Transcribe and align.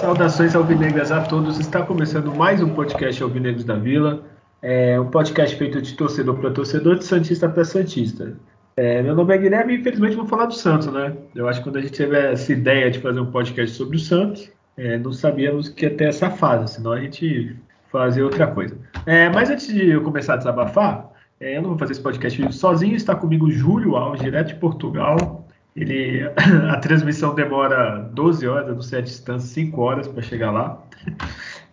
Saudações 0.00 0.56
alvinegras 0.56 1.12
a 1.12 1.20
todos. 1.20 1.60
Está 1.60 1.82
começando 1.82 2.34
mais 2.34 2.62
um 2.62 2.70
podcast 2.70 3.22
Alvinegros 3.22 3.64
da 3.64 3.76
Vila. 3.76 4.24
É 4.60 4.98
um 4.98 5.10
podcast 5.10 5.54
feito 5.54 5.80
de 5.80 5.94
torcedor 5.94 6.36
para 6.38 6.50
torcedor, 6.50 6.98
de 6.98 7.04
Santista 7.04 7.48
para 7.48 7.64
Santista. 7.64 8.34
É, 8.78 9.00
meu 9.00 9.14
nome 9.14 9.34
é 9.34 9.38
Guilherme 9.38 9.74
e 9.74 9.78
infelizmente 9.78 10.16
vou 10.16 10.26
falar 10.26 10.44
do 10.44 10.52
Santos, 10.52 10.88
né? 10.88 11.16
Eu 11.34 11.48
acho 11.48 11.60
que 11.60 11.64
quando 11.64 11.78
a 11.78 11.80
gente 11.80 11.96
teve 11.96 12.14
essa 12.14 12.52
ideia 12.52 12.90
de 12.90 12.98
fazer 12.98 13.18
um 13.18 13.30
podcast 13.30 13.74
sobre 13.74 13.96
o 13.96 13.98
Santos, 13.98 14.52
é, 14.76 14.98
não 14.98 15.14
sabíamos 15.14 15.70
que 15.70 15.88
ter 15.88 16.08
essa 16.08 16.28
fase, 16.28 16.74
senão 16.74 16.92
a 16.92 17.00
gente 17.00 17.56
fazia 17.90 18.22
outra 18.22 18.46
coisa. 18.46 18.76
É, 19.06 19.30
mas 19.30 19.48
antes 19.48 19.68
de 19.68 19.88
eu 19.88 20.02
começar 20.02 20.34
a 20.34 20.36
desabafar, 20.36 21.10
é, 21.40 21.56
eu 21.56 21.62
não 21.62 21.70
vou 21.70 21.78
fazer 21.78 21.92
esse 21.92 22.02
podcast 22.02 22.52
sozinho, 22.52 22.94
está 22.94 23.14
comigo 23.14 23.46
o 23.46 23.50
Júlio 23.50 23.96
Alves, 23.96 24.20
direto 24.20 24.48
de 24.48 24.56
Portugal. 24.56 25.48
Ele, 25.74 26.30
a 26.70 26.76
transmissão 26.76 27.34
demora 27.34 28.10
12 28.12 28.46
horas, 28.46 28.68
eu 28.68 28.74
não 28.74 28.82
sei 28.82 28.98
a 28.98 29.02
distância, 29.02 29.48
5 29.48 29.80
horas 29.80 30.06
para 30.06 30.20
chegar 30.20 30.50
lá. 30.50 30.82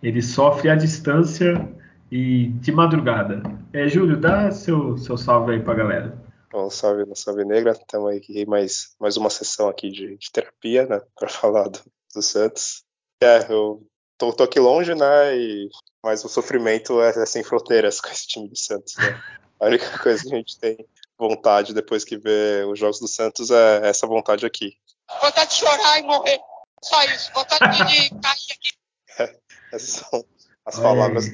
Ele 0.02 0.22
sofre 0.22 0.70
a 0.70 0.74
distância 0.74 1.68
e 2.10 2.46
de 2.46 2.72
madrugada. 2.72 3.42
É, 3.74 3.88
Júlio, 3.88 4.16
dá 4.16 4.50
seu, 4.50 4.96
seu 4.96 5.18
salve 5.18 5.52
aí 5.52 5.60
para 5.60 5.74
a 5.74 5.76
galera. 5.76 6.23
Bom, 6.54 6.70
salve 6.70 7.04
na 7.04 7.16
Salve 7.16 7.44
Negra, 7.44 7.72
estamos 7.72 8.16
aqui 8.16 8.46
mais, 8.46 8.94
mais 9.00 9.16
uma 9.16 9.28
sessão 9.28 9.68
aqui 9.68 9.90
de, 9.90 10.16
de 10.16 10.30
terapia, 10.30 10.86
né, 10.86 11.00
para 11.16 11.26
falar 11.28 11.68
do, 11.68 11.80
do, 12.14 12.22
Santos. 12.22 12.84
É, 13.20 13.44
eu 13.52 13.84
tô, 14.16 14.32
tô, 14.32 14.44
aqui 14.44 14.60
longe, 14.60 14.94
né, 14.94 15.36
e, 15.36 15.68
mas 16.00 16.24
o 16.24 16.28
sofrimento 16.28 17.02
é, 17.02 17.08
é 17.08 17.26
sem 17.26 17.42
fronteiras 17.42 17.98
com 18.00 18.06
esse 18.06 18.28
time 18.28 18.48
do 18.48 18.56
Santos, 18.56 18.94
né. 18.94 19.20
A 19.58 19.66
única 19.66 19.84
coisa 19.98 20.22
que 20.22 20.32
a 20.32 20.36
gente 20.36 20.56
tem 20.60 20.76
vontade 21.18 21.74
depois 21.74 22.04
que 22.04 22.16
vê 22.16 22.64
os 22.70 22.78
jogos 22.78 23.00
do 23.00 23.08
Santos 23.08 23.50
é 23.50 23.88
essa 23.88 24.06
vontade 24.06 24.46
aqui. 24.46 24.78
Vontade 25.20 25.50
de 25.50 25.56
chorar 25.56 25.98
e 25.98 26.02
morrer. 26.04 26.38
Só 26.84 27.02
isso. 27.02 27.32
Vontade 27.34 27.78
de 27.78 28.10
cair 28.10 28.52
aqui. 28.52 28.78
É, 29.18 29.40
essas 29.72 29.88
são 29.88 30.24
as 30.64 30.78
palavras. 30.78 31.24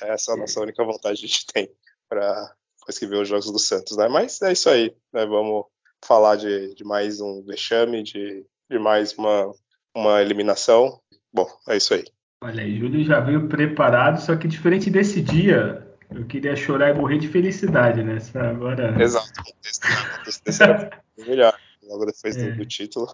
Essa 0.00 0.30
é 0.30 0.34
a 0.34 0.36
nossa 0.36 0.60
única 0.60 0.84
vontade 0.84 1.18
que 1.18 1.24
a 1.24 1.28
gente 1.28 1.46
tem 1.46 1.76
para 2.08 2.54
que 2.86 3.06
vê 3.06 3.16
os 3.16 3.28
jogos 3.28 3.50
do 3.50 3.58
Santos, 3.58 3.96
né? 3.96 4.08
Mas 4.08 4.40
é 4.42 4.52
isso 4.52 4.68
aí, 4.68 4.94
né? 5.12 5.26
Vamos 5.26 5.64
falar 6.04 6.36
de, 6.36 6.74
de 6.74 6.84
mais 6.84 7.20
um 7.20 7.42
vexame, 7.44 8.02
de, 8.02 8.44
de 8.70 8.78
mais 8.78 9.12
uma, 9.16 9.52
uma 9.94 10.20
eliminação. 10.20 11.00
Bom, 11.32 11.46
é 11.68 11.76
isso 11.76 11.94
aí. 11.94 12.04
Olha 12.42 12.62
aí, 12.62 12.78
Júlio 12.78 13.02
já 13.04 13.20
veio 13.20 13.48
preparado, 13.48 14.20
só 14.20 14.36
que 14.36 14.46
diferente 14.46 14.90
desse 14.90 15.22
dia, 15.22 15.84
eu 16.14 16.26
queria 16.26 16.54
chorar 16.54 16.90
e 16.90 16.94
morrer 16.94 17.18
de 17.18 17.28
felicidade, 17.28 18.02
né? 18.02 18.18
Agora... 18.34 19.02
Exato. 19.02 19.32
Esse 20.46 20.62
era 20.62 20.90
melhor, 21.16 21.54
logo 21.82 22.04
depois 22.04 22.36
é. 22.36 22.50
do, 22.50 22.66
título. 22.66 23.06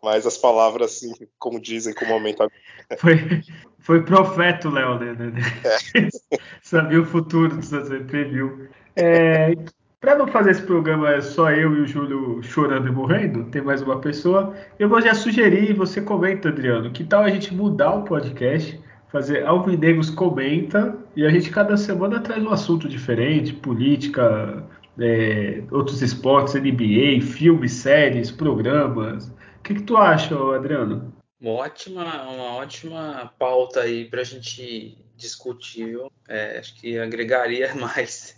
Mas 0.00 0.26
as 0.26 0.38
palavras, 0.38 0.92
assim, 0.92 1.12
como 1.38 1.60
dizem 1.60 1.92
com 1.92 2.04
o 2.04 2.08
momento 2.08 2.42
agora. 2.42 2.54
Foi, 2.98 3.42
foi 3.80 4.04
profeta, 4.04 4.70
Léo, 4.70 4.98
né? 5.00 5.32
É. 5.64 6.38
Sabia 6.62 7.00
o 7.00 7.04
futuro, 7.04 7.58
previu. 8.06 8.68
É, 8.98 9.54
Para 10.00 10.16
não 10.16 10.26
fazer 10.26 10.50
esse 10.50 10.62
programa 10.62 11.20
só 11.22 11.50
eu 11.52 11.76
e 11.76 11.80
o 11.82 11.86
Júlio 11.86 12.42
chorando 12.42 12.88
e 12.88 12.92
morrendo, 12.92 13.44
tem 13.44 13.62
mais 13.62 13.80
uma 13.80 14.00
pessoa. 14.00 14.54
Eu 14.78 14.88
vou 14.88 15.00
já 15.00 15.14
sugerir, 15.14 15.72
você 15.74 16.00
comenta, 16.00 16.48
Adriano, 16.48 16.90
que 16.90 17.04
tal 17.04 17.22
a 17.22 17.30
gente 17.30 17.54
mudar 17.54 17.94
o 17.94 18.04
podcast 18.04 18.78
fazer 19.08 19.44
Alvinegros 19.44 20.10
comenta 20.10 20.96
e 21.16 21.24
a 21.24 21.30
gente 21.30 21.50
cada 21.50 21.76
semana 21.76 22.20
traz 22.20 22.42
um 22.44 22.50
assunto 22.50 22.88
diferente, 22.88 23.54
política, 23.54 24.62
é, 24.98 25.62
outros 25.70 26.02
esportes, 26.02 26.54
NBA, 26.54 27.20
filmes, 27.22 27.72
séries, 27.72 28.30
programas. 28.30 29.28
O 29.28 29.62
que, 29.62 29.74
que 29.74 29.82
tu 29.82 29.96
acha, 29.96 30.34
Adriano? 30.54 31.12
Uma 31.40 31.52
ótima, 31.52 32.22
uma 32.28 32.56
ótima 32.56 33.32
pauta 33.38 33.82
aí 33.82 34.04
para 34.04 34.22
a 34.22 34.24
gente 34.24 34.98
discutir. 35.16 35.96
É, 36.28 36.58
acho 36.58 36.74
que 36.74 36.98
agregaria 36.98 37.74
mais. 37.76 38.36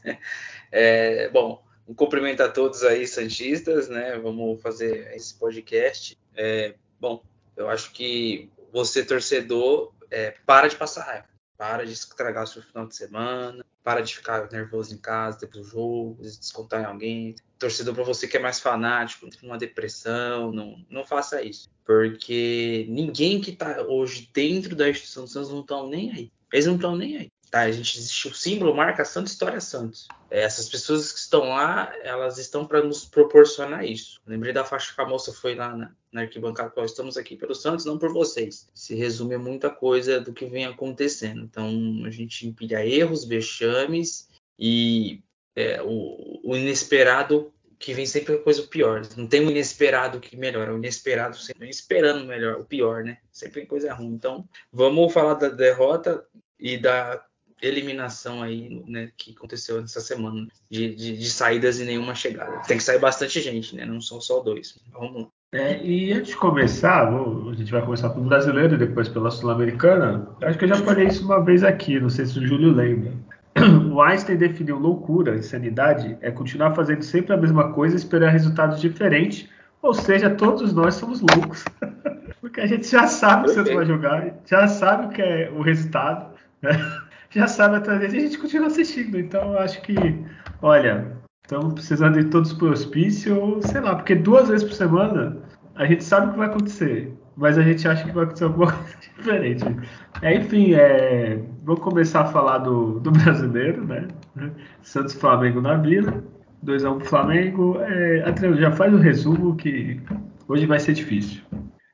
É, 0.70 1.28
bom, 1.30 1.64
um 1.88 1.94
cumprimento 1.94 2.42
a 2.42 2.48
todos 2.48 2.84
aí, 2.84 3.06
Santistas, 3.06 3.88
né? 3.88 4.18
Vamos 4.18 4.60
fazer 4.60 5.14
esse 5.14 5.34
podcast. 5.34 6.16
É, 6.36 6.74
bom, 7.00 7.22
eu 7.56 7.68
acho 7.68 7.90
que 7.92 8.50
você, 8.72 9.04
torcedor, 9.04 9.92
é, 10.10 10.34
para 10.44 10.68
de 10.68 10.76
passar 10.76 11.04
raiva. 11.04 11.29
Para 11.60 11.84
de 11.84 11.92
estragar 11.92 12.44
o 12.44 12.46
seu 12.46 12.62
final 12.62 12.86
de 12.86 12.96
semana. 12.96 13.62
Para 13.84 14.00
de 14.00 14.16
ficar 14.16 14.50
nervoso 14.50 14.94
em 14.94 14.96
casa 14.96 15.40
depois 15.40 15.66
do 15.66 15.70
jogo, 15.70 16.16
descontar 16.22 16.80
em 16.80 16.86
alguém. 16.86 17.34
Torcedor 17.58 17.94
para 17.94 18.02
você 18.02 18.26
que 18.26 18.38
é 18.38 18.40
mais 18.40 18.58
fanático, 18.58 19.28
uma 19.42 19.58
depressão, 19.58 20.50
não, 20.52 20.82
não 20.88 21.04
faça 21.04 21.42
isso. 21.42 21.68
Porque 21.84 22.86
ninguém 22.88 23.42
que 23.42 23.50
está 23.50 23.82
hoje 23.82 24.30
dentro 24.32 24.74
da 24.74 24.88
instituição 24.88 25.24
do 25.24 25.28
Santos 25.28 25.50
não 25.50 25.60
estão 25.60 25.86
nem 25.86 26.10
aí. 26.12 26.32
Eles 26.50 26.64
não 26.64 26.76
estão 26.76 26.96
nem 26.96 27.18
aí. 27.18 27.32
Tá, 27.50 27.62
a 27.62 27.72
gente 27.72 27.98
existe 27.98 28.28
o 28.28 28.34
símbolo 28.34 28.72
marca 28.72 29.04
Santos 29.04 29.32
História 29.32 29.60
Santos. 29.60 30.06
É, 30.30 30.42
essas 30.42 30.68
pessoas 30.68 31.10
que 31.10 31.18
estão 31.18 31.48
lá, 31.48 31.92
elas 32.04 32.38
estão 32.38 32.64
para 32.64 32.80
nos 32.80 33.04
proporcionar 33.04 33.84
isso. 33.84 34.20
Lembrei 34.24 34.52
da 34.52 34.64
faixa 34.64 34.94
que 34.94 35.00
a 35.00 35.04
moça 35.04 35.32
foi 35.32 35.56
lá 35.56 35.76
na, 35.76 35.92
na 36.12 36.20
arquibancada, 36.20 36.70
qual 36.70 36.86
estamos 36.86 37.16
aqui 37.16 37.36
pelo 37.36 37.54
Santos, 37.54 37.84
não 37.84 37.98
por 37.98 38.12
vocês. 38.12 38.68
Se 38.72 38.94
resume 38.94 39.36
muita 39.36 39.68
coisa 39.68 40.20
do 40.20 40.32
que 40.32 40.46
vem 40.46 40.64
acontecendo. 40.64 41.42
Então 41.42 41.68
a 42.06 42.10
gente 42.10 42.46
empilha 42.46 42.86
erros, 42.86 43.24
vexames 43.24 44.28
e 44.56 45.20
é, 45.56 45.82
o, 45.82 46.40
o 46.44 46.56
inesperado 46.56 47.52
que 47.80 47.92
vem 47.92 48.06
sempre 48.06 48.38
coisa 48.38 48.62
pior. 48.62 49.02
Não 49.16 49.26
tem 49.26 49.44
um 49.44 49.50
inesperado 49.50 50.20
que 50.20 50.36
melhora, 50.36 50.72
o 50.72 50.76
inesperado 50.76 51.36
sempre 51.36 51.68
esperando 51.68 52.26
melhor, 52.26 52.60
o 52.60 52.64
pior, 52.64 53.02
né? 53.02 53.18
Sempre 53.32 53.66
coisa 53.66 53.92
ruim. 53.92 54.12
Então, 54.12 54.46
vamos 54.70 55.12
falar 55.12 55.34
da 55.34 55.48
derrota 55.48 56.24
e 56.58 56.76
da 56.76 57.24
eliminação 57.62 58.42
aí, 58.42 58.82
né, 58.86 59.10
que 59.16 59.32
aconteceu 59.36 59.80
nessa 59.80 60.00
semana, 60.00 60.46
de, 60.70 60.94
de, 60.94 61.16
de, 61.16 61.30
saídas 61.30 61.78
e 61.78 61.84
nenhuma 61.84 62.14
chegada. 62.14 62.62
Tem 62.66 62.76
que 62.76 62.82
sair 62.82 62.98
bastante 62.98 63.40
gente, 63.40 63.76
né? 63.76 63.84
Não 63.84 64.00
são 64.00 64.20
só 64.20 64.40
dois. 64.40 64.78
Vamos 64.92 65.22
lá. 65.22 65.28
É, 65.52 65.84
e 65.84 66.12
antes 66.12 66.28
de 66.30 66.36
começar, 66.36 67.08
a 67.08 67.54
gente 67.54 67.72
vai 67.72 67.82
começar 67.82 68.10
pelo 68.10 68.26
brasileiro 68.26 68.74
e 68.74 68.78
depois 68.78 69.08
pela 69.08 69.30
sul-americana. 69.32 70.28
Acho 70.42 70.56
que 70.56 70.64
eu 70.64 70.68
já 70.68 70.76
falei 70.76 71.08
isso 71.08 71.24
uma 71.24 71.44
vez 71.44 71.64
aqui, 71.64 71.98
não 71.98 72.08
sei 72.08 72.24
se 72.24 72.38
o 72.38 72.46
Júlio 72.46 72.72
lembra. 72.72 73.12
O 73.92 74.00
Einstein 74.00 74.36
definiu 74.36 74.78
loucura, 74.78 75.36
insanidade, 75.36 76.16
é 76.20 76.30
continuar 76.30 76.72
fazendo 76.74 77.02
sempre 77.02 77.34
a 77.34 77.36
mesma 77.36 77.72
coisa 77.72 77.96
e 77.96 77.98
esperar 77.98 78.30
resultados 78.30 78.80
diferentes. 78.80 79.48
Ou 79.82 79.92
seja, 79.92 80.30
todos 80.30 80.72
nós 80.72 80.94
somos 80.94 81.20
loucos. 81.20 81.64
Porque 82.40 82.60
a 82.60 82.66
gente 82.66 82.88
já 82.88 83.08
sabe 83.08 83.48
o 83.48 83.54
que 83.54 83.60
você 83.60 83.74
vai 83.74 83.84
jogar, 83.84 84.34
já 84.46 84.68
sabe 84.68 85.06
o 85.06 85.08
que 85.10 85.20
é 85.20 85.50
o 85.50 85.62
resultado. 85.62 86.32
Né? 86.62 86.70
Já 87.30 87.46
sabe 87.46 87.76
atrás 87.76 88.00
vezes 88.00 88.14
e 88.14 88.18
a 88.18 88.20
gente 88.20 88.38
continua 88.38 88.66
assistindo. 88.66 89.18
Então 89.18 89.52
eu 89.52 89.58
acho 89.58 89.80
que, 89.82 89.94
olha, 90.60 91.16
estamos 91.42 91.72
precisando 91.74 92.22
de 92.22 92.28
todos 92.28 92.52
por 92.52 92.70
hospício, 92.72 93.40
ou 93.40 93.62
sei 93.62 93.80
lá, 93.80 93.94
porque 93.94 94.14
duas 94.14 94.48
vezes 94.48 94.66
por 94.66 94.74
semana 94.74 95.36
a 95.76 95.86
gente 95.86 96.04
sabe 96.04 96.28
o 96.28 96.32
que 96.32 96.38
vai 96.38 96.48
acontecer, 96.48 97.12
mas 97.36 97.56
a 97.56 97.62
gente 97.62 97.86
acha 97.88 98.04
que 98.04 98.12
vai 98.12 98.24
acontecer 98.24 98.44
alguma 98.44 98.70
coisa 98.72 98.96
diferente. 99.00 99.64
É, 100.22 100.36
enfim, 100.36 100.74
é, 100.74 101.40
vou 101.64 101.76
começar 101.76 102.22
a 102.22 102.26
falar 102.26 102.58
do, 102.58 103.00
do 103.00 103.10
brasileiro, 103.10 103.84
né? 103.86 104.08
Santos 104.82 105.14
Flamengo 105.14 105.60
na 105.60 105.76
Vila. 105.76 106.22
2x1 106.64 106.98
pro 106.98 107.06
Flamengo. 107.06 107.78
É, 107.80 108.24
já 108.58 108.70
faz 108.72 108.92
o 108.92 108.98
resumo 108.98 109.56
que 109.56 110.00
hoje 110.46 110.66
vai 110.66 110.78
ser 110.78 110.92
difícil. 110.92 111.42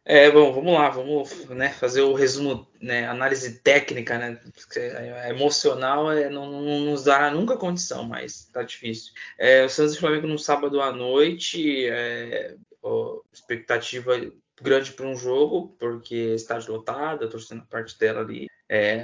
É, 0.09 0.31
bom, 0.31 0.53
vamos 0.53 0.73
lá, 0.73 0.89
vamos 0.89 1.49
né, 1.49 1.71
fazer 1.71 2.03
o 2.03 2.15
resumo, 2.15 2.65
né, 2.81 3.09
análise 3.09 3.59
técnica, 3.59 4.17
né, 4.17 4.41
é, 4.77 5.31
emocional 5.31 6.13
é, 6.13 6.31
não, 6.31 6.49
não, 6.49 6.81
nos 6.81 7.03
dará 7.03 7.29
nunca 7.29 7.57
condição, 7.57 8.05
mas 8.05 8.45
tá 8.53 8.63
difícil. 8.63 9.13
É, 9.37 9.65
o 9.65 9.69
Santos 9.69 9.97
e 9.97 9.99
Flamengo 9.99 10.29
no 10.29 10.39
sábado 10.39 10.81
à 10.81 10.93
noite, 10.93 11.89
é, 11.89 12.55
expectativa 13.33 14.13
grande 14.63 14.93
para 14.93 15.07
um 15.07 15.17
jogo, 15.17 15.75
porque 15.77 16.15
estádio 16.35 16.75
lotado, 16.75 17.25
a 17.25 17.29
torcendo 17.29 17.63
a 17.63 17.67
parte 17.67 17.99
dela 17.99 18.21
ali, 18.21 18.47
é, 18.69 19.03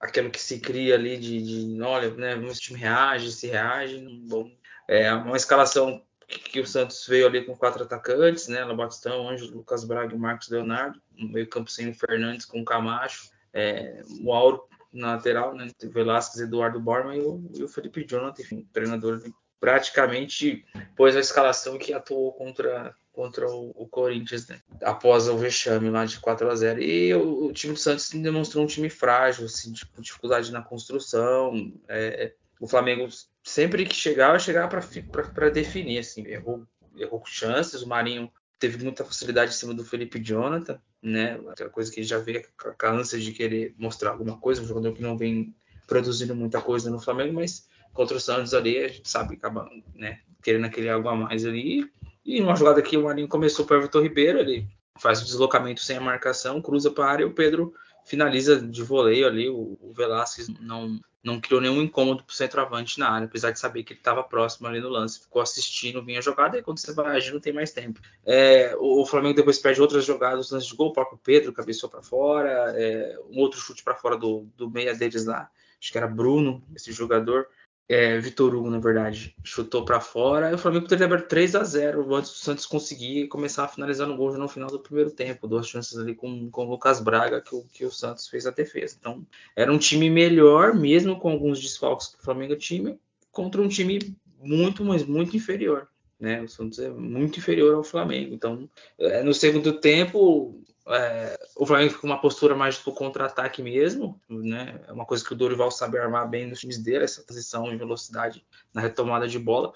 aquilo 0.00 0.30
que 0.30 0.40
se 0.40 0.60
cria 0.60 0.94
ali 0.94 1.18
de, 1.18 1.42
de 1.66 1.82
olha, 1.82 2.10
né, 2.14 2.34
o 2.36 2.52
time 2.54 2.78
reage, 2.78 3.32
se 3.32 3.48
reage, 3.48 3.98
bom, 4.26 4.50
é 4.88 5.12
uma 5.12 5.36
escalação 5.36 6.02
que 6.28 6.60
o 6.60 6.66
Santos 6.66 7.06
veio 7.06 7.26
ali 7.26 7.44
com 7.44 7.56
quatro 7.56 7.84
atacantes, 7.84 8.48
né? 8.48 8.64
Labatistão, 8.64 9.28
Anjo, 9.28 9.50
Lucas 9.50 9.84
Braga 9.84 10.14
e 10.14 10.18
Marcos 10.18 10.48
Leonardo. 10.50 11.00
No 11.16 11.28
meio 11.28 11.48
campo 11.48 11.70
sem 11.70 11.88
o 11.88 11.94
Fernandes 11.94 12.44
com 12.44 12.60
o 12.60 12.64
Camacho. 12.64 13.30
É, 13.52 14.02
o 14.22 14.32
Auro 14.32 14.68
na 14.92 15.14
lateral, 15.14 15.54
né? 15.54 15.70
Velasquez, 15.82 16.40
Eduardo 16.40 16.78
Borman 16.78 17.16
e 17.16 17.20
o, 17.20 17.50
e 17.54 17.62
o 17.62 17.68
Felipe 17.68 18.04
Jonathan, 18.04 18.42
enfim, 18.42 18.68
treinador 18.72 19.22
praticamente 19.60 20.64
pôs 20.96 21.16
a 21.16 21.20
escalação 21.20 21.78
que 21.78 21.92
atuou 21.92 22.32
contra, 22.32 22.94
contra 23.12 23.50
o, 23.50 23.70
o 23.74 23.88
Corinthians, 23.88 24.46
né? 24.46 24.60
Após 24.82 25.28
o 25.28 25.36
vexame 25.36 25.90
lá 25.90 26.04
de 26.04 26.20
4 26.20 26.48
a 26.48 26.54
0 26.54 26.80
E 26.80 27.14
o, 27.14 27.46
o 27.46 27.52
time 27.52 27.72
do 27.72 27.78
Santos 27.78 28.10
demonstrou 28.10 28.64
um 28.64 28.68
time 28.68 28.88
frágil, 28.88 29.46
assim, 29.46 29.72
com 29.94 30.02
dificuldade 30.02 30.52
na 30.52 30.62
construção. 30.62 31.72
É, 31.88 32.32
o 32.60 32.68
Flamengo, 32.68 33.08
sempre 33.48 33.86
que 33.86 33.94
chegava, 33.94 34.38
chegava 34.38 34.68
para 34.68 35.48
definir, 35.48 35.98
assim, 35.98 36.26
errou, 36.26 36.66
errou 36.96 37.22
chances. 37.24 37.82
O 37.82 37.88
Marinho 37.88 38.30
teve 38.58 38.82
muita 38.84 39.04
facilidade 39.04 39.52
em 39.52 39.54
cima 39.54 39.72
do 39.72 39.84
Felipe 39.84 40.20
Jonathan, 40.22 40.78
né? 41.02 41.40
Aquela 41.48 41.70
coisa 41.70 41.90
que 41.90 42.02
já 42.02 42.18
veio 42.18 42.42
com 42.56 42.86
a 42.86 42.90
ânsia 42.90 43.18
de 43.18 43.32
querer 43.32 43.74
mostrar 43.78 44.10
alguma 44.10 44.36
coisa, 44.36 44.60
um 44.60 44.66
jogador 44.66 44.92
que 44.92 45.02
não 45.02 45.16
vem 45.16 45.54
produzindo 45.86 46.36
muita 46.36 46.60
coisa 46.60 46.90
no 46.90 47.00
Flamengo, 47.00 47.34
mas 47.34 47.66
contra 47.94 48.18
o 48.18 48.20
Santos 48.20 48.52
ali, 48.52 48.78
a 48.78 48.88
gente 48.88 49.08
sabe, 49.08 49.34
acaba 49.36 49.68
né, 49.94 50.20
querendo 50.42 50.66
aquele 50.66 50.90
algo 50.90 51.08
a 51.08 51.16
mais 51.16 51.46
ali. 51.46 51.90
E 52.24 52.42
uma 52.42 52.54
jogada 52.54 52.82
que 52.82 52.98
o 52.98 53.04
Marinho 53.04 53.28
começou 53.28 53.64
para 53.64 53.76
o 53.76 53.80
Everton 53.80 54.02
Ribeiro, 54.02 54.38
ele 54.40 54.68
faz 54.98 55.22
o 55.22 55.24
deslocamento 55.24 55.80
sem 55.80 55.96
a 55.96 56.00
marcação, 56.00 56.60
cruza 56.60 56.90
para 56.90 57.04
a 57.06 57.10
área 57.10 57.22
e 57.22 57.26
o 57.26 57.32
Pedro 57.32 57.72
finaliza 58.08 58.60
de 58.60 58.82
voleio 58.82 59.26
ali. 59.26 59.48
O, 59.48 59.78
o 59.80 59.92
Velasquez 59.94 60.48
não, 60.60 60.98
não 61.22 61.40
criou 61.40 61.60
nenhum 61.60 61.82
incômodo 61.82 62.24
para 62.24 62.32
o 62.32 62.34
centroavante 62.34 62.98
na 62.98 63.10
área, 63.10 63.26
apesar 63.26 63.50
de 63.50 63.58
saber 63.58 63.82
que 63.82 63.92
ele 63.92 64.00
estava 64.00 64.22
próximo 64.22 64.66
ali 64.66 64.80
no 64.80 64.88
lance. 64.88 65.20
Ficou 65.20 65.42
assistindo, 65.42 66.04
vinha 66.04 66.22
jogada, 66.22 66.58
e 66.58 66.62
quando 66.62 66.78
você 66.78 66.92
vai 66.92 67.16
agir, 67.16 67.32
não 67.32 67.40
tem 67.40 67.52
mais 67.52 67.70
tempo. 67.70 68.00
É, 68.24 68.74
o, 68.76 69.02
o, 69.02 69.06
Flamengo 69.06 69.36
depois 69.36 69.58
perde 69.58 69.80
outras 69.80 70.04
jogadas, 70.04 70.50
lance 70.50 70.68
de 70.68 70.74
gol, 70.74 70.88
o 70.88 70.92
próprio 70.92 71.18
Pedro 71.22 71.52
cabeceou 71.52 71.90
para 71.90 72.02
fora, 72.02 72.72
é, 72.76 73.18
um 73.30 73.38
outro 73.38 73.60
chute 73.60 73.82
para 73.82 73.94
fora 73.94 74.16
do, 74.16 74.46
do 74.56 74.70
meia 74.70 74.94
deles 74.94 75.26
lá, 75.26 75.50
acho 75.80 75.92
que 75.92 75.98
era 75.98 76.06
Bruno, 76.06 76.62
esse 76.74 76.92
jogador 76.92 77.46
é, 77.88 78.18
Vitor 78.18 78.54
Hugo, 78.54 78.68
na 78.68 78.78
verdade, 78.78 79.34
chutou 79.42 79.84
para 79.84 79.98
fora. 79.98 80.50
E 80.50 80.54
o 80.54 80.58
Flamengo 80.58 80.86
teria 80.86 81.06
aberto 81.06 81.28
3 81.28 81.54
a 81.54 81.64
0 81.64 82.14
antes 82.14 82.30
do 82.32 82.36
Santos 82.36 82.66
conseguir 82.66 83.28
começar 83.28 83.64
a 83.64 83.68
finalizar 83.68 84.06
no 84.06 84.16
gol 84.16 84.36
no 84.36 84.46
final 84.46 84.68
do 84.68 84.78
primeiro 84.78 85.10
tempo. 85.10 85.48
Duas 85.48 85.66
chances 85.66 85.96
ali 85.96 86.14
com, 86.14 86.50
com 86.50 86.66
o 86.66 86.70
Lucas 86.70 87.00
Braga, 87.00 87.40
que 87.40 87.54
o, 87.54 87.64
que 87.72 87.86
o 87.86 87.90
Santos 87.90 88.28
fez 88.28 88.46
a 88.46 88.50
defesa. 88.50 88.96
Então, 89.00 89.26
era 89.56 89.72
um 89.72 89.78
time 89.78 90.10
melhor, 90.10 90.74
mesmo 90.74 91.18
com 91.18 91.30
alguns 91.30 91.58
desfalques 91.60 92.08
que 92.08 92.20
o 92.20 92.22
Flamengo 92.22 92.56
tinha, 92.56 92.98
contra 93.32 93.62
um 93.62 93.68
time 93.68 94.14
muito, 94.38 94.84
mas 94.84 95.04
muito 95.04 95.34
inferior. 95.34 95.88
Né? 96.20 96.42
O 96.42 96.48
Santos 96.48 96.78
é 96.78 96.90
muito 96.90 97.38
inferior 97.38 97.74
ao 97.74 97.84
Flamengo. 97.84 98.34
Então, 98.34 98.68
é, 98.98 99.22
no 99.22 99.32
segundo 99.32 99.80
tempo, 99.80 100.60
é, 100.88 101.38
o 101.56 101.66
Flamengo 101.66 101.90
fica 101.90 102.00
com 102.00 102.06
uma 102.06 102.20
postura 102.20 102.54
mais 102.54 102.78
do 102.78 102.92
contra-ataque 102.92 103.62
mesmo, 103.62 104.20
né? 104.28 104.80
É 104.88 104.92
uma 104.92 105.04
coisa 105.04 105.24
que 105.24 105.32
o 105.32 105.36
Dorival 105.36 105.70
sabe 105.70 105.98
armar 105.98 106.28
bem 106.28 106.46
nos 106.46 106.60
times 106.60 106.78
dele, 106.78 107.04
essa 107.04 107.22
transição 107.22 107.72
em 107.72 107.76
velocidade 107.76 108.44
na 108.72 108.80
retomada 108.80 109.28
de 109.28 109.38
bola. 109.38 109.72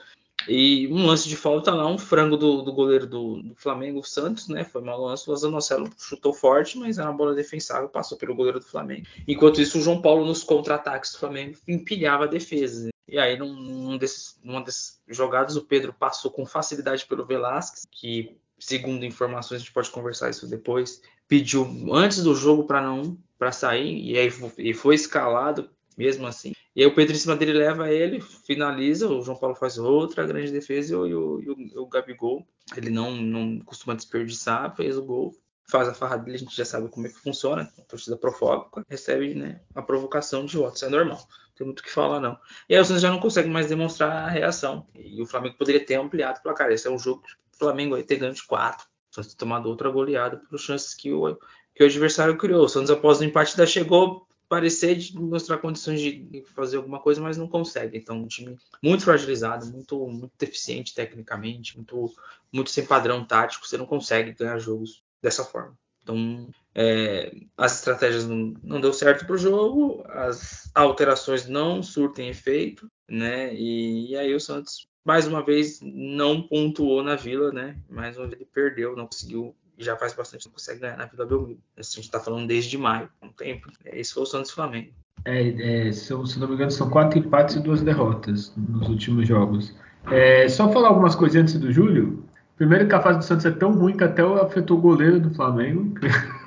E 0.48 0.88
um 0.88 1.06
lance 1.06 1.28
de 1.28 1.36
falta 1.36 1.72
lá, 1.72 1.86
um 1.86 1.98
frango 1.98 2.36
do, 2.36 2.62
do 2.62 2.72
goleiro 2.72 3.06
do, 3.06 3.42
do, 3.42 3.54
Flamengo, 3.54 4.02
Santos, 4.02 4.48
né? 4.48 4.64
Foi 4.64 4.82
mal 4.82 5.00
lance, 5.00 5.30
o 5.30 5.36
Zanocelo 5.36 5.88
chutou 5.96 6.32
forte, 6.32 6.78
mas 6.78 6.98
era 6.98 7.08
uma 7.08 7.16
bola 7.16 7.34
defensável, 7.34 7.88
passou 7.88 8.18
pelo 8.18 8.34
goleiro 8.34 8.58
do 8.58 8.66
Flamengo. 8.66 9.06
Enquanto 9.28 9.60
isso, 9.60 9.78
o 9.78 9.82
João 9.82 10.02
Paulo, 10.02 10.26
nos 10.26 10.42
contra-ataques 10.42 11.12
do 11.12 11.18
Flamengo, 11.18 11.58
empilhava 11.68 12.24
a 12.24 12.28
defesa. 12.28 12.90
E 13.06 13.18
aí, 13.18 13.36
num, 13.36 13.52
num 13.52 13.98
desses, 13.98 14.38
numa 14.42 14.62
dessas 14.62 15.00
jogadas, 15.06 15.56
o 15.56 15.62
Pedro 15.62 15.92
passou 15.92 16.30
com 16.30 16.46
facilidade 16.46 17.06
pelo 17.06 17.26
Velasquez, 17.26 17.84
que 17.90 18.36
segundo 18.62 19.04
informações, 19.04 19.56
a 19.56 19.64
gente 19.64 19.72
pode 19.72 19.90
conversar 19.90 20.30
isso 20.30 20.46
depois, 20.46 21.02
pediu 21.26 21.66
antes 21.92 22.22
do 22.22 22.34
jogo 22.34 22.64
para 22.64 22.80
não 22.80 23.18
para 23.38 23.50
sair 23.50 24.00
e 24.00 24.16
aí 24.16 24.32
e 24.56 24.72
foi 24.72 24.94
escalado 24.94 25.68
mesmo 25.98 26.26
assim. 26.26 26.52
E 26.74 26.80
aí 26.80 26.86
o 26.86 26.94
Pedro 26.94 27.14
em 27.14 27.18
cima 27.18 27.36
dele 27.36 27.52
leva 27.52 27.90
ele, 27.90 28.20
finaliza, 28.20 29.08
o 29.08 29.20
João 29.20 29.36
Paulo 29.36 29.56
faz 29.56 29.78
outra 29.78 30.24
grande 30.24 30.52
defesa 30.52 30.92
e 30.92 30.96
o, 30.96 31.06
e 31.06 31.14
o, 31.14 31.40
e 31.42 31.78
o 31.78 31.86
Gabigol, 31.86 32.46
ele 32.76 32.88
não, 32.88 33.10
não 33.16 33.58
costuma 33.60 33.94
desperdiçar, 33.94 34.74
fez 34.76 34.96
o 34.96 35.04
gol, 35.04 35.36
faz 35.68 35.88
a 35.88 35.94
farra 35.94 36.16
dele, 36.16 36.36
a 36.36 36.38
gente 36.38 36.56
já 36.56 36.64
sabe 36.64 36.88
como 36.88 37.06
é 37.06 37.10
que 37.10 37.18
funciona, 37.18 37.70
a 37.76 37.82
torcida 37.82 38.16
provoca, 38.16 38.86
recebe 38.88 39.34
né, 39.34 39.60
a 39.74 39.82
provocação 39.82 40.46
de 40.46 40.56
votos, 40.56 40.82
é 40.82 40.88
normal, 40.88 41.18
não 41.18 41.54
tem 41.56 41.66
muito 41.66 41.80
o 41.80 41.82
que 41.82 41.90
falar 41.90 42.20
não. 42.20 42.38
E 42.68 42.74
aí 42.74 42.80
o 42.80 42.84
Santos 42.84 43.02
já 43.02 43.10
não 43.10 43.18
consegue 43.18 43.50
mais 43.50 43.66
demonstrar 43.66 44.12
a 44.12 44.28
reação, 44.28 44.86
e 44.94 45.20
o 45.20 45.26
Flamengo 45.26 45.58
poderia 45.58 45.84
ter 45.84 45.96
ampliado 45.96 46.38
o 46.38 46.42
placar, 46.42 46.70
esse 46.70 46.86
é 46.86 46.90
um 46.90 46.98
jogo 46.98 47.22
Flamengo 47.62 47.94
aí 47.94 48.02
ter 48.02 48.16
ganho 48.16 48.34
de 48.34 48.42
4, 48.44 48.86
só 49.10 49.22
ter 49.22 49.34
tomado 49.36 49.68
outra 49.68 49.90
goleada 49.90 50.36
por 50.36 50.58
chances 50.58 50.94
que 50.94 51.12
o, 51.12 51.36
que 51.74 51.82
o 51.82 51.86
adversário 51.86 52.36
criou. 52.36 52.64
O 52.64 52.68
Santos, 52.68 52.90
após 52.90 53.20
o 53.20 53.24
empate, 53.24 53.52
ainda 53.52 53.66
chegou 53.66 54.26
parecer 54.48 54.96
de 54.96 55.18
mostrar 55.18 55.56
condições 55.56 55.98
de 55.98 56.44
fazer 56.54 56.76
alguma 56.76 57.00
coisa, 57.00 57.22
mas 57.22 57.38
não 57.38 57.48
consegue. 57.48 57.96
Então, 57.96 58.18
um 58.18 58.26
time 58.26 58.58
muito 58.82 59.02
fragilizado, 59.02 59.64
muito, 59.64 60.06
muito 60.06 60.32
deficiente 60.38 60.94
tecnicamente, 60.94 61.74
muito, 61.76 62.12
muito 62.52 62.70
sem 62.70 62.84
padrão 62.84 63.24
tático. 63.24 63.66
Você 63.66 63.78
não 63.78 63.86
consegue 63.86 64.32
ganhar 64.32 64.58
jogos 64.58 65.02
dessa 65.22 65.42
forma. 65.42 65.74
Então, 66.02 66.50
é, 66.74 67.34
as 67.56 67.76
estratégias 67.78 68.26
não, 68.26 68.52
não 68.62 68.78
deu 68.78 68.92
certo 68.92 69.24
para 69.24 69.36
o 69.36 69.38
jogo, 69.38 70.04
as 70.08 70.70
alterações 70.74 71.46
não 71.46 71.82
surtem 71.82 72.28
efeito, 72.28 72.90
né? 73.08 73.54
E, 73.54 74.10
e 74.10 74.16
aí 74.16 74.34
o 74.34 74.40
Santos 74.40 74.86
mais 75.04 75.26
uma 75.26 75.42
vez 75.42 75.80
não 75.82 76.42
pontuou 76.42 77.02
na 77.02 77.16
Vila, 77.16 77.52
né? 77.52 77.76
Mais 77.88 78.16
uma 78.16 78.26
vez 78.26 78.40
ele 78.40 78.48
perdeu, 78.52 78.96
não 78.96 79.06
conseguiu. 79.06 79.54
Já 79.78 79.96
faz 79.96 80.12
bastante 80.12 80.46
não 80.46 80.52
consegue 80.52 80.80
ganhar 80.80 80.96
na 80.96 81.06
Vila 81.06 81.26
Belmiro. 81.26 81.60
A 81.76 81.82
gente 81.82 82.00
está 82.00 82.20
falando 82.20 82.46
desde 82.46 82.78
maio, 82.78 83.08
um 83.20 83.28
tempo. 83.28 83.68
Esse 83.84 84.14
foi 84.14 84.22
o 84.22 84.26
Santos 84.26 84.50
Flamengo. 84.50 84.92
É, 85.24 85.88
é, 85.88 85.92
se, 85.92 86.14
se 86.26 86.38
não 86.38 86.48
me 86.48 86.54
engano, 86.54 86.70
são 86.70 86.90
quatro 86.90 87.18
empates 87.18 87.56
e 87.56 87.60
duas 87.60 87.80
derrotas 87.82 88.52
nos 88.56 88.88
últimos 88.88 89.26
jogos. 89.26 89.74
É, 90.10 90.48
só 90.48 90.70
falar 90.72 90.88
algumas 90.88 91.14
coisas 91.14 91.40
antes 91.40 91.58
do 91.58 91.72
Júlio. 91.72 92.24
Primeiro 92.56 92.86
que 92.86 92.94
a 92.94 93.00
fase 93.00 93.18
do 93.18 93.24
Santos 93.24 93.46
é 93.46 93.50
tão 93.50 93.72
ruim 93.72 93.96
que 93.96 94.04
até 94.04 94.22
afetou 94.22 94.78
o 94.78 94.80
goleiro 94.80 95.20
do 95.20 95.34
Flamengo. 95.34 95.94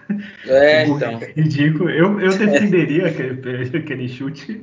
É, 0.48 0.86
então. 0.88 1.19
Ridículo. 1.36 1.90
Eu, 1.90 2.19
eu 2.19 2.38
defenderia 2.38 3.07
aquele, 3.07 3.78
aquele 3.78 4.07
chute. 4.07 4.62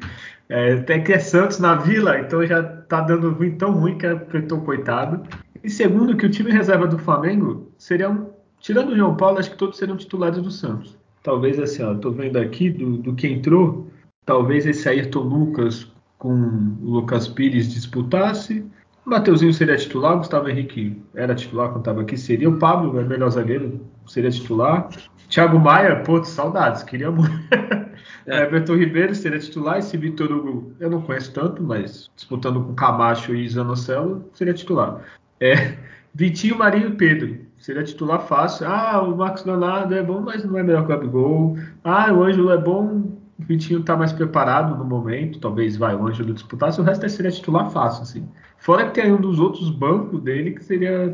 É, 0.48 0.74
até 0.74 0.98
que 0.98 1.12
é 1.12 1.18
Santos 1.18 1.58
na 1.58 1.76
Vila, 1.76 2.18
então 2.18 2.44
já 2.46 2.62
tá 2.62 3.00
dando 3.00 3.30
ruim, 3.30 3.52
tão 3.52 3.72
ruim 3.72 3.96
que 3.96 4.06
afetou 4.06 4.58
o 4.58 4.62
coitado. 4.62 5.22
E 5.64 5.70
segundo, 5.70 6.16
que 6.16 6.26
o 6.26 6.30
time 6.30 6.50
reserva 6.50 6.86
do 6.86 6.98
Flamengo 6.98 7.72
seriam, 7.78 8.30
tirando 8.60 8.90
o 8.90 8.96
João 8.96 9.16
Paulo, 9.16 9.38
acho 9.38 9.50
que 9.50 9.56
todos 9.56 9.78
seriam 9.78 9.96
titulares 9.96 10.42
do 10.42 10.50
Santos. 10.50 10.98
Talvez 11.22 11.58
assim, 11.58 11.82
ó, 11.82 11.94
tô 11.94 12.10
vendo 12.10 12.36
aqui 12.36 12.68
do, 12.68 12.96
do 12.96 13.14
que 13.14 13.28
entrou, 13.28 13.88
talvez 14.26 14.66
esse 14.66 14.88
Ayrton 14.88 15.20
Lucas 15.20 15.90
com 16.18 16.34
o 16.82 16.90
Lucas 16.90 17.28
Pires 17.28 17.72
disputasse. 17.72 18.64
O 19.06 19.10
Mateuzinho 19.10 19.52
seria 19.52 19.76
titular, 19.76 20.16
Gustavo 20.16 20.48
Henrique 20.48 20.96
era 21.14 21.34
titular 21.34 21.68
quando 21.68 21.80
estava 21.80 22.02
aqui, 22.02 22.16
seria 22.16 22.48
o 22.48 22.58
Pablo, 22.58 23.00
é 23.00 23.04
melhor 23.04 23.30
zagueiro, 23.30 23.80
seria 24.06 24.30
titular. 24.30 24.88
Thiago 25.32 25.58
Maia, 25.58 25.96
pô, 25.96 26.22
saudades, 26.22 26.82
queria 26.82 27.10
muito. 27.10 27.32
É. 28.24 28.44
Everton 28.44 28.76
Ribeiro 28.76 29.12
seria 29.16 29.40
titular, 29.40 29.78
esse 29.78 29.96
Vitor 29.96 30.30
Hugo 30.30 30.72
eu 30.78 30.88
não 30.88 31.02
conheço 31.02 31.32
tanto, 31.32 31.60
mas 31.60 32.08
disputando 32.14 32.62
com 32.62 32.72
Camacho 32.72 33.34
e 33.34 33.48
Zanocelo, 33.48 34.30
seria 34.32 34.54
titular. 34.54 35.02
É, 35.40 35.76
Vitinho, 36.14 36.56
Marinho 36.56 36.90
e 36.90 36.94
Pedro. 36.94 37.40
Seria 37.58 37.82
titular 37.82 38.20
fácil. 38.20 38.68
Ah, 38.68 39.02
o 39.02 39.16
Marcos 39.16 39.44
Leonardo 39.44 39.92
é 39.92 40.02
bom, 40.04 40.20
mas 40.20 40.44
não 40.44 40.56
é 40.56 40.62
melhor 40.62 40.86
que 40.86 40.92
o 40.92 40.96
Gabigol. 40.96 41.58
Ah, 41.82 42.12
o 42.12 42.22
Ângelo 42.22 42.52
é 42.52 42.58
bom, 42.58 43.18
o 43.40 43.44
Vitinho 43.44 43.80
está 43.80 43.96
mais 43.96 44.12
preparado 44.12 44.76
no 44.76 44.84
momento. 44.84 45.40
Talvez 45.40 45.76
vai 45.76 45.96
o 45.96 46.06
Ângelo 46.06 46.32
disputasse, 46.32 46.80
o 46.80 46.84
resto 46.84 47.08
seria 47.08 47.32
titular 47.32 47.70
fácil, 47.70 48.02
assim. 48.02 48.28
Fora 48.58 48.86
que 48.86 49.00
tem 49.00 49.12
um 49.12 49.20
dos 49.20 49.40
outros 49.40 49.68
bancos 49.68 50.22
dele 50.22 50.52
que 50.52 50.62
seria. 50.62 51.10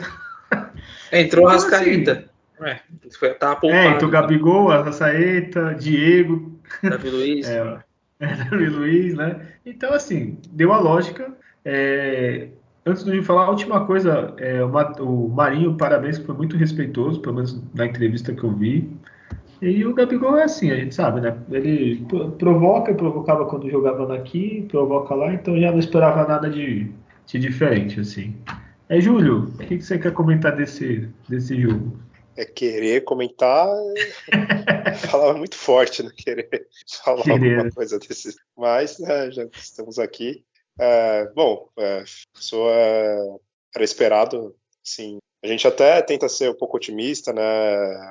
Entrou 1.10 1.46
o 1.46 1.48
Rascaeta. 1.48 2.12
Assim, 2.12 2.27
é, 2.62 2.80
foi, 3.18 3.34
tava 3.34 3.56
poupado. 3.56 3.82
É, 3.82 3.90
então 3.90 4.10
Gabigol, 4.10 4.70
Arrascaeta, 4.70 5.74
Diego. 5.74 6.58
Davi 6.82 7.10
Luiz. 7.10 7.48
é, 7.50 7.78
é, 8.20 8.26
Davi 8.34 8.66
Luiz, 8.68 9.14
né? 9.14 9.40
Então, 9.64 9.92
assim, 9.92 10.38
deu 10.50 10.72
a 10.72 10.78
lógica. 10.78 11.32
É, 11.64 12.48
antes 12.84 13.04
de 13.04 13.22
falar, 13.22 13.44
a 13.44 13.50
última 13.50 13.84
coisa, 13.84 14.34
é, 14.38 14.62
o 14.64 15.28
Marinho, 15.28 15.76
parabéns, 15.76 16.18
foi 16.18 16.34
muito 16.34 16.56
respeitoso, 16.56 17.20
pelo 17.20 17.36
menos 17.36 17.62
na 17.74 17.86
entrevista 17.86 18.32
que 18.32 18.42
eu 18.42 18.52
vi. 18.52 18.90
E 19.60 19.84
o 19.84 19.92
Gabigol 19.92 20.38
é 20.38 20.44
assim, 20.44 20.70
a 20.70 20.76
gente 20.76 20.94
sabe, 20.94 21.20
né? 21.20 21.36
Ele 21.50 22.06
provoca, 22.38 22.94
provocava 22.94 23.44
quando 23.46 23.68
jogava 23.68 24.14
aqui, 24.14 24.64
provoca 24.70 25.14
lá, 25.14 25.34
então 25.34 25.58
já 25.58 25.72
não 25.72 25.80
esperava 25.80 26.26
nada 26.28 26.48
de, 26.48 26.92
de 27.26 27.38
diferente, 27.40 27.98
assim. 27.98 28.36
É, 28.88 29.00
Júlio, 29.00 29.52
o 29.54 29.58
que, 29.58 29.78
que 29.78 29.82
você 29.82 29.98
quer 29.98 30.12
comentar 30.12 30.54
desse, 30.54 31.08
desse 31.28 31.60
jogo? 31.60 31.92
É 32.38 32.44
querer 32.44 33.02
comentar, 33.02 33.68
falava 35.10 35.36
muito 35.36 35.56
forte, 35.56 36.04
né? 36.04 36.10
Querer 36.16 36.68
falar 37.02 37.24
querer. 37.24 37.56
alguma 37.56 37.70
coisa 37.72 37.98
desse. 37.98 38.36
Mas 38.56 38.96
né, 39.00 39.28
já 39.32 39.44
estamos 39.56 39.98
aqui. 39.98 40.44
É, 40.78 41.26
bom, 41.34 41.68
é, 41.76 42.04
sou, 42.34 42.70
é, 42.70 43.18
era 43.74 43.84
esperado, 43.84 44.54
sim. 44.84 45.18
A 45.42 45.48
gente 45.48 45.66
até 45.66 46.00
tenta 46.00 46.28
ser 46.28 46.50
um 46.50 46.54
pouco 46.54 46.76
otimista, 46.76 47.32
né? 47.32 47.42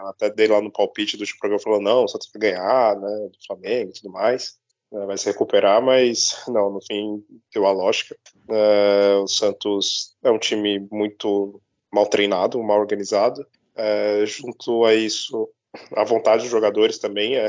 Até 0.09 0.29
dei 0.29 0.47
lá 0.47 0.61
no 0.61 0.71
palpite 0.71 1.15
do 1.15 1.23
programa 1.39 1.63
falou 1.63 1.81
não, 1.81 2.03
o 2.03 2.07
Santos 2.09 2.29
vai 2.33 2.51
ganhar, 2.51 2.99
né? 2.99 3.29
Do 3.31 3.37
Flamengo 3.47 3.91
e 3.91 3.93
tudo 3.93 4.11
mais. 4.11 4.57
né, 4.91 5.05
vai 5.05 5.17
se 5.17 5.25
recuperar, 5.27 5.81
mas 5.81 6.43
não, 6.49 6.69
no 6.69 6.81
fim 6.81 7.23
deu 7.53 7.65
a 7.65 7.71
lógica. 7.71 8.17
É, 8.49 9.15
o 9.23 9.27
Santos 9.27 10.17
é 10.21 10.29
um 10.29 10.39
time 10.39 10.85
muito 10.91 11.61
mal 11.93 12.05
treinado, 12.07 12.61
mal 12.61 12.79
organizado. 12.79 13.45
É, 13.77 14.25
junto 14.25 14.85
a 14.85 14.93
isso, 14.93 15.49
a 15.95 16.03
vontade 16.03 16.43
dos 16.43 16.51
jogadores 16.51 16.97
também 16.97 17.35
é, 17.35 17.47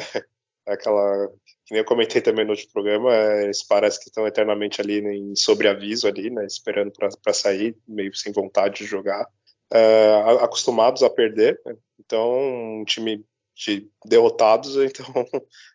é 0.67 0.73
aquela 0.73 1.29
que 1.69 1.75
nem 1.75 1.81
eu 1.81 1.85
comentei 1.85 2.23
também 2.23 2.47
no 2.47 2.53
outro 2.53 2.67
programa, 2.73 3.15
é, 3.15 3.45
eles 3.45 3.63
parecem 3.63 4.01
que 4.01 4.09
estão 4.09 4.27
eternamente 4.27 4.81
ali 4.81 5.01
em 5.01 5.37
sobreaviso 5.37 6.09
ali, 6.09 6.31
né, 6.31 6.47
esperando 6.47 6.91
para 6.93 7.35
sair, 7.35 7.77
meio 7.87 8.15
sem 8.15 8.33
vontade 8.33 8.79
de 8.79 8.87
jogar, 8.87 9.27
é, 9.71 10.15
acostumados 10.41 11.03
a 11.03 11.11
perder. 11.11 11.61
Né, 11.67 11.77
então, 12.01 12.81
um 12.81 12.85
time 12.87 13.23
de 13.55 13.87
derrotados, 14.03 14.77
então 14.81 15.05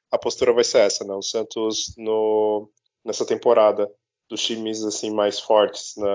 a 0.10 0.18
postura 0.18 0.52
vai 0.52 0.64
ser 0.64 0.80
essa, 0.80 1.04
né? 1.04 1.14
O 1.14 1.22
Santos 1.22 1.94
no, 1.96 2.72
nessa 3.06 3.24
temporada 3.24 3.88
dos 4.28 4.42
times 4.42 4.84
assim 4.84 5.12
mais 5.14 5.40
fortes, 5.40 5.94
né? 5.98 6.08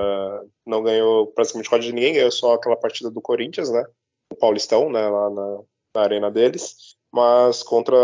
não 0.67 0.83
ganhou 0.83 1.29
praticamente 1.29 1.69
quase 1.69 1.93
ninguém, 1.93 2.15
ganhou 2.15 2.33
só 2.33 2.55
aquela 2.55 2.77
partida 2.77 3.11
do 3.11 3.21
Corinthians, 3.21 3.71
né? 3.71 3.85
Paulistão, 4.39 4.91
né? 4.91 5.09
Lá 5.09 5.31
na, 5.31 5.61
na 5.95 6.03
arena 6.03 6.31
deles, 6.31 6.97
mas 7.13 7.63
contra 7.63 7.97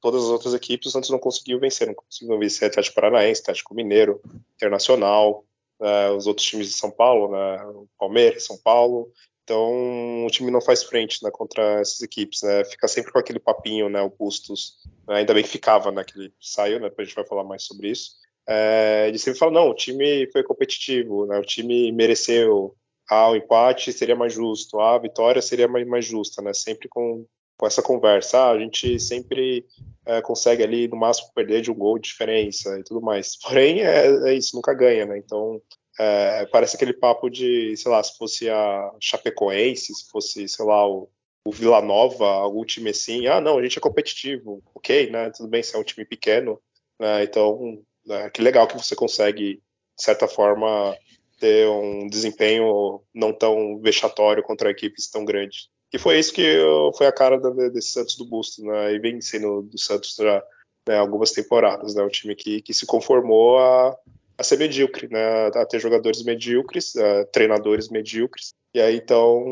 todas 0.00 0.24
as 0.24 0.28
outras 0.28 0.54
equipes 0.54 0.88
o 0.88 0.90
Santos 0.90 1.10
não 1.10 1.18
conseguiu 1.18 1.58
vencer, 1.58 1.86
não 1.86 1.94
conseguiu 1.94 2.38
vencer 2.38 2.68
Atlético 2.68 2.94
Paranaense, 2.94 3.40
Atlético 3.40 3.74
Mineiro, 3.74 4.20
Internacional, 4.54 5.44
né? 5.80 6.10
os 6.10 6.26
outros 6.26 6.46
times 6.46 6.68
de 6.68 6.74
São 6.74 6.90
Paulo, 6.90 7.32
né? 7.32 7.86
Palmeiras, 7.98 8.44
São 8.44 8.56
Paulo, 8.58 9.12
então 9.48 10.26
o 10.26 10.30
time 10.30 10.50
não 10.50 10.60
faz 10.60 10.82
frente 10.82 11.24
né, 11.24 11.30
contra 11.32 11.80
essas 11.80 12.02
equipes, 12.02 12.42
né? 12.42 12.66
Fica 12.66 12.86
sempre 12.86 13.10
com 13.10 13.18
aquele 13.18 13.38
papinho, 13.38 13.88
né? 13.88 14.02
O 14.02 14.10
Bustos, 14.10 14.76
né, 15.08 15.16
ainda 15.16 15.32
bem 15.32 15.42
que 15.42 15.48
ficava, 15.48 15.90
né? 15.90 16.04
Que 16.04 16.18
ele 16.18 16.34
saiu, 16.38 16.78
né? 16.78 16.90
Depois 16.90 17.06
a 17.06 17.08
gente 17.08 17.16
vai 17.16 17.26
falar 17.26 17.44
mais 17.44 17.62
sobre 17.62 17.88
isso. 17.90 18.10
É, 18.46 19.06
ele 19.08 19.18
sempre 19.18 19.38
fala, 19.38 19.52
não, 19.52 19.70
o 19.70 19.74
time 19.74 20.30
foi 20.32 20.42
competitivo, 20.42 21.24
né? 21.24 21.38
O 21.38 21.42
time 21.42 21.90
mereceu. 21.92 22.76
Ah, 23.08 23.30
o 23.30 23.36
empate 23.36 23.92
seria 23.92 24.14
mais 24.14 24.32
justo, 24.32 24.78
ah, 24.80 24.96
a 24.96 24.98
vitória 24.98 25.40
seria 25.40 25.66
mais, 25.66 25.86
mais 25.86 26.04
justa, 26.04 26.42
né? 26.42 26.52
Sempre 26.52 26.88
com, 26.88 27.24
com 27.56 27.66
essa 27.66 27.82
conversa. 27.82 28.38
Ah, 28.38 28.50
a 28.50 28.58
gente 28.58 28.98
sempre 29.00 29.64
é, 30.06 30.20
consegue 30.20 30.62
ali, 30.62 30.88
no 30.88 30.96
máximo, 30.96 31.32
perder 31.34 31.62
de 31.62 31.70
um 31.70 31.74
gol 31.74 31.98
de 31.98 32.08
diferença 32.08 32.78
e 32.78 32.82
tudo 32.84 33.00
mais. 33.00 33.36
Porém, 33.38 33.80
é, 33.80 34.30
é 34.30 34.34
isso, 34.34 34.54
nunca 34.56 34.74
ganha, 34.74 35.06
né? 35.06 35.18
Então, 35.18 35.60
é, 35.98 36.46
parece 36.46 36.76
aquele 36.76 36.92
papo 36.92 37.28
de, 37.28 37.76
sei 37.76 37.90
lá, 37.90 38.02
se 38.02 38.16
fosse 38.16 38.48
a 38.48 38.92
Chapecoense, 39.00 39.94
se 39.94 40.08
fosse, 40.10 40.46
sei 40.48 40.64
lá, 40.64 40.86
o, 40.88 41.10
o 41.44 41.50
Vila 41.50 41.80
Nova, 41.82 42.26
algum 42.26 42.64
time 42.64 42.90
assim, 42.90 43.26
ah, 43.26 43.40
não, 43.40 43.58
a 43.58 43.62
gente 43.62 43.78
é 43.78 43.80
competitivo, 43.80 44.62
ok, 44.74 45.10
né? 45.10 45.30
Tudo 45.30 45.48
bem 45.48 45.62
se 45.62 45.74
é 45.74 45.78
um 45.78 45.84
time 45.84 46.04
pequeno, 46.06 46.60
né? 47.00 47.24
Então, 47.24 47.82
né, 48.06 48.30
que 48.30 48.42
legal 48.42 48.66
que 48.68 48.76
você 48.76 48.94
consegue, 48.94 49.54
de 49.96 50.04
certa 50.04 50.28
forma, 50.28 50.96
ter 51.38 51.68
um 51.68 52.06
desempenho 52.08 53.00
não 53.14 53.32
tão 53.32 53.78
vexatório 53.80 54.42
contra 54.42 54.70
equipes 54.70 55.10
tão 55.10 55.24
grandes. 55.24 55.68
E 55.92 55.98
foi 55.98 56.18
isso 56.18 56.32
que 56.32 56.58
foi 56.96 57.06
a 57.06 57.12
cara 57.12 57.38
desse 57.70 57.92
Santos 57.92 58.16
do 58.16 58.26
Busto, 58.26 58.62
né? 58.62 58.94
E 58.94 58.98
vem 58.98 59.20
sendo 59.20 59.62
do 59.62 59.78
Santos 59.78 60.14
já 60.16 60.42
né, 60.86 60.96
algumas 60.96 61.32
temporadas, 61.32 61.94
né? 61.94 62.02
Um 62.02 62.08
time 62.08 62.34
que, 62.34 62.60
que 62.60 62.74
se 62.74 62.84
conformou 62.84 63.58
a, 63.58 63.96
a 64.36 64.42
ser 64.42 64.58
medíocre, 64.58 65.08
né, 65.08 65.46
a 65.48 65.66
ter 65.66 65.80
jogadores 65.80 66.22
medíocres, 66.22 66.94
a 66.96 67.24
treinadores 67.26 67.88
medíocres. 67.88 68.50
E 68.74 68.80
aí, 68.80 68.96
então, 68.96 69.44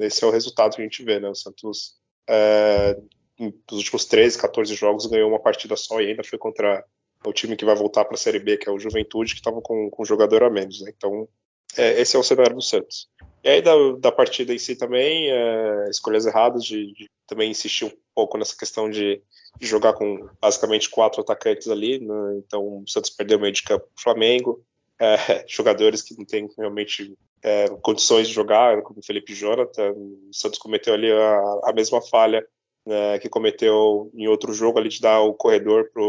esse 0.00 0.22
é 0.22 0.26
o 0.26 0.30
resultado 0.30 0.76
que 0.76 0.82
a 0.82 0.84
gente 0.84 1.02
vê, 1.02 1.18
né? 1.18 1.28
O 1.28 1.34
Santos, 1.34 1.94
é, 2.28 2.98
nos 3.38 3.78
últimos 3.78 4.04
13, 4.04 4.38
14 4.38 4.74
jogos, 4.74 5.06
ganhou 5.06 5.28
uma 5.28 5.40
partida 5.40 5.74
só 5.76 6.00
e 6.00 6.08
ainda 6.08 6.22
foi 6.22 6.38
contra 6.38 6.84
o 7.24 7.32
time 7.32 7.56
que 7.56 7.64
vai 7.64 7.74
voltar 7.74 8.04
para 8.04 8.14
a 8.14 8.18
Série 8.18 8.38
B, 8.38 8.56
que 8.56 8.68
é 8.68 8.72
o 8.72 8.78
Juventude, 8.78 9.34
que 9.34 9.40
estava 9.40 9.60
com, 9.60 9.90
com 9.90 10.02
um 10.02 10.06
jogador 10.06 10.42
a 10.42 10.50
menos. 10.50 10.80
Né? 10.80 10.92
Então, 10.96 11.28
é, 11.76 12.00
esse 12.00 12.16
é 12.16 12.18
o 12.18 12.22
cenário 12.22 12.54
do 12.54 12.62
Santos. 12.62 13.08
E 13.44 13.48
aí, 13.48 13.62
da, 13.62 13.72
da 13.98 14.12
partida 14.12 14.54
em 14.54 14.58
si 14.58 14.76
também, 14.76 15.30
é, 15.30 15.90
escolhas 15.90 16.26
erradas 16.26 16.64
de, 16.64 16.92
de 16.92 17.10
também 17.26 17.50
insistir 17.50 17.84
um 17.84 17.92
pouco 18.14 18.38
nessa 18.38 18.56
questão 18.56 18.88
de 18.88 19.22
de 19.58 19.66
jogar 19.66 19.92
com 19.92 20.28
basicamente 20.40 20.88
quatro 20.88 21.20
atacantes 21.20 21.68
ali, 21.68 21.98
né? 21.98 22.36
então 22.38 22.82
o 22.82 22.84
Santos 22.86 23.10
perdeu 23.10 23.38
o 23.38 23.40
meio 23.40 23.52
de 23.52 23.62
campo 23.62 23.84
para 23.86 23.98
o 23.98 24.02
Flamengo, 24.02 24.64
é, 25.00 25.44
jogadores 25.48 26.02
que 26.02 26.16
não 26.16 26.24
têm 26.24 26.48
realmente 26.56 27.16
é, 27.42 27.68
condições 27.82 28.28
de 28.28 28.34
jogar, 28.34 28.82
como 28.82 29.00
o 29.00 29.04
Felipe 29.04 29.34
Jonathan, 29.34 29.92
o 29.92 30.30
Santos 30.32 30.58
cometeu 30.58 30.94
ali 30.94 31.10
a, 31.10 31.40
a 31.64 31.72
mesma 31.72 32.00
falha 32.00 32.46
né, 32.86 33.18
que 33.18 33.28
cometeu 33.28 34.10
em 34.14 34.28
outro 34.28 34.52
jogo 34.52 34.78
ali 34.78 34.88
de 34.88 35.00
dar 35.00 35.20
o 35.20 35.34
corredor 35.34 35.90
para 35.92 36.02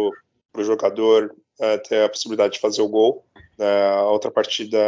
o 0.56 0.64
jogador 0.64 1.36
é, 1.60 1.78
ter 1.78 2.04
a 2.04 2.10
possibilidade 2.10 2.54
de 2.54 2.60
fazer 2.60 2.82
o 2.82 2.90
gol. 2.90 3.26
Né, 3.58 3.88
a 3.90 4.10
outra 4.10 4.32
partida, 4.32 4.80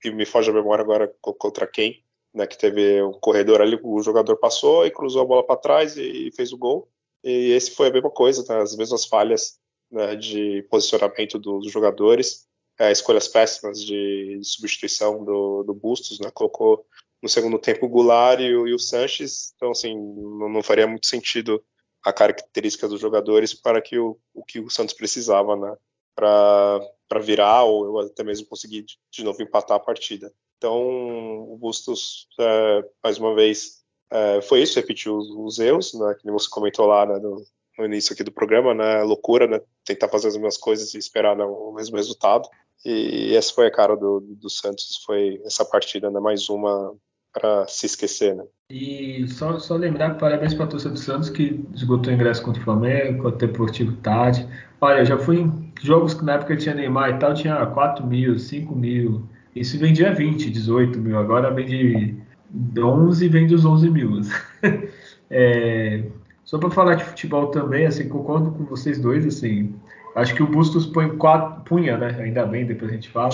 que 0.00 0.10
me 0.10 0.26
foge 0.26 0.50
a 0.50 0.54
memória 0.54 0.82
agora 0.82 1.12
contra 1.20 1.66
quem, 1.66 2.02
né, 2.34 2.46
que 2.46 2.58
teve 2.58 3.00
o 3.02 3.12
corredor 3.12 3.60
ali, 3.60 3.78
o 3.82 4.02
jogador 4.02 4.36
passou 4.36 4.84
e 4.84 4.90
cruzou 4.90 5.22
a 5.22 5.26
bola 5.26 5.46
para 5.46 5.56
trás 5.56 5.96
e, 5.96 6.28
e 6.28 6.32
fez 6.32 6.52
o 6.52 6.58
gol. 6.58 6.88
E 7.24 7.52
esse 7.52 7.70
foi 7.70 7.88
a 7.88 7.92
mesma 7.92 8.10
coisa, 8.10 8.44
tá? 8.44 8.62
as 8.62 8.76
mesmas 8.76 9.04
falhas 9.04 9.58
né, 9.90 10.14
de 10.16 10.66
posicionamento 10.70 11.38
dos 11.38 11.70
jogadores, 11.70 12.46
é, 12.78 12.92
escolhas 12.92 13.28
péssimas 13.28 13.80
de, 13.80 14.38
de 14.38 14.46
substituição 14.46 15.24
do, 15.24 15.62
do, 15.62 15.74
Bustos, 15.74 16.20
né? 16.20 16.30
colocou 16.32 16.84
no 17.22 17.28
segundo 17.28 17.58
tempo 17.58 17.86
o 17.86 17.88
Goulart 17.88 18.40
e 18.40 18.44
e 18.44 18.74
o 18.74 18.78
Sanches, 18.78 19.52
então 19.56 19.70
assim, 19.70 19.94
não, 19.94 20.48
não, 20.48 20.62
faria 20.62 20.86
muito 20.86 21.06
sentido 21.06 21.62
a 22.06 22.12
característica 22.12 22.86
dos 22.86 23.00
jogadores 23.00 23.52
para 23.52 23.82
que 23.82 23.98
o, 23.98 24.16
o 24.32 24.44
que 24.44 24.60
o 24.60 24.70
Santos 24.70 24.94
precisava, 24.94 25.56
né, 25.56 25.76
para 26.14 27.20
virar 27.20 27.64
ou 27.64 27.98
até 27.98 28.22
mesmo 28.22 28.46
conseguir 28.46 28.82
de, 28.82 28.96
de 29.10 29.24
novo 29.24 29.42
empatar 29.42 29.76
a 29.76 29.80
partida. 29.80 30.32
Então, 30.56 30.78
o 31.52 31.58
Bustos, 31.58 32.28
é, 32.38 32.84
mais 33.02 33.18
uma 33.18 33.34
vez, 33.34 33.82
é, 34.08 34.40
foi 34.40 34.62
isso, 34.62 34.78
repetiu 34.78 35.16
os, 35.16 35.28
os 35.30 35.58
erros, 35.58 35.94
né, 35.94 36.14
que 36.20 36.30
você 36.30 36.48
comentou 36.48 36.86
lá 36.86 37.04
né, 37.04 37.18
no, 37.18 37.44
no, 37.76 37.84
início 37.84 38.12
aqui 38.12 38.22
do 38.22 38.30
programa, 38.30 38.72
né, 38.72 39.02
loucura, 39.02 39.48
né, 39.48 39.60
tentar 39.84 40.08
fazer 40.08 40.28
as 40.28 40.36
mesmas 40.36 40.56
coisas 40.56 40.94
e 40.94 40.98
esperar 40.98 41.36
né, 41.36 41.44
o 41.44 41.72
mesmo 41.72 41.96
resultado. 41.96 42.48
E, 42.84 43.34
essa 43.34 43.52
foi 43.52 43.66
a 43.66 43.72
cara 43.72 43.96
do, 43.96 44.20
do 44.20 44.48
Santos, 44.48 45.02
foi 45.04 45.42
essa 45.44 45.64
partida, 45.64 46.08
né, 46.08 46.20
mais 46.20 46.48
uma 46.48 46.96
para 47.32 47.66
se 47.66 47.86
esquecer, 47.86 48.36
né. 48.36 48.46
E 48.68 49.28
só, 49.28 49.60
só 49.60 49.76
lembrar 49.76 50.18
parabéns 50.18 50.52
para 50.52 50.64
a 50.64 50.68
torcida 50.68 50.92
do 50.92 50.98
Santos 50.98 51.30
que 51.30 51.64
esgotou 51.72 52.12
o 52.12 52.16
ingresso 52.16 52.42
contra 52.42 52.60
o 52.60 52.64
Flamengo, 52.64 53.22
contra 53.22 53.46
o 53.46 53.50
Deportivo 53.50 53.92
Tati. 53.98 54.44
Olha, 54.80 54.98
eu 54.98 55.06
já 55.06 55.16
fui 55.16 55.38
em 55.38 55.72
jogos 55.80 56.14
que 56.14 56.24
na 56.24 56.34
época 56.34 56.56
tinha 56.56 56.74
Neymar 56.74 57.10
e 57.10 57.18
tal, 57.18 57.32
tinha 57.32 57.64
4 57.64 58.04
mil, 58.04 58.36
5 58.36 58.74
mil. 58.74 59.22
Isso 59.54 59.78
vendia 59.78 60.12
20, 60.12 60.50
18 60.50 60.98
mil. 60.98 61.16
Agora 61.16 61.52
vende 61.52 62.16
11 62.76 63.28
vem 63.28 63.46
dos 63.46 63.64
11 63.64 63.88
mil. 63.88 64.20
é, 65.30 66.02
só 66.44 66.58
para 66.58 66.70
falar 66.70 66.96
de 66.96 67.04
futebol 67.04 67.48
também, 67.48 67.86
assim, 67.86 68.08
concordo 68.08 68.50
com 68.50 68.64
vocês 68.64 68.98
dois, 68.98 69.24
assim, 69.26 69.74
acho 70.14 70.34
que 70.34 70.42
o 70.42 70.46
Bustos 70.46 70.86
põe 70.86 71.08
quatro, 71.16 71.62
punha, 71.64 71.96
né, 71.96 72.16
ainda 72.20 72.46
bem, 72.46 72.64
depois 72.64 72.90
a 72.90 72.94
gente 72.94 73.10
fala, 73.10 73.30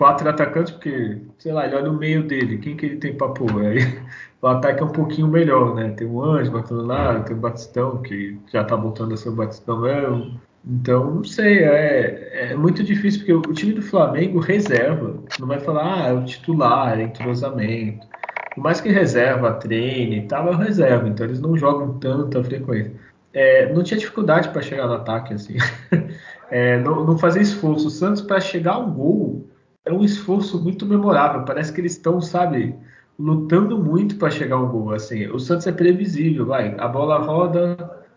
quatro 0.00 0.26
atacantes, 0.30 0.72
porque, 0.72 1.18
sei 1.38 1.52
lá, 1.52 1.66
ele 1.66 1.76
olha 1.76 1.92
no 1.92 1.98
meio 1.98 2.22
dele, 2.22 2.56
quem 2.56 2.74
que 2.74 2.86
ele 2.86 2.96
tem 2.96 3.14
para 3.14 3.28
pôr? 3.28 3.66
Aí 3.66 3.80
o 4.40 4.46
ataque 4.46 4.80
é 4.80 4.86
um 4.86 4.92
pouquinho 4.92 5.28
melhor, 5.28 5.74
né, 5.74 5.90
tem 5.90 6.06
o 6.06 6.24
Anjo, 6.24 6.50
Batonado, 6.50 7.26
tem 7.26 7.36
o 7.36 7.38
Batistão, 7.38 8.00
que 8.00 8.38
já 8.50 8.64
tá 8.64 8.74
voltando 8.76 9.12
a 9.12 9.16
ser 9.18 9.28
o 9.28 9.34
Batistão 9.36 9.82
mesmo, 9.82 10.40
então, 10.66 11.16
não 11.16 11.22
sei, 11.22 11.64
é, 11.64 12.52
é 12.52 12.56
muito 12.56 12.82
difícil, 12.82 13.20
porque 13.20 13.50
o, 13.50 13.52
time 13.52 13.74
do 13.74 13.82
Flamengo 13.82 14.38
reserva, 14.40 15.22
não 15.38 15.46
vai 15.46 15.60
falar, 15.60 16.04
ah, 16.04 16.08
é 16.08 16.12
o 16.14 16.24
titular, 16.24 16.98
é 16.98 17.02
entrosamento, 17.02 18.06
por 18.54 18.62
mais 18.62 18.80
que 18.80 18.88
reserva, 18.88 19.52
treine 19.52 20.20
e 20.20 20.26
tal, 20.26 20.50
é 20.50 20.56
reserva, 20.56 21.08
então 21.08 21.26
eles 21.26 21.42
não 21.42 21.58
jogam 21.58 21.98
tanta 21.98 22.42
frequência. 22.42 22.90
É, 23.34 23.70
não 23.70 23.82
tinha 23.82 24.00
dificuldade 24.00 24.48
para 24.48 24.62
chegar 24.62 24.86
no 24.86 24.94
ataque, 24.94 25.34
assim. 25.34 25.58
É, 26.52 26.80
não, 26.80 27.04
não 27.04 27.16
fazer 27.16 27.42
esforço. 27.42 27.86
O 27.86 27.90
Santos, 27.90 28.22
para 28.22 28.40
chegar 28.40 28.72
ao 28.72 28.90
gol, 28.90 29.48
é 29.84 29.92
um 29.92 30.04
esforço 30.04 30.62
muito 30.62 30.86
memorável. 30.86 31.44
Parece 31.44 31.72
que 31.72 31.80
eles 31.80 31.92
estão, 31.92 32.20
sabe, 32.20 32.74
lutando 33.18 33.78
muito 33.78 34.16
para 34.16 34.30
chegar 34.30 34.56
ao 34.56 34.68
gol. 34.68 34.92
Assim. 34.92 35.26
O 35.28 35.38
Santos 35.38 35.66
é 35.66 35.72
previsível, 35.72 36.46
vai. 36.46 36.74
A 36.78 36.88
bola 36.88 37.18
roda 37.18 37.76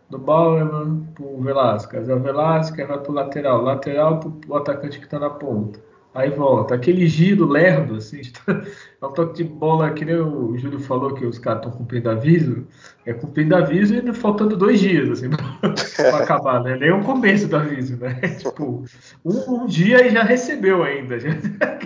do 0.10 0.18
Bauerman 0.18 1.08
pro 1.16 1.42
Velasquez. 1.42 2.10
O 2.10 2.20
Velasquez 2.20 2.88
vai 2.88 3.00
pro 3.00 3.14
lateral. 3.14 3.62
Lateral 3.62 4.20
pro, 4.20 4.32
pro 4.32 4.56
atacante 4.56 5.00
que 5.00 5.06
está 5.06 5.20
na 5.20 5.30
ponta. 5.30 5.80
Aí 6.14 6.30
volta. 6.30 6.76
Aquele 6.76 7.08
giro 7.08 7.46
lerdo, 7.48 7.96
assim, 7.96 8.22
é 9.02 9.06
um 9.06 9.12
toque 9.12 9.36
de 9.36 9.44
bola, 9.44 9.92
que 9.92 10.06
nem 10.06 10.16
o 10.16 10.58
Júlio 10.58 10.80
falou 10.80 11.14
que 11.14 11.26
os 11.26 11.40
caras 11.40 11.64
estão 11.66 11.78
cumprindo 11.78 12.10
aviso, 12.10 12.68
é 13.06 13.14
cumprindo 13.14 13.56
aviso 13.56 13.96
e 13.96 14.14
faltando 14.14 14.56
dois 14.56 14.80
dias, 14.80 15.10
assim, 15.10 15.30
para 15.98 16.18
acabar, 16.18 16.64
né? 16.64 16.78
Nem 16.78 16.92
o 16.92 17.04
começo 17.04 17.48
do 17.48 17.56
aviso, 17.58 17.98
né? 17.98 18.14
Tipo, 18.40 18.84
um, 19.26 19.54
um 19.64 19.66
dia 19.66 20.06
e 20.06 20.12
já 20.12 20.24
recebeu 20.24 20.84
ainda, 20.84 21.20
já 21.20 21.30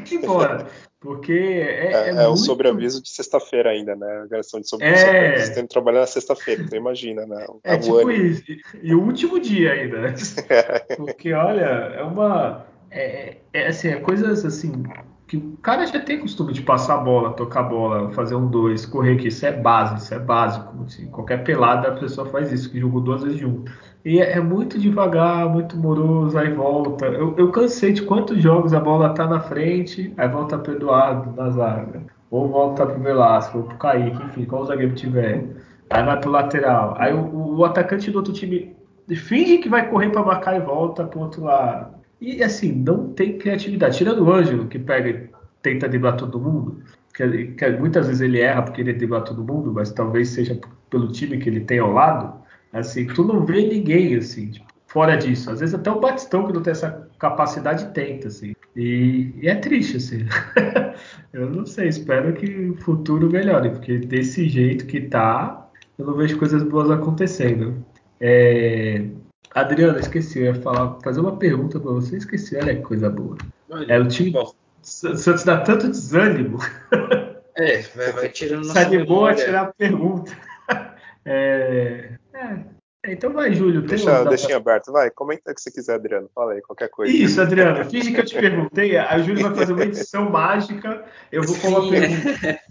que 0.04 0.16
embora. 0.16 0.66
Porque 1.00 1.32
é, 1.32 1.92
É, 1.92 1.92
é, 1.92 2.10
é 2.10 2.14
o 2.26 2.30
muito- 2.30 2.38
sobreaviso 2.40 3.02
de 3.02 3.10
sexta-feira 3.10 3.70
ainda, 3.70 3.96
né? 3.96 4.22
A 4.24 4.26
gravação 4.26 4.60
de 4.60 4.68
sobre 4.68 4.88
É. 4.88 4.96
sobreaviso. 4.98 5.46
Você 5.46 5.54
tem 5.54 5.64
que 5.64 5.70
trabalhar 5.70 6.00
na 6.02 6.08
sexta-feira, 6.08 6.64
então 6.64 6.78
imagina, 6.78 7.26
né? 7.26 7.46
É 7.64 7.76
o 7.76 7.80
tipo 7.80 8.10
isso. 8.12 8.44
E, 8.50 8.60
e 8.82 8.96
o 8.96 9.02
último 9.04 9.40
dia 9.40 9.74
ainda, 9.74 10.02
né? 10.02 10.16
Porque, 10.98 11.32
olha, 11.34 11.62
é 11.62 12.02
uma. 12.04 12.66
É, 12.98 13.38
é, 13.54 13.68
assim, 13.68 13.90
é 13.90 13.98
coisas 13.98 14.44
assim. 14.44 14.84
Que 15.28 15.38
o 15.38 15.58
cara 15.58 15.86
já 15.86 16.00
tem 16.00 16.20
costume 16.20 16.54
de 16.54 16.62
passar 16.62 16.96
a 16.96 16.98
bola, 16.98 17.34
tocar 17.34 17.60
a 17.60 17.64
bola, 17.64 18.12
fazer 18.12 18.34
um 18.36 18.48
dois, 18.48 18.86
correr, 18.86 19.18
que 19.18 19.28
isso 19.28 19.46
é 19.46 19.52
base, 19.52 20.02
isso 20.02 20.14
é 20.14 20.20
básico. 20.20 20.74
assim. 20.84 21.06
qualquer 21.08 21.44
pelada 21.44 21.90
a 21.90 21.92
pessoa 21.92 22.28
faz 22.28 22.52
isso, 22.52 22.72
que 22.72 22.80
jogou 22.80 23.02
duas 23.02 23.24
vezes 23.24 23.38
junto. 23.40 23.72
E 24.04 24.20
é, 24.20 24.38
é 24.38 24.40
muito 24.40 24.80
devagar, 24.80 25.48
muito 25.50 25.78
moroso, 25.78 26.38
aí 26.38 26.52
volta. 26.52 27.06
Eu, 27.08 27.36
eu 27.38 27.52
cansei 27.52 27.94
de 27.94 28.02
quantos 28.04 28.42
jogos 28.42 28.74
a 28.74 28.80
bola 28.80 29.14
tá 29.14 29.28
na 29.28 29.42
frente, 29.42 30.14
aí 30.18 30.28
volta 30.28 30.58
pro 30.58 30.74
Eduardo 30.74 31.36
na 31.36 31.50
zaga. 31.52 32.04
Ou 32.32 32.48
volta 32.48 32.86
pro 32.86 33.00
Velasco, 33.00 33.60
ou 33.60 33.64
pro 33.66 33.78
Kaique, 33.78 34.24
enfim, 34.24 34.46
qual 34.46 34.66
zagueiro 34.66 34.96
tiver. 34.96 35.46
Aí 35.90 36.04
vai 36.04 36.20
pro 36.20 36.32
lateral. 36.32 36.96
Aí 36.98 37.14
o, 37.14 37.58
o 37.58 37.66
atacante 37.66 38.10
do 38.10 38.18
outro 38.18 38.34
time 38.34 38.76
finge 39.16 39.60
que 39.60 39.70
vai 39.70 39.90
correr 39.90 40.10
para 40.10 40.24
marcar 40.24 40.56
e 40.56 40.62
volta 40.62 41.06
pro 41.06 41.20
outro 41.20 41.44
lado. 41.44 41.97
E 42.20 42.44
assim, 42.44 42.72
não 42.72 43.14
tem 43.14 43.38
criatividade. 43.38 43.98
Tirando 43.98 44.24
o 44.24 44.32
Ângelo, 44.32 44.68
que 44.68 44.80
pega 44.80 45.10
e 45.10 45.30
tenta 45.62 45.88
driblar 45.88 46.18
todo 46.18 46.40
mundo, 46.40 46.82
que, 47.14 47.48
que 47.48 47.70
muitas 47.72 48.08
vezes 48.08 48.22
ele 48.22 48.40
erra 48.40 48.62
porque 48.62 48.82
ele 48.82 48.94
dribla 48.94 49.22
todo 49.22 49.44
mundo, 49.44 49.72
mas 49.74 49.92
talvez 49.92 50.30
seja 50.30 50.60
pelo 50.90 51.12
time 51.12 51.38
que 51.38 51.50
ele 51.50 51.62
tem 51.62 51.80
ao 51.80 51.92
lado. 51.92 52.42
Assim, 52.74 53.08
tu 53.08 53.24
não 53.24 53.46
vê 53.46 53.68
ninguém 53.68 54.16
assim, 54.16 54.52
tipo, 54.52 54.68
fora 54.88 55.16
disso. 55.16 55.50
Às 55.52 55.60
vezes 55.60 55.76
até 55.76 55.92
o 55.92 56.00
Batistão, 56.00 56.46
que 56.46 56.54
não 56.54 56.62
tem 56.62 56.72
essa 56.72 57.08
capacidade, 57.20 57.92
tenta, 57.94 58.28
assim. 58.28 58.54
E, 58.76 59.34
e 59.42 59.48
é 59.48 59.56
triste, 59.56 59.98
assim. 59.98 60.26
eu 61.34 61.50
não 61.50 61.66
sei, 61.66 61.88
espero 61.88 62.34
que 62.34 62.70
o 62.70 62.76
futuro 62.78 63.30
melhore, 63.30 63.70
porque 63.72 63.98
desse 63.98 64.48
jeito 64.48 64.86
que 64.86 65.02
tá, 65.02 65.70
eu 65.98 66.06
não 66.06 66.16
vejo 66.16 66.38
coisas 66.38 66.64
boas 66.64 66.92
acontecendo. 66.92 67.84
É... 68.20 69.06
Adriano, 69.54 70.00
esqueci, 70.00 70.40
eu 70.40 70.46
ia 70.46 70.56
falar, 70.62 71.00
fazer 71.04 71.20
uma 71.20 71.38
pergunta 71.38 71.80
para 71.80 71.92
você, 71.92 72.18
esqueci, 72.18 72.56
olha 72.58 72.76
que 72.76 72.82
coisa 72.82 73.10
boa. 73.10 73.38
É, 73.88 74.00
o 74.00 74.08
time 74.08 74.32
Bom, 74.32 74.54
Santos 74.82 75.44
dá 75.44 75.62
tanto 75.62 75.88
desânimo, 75.88 76.60
é, 77.56 77.80
vai, 77.96 78.12
vai 78.14 78.30
tirando 78.30 78.66
nossa 78.68 78.82
animou 78.82 79.26
a 79.26 79.34
tirar 79.34 79.62
a 79.64 79.74
pergunta. 79.74 80.32
É... 81.30 82.12
é, 82.34 83.12
então 83.12 83.34
vai, 83.34 83.54
Júlio. 83.54 83.82
Deixa, 83.82 84.22
um- 84.22 84.30
deixa 84.30 84.50
em 84.50 84.54
aberto, 84.56 84.94
vai, 84.94 85.12
comenta 85.12 85.52
o 85.52 85.54
que 85.54 85.60
você 85.60 85.70
quiser, 85.70 85.96
Adriano. 85.96 86.30
Fala 86.34 86.54
aí, 86.54 86.62
qualquer 86.62 86.88
coisa. 86.90 87.12
Isso, 87.14 87.42
Adriano, 87.42 87.84
finge 87.84 88.14
que 88.14 88.22
eu 88.22 88.26
te 88.26 88.40
perguntei, 88.40 88.96
a 88.96 89.20
Júlio 89.20 89.44
vai 89.44 89.54
fazer 89.56 89.74
uma 89.74 89.84
edição 89.84 90.30
mágica, 90.32 91.04
eu 91.30 91.44
vou 91.44 91.54
pergunta. 91.90 92.62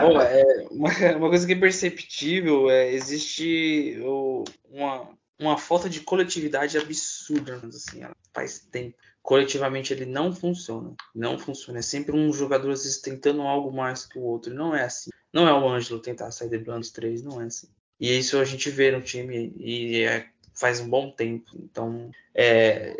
Bom, 0.00 0.20
é, 0.20 0.66
uma, 0.72 0.90
uma 1.18 1.28
coisa 1.28 1.46
que 1.46 1.52
é 1.52 1.56
perceptível 1.56 2.68
é 2.68 2.92
existe 2.92 4.00
o- 4.02 4.42
uma, 4.72 5.08
uma 5.38 5.58
falta 5.58 5.88
de 5.88 6.00
coletividade 6.00 6.78
absurda, 6.78 7.60
assim, 7.66 8.02
ela 8.02 8.16
faz 8.32 8.60
tempo. 8.60 8.96
Coletivamente 9.22 9.92
ele 9.92 10.04
não 10.04 10.32
funciona, 10.32 10.94
não 11.14 11.38
funciona. 11.38 11.78
É 11.78 11.82
sempre 11.82 12.14
um 12.14 12.32
jogador 12.32 12.70
às 12.70 12.84
vezes 12.84 13.00
tentando 13.00 13.42
algo 13.42 13.72
mais 13.72 14.06
que 14.06 14.18
o 14.18 14.22
outro. 14.22 14.52
Não 14.54 14.74
é 14.74 14.84
assim. 14.84 15.10
Não 15.32 15.48
é 15.48 15.52
o 15.52 15.68
Ângelo 15.68 16.00
tentar 16.00 16.30
sair 16.30 16.48
driblando 16.48 16.82
os 16.82 16.90
três, 16.90 17.22
não 17.22 17.40
é 17.40 17.46
assim. 17.46 17.68
E 17.98 18.18
isso 18.18 18.38
a 18.38 18.44
gente 18.44 18.68
vê 18.70 18.90
no 18.90 19.00
time 19.00 19.52
e 19.56 20.02
é- 20.02 20.28
faz 20.54 20.78
um 20.78 20.88
bom 20.88 21.10
tempo. 21.10 21.50
Então, 21.56 22.10
é, 22.34 22.96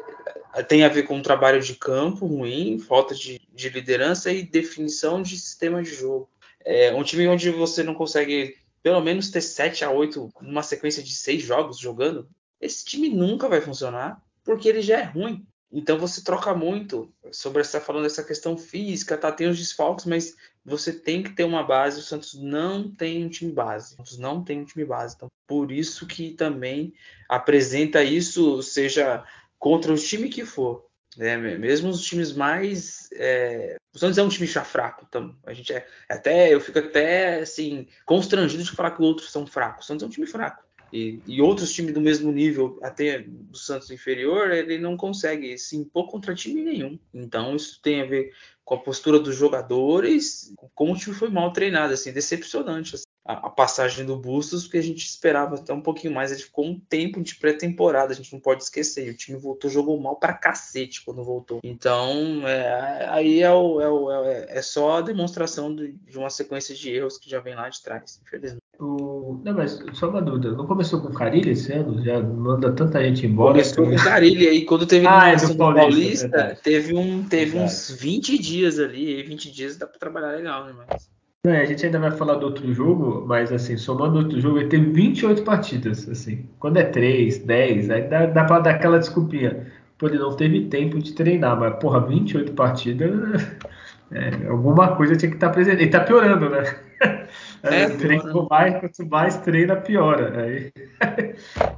tem 0.67 0.85
a 0.85 0.89
ver 0.89 1.05
com 1.05 1.17
um 1.17 1.23
trabalho 1.23 1.61
de 1.61 1.75
campo 1.75 2.27
ruim, 2.27 2.79
falta 2.79 3.15
de, 3.15 3.41
de 3.53 3.69
liderança 3.69 4.33
e 4.33 4.43
definição 4.43 5.23
de 5.23 5.39
sistema 5.39 5.83
de 5.83 5.95
jogo. 5.95 6.29
É 6.65 6.93
um 6.95 7.03
time 7.03 7.29
onde 7.29 7.51
você 7.51 7.83
não 7.83 7.95
consegue 7.95 8.57
pelo 8.85 9.01
menos 9.01 9.31
ter 9.31 9.41
7 9.41 9.83
a 9.83 9.91
8 9.91 10.31
numa 10.43 10.63
sequência 10.63 11.03
de 11.03 11.15
seis 11.15 11.43
jogos 11.43 11.79
jogando, 11.79 12.29
esse 12.61 12.85
time 12.85 13.09
nunca 13.09 13.49
vai 13.49 13.63
funcionar 13.63 14.23
porque 14.45 14.69
ele 14.69 14.83
já 14.83 15.01
é 15.01 15.03
ruim. 15.05 15.45
Então 15.73 15.99
você 15.99 16.23
troca 16.23 16.55
muito 16.55 17.11
sobre 17.33 17.63
essa 17.63 17.81
falando 17.81 18.03
dessa 18.03 18.23
questão 18.23 18.59
física, 18.59 19.17
tá? 19.17 19.33
Tem 19.33 19.49
os 19.49 19.59
desfalques, 19.59 20.05
mas 20.05 20.37
você 20.63 20.93
tem 20.93 21.23
que 21.23 21.31
ter 21.31 21.45
uma 21.45 21.63
base. 21.63 21.99
O 21.99 22.03
Santos 22.03 22.35
não 22.35 22.89
tem 22.91 23.25
um 23.25 23.29
time 23.31 23.51
base. 23.51 23.95
O 23.95 23.97
Santos 23.97 24.19
não 24.19 24.45
tem 24.45 24.61
um 24.61 24.65
time 24.67 24.85
base. 24.85 25.17
Então, 25.17 25.29
por 25.47 25.73
isso 25.73 26.07
que 26.07 26.33
também 26.35 26.93
apresenta 27.27 28.05
isso, 28.05 28.63
seja 28.63 29.25
contra 29.59 29.93
o 29.95 29.97
time 29.97 30.29
que 30.29 30.45
for. 30.45 30.85
Né? 31.17 31.39
Mesmo 31.39 31.89
os 31.89 32.05
times 32.05 32.35
mais. 32.35 33.09
É... 33.15 33.77
O 33.95 33.99
Santos 33.99 34.19
é 34.19 34.23
um 34.23 34.29
time 34.29 34.47
já 34.47 34.65
fraco. 34.65 35.07
Então, 35.09 35.35
a 35.47 35.53
gente 35.53 35.73
é. 35.73 35.87
Até, 36.09 36.53
eu 36.53 36.61
fico 36.61 36.79
até 36.81 37.41
assim, 37.41 37.87
constrangido 38.05 38.63
de 38.63 38.71
falar 38.73 38.91
que 38.91 39.03
outros 39.03 39.31
são 39.31 39.47
fracos. 39.47 39.85
O 39.85 39.87
Santos 39.87 40.03
é 40.03 40.07
um 40.07 40.11
time 40.11 40.27
fraco. 40.27 40.65
E, 40.93 41.21
e, 41.27 41.41
outros 41.41 41.73
times 41.73 41.93
do 41.93 42.01
mesmo 42.01 42.31
nível, 42.31 42.79
até 42.83 43.19
do 43.19 43.57
Santos 43.57 43.91
inferior, 43.91 44.53
ele 44.53 44.79
não 44.79 44.97
consegue 44.97 45.59
se 45.59 45.77
impor 45.77 46.09
contra 46.09 46.35
time 46.35 46.63
nenhum. 46.63 46.99
Então, 47.13 47.57
isso 47.57 47.81
tem 47.83 48.01
a 48.01 48.05
ver 48.05 48.33
com 48.65 48.75
a 48.75 48.79
postura 48.79 49.19
dos 49.19 49.37
jogadores, 49.37 50.53
como 50.75 50.93
o 50.93 50.97
time 50.97 51.15
foi 51.15 51.29
mal 51.29 51.53
treinado, 51.53 51.93
assim, 51.93 52.13
decepcionante. 52.13 52.97
A, 53.25 53.47
a, 53.47 53.51
passagem 53.51 54.05
do 54.05 54.17
Bustos, 54.17 54.65
porque 54.65 54.79
a 54.79 54.83
gente 54.83 55.05
esperava 55.05 55.57
até 55.57 55.73
um 55.73 55.81
pouquinho 55.81 56.13
mais, 56.13 56.31
ele 56.31 56.43
ficou 56.43 56.67
um 56.67 56.79
tempo 56.79 57.23
de 57.23 57.37
pré-temporada, 57.37 58.13
a 58.13 58.17
gente 58.17 58.33
não 58.33 58.41
pode 58.41 58.63
esquecer. 58.63 59.11
O 59.11 59.17
time 59.17 59.39
voltou, 59.39 59.71
jogou 59.71 59.99
mal 59.99 60.17
pra 60.17 60.35
cacete 60.35 61.03
quando 61.05 61.25
voltou. 61.25 61.61
Então, 61.65 62.47
é, 62.47 63.07
aí 63.09 63.43
é, 63.43 63.51
o, 63.51 63.81
é, 63.81 63.89
o, 63.89 64.11
é, 64.31 64.61
só 64.61 64.99
a 64.99 65.01
demonstração 65.01 65.75
de, 65.75 65.93
de 65.93 66.19
uma 66.19 66.29
sequência 66.29 66.75
de 66.75 66.91
erros 66.91 67.17
que 67.17 67.31
já 67.31 67.41
vem 67.41 67.55
lá 67.55 67.69
de 67.69 67.83
trás, 67.83 68.21
infelizmente. 68.23 68.65
O... 68.79 69.41
Não, 69.45 69.55
mas 69.55 69.79
só 69.93 70.09
uma 70.09 70.21
dúvida. 70.21 70.53
Não 70.53 70.67
começou 70.67 71.01
com 71.01 71.09
o 71.09 71.15
Carilli 71.15 71.51
esse 71.51 71.73
ano? 71.73 72.05
Já 72.05 72.21
manda 72.21 72.73
tanta 72.73 73.03
gente 73.03 73.27
embora. 73.27 73.53
Começou 73.53 73.85
com 73.85 73.95
o 73.95 74.05
Carilli 74.05 74.49
aí. 74.49 74.65
Quando 74.65 74.87
teve 74.87 75.07
ah, 75.07 75.29
é 75.29 75.37
do 75.37 75.57
Paulista, 75.57 76.29
Paulista, 76.29 76.59
teve, 76.63 76.95
um, 76.95 77.25
teve 77.25 77.57
uns 77.57 77.91
20 77.91 78.39
dias 78.39 78.79
ali. 78.79 79.21
E 79.21 79.23
20 79.23 79.51
dias 79.51 79.77
dá 79.77 79.87
pra 79.87 79.99
trabalhar 79.99 80.33
legal, 80.33 80.65
né? 80.67 80.75
Mas... 80.77 81.14
Não, 81.45 81.53
a 81.53 81.65
gente 81.67 81.85
ainda 81.85 81.99
vai 81.99 82.11
falar 82.11 82.37
do 82.37 82.47
outro 82.47 82.73
jogo, 82.73 83.23
mas 83.27 83.53
assim, 83.53 83.77
somando 83.77 84.19
outro 84.19 84.41
jogo, 84.41 84.59
ele 84.59 84.69
teve 84.71 84.91
28 84.91 85.43
partidas. 85.43 86.09
Assim. 86.09 86.49
Quando 86.59 86.79
é 86.79 86.85
3, 86.85 87.41
10, 87.41 87.91
aí 87.91 88.09
dá, 88.09 88.25
dá 88.25 88.45
pra 88.45 88.61
dar 88.61 88.71
aquela 88.71 88.99
desculpinha. 88.99 89.71
Pô, 89.99 90.07
ele 90.07 90.19
não 90.19 90.35
teve 90.35 90.65
tempo 90.69 90.99
de 90.99 91.13
treinar, 91.13 91.61
mas 91.61 91.79
porra, 91.79 92.01
28 92.01 92.53
partidas. 92.55 93.13
É, 94.13 94.47
alguma 94.49 94.95
coisa 94.97 95.17
tinha 95.17 95.31
que 95.31 95.37
estar 95.37 95.51
presente. 95.51 95.83
Ele 95.83 95.91
tá 95.91 96.01
piorando, 96.01 96.49
né? 96.49 96.63
É, 97.63 97.89
treino 97.89 98.47
mais, 98.49 98.79
quanto 98.79 99.07
mais 99.09 99.39
treina, 99.39 99.75
piora. 99.75 100.43
Aí, 100.43 100.73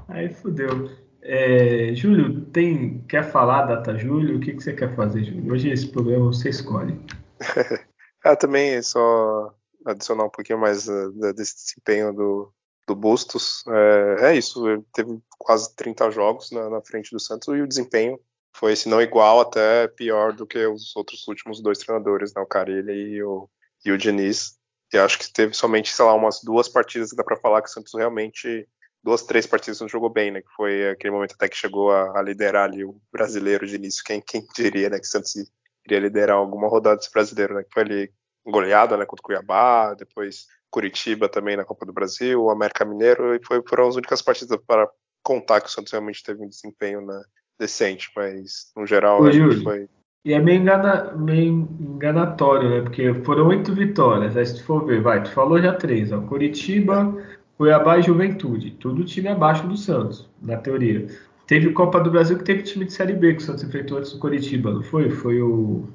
aí 0.09 0.29
fudeu. 0.29 0.91
É, 1.23 1.93
Júlio, 1.95 2.41
tem, 2.47 3.05
quer 3.09 3.23
falar 3.23 3.67
data 3.67 3.97
Júlio? 3.97 4.37
O 4.37 4.41
que, 4.41 4.53
que 4.53 4.63
você 4.63 4.73
quer 4.73 4.95
fazer, 4.97 5.25
Júlio? 5.25 5.53
Hoje 5.53 5.71
esse 5.71 5.89
programa 5.89 6.27
você 6.27 6.51
escolhe. 6.51 7.01
ah, 8.25 8.37
também 8.37 8.83
só 8.83 9.56
adicionar 9.87 10.25
um 10.25 10.31
pouquinho 10.31 10.59
mais 10.59 10.89
uh, 10.89 11.11
desse 11.35 11.57
desempenho 11.57 12.13
do, 12.13 12.53
do 12.87 12.95
Bustos. 12.95 13.65
É, 13.69 14.31
é, 14.31 14.37
isso, 14.37 14.69
ele 14.69 14.83
teve 14.93 15.19
quase 15.39 15.75
30 15.75 16.11
jogos 16.11 16.51
na, 16.51 16.71
na 16.71 16.83
frente 16.83 17.11
do 17.11 17.21
Santos 17.21 17.49
e 17.49 17.61
o 17.61 17.67
desempenho 17.67 18.19
foi, 18.57 18.75
se 18.75 18.89
não 18.89 19.03
igual, 19.03 19.41
até 19.41 19.87
pior 19.89 20.33
do 20.33 20.47
que 20.47 20.65
os 20.67 20.97
outros 20.97 21.27
últimos 21.29 21.61
dois 21.61 21.79
treinadores, 21.79 22.33
né, 22.35 22.41
o 22.41 22.47
Carilli 22.47 22.93
e 22.93 23.23
o, 23.23 23.49
e 23.85 23.93
o 23.93 23.99
Diniz. 23.99 24.57
E 24.93 24.99
acho 24.99 25.19
que 25.19 25.31
teve 25.31 25.53
somente, 25.53 25.93
sei 25.93 26.05
lá, 26.05 26.15
umas 26.15 26.41
duas 26.43 26.69
partidas 26.69 27.11
que 27.11 27.17
dá 27.17 27.25
para 27.25 27.37
falar 27.37 27.61
que 27.61 27.69
o 27.69 27.73
Santos 27.73 27.93
realmente, 27.95 28.67
duas, 29.03 29.23
três 29.23 29.47
partidas 29.47 29.81
não 29.81 29.89
jogou 29.89 30.09
bem, 30.09 30.31
né, 30.31 30.41
que 30.41 30.51
foi 30.57 30.89
aquele 30.89 31.13
momento 31.13 31.35
até 31.35 31.49
que 31.49 31.57
chegou 31.57 31.91
a, 31.91 32.19
a 32.19 32.23
liderar 32.23 32.65
ali 32.65 32.85
o 32.85 32.99
brasileiro 33.13 33.67
de 33.67 33.77
início, 33.77 34.03
quem, 34.05 34.23
quem 34.23 34.47
diria, 34.55 34.89
né, 34.89 34.99
que 34.99 35.07
o 35.07 35.11
Santos 35.11 35.35
iria 35.85 36.01
liderar 36.01 36.37
alguma 36.37 36.69
rodada 36.69 36.97
desse 36.97 37.13
brasileiro, 37.13 37.55
né, 37.55 37.63
que 37.63 37.73
foi 37.73 37.83
ali 37.83 38.13
goleada, 38.51 38.97
né, 38.97 39.05
contra 39.05 39.23
o 39.23 39.25
Cuiabá, 39.25 39.95
depois 39.95 40.47
Curitiba 40.71 41.29
também 41.29 41.57
na 41.57 41.65
Copa 41.65 41.87
do 41.87 41.93
Brasil, 41.93 42.43
o 42.43 42.51
América 42.51 42.85
Mineiro, 42.85 43.35
e 43.35 43.45
foi, 43.45 43.63
foram 43.69 43.89
as 43.89 43.97
únicas 43.97 44.23
partidas 44.23 44.59
para 44.67 44.89
contar 45.23 45.61
que 45.61 45.69
o 45.69 45.71
Santos 45.71 45.93
realmente 45.93 46.23
teve 46.23 46.43
um 46.43 46.49
desempenho, 46.49 47.01
né, 47.01 47.21
decente, 47.59 48.11
mas 48.15 48.71
no 48.77 48.87
geral 48.87 49.23
Ô, 49.23 49.33
Júlio, 49.33 49.63
foi. 49.63 49.89
E 50.25 50.33
é 50.33 50.41
meio, 50.41 50.61
engana, 50.61 51.13
meio 51.15 51.69
enganatório, 51.81 52.69
né? 52.69 52.81
Porque 52.81 53.15
foram 53.23 53.47
oito 53.47 53.73
vitórias. 53.73 54.37
Aí 54.37 54.45
se 54.45 54.57
tu 54.57 54.65
for 54.65 54.85
ver, 54.85 55.01
vai, 55.01 55.23
tu 55.23 55.31
falou 55.31 55.63
já 55.63 55.73
três, 55.73 56.11
ó. 56.11 56.21
Curitiba, 56.21 57.17
Cuiabá 57.57 57.99
e 57.99 58.03
Juventude. 58.03 58.73
Tudo 58.73 59.05
time 59.05 59.29
abaixo 59.29 59.69
do 59.69 59.77
Santos, 59.77 60.29
na 60.43 60.57
teoria. 60.57 61.07
Teve 61.47 61.73
Copa 61.73 62.01
do 62.01 62.11
Brasil 62.11 62.37
que 62.37 62.43
teve 62.43 62.65
time 62.65 62.85
de 62.85 62.93
Série 62.93 63.13
B 63.13 63.35
que 63.35 63.43
o 63.43 63.47
Santos 63.47 63.63
enfrentou 63.63 63.99
antes 63.99 64.13
do 64.13 64.19
Curitiba, 64.19 64.73
não 64.73 64.83
foi? 64.83 65.11
Foi 65.11 65.41
o. 65.41 65.89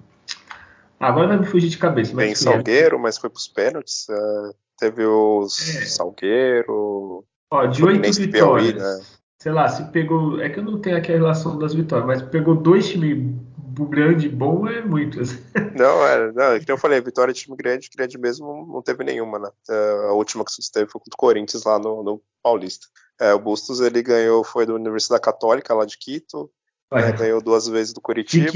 Agora 1.01 1.27
vai 1.27 1.39
me 1.39 1.45
fugir 1.45 1.69
de 1.69 1.77
cabeça. 1.77 2.15
Tem 2.15 2.35
Salgueiro, 2.35 2.99
mas 2.99 3.17
foi 3.17 3.29
pros 3.29 3.47
pênaltis. 3.47 4.07
Uh, 4.09 4.55
teve 4.77 5.05
os 5.05 5.75
é. 5.75 5.85
Salgueiro. 5.85 7.25
Ó, 7.51 7.65
de 7.65 7.83
oito 7.83 8.13
vitórias. 8.13 8.73
Piauí, 8.73 8.73
né? 8.73 9.01
Sei 9.41 9.51
lá, 9.51 9.67
se 9.67 9.83
pegou. 9.91 10.39
É 10.39 10.49
que 10.49 10.59
eu 10.59 10.63
não 10.63 10.79
tenho 10.79 10.97
aqui 10.97 11.11
a 11.11 11.15
relação 11.15 11.57
das 11.57 11.73
vitórias, 11.73 12.07
mas 12.07 12.21
pegou 12.21 12.55
dois 12.55 12.87
times 12.87 13.35
grande 13.85 14.29
bom 14.29 14.67
é 14.67 14.81
muito. 14.81 15.19
Assim. 15.21 15.37
Não, 15.75 16.05
é, 16.05 16.31
não, 16.33 16.59
como 16.59 16.65
eu 16.67 16.77
falei, 16.77 17.01
vitória 17.01 17.33
de 17.33 17.39
time 17.39 17.55
grande, 17.55 17.89
grande 17.95 18.17
mesmo 18.17 18.67
não 18.67 18.81
teve 18.81 19.03
nenhuma, 19.03 19.39
né? 19.39 19.49
É, 19.69 20.07
a 20.09 20.11
última 20.11 20.43
que 20.43 20.51
teve 20.71 20.91
foi 20.91 20.99
contra 20.99 21.15
o 21.15 21.17
Corinthians 21.17 21.63
lá 21.63 21.79
no, 21.79 22.03
no 22.03 22.21
Paulista. 22.43 22.87
É, 23.19 23.33
o 23.33 23.39
Bustos 23.39 23.79
ele 23.79 24.03
ganhou, 24.03 24.43
foi 24.43 24.65
da 24.65 24.73
Universidade 24.73 25.21
Católica 25.21 25.73
lá 25.73 25.85
de 25.85 25.97
Quito, 25.97 26.51
é, 26.91 27.11
ganhou 27.11 27.41
duas 27.41 27.67
vezes 27.67 27.93
do 27.93 28.01
Curitiba. 28.01 28.51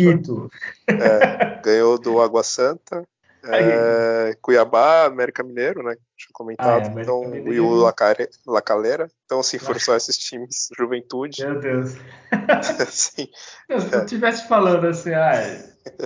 É, 0.87 1.61
ganhou 1.61 1.97
do 1.97 2.21
Água 2.21 2.43
Santa. 2.43 3.07
É, 3.47 4.35
Cuiabá, 4.41 5.05
América 5.05 5.43
Mineiro, 5.43 5.83
né? 5.83 5.95
Tinha 6.17 6.31
comentado. 6.33 6.87
Ah, 6.87 6.99
é, 6.99 7.01
então, 7.01 7.35
e 7.35 7.59
o 7.59 7.75
Lacare, 7.75 8.27
Lacalera. 8.45 9.07
Então, 9.25 9.39
assim, 9.39 9.59
foram 9.59 9.79
só 9.79 9.95
esses 9.95 10.17
times, 10.17 10.69
Juventude. 10.77 11.45
Meu 11.45 11.59
Deus. 11.59 11.95
assim, 12.81 13.27
se 13.27 13.95
eu 13.95 14.01
estivesse 14.01 14.47
falando 14.47 14.87
assim, 14.87 15.13
ah, 15.13 15.33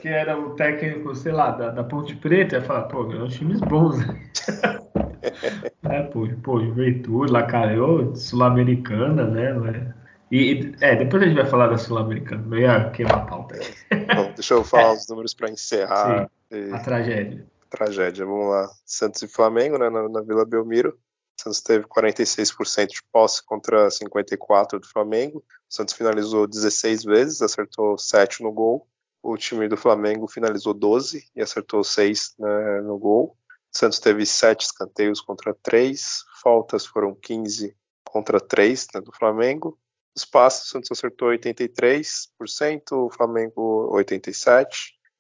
que 0.02 0.08
era 0.08 0.38
o 0.38 0.56
técnico, 0.56 1.15
sei 1.15 1.32
lá, 1.32 1.52
da, 1.52 1.70
da 1.70 1.84
Ponte 1.84 2.15
Preta, 2.15 2.58
ia 2.58 2.62
falar, 2.62 2.84
pô, 2.84 3.10
eram 3.12 3.30
times 3.30 3.62
bons. 3.62 4.06
Né? 4.06 4.30
é, 5.84 6.04
pô, 6.04 6.28
pô, 6.44 6.60
Juventude, 6.60 7.32
Lacalera, 7.32 8.15
Sul-Americana, 8.15 9.26
né? 9.26 9.94
E, 10.32 10.76
é, 10.80 10.96
depois 10.96 11.24
a 11.24 11.26
gente 11.26 11.36
vai 11.36 11.48
falar 11.48 11.68
da 11.68 11.78
Sul-Americana, 11.78 12.44
não 12.46 12.58
ia 12.58 12.89
queimar 12.92 13.20
a 13.20 13.26
pauta 13.26 13.56
aqui. 13.56 13.74
Bom, 14.15 14.32
deixa 14.34 14.54
eu 14.54 14.63
falar 14.63 14.89
é. 14.89 14.94
os 14.98 15.08
números 15.08 15.34
para 15.34 15.50
encerrar. 15.50 16.30
E... 16.52 16.72
A 16.72 16.80
tragédia. 16.80 17.46
Tragédia, 17.70 18.26
vamos 18.26 18.50
lá. 18.50 18.70
Santos 18.86 19.22
e 19.22 19.28
Flamengo, 19.28 19.78
né, 19.78 19.89
na, 19.89 20.08
na 20.08 20.22
Vila 20.22 20.46
Belmiro. 20.46 20.98
Santos 21.39 21.62
teve 21.62 21.86
46% 21.86 22.88
de 22.88 23.02
posse 23.12 23.44
contra 23.46 23.88
54% 23.88 24.80
do 24.80 24.88
Flamengo. 24.88 25.39
O 25.39 25.74
Santos 25.74 25.94
finalizou 25.94 26.46
16 26.46 27.04
vezes, 27.06 27.42
acertou 27.42 27.98
7 27.98 28.44
no 28.44 28.52
gol. 28.52 28.88
O 29.24 29.38
time 29.38 29.68
do 29.68 29.78
Flamengo 29.78 30.28
finalizou 30.28 30.74
12 30.74 31.26
e 31.36 31.42
acertou 31.42 31.84
6 31.84 32.36
né, 32.39 32.82
no 32.82 32.98
gol. 32.98 33.38
O 33.74 33.78
Santos 33.78 34.00
teve 34.00 34.26
7 34.26 34.65
escanteios 34.65 35.22
contra 35.22 35.54
3, 35.54 36.24
faltas 36.42 36.86
foram 36.86 37.15
15 37.15 37.76
contra 38.04 38.39
3 38.39 38.88
né, 38.96 39.02
do 39.02 39.12
Flamengo. 39.12 39.78
Os 40.15 40.26
passos, 40.26 40.67
o 40.67 40.72
Santos 40.72 40.91
acertou 40.91 41.30
83%, 41.30 42.91
o 42.91 43.10
Flamengo 43.10 43.89
87%. 43.93 44.65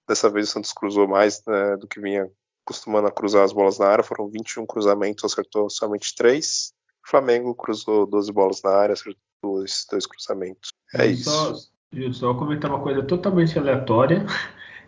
Dessa 0.07 0.29
vez 0.29 0.49
o 0.49 0.51
Santos 0.51 0.73
cruzou 0.73 1.07
mais 1.07 1.43
né, 1.45 1.77
do 1.77 1.87
que 1.87 2.01
vinha 2.01 2.29
costumando 2.65 3.07
a 3.07 3.11
cruzar 3.11 3.43
as 3.43 3.53
bolas 3.53 3.79
na 3.79 3.87
área. 3.87 4.03
Foram 4.03 4.29
21 4.29 4.65
cruzamentos, 4.65 5.23
acertou 5.23 5.69
somente 5.69 6.15
3. 6.15 6.73
O 7.05 7.09
Flamengo 7.09 7.55
cruzou 7.55 8.05
12 8.05 8.31
bolas 8.31 8.61
na 8.63 8.71
área, 8.71 8.93
acertou 8.93 9.21
dois, 9.41 9.85
dois 9.89 10.05
cruzamentos. 10.05 10.71
É 10.93 11.05
eu 11.05 11.11
isso. 11.11 11.29
Só, 11.29 11.55
eu 11.93 12.13
só 12.13 12.33
comentar 12.33 12.69
uma 12.69 12.81
coisa 12.81 13.03
totalmente 13.03 13.57
aleatória. 13.57 14.25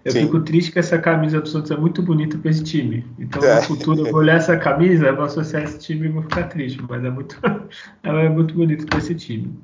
Eu 0.04 0.12
Sim. 0.12 0.22
fico 0.22 0.42
triste 0.42 0.72
que 0.72 0.80
essa 0.80 0.98
camisa 0.98 1.40
do 1.40 1.48
Santos 1.48 1.70
é 1.70 1.78
muito 1.78 2.02
bonita 2.02 2.38
para 2.38 2.50
esse 2.50 2.64
time. 2.64 3.06
Então, 3.20 3.44
é. 3.44 3.56
no 3.56 3.62
futuro, 3.62 4.00
eu 4.02 4.12
vou 4.12 4.22
olhar 4.22 4.38
essa 4.38 4.58
camisa, 4.58 5.14
vou 5.14 5.26
associar 5.26 5.64
esse 5.64 5.78
time 5.78 6.08
e 6.08 6.12
vou 6.12 6.24
ficar 6.24 6.48
triste. 6.50 6.82
Mas 6.90 7.04
é 7.04 7.10
muito, 7.10 7.40
ela 8.02 8.22
é 8.22 8.30
muito 8.30 8.54
bonita 8.56 8.86
para 8.86 8.98
esse 8.98 9.14
time. 9.14 9.60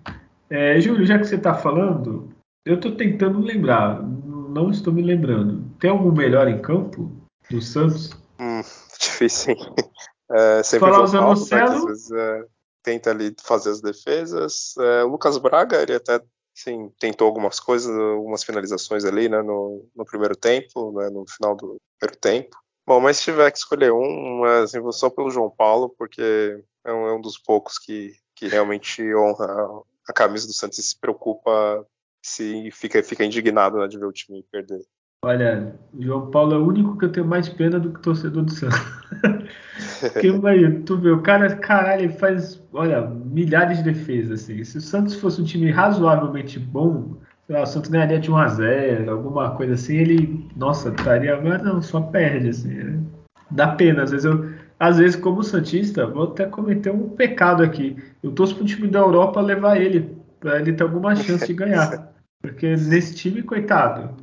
É, 0.49 0.79
Júlio, 0.79 1.05
já 1.05 1.17
que 1.17 1.25
você 1.25 1.35
está 1.35 1.53
falando, 1.53 2.29
eu 2.65 2.75
estou 2.75 2.95
tentando 2.95 3.39
lembrar, 3.39 4.01
não 4.01 4.69
estou 4.71 4.93
me 4.93 5.01
lembrando. 5.01 5.63
Tem 5.79 5.89
algum 5.89 6.11
melhor 6.11 6.47
em 6.47 6.61
campo 6.61 7.11
do 7.49 7.61
Santos? 7.61 8.11
Hum, 8.39 8.61
difícil, 8.99 9.55
sim. 9.55 9.65
É, 10.29 10.61
sempre 10.61 10.89
Falar 10.89 11.05
o 11.05 11.09
Paulo, 11.09 11.45
né, 11.49 11.63
às 11.63 11.85
vezes 11.85 12.11
é, 12.11 12.45
tenta 12.83 13.11
ali 13.11 13.33
fazer 13.41 13.69
as 13.69 13.79
defesas. 13.79 14.75
É, 14.77 15.03
o 15.05 15.07
Lucas 15.07 15.37
Braga, 15.37 15.81
ele 15.81 15.95
até 15.95 16.21
sim, 16.53 16.91
tentou 16.99 17.27
algumas 17.27 17.61
coisas, 17.61 17.95
algumas 17.97 18.43
finalizações 18.43 19.05
ali 19.05 19.29
né, 19.29 19.41
no, 19.41 19.87
no 19.95 20.03
primeiro 20.03 20.35
tempo, 20.35 20.91
né, 20.91 21.09
no 21.09 21.23
final 21.29 21.55
do 21.55 21.77
primeiro 21.97 22.19
tempo. 22.19 22.57
Bom, 22.85 22.99
mas 22.99 23.17
se 23.17 23.23
tiver 23.23 23.51
que 23.51 23.57
escolher 23.57 23.93
um, 23.93 24.43
assim, 24.43 24.79
vou 24.79 24.91
só 24.91 25.09
pelo 25.09 25.29
João 25.29 25.49
Paulo, 25.49 25.93
porque 25.97 26.61
é 26.85 26.91
um, 26.91 27.07
é 27.07 27.13
um 27.13 27.21
dos 27.21 27.37
poucos 27.37 27.77
que, 27.77 28.13
que 28.35 28.47
realmente 28.47 29.03
honra 29.15 29.81
a 30.07 30.13
camisa 30.13 30.47
do 30.47 30.53
Santos 30.53 30.77
e 30.79 30.83
se 30.83 30.99
preocupa, 30.99 31.85
se 32.21 32.69
fica, 32.71 33.01
fica 33.03 33.25
indignado 33.25 33.77
né, 33.77 33.87
de 33.87 33.97
ver 33.97 34.05
o 34.05 34.11
time 34.11 34.43
perder. 34.51 34.81
Olha, 35.25 35.75
o 35.93 36.01
João 36.01 36.29
Paulo 36.29 36.53
é 36.53 36.57
o 36.57 36.67
único 36.67 36.97
que 36.97 37.05
eu 37.05 37.11
tenho 37.11 37.25
mais 37.25 37.49
pena 37.49 37.79
do 37.79 37.91
que 37.91 38.01
torcedor 38.01 38.43
do 38.43 38.51
Santos. 38.51 38.79
Porque, 40.13 40.27
aí, 40.47 40.79
tu 40.83 40.97
vê, 40.97 41.09
o 41.09 41.21
cara, 41.21 41.55
caralho, 41.55 42.03
ele 42.03 42.13
faz, 42.13 42.61
olha, 42.71 43.01
milhares 43.01 43.79
de 43.79 43.85
defesas, 43.85 44.43
assim. 44.43 44.63
Se 44.63 44.77
o 44.77 44.81
Santos 44.81 45.15
fosse 45.15 45.41
um 45.41 45.43
time 45.43 45.71
razoavelmente 45.71 46.59
bom, 46.59 47.17
lá, 47.49 47.63
o 47.63 47.65
Santos 47.65 47.89
ganharia 47.89 48.19
de 48.19 48.29
1x0, 48.29 49.09
alguma 49.09 49.55
coisa 49.55 49.73
assim, 49.73 49.97
ele, 49.97 50.47
nossa, 50.55 50.89
estaria, 50.89 51.41
mas 51.41 51.63
não, 51.63 51.81
só 51.81 51.99
perde, 52.01 52.49
assim. 52.49 52.73
Né? 52.73 53.03
Dá 53.49 53.69
pena, 53.69 54.03
às 54.03 54.11
vezes 54.11 54.25
eu, 54.25 54.45
às 54.79 54.97
vezes, 54.97 55.15
como 55.15 55.43
Santista, 55.43 56.05
vou 56.05 56.25
até 56.25 56.45
cometer 56.45 56.91
um 56.91 57.09
pecado 57.09 57.63
aqui. 57.63 57.97
Eu 58.21 58.31
torço 58.31 58.55
pro 58.55 58.65
time 58.65 58.87
da 58.87 58.99
Europa 58.99 59.41
levar 59.41 59.81
ele, 59.81 60.15
para 60.39 60.59
ele 60.59 60.73
ter 60.73 60.83
alguma 60.83 61.15
chance 61.15 61.47
de 61.47 61.53
ganhar. 61.53 62.13
Porque 62.41 62.75
nesse 62.75 63.15
time, 63.15 63.41
coitado, 63.41 64.15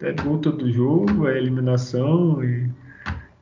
é, 0.00 0.10
é 0.10 0.12
gol 0.12 0.38
todo 0.38 0.70
jogo, 0.70 1.28
é 1.28 1.36
eliminação 1.36 2.42
e. 2.44 2.70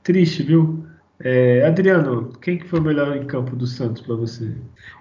Triste, 0.03 0.45
viu? 0.45 0.87
É, 1.19 1.65
Adriano, 1.67 2.31
quem 2.41 2.59
que 2.59 2.69
foi 2.69 2.79
o 2.79 2.83
melhor 2.83 3.17
em 3.17 3.27
campo 3.27 3.57
do 3.57 3.67
Santos 3.67 4.03
para 4.03 4.15
você? 4.15 4.55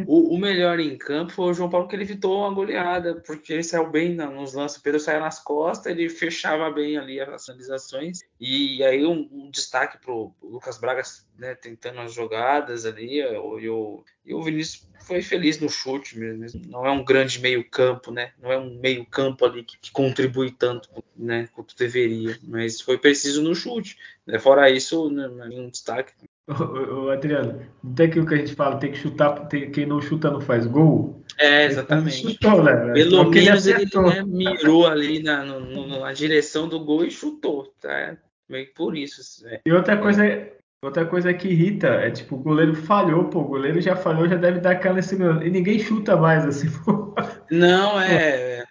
O, 0.08 0.34
o, 0.34 0.38
melhor 0.38 0.80
em 0.80 0.98
campo 0.98 1.34
foi 1.34 1.52
o 1.52 1.54
João 1.54 1.70
Paulo, 1.70 1.88
que 1.88 1.96
ele 1.96 2.04
evitou 2.04 2.40
uma 2.40 2.54
goleada, 2.54 3.22
porque 3.28 3.54
ele 3.54 3.64
saiu 3.64 3.90
bem 3.90 4.16
nos 4.16 4.54
lances. 4.54 4.78
O 4.78 4.84
Pedro 4.84 5.00
saiu 5.00 5.20
nas 5.20 5.44
costas, 5.44 5.92
ele 5.92 6.10
fechava 6.10 6.72
bem 6.72 6.98
ali 6.98 7.20
as 7.20 7.46
finalizações. 7.46 8.20
E 8.40 8.84
aí 8.84 9.06
um, 9.06 9.30
um 9.32 9.50
destaque 9.50 9.98
para 9.98 10.12
o 10.12 10.34
Lucas 10.44 10.78
Braga 10.78 11.02
né, 11.38 11.56
tentando 11.56 12.02
as 12.02 12.14
jogadas 12.14 12.86
ali. 12.86 13.20
E 13.20 13.70
o, 13.70 14.04
e 14.26 14.34
o 14.34 14.44
Vinícius 14.44 14.88
foi 15.06 15.22
feliz 15.22 15.60
no 15.60 15.70
chute 15.70 16.18
mesmo. 16.18 16.62
Não 16.68 16.86
é 16.86 16.92
um 16.92 17.04
grande 17.04 17.40
meio-campo, 17.40 18.12
né? 18.12 18.32
Não 18.42 18.52
é 18.52 18.58
um 18.58 18.78
meio-campo 18.80 19.46
ali 19.46 19.64
que, 19.64 19.78
que, 19.80 19.92
contribui 19.92 20.52
tanto 20.52 20.90
né, 21.16 21.48
quanto 21.54 21.78
deveria. 21.78 22.38
Mas 22.44 22.82
foi 22.82 22.98
preciso 22.98 23.42
no 23.42 23.56
chute. 23.56 23.98
Né? 24.26 24.38
Fora 24.40 24.70
isso, 24.70 25.10
né, 25.10 25.28
nenhum 25.48 25.70
destaque. 25.70 26.14
Ô, 26.48 27.10
Adriano, 27.10 27.66
não 27.84 27.94
tem 27.94 28.08
aquilo 28.08 28.28
que 28.28 28.36
a 28.36 28.38
gente 28.38 28.54
fala, 28.54 28.78
tem 28.78 28.92
que 28.92 29.00
chutar, 29.00 29.48
tem, 29.48 29.72
quem 29.72 29.86
não 29.86 30.00
chuta 30.00 30.30
não 30.30 30.42
faz 30.42 30.68
gol? 30.68 31.25
É, 31.40 31.66
exatamente. 31.66 32.22
Chutou, 32.22 32.64
né? 32.64 32.94
Pelo 32.94 33.30
menos 33.30 33.68
ele, 33.68 33.84
ele 33.84 34.02
né, 34.10 34.24
mirou 34.26 34.88
ali 34.88 35.22
na, 35.22 35.44
no, 35.44 36.00
na 36.00 36.14
direção 36.14 36.68
do 36.68 36.80
gol 36.80 37.06
e 37.06 37.12
chutou, 37.12 37.74
tá? 37.82 38.18
Meio 38.48 38.74
por 38.74 38.96
isso. 38.96 39.46
É. 39.48 39.62
E 39.66 39.72
outra 39.72 39.98
coisa, 39.98 40.24
Outra 40.86 41.04
coisa 41.04 41.34
que 41.34 41.48
irrita 41.48 41.88
é 41.88 42.12
tipo, 42.12 42.36
o 42.36 42.40
goleiro 42.40 42.76
falhou, 42.76 43.26
pô, 43.26 43.40
o 43.40 43.48
goleiro 43.48 43.82
já 43.82 43.96
falhou, 43.96 44.30
já 44.30 44.36
deve 44.36 44.60
dar 44.60 44.74
aquela 44.74 45.02
segurança. 45.02 45.44
E 45.44 45.50
ninguém 45.50 45.80
chuta 45.80 46.16
mais, 46.16 46.46
assim, 46.46 46.70
pô. 46.84 47.16
Não, 47.50 48.00
é. 48.00 48.64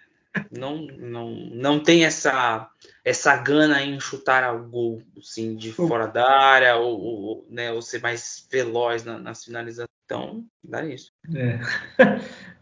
Não, 0.49 0.77
não, 0.97 1.31
não 1.31 1.79
tem 1.79 2.05
essa 2.05 2.69
essa 3.03 3.35
gana 3.35 3.83
em 3.83 3.99
chutar 3.99 4.45
ao 4.45 4.63
gol, 4.63 5.01
assim, 5.17 5.55
de 5.55 5.73
fora 5.73 6.07
da 6.07 6.29
área, 6.29 6.75
ou, 6.77 6.99
ou, 6.99 7.47
né, 7.49 7.71
ou 7.71 7.81
ser 7.81 8.01
mais 8.01 8.47
veloz 8.49 9.03
na, 9.03 9.19
nas 9.19 9.43
finalizações. 9.43 9.89
Então, 10.05 10.43
dá 10.63 10.85
isso. 10.85 11.11
É, 11.33 11.59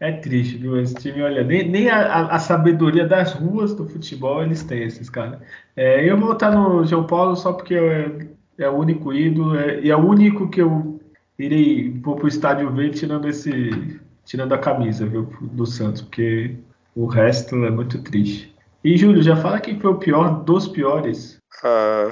é 0.00 0.12
triste, 0.12 0.56
viu? 0.56 0.80
Esse 0.80 0.94
time, 0.94 1.22
olha, 1.22 1.44
nem, 1.44 1.68
nem 1.68 1.90
a, 1.90 2.26
a, 2.28 2.38
sabedoria 2.38 3.06
das 3.06 3.34
ruas 3.34 3.74
do 3.74 3.86
futebol 3.86 4.42
eles 4.42 4.62
têm, 4.62 4.84
esses 4.84 5.10
caras. 5.10 5.40
É, 5.76 6.08
eu 6.08 6.18
vou 6.18 6.28
votar 6.28 6.52
no 6.52 6.86
João 6.86 7.06
Paulo 7.06 7.36
só 7.36 7.52
porque 7.52 7.74
eu, 7.74 8.34
é 8.58 8.68
o 8.68 8.78
único 8.78 9.12
ídolo 9.12 9.56
é, 9.56 9.80
e 9.80 9.90
é 9.90 9.96
o 9.96 10.06
único 10.06 10.48
que 10.48 10.62
eu 10.62 11.00
irei 11.38 11.90
vou 12.02 12.16
pro 12.16 12.28
estádio 12.28 12.72
ver 12.72 12.90
tirando 12.90 13.28
esse 13.28 14.00
tirando 14.24 14.52
a 14.54 14.58
camisa 14.58 15.04
viu, 15.06 15.28
do 15.40 15.66
Santos, 15.66 16.00
porque 16.00 16.56
o 16.96 17.06
resto 17.06 17.56
é 17.64 17.70
muito 17.70 18.00
triste. 18.02 18.54
E 18.82 18.96
Júlio, 18.96 19.22
já 19.22 19.36
fala 19.36 19.60
quem 19.60 19.78
foi 19.78 19.90
o 19.90 19.98
pior 19.98 20.44
dos 20.44 20.66
piores. 20.68 21.38
Uh, 21.62 22.08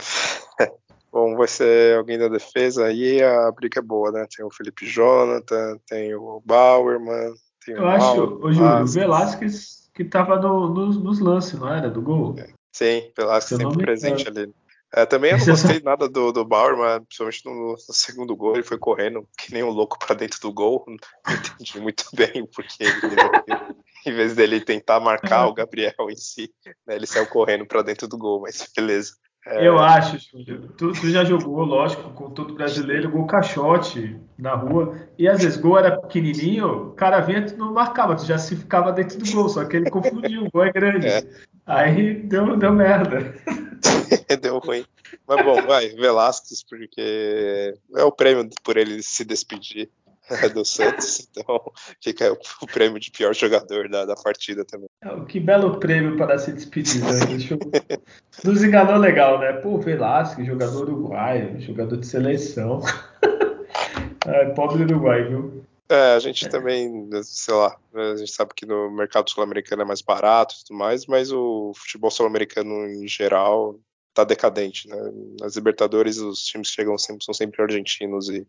bom, 1.13 1.37
vai 1.37 1.47
ser 1.47 1.99
alguém 1.99 2.19
da 2.19 2.29
defesa 2.29 2.87
aí, 2.87 3.23
a 3.23 3.53
briga 3.53 3.81
é 3.81 3.83
boa, 3.83 4.11
né? 4.11 4.27
Tem 4.35 4.45
o 4.45 4.51
Felipe 4.51 4.87
Jonathan, 4.87 5.79
tem 5.87 6.15
o 6.15 6.43
Bauerman, 6.45 7.35
tem 7.65 7.75
Eu 7.75 7.83
o 7.83 7.87
acho, 7.87 8.39
o 8.43 8.53
Júlio, 8.53 8.83
o 8.83 8.87
Velasquez 8.87 9.91
que 9.95 10.05
tava 10.05 10.37
no, 10.37 10.69
no, 10.69 10.87
nos 10.87 11.21
lances, 11.21 11.59
não 11.59 11.69
era? 11.69 11.91
Do 11.91 12.01
gol? 12.01 12.35
Sim, 12.73 13.13
Velasquez 13.17 13.61
sempre 13.61 13.79
presente 13.79 14.27
ali. 14.27 14.51
É, 14.95 15.07
também 15.07 15.31
eu 15.33 15.39
não 15.39 15.47
gostei 15.47 15.81
nada 15.81 16.07
do, 16.07 16.33
do 16.33 16.45
Bauer, 16.45 16.77
mas 16.77 17.03
principalmente 17.05 17.45
no, 17.47 17.73
no, 17.73 17.95
segundo 17.95 18.37
gol, 18.37 18.55
ele 18.55 18.63
foi 18.63 18.77
correndo 18.77 19.27
que 19.39 19.51
nem 19.53 19.63
um 19.63 19.71
louco 19.71 19.99
para 19.99 20.15
dentro 20.15 20.39
do 20.41 20.53
gol. 20.53 20.85
Não 21.27 21.35
entendi 21.35 21.81
muito 21.81 22.05
bem 22.13 22.47
porque 22.47 22.85
ele, 22.85 23.73
em 24.07 24.13
vez 24.13 24.35
dele 24.35 24.61
tentar 24.61 25.01
marcar 25.01 25.47
o 25.47 25.55
Gabriel 25.55 26.11
em 26.11 26.17
si, 26.17 26.53
né, 26.87 26.97
ele 26.97 27.07
saiu 27.07 27.27
correndo 27.27 27.65
para 27.65 27.81
dentro 27.81 28.07
do 28.07 28.19
gol, 28.19 28.43
mas 28.43 28.71
beleza. 28.77 29.15
É, 29.45 29.67
Eu 29.67 29.79
acho, 29.79 30.19
Júlio. 30.19 30.69
Tu, 30.77 30.93
tu 30.93 31.11
já 31.11 31.25
jogou, 31.25 31.65
lógico, 31.65 32.11
com 32.11 32.31
todo 32.31 32.55
brasileiro, 32.55 33.11
gol 33.11 33.27
caixote 33.27 34.17
na 34.39 34.55
rua. 34.55 34.97
E 35.19 35.29
às 35.29 35.43
vezes 35.43 35.59
gol 35.59 35.79
era 35.79 36.01
pequenininho, 36.01 36.91
o 36.91 36.93
cara 36.93 37.21
vinha 37.21 37.45
tu 37.45 37.57
não 37.57 37.73
marcava, 37.73 38.15
tu 38.15 38.25
já 38.25 38.39
se 38.39 38.55
ficava 38.55 38.93
dentro 38.93 39.19
do 39.19 39.33
gol, 39.33 39.49
só 39.49 39.65
que 39.65 39.77
ele 39.77 39.91
confundiu, 39.91 40.45
o 40.45 40.51
gol 40.51 40.65
é 40.65 40.73
grande. 40.73 41.09
É. 41.09 41.25
Aí 41.67 42.15
deu, 42.15 42.57
deu 42.57 42.73
merda. 42.73 43.35
deu 44.41 44.59
ruim. 44.59 44.85
Mas 45.27 45.45
bom, 45.45 45.61
vai, 45.63 45.89
Velasquez, 45.89 46.63
porque 46.63 47.75
é 47.97 48.05
o 48.05 48.13
prêmio 48.13 48.49
por 48.63 48.77
ele 48.77 49.03
se 49.03 49.25
despedir 49.25 49.91
do 50.55 50.65
Santos, 50.65 51.29
então 51.31 51.61
fica 52.01 52.33
o 52.61 52.67
prêmio 52.67 53.01
de 53.01 53.11
pior 53.11 53.35
jogador 53.35 53.89
da, 53.89 54.05
da 54.05 54.15
partida 54.15 54.65
também. 54.65 54.89
É, 55.03 55.25
Que 55.27 55.41
belo 55.41 55.79
prêmio 55.79 56.17
para 56.17 56.39
se 56.39 56.53
despedir. 56.53 57.03
Né? 57.03 57.99
Nos 58.45 58.63
enganou 58.63 58.97
legal, 58.97 59.39
né? 59.41 59.53
Pô, 59.55 59.79
Velasquez, 59.79 60.47
jogador 60.47 60.89
uruguaio, 60.89 61.61
jogador 61.61 61.97
de 61.97 62.07
seleção. 62.07 62.81
Ai, 64.27 64.55
pobre 64.55 64.85
Uruguai, 64.85 65.25
viu? 65.25 65.65
É, 65.89 66.15
a 66.15 66.19
gente 66.21 66.49
também, 66.49 67.11
sei 67.23 67.55
lá, 67.55 67.77
a 67.95 68.17
gente 68.17 68.31
sabe 68.31 68.53
que 68.55 68.65
no 68.65 68.91
mercado 68.91 69.29
sul-americano 69.29 69.83
é 69.83 69.85
mais 69.85 70.01
barato 70.01 70.55
e 70.55 70.65
tudo 70.65 70.79
mais, 70.79 71.07
mas 71.07 71.31
o 71.31 71.73
futebol 71.75 72.11
sul-americano 72.11 72.87
em 72.87 73.07
geral 73.07 73.77
tá 74.15 74.25
decadente, 74.25 74.89
né? 74.89 74.97
Nas 75.41 75.57
Libertadores 75.57 76.19
os 76.19 76.45
times 76.45 76.69
que 76.69 76.77
chegam 76.77 76.99
sempre, 76.99 77.25
são 77.25 77.35
sempre 77.35 77.63
argentinos 77.63 78.29
e, 78.29 78.47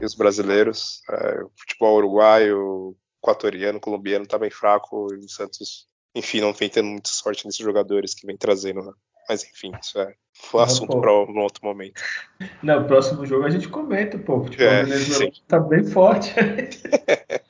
e 0.00 0.04
os 0.04 0.14
brasileiros. 0.14 1.00
É, 1.10 1.42
o 1.42 1.50
futebol 1.56 1.96
uruguaio, 1.96 2.96
equatoriano, 3.22 3.80
colombiano 3.80 4.26
tá 4.26 4.38
bem 4.38 4.50
fraco 4.50 5.08
e 5.14 5.18
o 5.18 5.28
Santos, 5.28 5.86
enfim, 6.14 6.40
não 6.40 6.52
vem 6.52 6.68
tendo 6.68 6.88
muita 6.88 7.08
sorte 7.08 7.46
nesses 7.46 7.64
jogadores 7.64 8.14
que 8.14 8.26
vem 8.26 8.36
trazendo, 8.36 8.82
né? 8.82 8.92
Mas 9.28 9.42
enfim, 9.44 9.72
isso 9.80 9.98
é 9.98 10.14
um 10.52 10.58
Ah, 10.58 10.64
assunto 10.64 11.00
para 11.00 11.10
um 11.12 11.38
outro 11.38 11.64
momento. 11.64 12.00
No 12.62 12.84
próximo 12.84 13.24
jogo 13.24 13.46
a 13.46 13.50
gente 13.50 13.68
comenta, 13.68 14.18
pô. 14.18 14.38
O 14.38 14.44
futebol 14.44 14.66
É, 14.68 14.84
venezuelano 14.84 15.32
tá 15.48 15.58
bem 15.58 15.84
forte. 15.84 16.34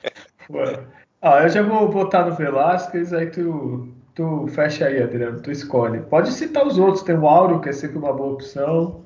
Ah, 1.21 1.41
eu 1.41 1.49
já 1.49 1.63
vou 1.63 1.89
votar 1.91 2.29
no 2.29 2.35
Velasquez, 2.35 3.11
aí 3.11 3.31
tu, 3.31 3.91
tu 4.15 4.47
fecha 4.47 4.85
aí, 4.87 5.01
Adriano, 5.01 5.41
tu 5.41 5.51
escolhe. 5.51 6.01
Pode 6.01 6.31
citar 6.31 6.65
os 6.65 6.77
outros, 6.77 7.03
tem 7.03 7.15
o 7.15 7.27
Auro, 7.27 7.61
que 7.61 7.69
é 7.69 7.73
sempre 7.73 7.97
uma 7.97 8.13
boa 8.13 8.33
opção. 8.33 9.05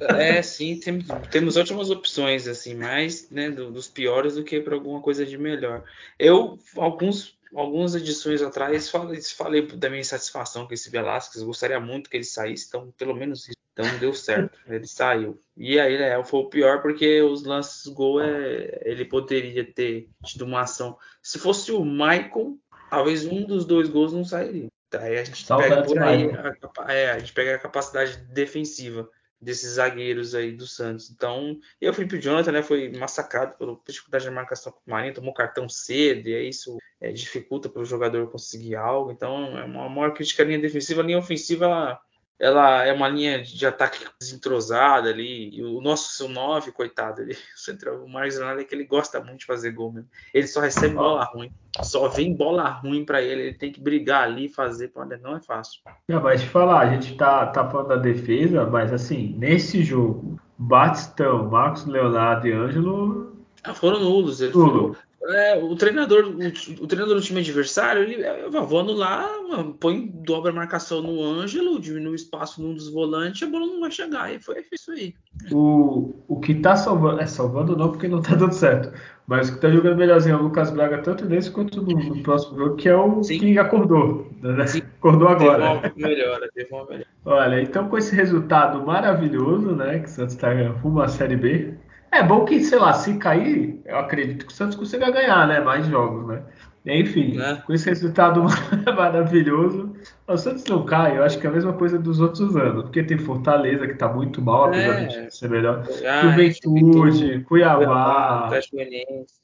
É, 0.00 0.40
sim, 0.42 0.78
tem- 0.78 1.00
temos 1.30 1.56
ótimas 1.56 1.90
opções, 1.90 2.46
assim, 2.46 2.74
mais 2.74 3.30
né, 3.30 3.50
do- 3.50 3.70
dos 3.70 3.88
piores 3.88 4.34
do 4.36 4.44
que 4.44 4.60
para 4.60 4.74
alguma 4.74 5.00
coisa 5.00 5.24
de 5.24 5.38
melhor. 5.38 5.82
Eu, 6.18 6.58
alguns, 6.76 7.36
algumas 7.54 7.94
edições 7.94 8.42
atrás, 8.42 8.90
falei, 8.90 9.20
falei 9.22 9.66
da 9.66 9.88
minha 9.88 10.00
insatisfação 10.00 10.66
com 10.66 10.74
esse 10.74 10.90
Velasquez, 10.90 11.42
gostaria 11.42 11.80
muito 11.80 12.10
que 12.10 12.16
ele 12.16 12.24
saísse, 12.24 12.66
então 12.68 12.92
pelo 12.96 13.14
menos 13.14 13.48
isso. 13.48 13.56
Então 13.72 13.98
deu 13.98 14.14
certo, 14.14 14.58
ele 14.68 14.86
saiu. 14.86 15.38
E 15.56 15.78
aí 15.78 15.98
né, 15.98 16.22
foi 16.24 16.40
o 16.40 16.48
pior 16.48 16.80
porque 16.80 17.20
os 17.20 17.44
lances 17.44 17.86
gol, 17.92 18.22
é, 18.22 18.80
ele 18.84 19.04
poderia 19.04 19.64
ter 19.64 20.08
tido 20.24 20.46
uma 20.46 20.62
ação. 20.62 20.96
Se 21.22 21.38
fosse 21.38 21.72
o 21.72 21.84
Maicon, 21.84 22.56
talvez 22.90 23.24
um 23.26 23.44
dos 23.44 23.64
dois 23.64 23.88
gols 23.88 24.12
não 24.12 24.24
sairia. 24.24 24.68
Aí 24.94 25.18
a 25.18 25.24
gente 25.24 25.44
pega 25.46 25.82
por 25.82 25.98
aí, 25.98 26.26
Maicon. 26.32 26.70
a, 26.78 26.92
é, 26.92 27.10
a 27.10 27.18
gente 27.18 27.32
pega 27.32 27.56
a 27.56 27.58
capacidade 27.58 28.16
defensiva 28.32 29.08
desses 29.40 29.72
zagueiros 29.72 30.34
aí 30.34 30.52
do 30.52 30.66
Santos. 30.66 31.10
Então, 31.10 31.58
e 31.80 31.88
o 31.88 31.92
Felipe 31.92 32.18
Jonathan, 32.18 32.52
né, 32.52 32.62
foi 32.62 32.90
massacrado 32.90 33.56
pela 33.58 33.78
dificuldade 33.86 34.24
de 34.24 34.30
marcação 34.30 34.72
com 34.72 34.80
o 34.86 34.90
Marinho, 34.90 35.14
tomou 35.14 35.34
cartão 35.34 35.68
cedo, 35.68 36.28
e 36.28 36.34
aí 36.34 36.48
isso 36.48 36.78
é, 37.00 37.12
dificulta 37.12 37.68
para 37.68 37.82
o 37.82 37.84
jogador 37.84 38.30
conseguir 38.30 38.76
algo. 38.76 39.10
Então, 39.10 39.58
é 39.58 39.64
uma 39.64 39.88
maior 39.88 40.14
crítica 40.14 40.42
à 40.42 40.46
linha 40.46 40.58
defensiva. 40.58 41.02
A 41.02 41.04
linha 41.04 41.18
ofensiva, 41.18 41.98
ela, 42.38 42.84
é 42.84 42.92
uma 42.92 43.08
linha 43.08 43.42
de 43.42 43.66
ataque 43.66 44.06
desentrosada 44.20 45.08
ali. 45.08 45.50
E 45.56 45.64
o 45.64 45.80
nosso 45.80 46.12
seu 46.12 46.28
9, 46.28 46.70
coitado, 46.72 47.22
ele, 47.22 47.32
o, 47.56 47.58
central, 47.58 47.96
o 48.04 48.08
Marcos 48.08 48.36
Leonardo 48.36 48.60
é 48.60 48.64
que 48.64 48.74
ele 48.74 48.84
gosta 48.84 49.20
muito 49.20 49.40
de 49.40 49.46
fazer 49.46 49.70
gol 49.70 49.92
mesmo. 49.92 50.08
Ele 50.32 50.46
só 50.46 50.60
recebe 50.60 50.94
bola 50.94 51.24
ruim. 51.24 51.50
Só 51.82 52.08
vem 52.08 52.34
bola 52.34 52.68
ruim 52.68 53.04
para 53.04 53.22
ele. 53.22 53.42
Ele 53.42 53.54
tem 53.54 53.72
que 53.72 53.80
brigar 53.80 54.24
ali 54.24 54.48
fazer. 54.48 54.92
Não 55.22 55.36
é 55.36 55.40
fácil. 55.40 55.80
Não, 56.08 56.22
mas 56.22 56.42
te 56.42 56.48
falar, 56.48 56.80
a 56.80 56.90
gente 56.90 57.16
tá, 57.16 57.46
tá 57.46 57.68
falando 57.68 57.88
da 57.88 57.96
defesa, 57.96 58.64
mas 58.64 58.92
assim, 58.92 59.34
nesse 59.38 59.82
jogo, 59.82 60.38
Batistão, 60.58 61.48
Marcos 61.50 61.86
Leonardo 61.86 62.46
e 62.46 62.52
Ângelo. 62.52 63.36
Ah, 63.62 63.74
foram 63.74 64.00
nulos. 64.00 64.40
Ele 64.40 64.52
Nulo. 64.52 64.96
É, 65.28 65.56
o 65.56 65.74
treinador, 65.76 66.24
o, 66.26 66.84
o 66.84 66.86
treinador 66.86 67.16
do 67.16 67.20
time 67.20 67.40
adversário, 67.40 68.02
ele 68.02 68.22
é, 68.22 68.48
vou 68.48 68.80
anular, 68.80 69.28
mano, 69.48 69.74
põe 69.74 70.06
dobra 70.06 70.50
a 70.50 70.54
marcação 70.54 71.02
no 71.02 71.22
Ângelo, 71.22 71.80
diminui 71.80 72.12
o 72.12 72.14
espaço 72.14 72.62
num 72.62 72.74
dos 72.74 72.90
volantes, 72.90 73.42
a 73.42 73.50
bola 73.50 73.66
não 73.66 73.80
vai 73.80 73.90
chegar. 73.90 74.32
E 74.32 74.38
foi 74.38 74.64
isso 74.72 74.92
aí. 74.92 75.14
O, 75.50 76.14
o 76.28 76.40
que 76.40 76.54
tá 76.54 76.76
salvando. 76.76 77.20
É, 77.20 77.26
salvando 77.26 77.76
não, 77.76 77.90
porque 77.90 78.08
não 78.08 78.22
tá 78.22 78.34
dando 78.34 78.52
certo. 78.52 78.92
Mas 79.26 79.48
o 79.48 79.54
que 79.54 79.60
tá 79.60 79.68
jogando 79.68 79.96
melhorzinho 79.96 80.34
é 80.34 80.38
o 80.38 80.42
Lucas 80.42 80.70
Braga, 80.70 80.98
tanto 80.98 81.24
nesse 81.24 81.50
quanto 81.50 81.82
no, 81.82 81.98
no 81.98 82.22
próximo 82.22 82.56
jogo, 82.56 82.76
que 82.76 82.88
é 82.88 82.94
o 82.94 83.22
Sim. 83.24 83.40
que 83.40 83.58
acordou. 83.58 84.30
né? 84.40 84.66
Sim. 84.66 84.82
Acordou 84.98 85.28
Teve 85.36 85.50
agora. 85.50 85.72
uma 85.72 85.92
melhora, 85.96 86.50
teve 86.54 86.72
uma 86.72 86.84
melhora. 86.84 87.06
Olha, 87.24 87.60
então 87.60 87.88
com 87.88 87.98
esse 87.98 88.14
resultado 88.14 88.86
maravilhoso, 88.86 89.74
né? 89.74 89.98
Que 89.98 90.06
o 90.06 90.08
Santos 90.08 90.34
está 90.34 90.52
rumo 90.82 91.00
à 91.00 91.08
Série 91.08 91.36
B. 91.36 91.74
É 92.12 92.22
bom 92.22 92.44
que, 92.44 92.62
sei 92.62 92.78
lá, 92.78 92.92
se 92.92 93.16
cair, 93.18 93.80
eu 93.84 93.98
acredito 93.98 94.46
que 94.46 94.52
o 94.52 94.56
Santos 94.56 94.76
consiga 94.76 95.10
ganhar, 95.10 95.46
né? 95.46 95.60
Mais 95.60 95.86
jogos, 95.86 96.26
né? 96.28 96.42
Enfim, 96.88 97.36
Né? 97.36 97.60
com 97.66 97.72
esse 97.72 97.88
resultado 97.88 98.40
maravilhoso, 98.96 99.92
o 100.26 100.36
Santos 100.36 100.64
não 100.66 100.84
cai, 100.84 101.18
eu 101.18 101.24
acho 101.24 101.36
que 101.40 101.44
é 101.44 101.50
a 101.50 101.52
mesma 101.52 101.72
coisa 101.72 101.98
dos 101.98 102.20
outros 102.20 102.54
anos, 102.56 102.84
porque 102.84 103.02
tem 103.02 103.18
Fortaleza 103.18 103.88
que 103.88 103.94
tá 103.94 104.08
muito 104.08 104.40
mal, 104.40 104.66
apesar 104.66 105.00
É. 105.02 105.06
time 105.06 105.30
ser 105.30 105.50
melhor. 105.50 105.82
Ah, 106.06 106.20
Juventude, 106.22 107.40
Cuiabá. 107.40 108.48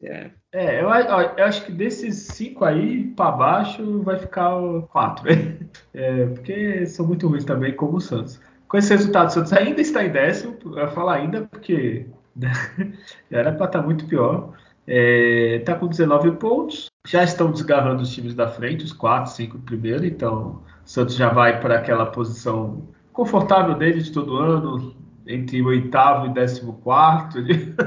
É. 0.02 0.30
É, 0.52 0.80
eu, 0.82 0.88
eu 1.36 1.44
acho 1.44 1.64
que 1.66 1.72
desses 1.72 2.14
cinco 2.28 2.64
aí 2.64 3.04
para 3.16 3.32
baixo 3.32 4.02
vai 4.02 4.18
ficar 4.18 4.52
quatro. 4.92 5.26
É, 5.94 6.26
porque 6.26 6.86
são 6.86 7.06
muito 7.06 7.26
ruins 7.28 7.44
também, 7.44 7.72
como 7.74 7.96
o 7.96 8.00
Santos. 8.00 8.40
Com 8.68 8.76
esse 8.78 8.90
resultado, 8.94 9.28
o 9.28 9.30
Santos 9.30 9.52
ainda 9.52 9.80
está 9.80 10.02
em 10.04 10.10
décimo. 10.10 10.56
Eu 10.76 10.88
falar 10.88 11.16
ainda 11.16 11.42
porque 11.50 12.06
era 13.30 13.52
para 13.52 13.66
estar 13.66 13.82
muito 13.82 14.06
pior. 14.06 14.54
Está 14.86 15.74
com 15.74 15.86
19 15.86 16.32
pontos. 16.32 16.86
Já 17.06 17.22
estão 17.24 17.50
desgarrando 17.50 18.02
os 18.02 18.12
times 18.12 18.34
da 18.34 18.48
frente, 18.48 18.84
os 18.84 18.92
4, 18.92 19.32
5 19.32 19.58
primeiro. 19.60 20.04
Então, 20.04 20.62
o 20.84 20.88
Santos 20.88 21.14
já 21.14 21.30
vai 21.30 21.60
para 21.60 21.78
aquela 21.78 22.06
posição 22.06 22.88
confortável 23.12 23.74
dele 23.74 24.00
de 24.00 24.10
todo 24.12 24.36
ano, 24.36 24.94
entre 25.26 25.62
o 25.62 25.66
oitavo 25.66 26.26
e 26.26 26.30
décimo 26.30 26.74
quarto, 26.74 27.38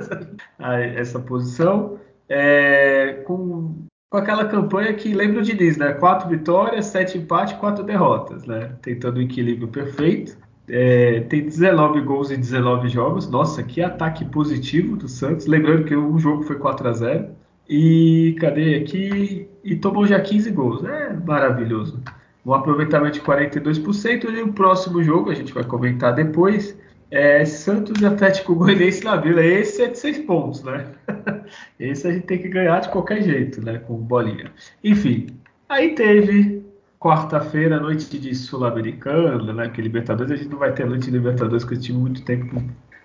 essa 0.59 1.19
posição. 1.19 1.99
É, 2.27 3.23
com, 3.25 3.85
com 4.09 4.17
aquela 4.17 4.45
campanha 4.45 4.93
que 4.93 5.13
lembra 5.13 5.39
o 5.39 5.43
Diniz, 5.43 5.77
né? 5.77 5.93
Quatro 5.93 6.29
vitórias, 6.29 6.85
sete 6.87 7.17
empates, 7.17 7.57
quatro 7.57 7.83
derrotas, 7.83 8.45
né? 8.45 8.75
Tentando 8.81 9.17
o 9.17 9.21
equilíbrio 9.21 9.67
perfeito. 9.67 10.37
É, 10.67 11.21
tem 11.21 11.43
19 11.43 12.01
gols 12.01 12.31
em 12.31 12.37
19 12.37 12.89
jogos. 12.89 13.29
Nossa, 13.29 13.63
que 13.63 13.81
ataque 13.81 14.25
positivo 14.25 14.95
do 14.95 15.07
Santos. 15.07 15.45
Lembrando 15.45 15.85
que 15.85 15.95
um 15.95 16.17
jogo 16.17 16.43
foi 16.43 16.57
4 16.57 16.87
a 16.87 16.93
0 16.93 17.27
E 17.69 18.35
cadê 18.39 18.75
aqui? 18.75 19.47
E 19.63 19.75
tomou 19.75 20.05
já 20.07 20.19
15 20.19 20.51
gols. 20.51 20.83
É 20.83 21.13
maravilhoso. 21.13 22.01
Um 22.45 22.53
aproveitamento 22.53 23.19
de 23.19 23.21
42%. 23.21 24.29
E 24.29 24.41
o 24.41 24.53
próximo 24.53 25.03
jogo, 25.03 25.29
a 25.29 25.35
gente 25.35 25.53
vai 25.53 25.63
comentar 25.63 26.13
depois, 26.13 26.77
é 27.11 27.45
Santos 27.45 28.01
e 28.01 28.05
Atlético 28.05 28.55
Goianiense 28.55 29.03
na 29.03 29.15
Vila. 29.15 29.43
Esse 29.43 29.83
é 29.83 29.87
de 29.87 29.97
6 29.99 30.19
pontos, 30.19 30.63
né? 30.63 30.87
Esse 31.79 32.07
a 32.07 32.11
gente 32.11 32.25
tem 32.25 32.39
que 32.39 32.49
ganhar 32.49 32.79
de 32.79 32.89
qualquer 32.89 33.21
jeito, 33.21 33.63
né? 33.63 33.77
Com 33.79 33.95
bolinha. 33.97 34.51
Enfim, 34.83 35.27
aí 35.69 35.93
teve 35.93 36.64
quarta-feira, 37.05 37.79
noite 37.79 38.17
de 38.17 38.33
Sul-Americana, 38.33 39.53
né? 39.53 39.65
Porque 39.65 39.79
Libertadores 39.79 40.31
a 40.31 40.35
gente 40.35 40.49
não 40.49 40.57
vai 40.57 40.73
ter 40.73 40.87
noite 40.87 41.05
de 41.05 41.11
Libertadores 41.11 41.63
com 41.63 41.73
esse 41.73 41.83
time 41.83 41.99
muito 41.99 42.23
tempo, 42.23 42.59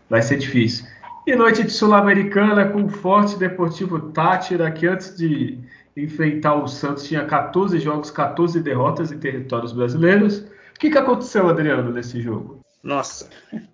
vai 0.08 0.22
ser 0.22 0.38
difícil. 0.38 0.86
E 1.26 1.36
noite 1.36 1.62
de 1.62 1.70
Sul-Americana 1.70 2.66
com 2.70 2.84
o 2.84 2.88
Forte 2.88 3.38
Deportivo 3.38 4.00
Tátira, 4.12 4.70
que 4.70 4.86
antes 4.86 5.14
de 5.18 5.58
enfrentar 5.94 6.54
o 6.54 6.66
Santos 6.66 7.06
tinha 7.06 7.26
14 7.26 7.78
jogos, 7.78 8.10
14 8.10 8.62
derrotas 8.62 9.12
em 9.12 9.18
territórios 9.18 9.72
brasileiros. 9.72 10.38
O 10.38 10.78
que, 10.80 10.88
que 10.88 10.96
aconteceu, 10.96 11.46
Adriano, 11.46 11.92
nesse 11.92 12.22
jogo? 12.22 12.62
Nossa. 12.82 13.28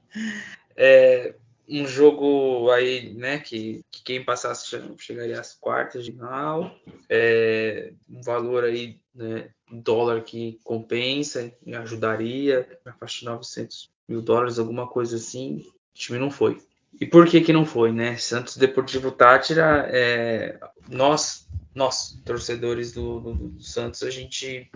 É 0.78 1.34
um 1.68 1.86
jogo 1.86 2.70
aí, 2.70 3.14
né, 3.14 3.38
que, 3.38 3.82
que 3.90 4.04
quem 4.04 4.24
passasse 4.24 4.78
chegaria 4.98 5.40
às 5.40 5.54
quartas 5.54 6.04
de 6.04 6.12
final. 6.12 6.70
É, 7.08 7.92
um 8.08 8.22
valor 8.22 8.64
aí, 8.64 9.00
né, 9.14 9.48
dólar 9.70 10.22
que 10.22 10.58
compensa 10.62 11.52
e 11.64 11.74
ajudaria, 11.74 12.78
na 12.84 12.92
faixa 12.92 13.20
de 13.20 13.24
900 13.26 13.90
mil 14.08 14.22
dólares, 14.22 14.58
alguma 14.58 14.86
coisa 14.86 15.16
assim. 15.16 15.58
O 15.58 15.98
time 15.98 16.18
não 16.18 16.30
foi. 16.30 16.58
E 17.00 17.06
por 17.06 17.26
que 17.26 17.40
que 17.40 17.52
não 17.52 17.66
foi, 17.66 17.92
né? 17.92 18.16
Santos 18.16 18.56
Deportivo 18.56 19.10
Tátira, 19.10 19.86
é, 19.90 20.58
nós, 20.88 21.46
nós, 21.74 22.18
torcedores 22.24 22.92
do, 22.92 23.20
do, 23.20 23.34
do 23.34 23.62
Santos, 23.62 24.02
a 24.02 24.10
gente 24.10 24.70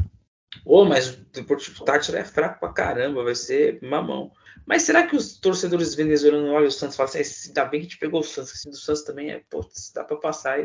Ô, 0.65 0.83
oh, 0.83 0.85
mas 0.85 1.15
o 1.15 1.17
Deportivo 1.33 1.85
Tátira 1.85 2.19
é 2.19 2.25
fraco 2.25 2.61
pra 2.61 2.73
caramba, 2.73 3.23
vai 3.23 3.35
ser 3.35 3.81
mamão. 3.83 4.33
Mas 4.67 4.83
será 4.83 5.07
que 5.07 5.17
os 5.17 5.39
torcedores 5.39 5.95
venezuelanos 5.95 6.51
olham 6.51 6.69
o 6.69 6.71
Santos 6.71 6.95
e 6.95 6.97
falam 6.97 7.13
assim, 7.13 7.49
ainda 7.49 7.65
bem 7.65 7.81
que 7.81 7.87
a 7.87 7.89
gente 7.91 7.99
pegou 7.99 8.21
o 8.21 8.25
Santos, 8.25 8.53
assim, 8.53 8.71
do 8.71 8.77
Santos 8.77 9.03
também 9.03 9.31
é, 9.31 9.43
pô, 9.51 9.65
dá 9.95 10.05
para 10.05 10.17
passar. 10.17 10.59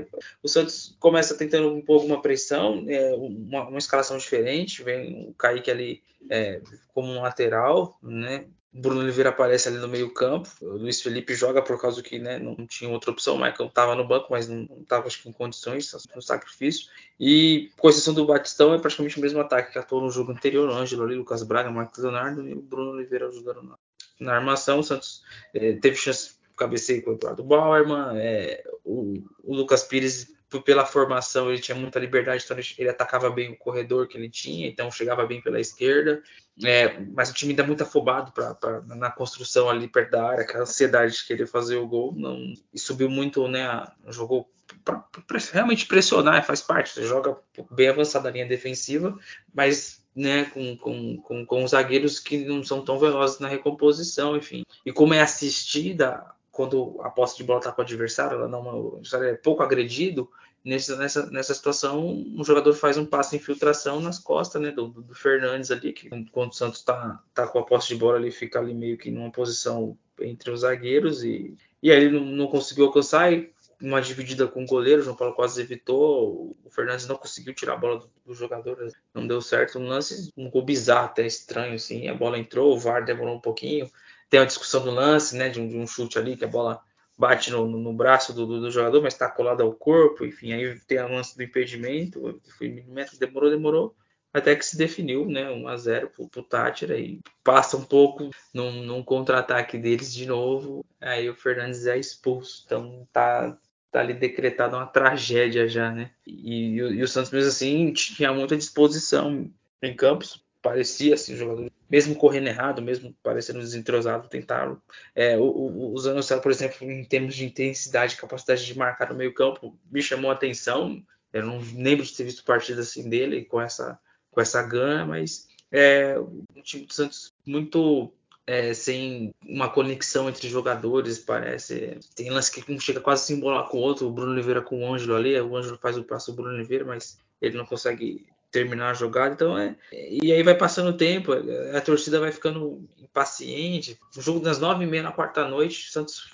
O 0.43 0.47
Santos 0.47 0.95
começa 0.99 1.37
tentando 1.37 1.73
um 1.73 1.81
pouco 1.81 2.05
uma 2.05 2.21
pressão, 2.21 2.85
é, 2.87 3.15
uma, 3.15 3.67
uma, 3.67 3.77
escalação 3.77 4.17
diferente, 4.17 4.83
vem 4.83 5.29
o 5.29 5.33
Kaique 5.33 5.71
ali 5.71 6.03
é, 6.29 6.61
como 6.93 7.11
um 7.11 7.21
lateral, 7.21 7.97
né? 8.01 8.45
Bruno 8.77 8.99
Oliveira 8.99 9.29
aparece 9.29 9.69
ali 9.69 9.77
no 9.77 9.87
meio 9.87 10.13
campo, 10.13 10.49
o 10.61 10.73
Luiz 10.73 11.01
Felipe 11.01 11.33
joga 11.33 11.61
por 11.61 11.79
causa 11.79 12.03
que 12.03 12.19
né, 12.19 12.37
não 12.37 12.67
tinha 12.67 12.89
outra 12.89 13.09
opção, 13.09 13.35
o 13.35 13.37
Michael 13.37 13.69
estava 13.69 13.95
no 13.95 14.05
banco, 14.05 14.27
mas 14.29 14.49
não 14.49 14.67
estava 14.81 15.07
em 15.25 15.31
condições, 15.31 15.95
no 16.13 16.21
sacrifício, 16.21 16.89
e 17.17 17.71
com 17.77 17.87
exceção 17.87 18.13
do 18.13 18.25
Batistão 18.25 18.73
é 18.73 18.77
praticamente 18.77 19.17
o 19.17 19.21
mesmo 19.21 19.39
ataque 19.39 19.71
que 19.71 19.79
atuou 19.79 20.01
no 20.01 20.11
jogo 20.11 20.33
anterior, 20.33 20.67
o 20.67 20.73
Ângelo 20.73 21.03
ali, 21.03 21.15
Lucas 21.15 21.41
Braga, 21.41 21.71
Marcos 21.71 22.03
Leonardo 22.03 22.45
e 22.45 22.53
o 22.53 22.61
Bruno 22.61 22.91
Oliveira 22.91 23.29
ajudando 23.29 23.63
na, 23.63 23.77
na 24.19 24.35
armação. 24.35 24.79
O 24.79 24.83
Santos 24.83 25.23
é, 25.53 25.73
teve 25.73 25.95
chance 25.95 26.29
de 26.29 26.55
cabeceio 26.55 27.03
com 27.03 27.11
o 27.11 27.13
Eduardo 27.15 27.43
Bauerman. 27.43 28.17
É, 28.17 28.63
o, 28.83 29.23
o, 29.43 29.55
Lucas 29.55 29.83
Pires, 29.83 30.33
pela 30.63 30.85
formação, 30.85 31.49
ele 31.49 31.59
tinha 31.59 31.75
muita 31.75 31.99
liberdade, 31.99 32.43
então 32.43 32.57
ele, 32.57 32.67
ele, 32.77 32.89
atacava 32.89 33.29
bem 33.29 33.51
o 33.51 33.57
corredor 33.57 34.07
que 34.07 34.17
ele 34.17 34.29
tinha, 34.29 34.67
então 34.67 34.89
chegava 34.89 35.25
bem 35.25 35.41
pela 35.41 35.59
esquerda. 35.59 36.23
É, 36.63 36.97
mas 37.13 37.29
o 37.29 37.33
time 37.33 37.51
ainda 37.51 37.63
muito 37.65 37.83
afobado 37.83 38.31
pra, 38.31 38.55
pra, 38.55 38.81
na 38.81 39.11
construção 39.11 39.69
ali 39.69 39.87
perto 39.87 40.11
da 40.11 40.25
área, 40.25 40.43
aquela 40.43 40.63
ansiedade 40.63 41.15
de 41.15 41.25
querer 41.25 41.47
fazer 41.47 41.75
o 41.75 41.87
gol. 41.87 42.13
Não, 42.15 42.53
e 42.73 42.79
subiu 42.79 43.09
muito, 43.09 43.47
né? 43.47 43.85
Jogou 44.07 44.49
para 44.83 45.03
realmente 45.51 45.85
pressionar, 45.85 46.45
faz 46.45 46.61
parte. 46.61 46.91
Você 46.91 47.03
joga 47.03 47.37
bem 47.71 47.89
avançada 47.89 48.29
a 48.29 48.31
linha 48.31 48.45
defensiva, 48.45 49.17
mas 49.53 50.04
né, 50.15 50.45
com, 50.45 50.77
com, 50.77 51.17
com, 51.17 51.45
com 51.45 51.67
zagueiros 51.67 52.19
que 52.19 52.45
não 52.45 52.63
são 52.63 52.83
tão 52.83 52.97
velozes 52.97 53.39
na 53.39 53.47
recomposição, 53.47 54.37
enfim. 54.37 54.63
E 54.85 54.91
como 54.91 55.13
é 55.13 55.21
assistida, 55.21 56.25
quando 56.51 56.99
a 57.01 57.09
posse 57.09 57.35
de 57.37 57.43
bola 57.43 57.59
está 57.59 57.71
com 57.71 57.81
o 57.81 57.83
adversário, 57.83 58.37
ela 58.37 58.47
não, 58.47 59.01
é 59.21 59.33
pouco 59.33 59.61
agredido, 59.61 60.29
nessa, 60.63 60.95
nessa, 60.95 61.29
nessa 61.29 61.53
situação, 61.53 62.07
um 62.07 62.43
jogador 62.43 62.73
faz 62.73 62.97
um 62.97 63.05
passe 63.05 63.31
de 63.31 63.35
infiltração 63.37 63.99
nas 63.99 64.17
costas 64.17 64.61
né, 64.61 64.71
do, 64.71 64.87
do 64.87 65.13
Fernandes 65.13 65.69
ali, 65.69 65.93
que 65.93 66.09
quando 66.31 66.51
o 66.51 66.55
Santos 66.55 66.79
está 66.79 67.21
tá 67.33 67.45
com 67.45 67.59
a 67.59 67.65
posse 67.65 67.89
de 67.89 67.95
bola, 67.95 68.17
ele 68.17 68.31
fica 68.31 68.59
ali 68.59 68.73
meio 68.73 68.97
que 68.97 69.11
numa 69.11 69.31
posição 69.31 69.97
entre 70.19 70.49
os 70.49 70.61
zagueiros 70.61 71.23
e, 71.23 71.55
e 71.83 71.91
aí 71.91 72.05
ele 72.05 72.17
não, 72.19 72.25
não 72.25 72.47
conseguiu 72.47 72.85
alcançar 72.85 73.31
e 73.31 73.53
uma 73.81 74.01
dividida 74.01 74.47
com 74.47 74.63
o 74.63 74.67
goleiro, 74.67 75.01
o 75.01 75.03
João 75.03 75.15
Paulo 75.15 75.33
quase 75.33 75.61
evitou, 75.61 76.55
o 76.63 76.69
Fernandes 76.69 77.07
não 77.07 77.17
conseguiu 77.17 77.53
tirar 77.53 77.73
a 77.73 77.77
bola 77.77 77.99
do, 77.99 78.11
do 78.25 78.33
jogador, 78.33 78.91
não 79.13 79.27
deu 79.27 79.41
certo. 79.41 79.79
Um 79.79 79.87
lance, 79.87 80.31
um 80.37 80.49
gol 80.49 80.63
bizarro, 80.63 81.05
até 81.05 81.25
estranho, 81.25 81.75
assim, 81.75 82.07
a 82.07 82.13
bola 82.13 82.37
entrou, 82.37 82.73
o 82.73 82.79
VAR 82.79 83.03
demorou 83.03 83.35
um 83.35 83.41
pouquinho. 83.41 83.89
Tem 84.29 84.39
a 84.39 84.45
discussão 84.45 84.83
do 84.83 84.91
lance, 84.91 85.35
né, 85.35 85.49
de 85.49 85.59
um, 85.59 85.67
de 85.67 85.77
um 85.77 85.87
chute 85.87 86.17
ali, 86.17 86.35
que 86.35 86.45
a 86.45 86.47
bola 86.47 86.81
bate 87.17 87.51
no, 87.51 87.65
no 87.65 87.93
braço 87.93 88.33
do, 88.33 88.45
do, 88.45 88.61
do, 88.61 88.71
jogador, 88.71 89.01
mas 89.01 89.13
está 89.13 89.29
colada 89.29 89.63
ao 89.63 89.73
corpo, 89.73 90.25
enfim, 90.25 90.53
aí 90.53 90.79
tem 90.81 90.99
o 90.99 91.07
lance 91.07 91.35
do 91.35 91.43
impedimento, 91.43 92.41
foi 92.57 92.67
milímetro, 92.67 93.17
demorou, 93.17 93.49
demorou, 93.49 93.95
até 94.33 94.53
que 94.53 94.65
se 94.65 94.77
definiu, 94.77 95.25
né, 95.25 95.49
1 95.49 95.67
a 95.67 95.77
0 95.77 96.09
pro, 96.09 96.27
pro 96.27 96.43
Tátira 96.43 96.97
e 96.99 97.21
passa 97.41 97.77
um 97.77 97.85
pouco 97.85 98.29
num, 98.53 98.83
num 98.83 99.01
contra-ataque 99.01 99.77
deles 99.77 100.13
de 100.13 100.25
novo, 100.25 100.85
aí 100.99 101.29
o 101.29 101.35
Fernandes 101.35 101.87
é 101.87 101.97
expulso, 101.97 102.63
então 102.65 103.07
tá 103.13 103.57
tá 103.95 104.01
ali 104.01 104.13
decretada 104.13 104.75
uma 104.75 104.85
tragédia 104.85 105.69
já, 105.69 105.89
né? 105.89 106.11
E, 106.27 106.75
e, 106.75 106.77
e, 106.77 107.01
o 107.01 107.07
Santos 107.07 107.31
mesmo 107.31 107.47
assim 107.47 107.93
tinha 107.93 108.33
muita 108.33 108.57
disposição 108.57 109.49
em 109.81 109.95
campos, 109.95 110.43
parecia 110.61 111.13
assim, 111.13 111.33
o 111.33 111.37
jogador, 111.37 111.71
mesmo 111.89 112.13
correndo 112.15 112.47
errado, 112.47 112.81
mesmo 112.81 113.15
parecendo 113.23 113.59
desentrosado, 113.59 114.27
tentaram. 114.27 114.81
É, 115.15 115.37
o, 115.37 115.43
o, 115.43 115.95
o 115.95 116.41
por 116.41 116.51
exemplo, 116.51 116.91
em 116.91 117.05
termos 117.05 117.35
de 117.35 117.45
intensidade, 117.45 118.17
capacidade 118.17 118.65
de 118.65 118.77
marcar 118.77 119.09
no 119.09 119.15
meio 119.15 119.33
campo, 119.33 119.79
me 119.89 120.01
chamou 120.01 120.29
a 120.29 120.33
atenção. 120.33 121.01
Eu 121.31 121.45
não 121.45 121.59
lembro 121.77 122.05
de 122.05 122.13
ter 122.13 122.25
visto 122.25 122.43
partida 122.43 122.81
assim 122.81 123.07
dele 123.07 123.45
com 123.45 123.61
essa 123.61 123.97
com 124.29 124.41
essa 124.41 124.61
gana, 124.61 125.05
mas 125.05 125.47
é, 125.71 126.19
o 126.19 126.43
time 126.61 126.85
do 126.85 126.93
Santos 126.93 127.33
muito 127.45 128.11
é, 128.47 128.73
sem 128.73 129.33
uma 129.43 129.69
conexão 129.69 130.29
entre 130.29 130.47
jogadores, 130.47 131.17
parece. 131.17 131.99
Tem 132.15 132.29
lance 132.29 132.51
que 132.51 132.71
um 132.71 132.79
chega 132.79 133.01
quase 133.01 133.23
a 133.23 133.25
se 133.25 133.33
embolar 133.33 133.67
com 133.67 133.77
o 133.77 133.81
outro, 133.81 134.07
o 134.07 134.11
Bruno 134.11 134.31
Oliveira 134.31 134.61
com 134.61 134.81
o 134.81 134.93
Ângelo 134.93 135.15
ali, 135.15 135.39
o 135.39 135.55
Ângelo 135.55 135.77
faz 135.77 135.97
o 135.97 136.03
passo 136.03 136.31
do 136.31 136.37
Bruno 136.37 136.55
Oliveira, 136.55 136.85
mas 136.85 137.19
ele 137.41 137.57
não 137.57 137.65
consegue 137.65 138.25
terminar 138.51 138.91
a 138.91 138.93
jogada, 138.93 139.33
então 139.33 139.57
é. 139.57 139.75
E 139.91 140.31
aí 140.31 140.41
vai 140.41 140.55
passando 140.55 140.89
o 140.89 140.97
tempo, 140.97 141.33
a 141.75 141.81
torcida 141.81 142.19
vai 142.19 142.31
ficando 142.31 142.87
impaciente. 142.97 143.99
O 144.15 144.21
jogo 144.21 144.39
das 144.39 144.59
nove 144.59 144.85
e 144.85 144.87
meia 144.87 145.03
na 145.03 145.11
quarta 145.11 145.45
noite, 145.47 145.91
Santos 145.91 146.31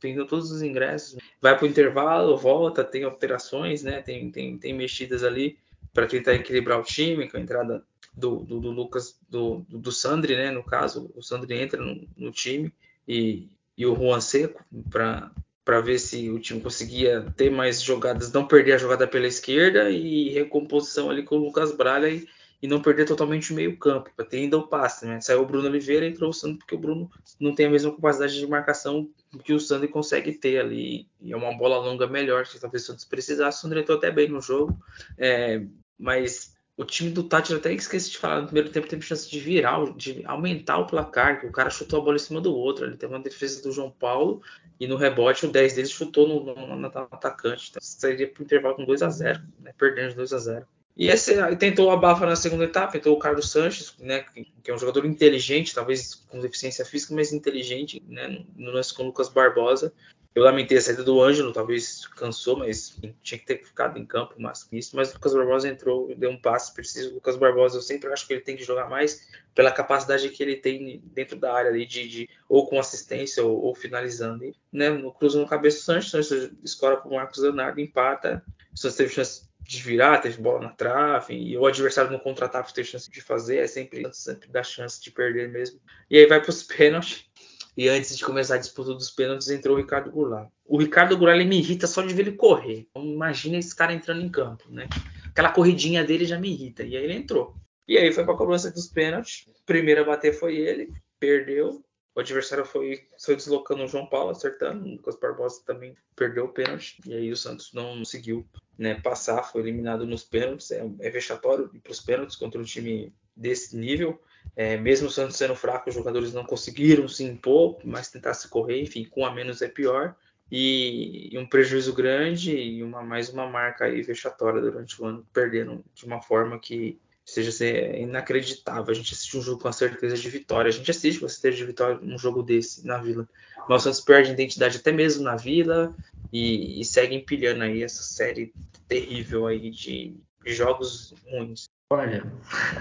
vendeu 0.00 0.26
todos 0.26 0.50
os 0.50 0.62
ingressos, 0.62 1.18
vai 1.40 1.54
para 1.56 1.66
o 1.66 1.68
intervalo, 1.68 2.36
volta, 2.36 2.82
tem 2.82 3.04
alterações, 3.04 3.82
né? 3.82 4.00
Tem, 4.00 4.30
tem, 4.30 4.56
tem 4.56 4.72
mexidas 4.72 5.22
ali 5.22 5.58
para 5.92 6.06
tentar 6.06 6.34
equilibrar 6.34 6.78
o 6.78 6.84
time, 6.84 7.28
com 7.28 7.36
a 7.36 7.40
entrada 7.40 7.84
do, 8.12 8.40
do, 8.40 8.60
do 8.60 8.70
Lucas, 8.70 9.18
do, 9.28 9.64
do, 9.68 9.92
Sandri, 9.92 10.36
né? 10.36 10.50
No 10.50 10.62
caso, 10.62 11.10
o 11.14 11.22
Sandri 11.22 11.54
entra 11.54 11.80
no, 11.80 12.06
no 12.16 12.30
time 12.30 12.72
e, 13.06 13.48
e 13.76 13.86
o 13.86 13.94
Juan 13.94 14.20
Seco 14.20 14.64
para 14.90 15.80
ver 15.80 15.98
se 15.98 16.30
o 16.30 16.38
time 16.38 16.60
conseguia 16.60 17.26
ter 17.36 17.50
mais 17.50 17.80
jogadas, 17.82 18.32
não 18.32 18.46
perder 18.46 18.74
a 18.74 18.78
jogada 18.78 19.06
pela 19.06 19.26
esquerda 19.26 19.90
e 19.90 20.30
recomposição 20.30 21.10
ali 21.10 21.22
com 21.22 21.36
o 21.36 21.44
Lucas 21.44 21.72
Braga 21.72 22.08
e, 22.08 22.26
e 22.62 22.66
não 22.66 22.82
perder 22.82 23.06
totalmente 23.06 23.52
o 23.52 23.56
meio 23.56 23.76
campo, 23.78 24.10
para 24.14 24.24
ter 24.24 24.38
ainda 24.38 24.58
o 24.58 24.66
passe, 24.66 25.06
né? 25.06 25.20
Saiu 25.20 25.42
o 25.42 25.46
Bruno 25.46 25.68
Oliveira 25.68 26.04
e 26.04 26.10
entrou 26.10 26.30
o 26.30 26.34
Sandri 26.34 26.58
porque 26.58 26.74
o 26.74 26.78
Bruno 26.78 27.10
não 27.38 27.54
tem 27.54 27.66
a 27.66 27.70
mesma 27.70 27.94
capacidade 27.94 28.38
de 28.38 28.46
marcação 28.46 29.08
que 29.44 29.54
o 29.54 29.60
Sandri 29.60 29.88
consegue 29.88 30.32
ter 30.32 30.58
ali, 30.58 31.08
e 31.20 31.32
é 31.32 31.36
uma 31.36 31.56
bola 31.56 31.78
longa 31.78 32.06
melhor, 32.06 32.44
que 32.44 32.58
talvez 32.58 32.82
o 32.82 32.86
Santos 32.86 33.04
precisasse, 33.04 33.58
o 33.58 33.60
Sandri 33.62 33.80
entrou 33.80 33.96
até 33.96 34.10
bem 34.10 34.28
no 34.28 34.40
jogo, 34.40 34.76
é, 35.16 35.62
mas 35.96 36.54
o 36.80 36.84
time 36.84 37.10
do 37.10 37.22
Tati, 37.22 37.52
até 37.52 37.74
esqueci 37.74 38.10
de 38.10 38.16
falar, 38.16 38.40
no 38.40 38.46
primeiro 38.46 38.70
tempo 38.70 38.88
teve 38.88 39.02
chance 39.02 39.30
de 39.30 39.38
virar, 39.38 39.84
de 39.94 40.24
aumentar 40.24 40.78
o 40.78 40.86
placar, 40.86 41.38
que 41.38 41.46
o 41.46 41.52
cara 41.52 41.68
chutou 41.68 42.00
a 42.00 42.02
bola 42.02 42.16
em 42.16 42.20
cima 42.20 42.40
do 42.40 42.56
outro. 42.56 42.86
Ele 42.86 42.96
teve 42.96 43.12
uma 43.12 43.22
defesa 43.22 43.62
do 43.62 43.70
João 43.70 43.90
Paulo 43.90 44.40
e 44.80 44.86
no 44.86 44.96
rebote 44.96 45.44
o 45.44 45.50
10 45.50 45.74
deles 45.74 45.90
chutou 45.90 46.26
no, 46.26 46.42
no, 46.42 46.76
no 46.76 46.86
atacante. 46.86 47.68
Então 47.68 47.82
sairia 47.82 48.26
para 48.26 48.40
o 48.40 48.44
intervalo 48.44 48.76
com 48.76 48.86
2 48.86 49.02
a 49.02 49.10
0 49.10 49.42
né, 49.60 49.74
perdendo 49.76 50.10
de 50.10 50.16
2 50.16 50.32
a 50.32 50.38
0 50.38 50.66
e 50.96 51.08
esse 51.08 51.34
tentou 51.56 51.96
bafa 51.98 52.26
na 52.26 52.36
segunda 52.36 52.64
etapa, 52.64 52.92
tentou 52.92 53.14
o 53.14 53.18
Carlos 53.18 53.50
Sanches, 53.50 53.94
né, 53.98 54.24
que 54.62 54.70
é 54.70 54.74
um 54.74 54.78
jogador 54.78 55.06
inteligente, 55.06 55.74
talvez 55.74 56.26
com 56.28 56.40
deficiência 56.40 56.84
física, 56.84 57.14
mas 57.14 57.32
inteligente, 57.32 58.02
né, 58.06 58.44
no 58.56 58.70
lance 58.70 58.92
com 58.92 59.04
o 59.04 59.06
Lucas 59.06 59.28
Barbosa. 59.28 59.94
Eu 60.32 60.44
lamentei 60.44 60.78
a 60.78 60.80
saída 60.80 61.02
do 61.02 61.20
Ângelo, 61.20 61.52
talvez 61.52 62.06
cansou, 62.06 62.56
mas 62.56 62.96
tinha 63.20 63.38
que 63.38 63.44
ter 63.44 63.64
ficado 63.64 63.98
em 63.98 64.06
campo 64.06 64.40
mais 64.40 64.62
que 64.62 64.78
isso. 64.78 64.94
Mas 64.94 65.10
o 65.10 65.14
Lucas 65.14 65.34
Barbosa 65.34 65.68
entrou, 65.68 66.14
deu 66.14 66.30
um 66.30 66.40
passe 66.40 66.72
preciso. 66.72 67.10
O 67.10 67.14
Lucas 67.14 67.36
Barbosa, 67.36 67.78
eu 67.78 67.82
sempre 67.82 68.12
acho 68.12 68.26
que 68.26 68.34
ele 68.34 68.40
tem 68.40 68.56
que 68.56 68.62
jogar 68.62 68.88
mais 68.88 69.28
pela 69.54 69.72
capacidade 69.72 70.28
que 70.28 70.40
ele 70.40 70.54
tem 70.54 71.02
dentro 71.06 71.36
da 71.36 71.52
área 71.52 71.70
ali, 71.70 71.84
de, 71.84 72.08
de 72.08 72.30
ou 72.48 72.68
com 72.68 72.78
assistência 72.78 73.44
ou, 73.44 73.60
ou 73.60 73.74
finalizando. 73.74 74.44
E, 74.44 74.54
né, 74.72 74.88
no 74.88 75.12
cruza 75.12 75.40
no 75.40 75.48
cabeça 75.48 75.78
do 75.78 76.02
Santos 76.02 76.30
escora 76.62 76.96
para 76.96 77.10
o 77.10 77.14
Marcos 77.14 77.38
Leonardo, 77.38 77.80
empata. 77.80 78.44
O 78.72 78.78
Santos 78.78 78.96
teve 78.96 79.12
chance 79.12 79.50
de 79.60 79.82
virar, 79.82 80.18
teve 80.18 80.40
bola 80.40 80.60
na 80.60 80.70
trave, 80.70 81.34
e 81.34 81.56
o 81.56 81.64
adversário 81.66 82.10
no 82.10 82.18
contra-ataque 82.18 82.74
teve 82.74 82.88
chance 82.88 83.08
de 83.08 83.20
fazer, 83.20 83.58
é 83.58 83.66
sempre, 83.68 84.02
sempre 84.12 84.48
dá 84.48 84.64
chance 84.64 85.00
de 85.00 85.12
perder 85.12 85.48
mesmo. 85.48 85.80
E 86.10 86.18
aí 86.18 86.26
vai 86.26 86.40
para 86.40 86.50
os 86.50 86.62
pênaltis 86.64 87.29
e 87.76 87.88
antes 87.88 88.16
de 88.16 88.24
começar 88.24 88.56
a 88.56 88.58
disputa 88.58 88.94
dos 88.94 89.10
pênaltis, 89.10 89.48
entrou 89.48 89.76
o 89.76 89.78
Ricardo 89.78 90.10
Goulart. 90.10 90.48
O 90.66 90.78
Ricardo 90.78 91.16
Goulart 91.16 91.38
ele 91.38 91.48
me 91.48 91.58
irrita 91.58 91.86
só 91.86 92.02
de 92.02 92.14
ver 92.14 92.22
ele 92.22 92.36
correr. 92.36 92.86
Então, 92.90 93.04
imagina 93.04 93.58
esse 93.58 93.74
cara 93.74 93.92
entrando 93.92 94.22
em 94.22 94.28
campo, 94.28 94.64
né? 94.68 94.88
Aquela 95.28 95.50
corridinha 95.52 96.04
dele 96.04 96.24
já 96.24 96.38
me 96.38 96.50
irrita. 96.50 96.82
E 96.82 96.96
aí 96.96 97.04
ele 97.04 97.14
entrou. 97.14 97.54
E 97.86 97.96
aí 97.96 98.12
foi 98.12 98.24
para 98.24 98.34
a 98.34 98.36
cobrança 98.36 98.70
dos 98.70 98.86
pênaltis. 98.86 99.48
Primeiro 99.66 100.02
a 100.02 100.04
bater 100.04 100.32
foi 100.32 100.56
ele, 100.56 100.92
perdeu. 101.18 101.82
O 102.14 102.20
adversário 102.20 102.64
foi, 102.64 103.06
foi 103.24 103.36
deslocando 103.36 103.84
o 103.84 103.88
João 103.88 104.06
Paulo, 104.06 104.30
acertando. 104.30 104.84
O 104.84 104.92
Lucas 104.92 105.16
Barbosa 105.16 105.62
também 105.64 105.96
perdeu 106.16 106.44
o 106.44 106.52
pênalti. 106.52 107.00
E 107.06 107.14
aí 107.14 107.30
o 107.30 107.36
Santos 107.36 107.72
não 107.72 107.98
conseguiu 107.98 108.46
né, 108.76 108.94
passar, 109.00 109.42
foi 109.44 109.62
eliminado 109.62 110.06
nos 110.06 110.24
pênaltis. 110.24 110.70
É, 110.70 110.84
é 111.00 111.10
vexatório 111.10 111.70
ir 111.72 111.80
para 111.80 111.92
os 111.92 112.00
pênaltis 112.00 112.36
contra 112.36 112.60
um 112.60 112.64
time 112.64 113.12
desse 113.36 113.76
nível. 113.76 114.20
É, 114.56 114.76
mesmo 114.76 115.08
o 115.08 115.10
Santos 115.10 115.36
sendo 115.36 115.54
fraco, 115.54 115.88
os 115.88 115.94
jogadores 115.94 116.32
não 116.32 116.44
conseguiram 116.44 117.08
se 117.08 117.24
impor, 117.24 117.78
mas 117.84 118.10
tentar 118.10 118.34
se 118.34 118.48
correr, 118.48 118.82
enfim, 118.82 119.04
com 119.04 119.24
a 119.24 119.34
menos 119.34 119.62
é 119.62 119.68
pior. 119.68 120.14
E, 120.50 121.32
e, 121.32 121.38
um 121.38 121.46
prejuízo 121.46 121.94
grande 121.94 122.56
e 122.56 122.82
uma, 122.82 123.02
mais 123.02 123.28
uma 123.28 123.46
marca 123.46 123.84
aí 123.84 124.02
vexatória 124.02 124.60
durante 124.60 125.00
o 125.00 125.06
ano, 125.06 125.26
perdendo 125.32 125.84
de 125.94 126.04
uma 126.04 126.20
forma 126.20 126.58
que 126.58 126.98
seja 127.24 127.52
ser 127.52 127.94
inacreditável. 127.96 128.90
A 128.90 128.94
gente 128.94 129.14
assiste 129.14 129.36
um 129.36 129.42
jogo 129.42 129.62
com 129.62 129.68
a 129.68 129.72
certeza 129.72 130.16
de 130.16 130.28
vitória. 130.28 130.68
A 130.68 130.72
gente 130.72 130.90
assiste 130.90 131.20
com 131.20 131.28
certeza 131.28 131.56
de 131.56 131.64
vitória 131.64 131.98
num 132.02 132.18
jogo 132.18 132.42
desse 132.42 132.84
na 132.84 132.98
Vila. 132.98 133.28
Mas 133.68 133.82
o 133.82 133.84
Santos 133.84 134.00
perde 134.00 134.32
identidade 134.32 134.78
até 134.78 134.90
mesmo 134.90 135.22
na 135.22 135.36
Vila 135.36 135.94
e, 136.32 136.80
e 136.80 136.84
segue 136.84 137.14
empilhando 137.14 137.62
aí 137.62 137.84
essa 137.84 138.02
série 138.02 138.52
terrível 138.88 139.46
aí 139.46 139.70
de 139.70 140.16
jogos 140.44 141.14
ruins. 141.24 141.66
Olha, 141.92 142.24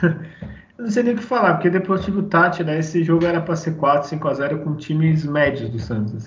eu 0.80 0.84
não 0.84 0.92
sei 0.92 1.04
nem 1.04 1.14
o 1.14 1.18
que 1.18 1.24
falar, 1.24 1.56
porque 1.56 1.70
depois 1.70 2.06
tive 2.06 2.20
o 2.20 2.24
Tati, 2.24 2.64
né? 2.64 2.80
Esse 2.80 3.04
jogo 3.04 3.26
era 3.26 3.42
para 3.42 3.58
ser 3.58 3.76
4, 3.76 4.08
5 4.08 4.28
a 4.30 4.34
0 4.34 4.60
com 4.60 4.76
times 4.78 5.26
médios 5.26 5.70
do 5.70 5.78
Santos 5.78 6.26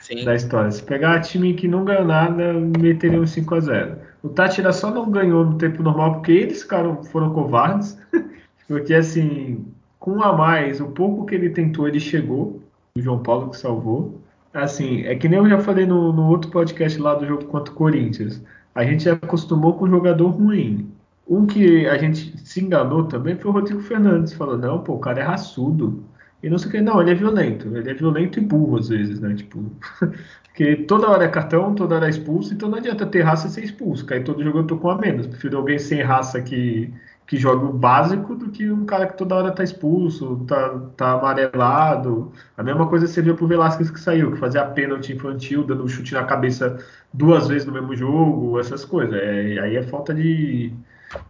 Sim. 0.00 0.24
da 0.24 0.34
história. 0.34 0.70
Se 0.70 0.82
pegar 0.82 1.20
time 1.20 1.52
que 1.52 1.68
não 1.68 1.84
ganhou 1.84 2.06
nada, 2.06 2.54
meteria 2.54 3.20
um 3.20 3.26
5 3.26 3.54
a 3.54 3.60
0 3.60 3.96
O 4.22 4.30
Tátira 4.30 4.72
só 4.72 4.90
não 4.90 5.10
ganhou 5.10 5.44
no 5.44 5.58
tempo 5.58 5.82
normal 5.82 6.14
porque 6.14 6.32
eles 6.32 6.62
ficaram, 6.62 7.04
foram 7.04 7.34
covardes. 7.34 7.98
Porque 8.66 8.94
assim, 8.94 9.66
com 9.98 10.12
um 10.12 10.22
a 10.22 10.34
mais, 10.34 10.80
o 10.80 10.86
pouco 10.86 11.26
que 11.26 11.34
ele 11.34 11.50
tentou, 11.50 11.86
ele 11.86 12.00
chegou. 12.00 12.62
O 12.96 13.02
João 13.02 13.22
Paulo 13.22 13.50
que 13.50 13.58
salvou. 13.58 14.18
Assim, 14.54 15.02
é 15.02 15.14
que 15.14 15.28
nem 15.28 15.38
eu 15.38 15.48
já 15.48 15.58
falei 15.58 15.84
no, 15.84 16.10
no 16.10 16.28
outro 16.28 16.50
podcast 16.50 16.98
lá 16.98 17.14
do 17.14 17.26
jogo 17.26 17.44
contra 17.44 17.74
o 17.74 17.76
Corinthians. 17.76 18.42
A 18.74 18.84
gente 18.84 19.06
acostumou 19.10 19.74
com 19.74 19.84
o 19.84 19.90
jogador 19.90 20.28
ruim. 20.28 20.90
Um 21.26 21.46
que 21.46 21.86
a 21.86 21.96
gente 21.98 22.36
se 22.38 22.60
enganou 22.62 23.04
também 23.04 23.36
foi 23.36 23.50
o 23.50 23.54
Rodrigo 23.54 23.80
Fernandes. 23.80 24.32
Falou, 24.32 24.58
não, 24.58 24.82
pô, 24.82 24.94
o 24.94 24.98
cara 24.98 25.20
é 25.20 25.22
raçudo. 25.22 26.04
E 26.42 26.50
não 26.50 26.58
sei 26.58 26.68
o 26.68 26.72
que. 26.72 26.80
Não, 26.80 27.00
ele 27.00 27.12
é 27.12 27.14
violento. 27.14 27.76
Ele 27.76 27.90
é 27.90 27.94
violento 27.94 28.38
e 28.38 28.42
burro 28.42 28.78
às 28.78 28.88
vezes, 28.88 29.20
né? 29.20 29.34
Tipo, 29.34 29.64
porque 30.44 30.76
toda 30.76 31.08
hora 31.08 31.24
é 31.24 31.28
cartão, 31.28 31.74
toda 31.74 31.94
hora 31.96 32.06
é 32.06 32.10
expulso, 32.10 32.52
então 32.52 32.68
não 32.68 32.78
adianta 32.78 33.06
ter 33.06 33.22
raça 33.22 33.46
e 33.46 33.50
ser 33.50 33.64
expulso. 33.64 34.06
Aí 34.12 34.22
todo 34.24 34.42
jogo 34.42 34.58
eu 34.58 34.66
tô 34.66 34.76
com 34.78 34.90
a 34.90 34.98
menos. 34.98 35.26
Prefiro 35.26 35.58
alguém 35.58 35.78
sem 35.78 36.02
raça 36.02 36.42
que 36.42 36.92
que 37.32 37.38
joga 37.38 37.64
o 37.64 37.72
básico 37.72 38.34
do 38.34 38.50
que 38.50 38.70
um 38.70 38.84
cara 38.84 39.06
que 39.06 39.16
toda 39.16 39.34
hora 39.34 39.50
tá 39.52 39.62
expulso, 39.64 40.44
tá, 40.46 40.78
tá 40.96 41.12
amarelado. 41.12 42.30
A 42.56 42.62
mesma 42.62 42.86
coisa 42.86 43.06
serviu 43.06 43.34
pro 43.34 43.46
Velasquez 43.46 43.90
que 43.90 43.98
saiu, 43.98 44.32
que 44.32 44.38
fazia 44.38 44.64
pênalti 44.66 45.14
infantil, 45.14 45.64
dando 45.64 45.84
um 45.84 45.88
chute 45.88 46.12
na 46.12 46.24
cabeça 46.24 46.78
duas 47.12 47.48
vezes 47.48 47.66
no 47.66 47.72
mesmo 47.72 47.96
jogo, 47.96 48.58
essas 48.60 48.84
coisas. 48.84 49.14
É, 49.14 49.58
aí 49.60 49.76
é 49.76 49.82
falta 49.82 50.12
de, 50.12 50.74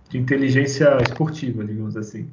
de 0.09 0.19
inteligência 0.19 0.97
esportiva, 1.03 1.65
digamos 1.65 1.97
assim. 1.97 2.29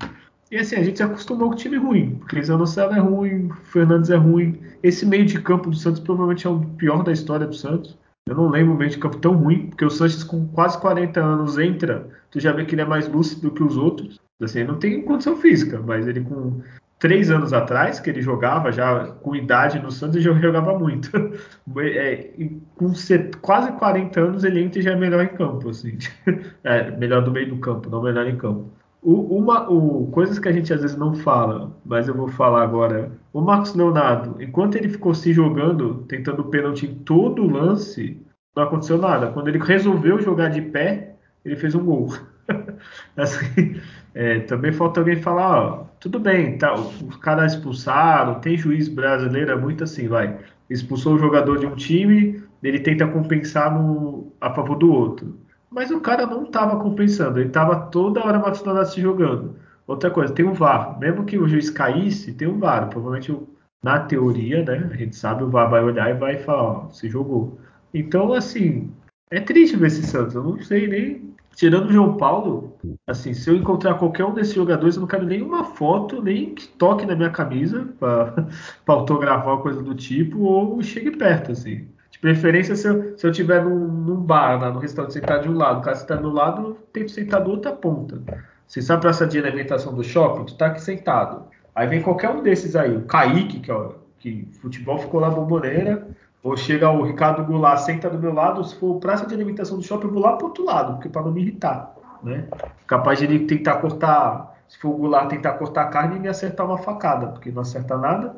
E 0.52 0.58
assim, 0.58 0.76
a 0.78 0.84
gente 0.84 0.98
se 0.98 1.04
acostumou 1.04 1.50
com 1.50 1.56
o 1.56 1.58
time 1.58 1.78
ruim, 1.78 2.16
porque 2.16 2.42
Zanocelo 2.42 2.94
é 2.94 3.00
ruim, 3.00 3.50
Fernandes 3.66 4.10
é 4.10 4.16
ruim. 4.16 4.60
Esse 4.82 5.06
meio 5.06 5.26
de 5.26 5.40
campo 5.40 5.70
do 5.70 5.76
Santos 5.76 6.00
provavelmente 6.00 6.48
é 6.48 6.50
o 6.50 6.60
pior 6.60 7.04
da 7.04 7.12
história 7.12 7.46
do 7.46 7.54
Santos. 7.54 7.98
Eu 8.28 8.36
não 8.36 8.50
lembro 8.50 8.74
um 8.74 8.78
meio 8.78 8.90
de 8.90 8.98
campo 8.98 9.18
tão 9.18 9.34
ruim, 9.34 9.68
porque 9.68 9.86
o 9.86 9.90
Sanches 9.90 10.24
com 10.24 10.48
quase 10.48 10.80
40 10.80 11.20
anos 11.20 11.58
entra, 11.58 12.08
tu 12.32 12.40
já 12.40 12.52
vê 12.52 12.66
que 12.66 12.74
ele 12.74 12.82
é 12.82 12.86
mais 12.86 13.08
lúcido 13.08 13.52
que 13.52 13.64
os 13.64 13.78
outros. 13.78 14.20
Assim, 14.42 14.64
não 14.64 14.80
tem 14.80 15.04
condição 15.04 15.36
física, 15.38 15.82
mas 15.86 16.08
ele 16.08 16.22
com 16.22 16.62
três 17.00 17.32
anos 17.32 17.54
atrás, 17.54 18.00
que 18.00 18.10
ele 18.10 18.22
jogava 18.22 18.72
já 18.72 19.08
com 19.22 19.36
idade 19.36 19.80
no 19.80 19.90
Santos, 19.90 20.18
ele 20.18 20.42
jogava 20.42 20.78
muito. 20.78 21.10
É, 21.78 22.32
com 22.76 22.92
quase 23.42 23.72
40 23.74 24.20
anos 24.20 24.44
ele 24.44 24.60
entra 24.60 24.80
e 24.80 24.82
já 24.82 24.92
é 24.92 24.96
melhor 24.96 25.24
em 25.24 25.28
campo, 25.28 25.70
assim. 25.70 25.98
É, 26.64 26.90
melhor 26.92 27.24
do 27.24 27.32
meio 27.32 27.48
do 27.48 27.58
campo, 27.58 27.90
não 27.90 28.02
melhor 28.02 28.26
em 28.28 28.36
campo. 28.36 28.72
O, 29.02 29.38
uma, 29.38 29.70
o, 29.70 30.08
coisas 30.08 30.40
que 30.40 30.50
a 30.50 30.52
gente 30.52 30.74
às 30.74 30.82
vezes 30.82 30.98
não 30.98 31.14
fala, 31.14 31.72
mas 31.86 32.08
eu 32.08 32.16
vou 32.16 32.28
falar 32.28 32.64
agora. 32.64 33.12
O 33.32 33.40
Marcos 33.40 33.76
Leonardo, 33.76 34.42
enquanto 34.42 34.76
ele 34.76 34.90
ficou 34.90 35.14
se 35.14 35.32
jogando, 35.32 36.04
tentando 36.08 36.44
pênalti 36.46 36.88
em 36.88 36.96
todo 36.96 37.44
o 37.44 37.50
lance, 37.50 38.20
não 38.56 38.64
aconteceu 38.64 38.98
nada. 38.98 39.32
Quando 39.32 39.48
ele 39.48 39.60
resolveu 39.60 40.20
jogar 40.20 40.50
de 40.50 40.62
pé, 40.62 41.16
ele 41.46 41.56
fez 41.56 41.76
um 41.76 41.86
gol. 41.86 42.10
assim, 43.16 43.80
é, 44.14 44.40
também 44.42 44.74
falta 44.74 45.00
alguém 45.00 45.22
falar, 45.22 45.64
ó, 45.64 45.86
tudo 46.00 46.20
bem, 46.20 46.58
tá, 46.58 46.74
os 46.74 47.18
caras 47.18 47.54
expulsaram, 47.54 48.40
tem 48.40 48.58
juiz 48.58 48.88
brasileiro, 48.88 49.52
é 49.52 49.56
muito 49.56 49.84
assim, 49.84 50.08
vai. 50.08 50.38
Expulsou 50.70 51.16
o 51.16 51.20
jogador 51.20 51.58
de 51.60 51.66
um 51.66 51.76
time, 51.76 52.44
ele 52.64 52.80
tenta 52.80 53.08
compensar 53.08 53.74
no, 53.74 54.32
a 54.40 54.54
favor 54.54 54.78
do 54.78 54.92
outro. 54.92 55.38
Mas 55.70 55.92
o 55.92 56.02
cara 56.02 56.26
não 56.26 56.44
estava 56.44 56.80
compensando, 56.80 57.40
ele 57.40 57.50
estava 57.50 57.76
toda 57.88 58.26
hora 58.26 58.40
matando 58.40 58.84
se 58.86 59.02
jogando. 59.02 59.56
Outra 59.90 60.12
coisa, 60.12 60.34
tem 60.34 60.46
o 60.46 60.54
VAR. 60.54 61.00
Mesmo 61.00 61.26
que 61.26 61.38
o 61.38 61.48
juiz 61.48 61.70
caísse, 61.70 62.34
tem 62.34 62.48
o 62.48 62.60
VAR. 62.60 62.90
Provavelmente, 62.90 63.36
na 63.84 64.00
teoria, 64.00 64.64
né? 64.64 64.90
A 64.92 64.96
gente 64.96 65.16
sabe, 65.16 65.44
o 65.44 65.50
VAR 65.50 65.70
vai 65.70 65.84
olhar 65.84 66.10
e 66.10 66.14
vai 66.14 66.38
falar, 66.38 66.64
ó, 66.64 66.90
se 66.90 67.10
jogou. 67.10 67.60
Então, 67.94 68.34
assim, 68.34 68.92
é 69.32 69.40
triste 69.40 69.76
ver 69.78 69.88
esse 69.88 70.04
Santos. 70.04 70.36
Eu 70.36 70.44
não 70.44 70.62
sei 70.62 70.88
nem. 70.88 71.34
Tirando 71.56 71.90
o 71.90 71.92
João 71.92 72.16
Paulo, 72.16 72.78
assim, 73.06 73.34
se 73.34 73.50
eu 73.50 73.56
encontrar 73.56 73.96
qualquer 73.96 74.24
um 74.24 74.34
desses 74.34 74.54
jogadores, 74.54 74.96
eu 74.96 75.02
não 75.02 75.08
quero 75.08 75.26
nenhuma 75.26 75.64
foto, 75.64 76.22
nem 76.22 76.56
que 76.56 76.68
toque 76.68 77.06
na 77.06 77.16
minha 77.16 77.30
camisa 77.30 77.88
para 78.00 78.48
autografar 78.88 79.58
coisa 79.58 79.84
do 79.84 79.94
tipo, 79.94 80.40
ou 80.40 80.82
chegue 80.82 81.12
perto, 81.12 81.52
assim. 81.52 81.88
De 82.12 82.20
preferência, 82.20 82.76
se 82.76 82.88
eu, 82.88 83.18
se 83.18 83.28
eu 83.28 83.32
tiver 83.32 83.64
num, 83.64 83.88
num 83.88 84.16
bar, 84.16 84.60
lá 84.60 84.72
no 84.72 84.80
restaurante, 84.80 85.14
sentado 85.14 85.44
de 85.44 85.50
um 85.50 85.58
lado, 85.58 85.80
o 85.80 85.82
cara 85.82 85.98
está 85.98 86.16
do 86.16 86.22
meu 86.22 86.32
lado, 86.32 86.62
eu 86.62 86.74
tento 86.94 87.12
sentar 87.12 87.44
do 87.44 87.52
outra 87.52 87.72
ponta. 87.72 88.22
Você 88.66 88.82
sabe 88.82 89.02
para 89.02 89.10
essa 89.10 89.28
de 89.28 89.38
alimentação 89.38 89.94
do 89.94 90.04
shopping, 90.04 90.46
tu 90.46 90.56
tá 90.56 90.68
aqui 90.68 90.82
sentado. 90.82 91.44
Aí 91.76 91.88
vem 91.88 92.02
qualquer 92.02 92.30
um 92.30 92.42
desses 92.42 92.76
aí, 92.76 92.96
o 92.96 93.02
Kaique, 93.02 93.60
que, 93.60 93.72
ó, 93.72 93.94
que 94.20 94.48
futebol 94.62 94.98
ficou 94.98 95.20
lá 95.20 95.30
bomboneira, 95.30 96.08
ou 96.42 96.56
chega 96.56 96.90
o 96.90 97.04
Ricardo 97.04 97.44
Goulart, 97.44 97.80
senta 97.80 98.10
do 98.10 98.18
meu 98.18 98.34
lado, 98.34 98.64
se 98.64 98.76
for 98.76 99.00
praça 99.00 99.26
de 99.26 99.34
alimentação 99.34 99.78
do 99.78 99.84
shopping, 99.84 100.08
eu 100.08 100.14
vou 100.14 100.22
lá 100.22 100.38
pro 100.38 100.48
outro 100.48 100.64
lado, 100.64 100.94
porque 100.94 101.10
para 101.10 101.24
não 101.24 101.32
me 101.32 101.42
irritar, 101.42 101.94
né? 102.24 102.48
Capaz 102.88 103.20
de 103.20 103.26
ele 103.26 103.46
tentar 103.46 103.76
cortar, 103.76 104.58
se 104.68 104.80
for 104.80 104.90
o 104.90 104.98
Goulart 104.98 105.30
tentar 105.30 105.54
cortar 105.54 105.84
a 105.84 105.88
carne 105.88 106.16
e 106.16 106.20
me 106.20 106.28
acertar 106.28 106.66
uma 106.66 106.78
facada, 106.78 107.28
porque 107.28 107.52
não 107.52 107.62
acerta 107.62 107.98
nada. 107.98 108.36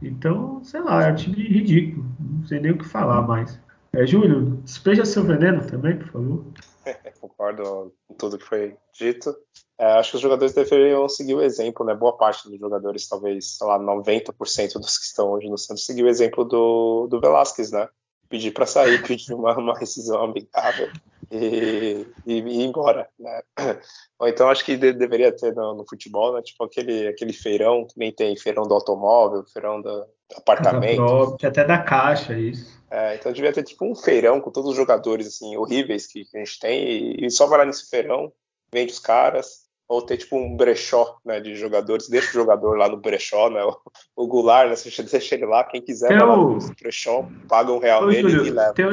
Então, 0.00 0.60
sei 0.62 0.80
lá, 0.80 1.04
é 1.04 1.12
um 1.12 1.14
time 1.14 1.36
ridículo. 1.36 2.06
Não 2.18 2.46
sei 2.46 2.60
nem 2.60 2.72
o 2.72 2.78
que 2.78 2.86
falar 2.86 3.22
mais. 3.22 3.58
É, 3.92 4.06
Júlio, 4.06 4.58
despeja 4.64 5.04
seu 5.04 5.24
veneno 5.24 5.62
também, 5.62 5.96
por 5.96 6.08
favor. 6.08 6.44
Concordo 7.20 7.92
com 8.06 8.14
tudo 8.14 8.38
que 8.38 8.44
foi 8.44 8.76
dito. 8.98 9.34
É, 9.78 9.84
acho 9.94 10.10
que 10.10 10.16
os 10.16 10.22
jogadores 10.22 10.54
deveriam 10.54 11.08
seguir 11.08 11.34
o 11.34 11.42
exemplo, 11.42 11.84
né? 11.84 11.94
Boa 11.94 12.16
parte 12.16 12.48
dos 12.48 12.58
jogadores, 12.58 13.08
talvez, 13.08 13.56
sei 13.56 13.66
lá, 13.66 13.78
90% 13.78 14.74
dos 14.74 14.98
que 14.98 15.04
estão 15.04 15.30
hoje 15.30 15.48
no 15.48 15.58
Santos, 15.58 15.84
seguir 15.84 16.04
o 16.04 16.08
exemplo 16.08 16.44
do, 16.44 17.06
do 17.08 17.20
Velasquez, 17.20 17.70
né? 17.72 17.88
Pedir 18.28 18.52
para 18.52 18.66
sair, 18.66 19.02
pedir 19.06 19.34
uma, 19.34 19.56
uma 19.56 19.78
rescisão 19.78 20.22
amigável 20.22 20.90
e, 21.30 22.06
e, 22.26 22.34
e, 22.34 22.38
ir 22.38 22.64
embora, 22.64 23.08
né? 23.18 23.42
Ou 24.18 24.28
então 24.28 24.48
acho 24.48 24.64
que 24.64 24.76
de, 24.76 24.92
deveria 24.92 25.32
ter 25.32 25.54
no, 25.54 25.74
no, 25.74 25.84
futebol, 25.88 26.34
né? 26.34 26.42
Tipo 26.42 26.64
aquele, 26.64 27.08
aquele 27.08 27.32
feirão, 27.32 27.86
que 27.86 27.98
nem 27.98 28.12
tem 28.12 28.36
feirão 28.36 28.64
do 28.64 28.74
automóvel, 28.74 29.44
feirão 29.52 29.80
do, 29.80 30.00
do 30.00 30.36
apartamento. 30.36 30.96
Própria, 30.96 31.48
até 31.48 31.64
da 31.64 31.78
caixa, 31.78 32.38
isso. 32.38 32.82
É, 32.90 33.16
então 33.16 33.32
devia 33.32 33.52
ter 33.52 33.64
tipo 33.64 33.84
um 33.84 33.94
feirão 33.94 34.40
com 34.40 34.50
todos 34.50 34.70
os 34.70 34.76
jogadores 34.76 35.26
assim 35.26 35.56
horríveis 35.56 36.06
que, 36.06 36.24
que 36.24 36.36
a 36.36 36.44
gente 36.44 36.60
tem 36.60 36.84
e, 36.88 37.26
e 37.26 37.30
só 37.30 37.46
vai 37.46 37.58
lá 37.58 37.64
nesse 37.64 37.88
feirão, 37.88 38.32
vende 38.72 38.92
os 38.92 39.00
caras, 39.00 39.63
ou 39.88 40.02
ter 40.02 40.16
tipo 40.16 40.36
um 40.36 40.56
brechó 40.56 41.18
né, 41.24 41.40
de 41.40 41.54
jogadores, 41.54 42.08
deixa 42.08 42.30
o 42.30 42.32
jogador 42.32 42.76
lá 42.76 42.88
no 42.88 42.96
brechó, 42.96 43.50
né? 43.50 43.62
O, 43.64 43.76
o 44.16 44.26
Goulart, 44.26 44.68
né? 44.68 44.76
Você 44.76 45.02
deixa 45.02 45.34
ele 45.34 45.46
lá, 45.46 45.64
quem 45.64 45.82
quiser 45.82 46.08
tem 46.08 46.18
vai 46.18 46.26
lá 46.26 46.36
no 46.36 46.58
brechó, 46.80 47.28
paga 47.48 47.72
um 47.72 47.78
real 47.78 48.04
Ô, 48.04 48.06
nele 48.06 48.30
Júlio, 48.30 48.46
e 48.46 48.50
leva. 48.50 48.72
Tem 48.72 48.86
o... 48.86 48.92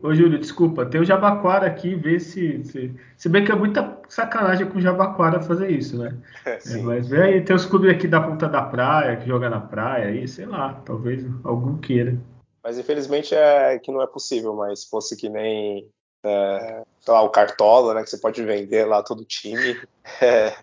Ô, 0.00 0.14
Júlio, 0.14 0.38
desculpa, 0.38 0.86
tem 0.86 1.00
o 1.00 1.04
Jabaquara 1.04 1.66
aqui, 1.66 1.94
vê 1.96 2.20
se, 2.20 2.62
se. 2.64 2.94
Se 3.16 3.28
bem 3.28 3.44
que 3.44 3.50
é 3.50 3.56
muita 3.56 3.98
sacanagem 4.08 4.68
com 4.68 4.78
o 4.78 4.80
Jabaquara 4.80 5.42
fazer 5.42 5.70
isso, 5.70 5.98
né? 5.98 6.16
É, 6.46 6.58
é, 6.66 6.76
mas 6.78 7.08
vê 7.08 7.22
aí, 7.22 7.44
tem 7.44 7.54
os 7.54 7.66
clubes 7.66 7.90
aqui 7.90 8.08
da 8.08 8.20
ponta 8.20 8.48
da 8.48 8.62
praia, 8.62 9.16
que 9.16 9.26
joga 9.26 9.50
na 9.50 9.60
praia 9.60 10.06
aí, 10.06 10.26
sei 10.26 10.46
lá, 10.46 10.80
talvez 10.84 11.26
algum 11.44 11.76
queira. 11.76 12.16
Mas 12.62 12.78
infelizmente 12.78 13.34
é 13.34 13.78
que 13.78 13.92
não 13.92 14.00
é 14.00 14.06
possível, 14.06 14.54
mas 14.54 14.84
fosse 14.84 15.16
que 15.16 15.28
nem 15.28 15.88
é, 16.28 16.82
lá, 17.06 17.22
o 17.22 17.30
Cartola, 17.30 17.94
né, 17.94 18.02
que 18.02 18.10
você 18.10 18.18
pode 18.18 18.42
vender 18.44 18.84
lá 18.84 19.02
todo 19.02 19.20
o 19.20 19.26
time. 19.26 19.80
É, 20.22 20.56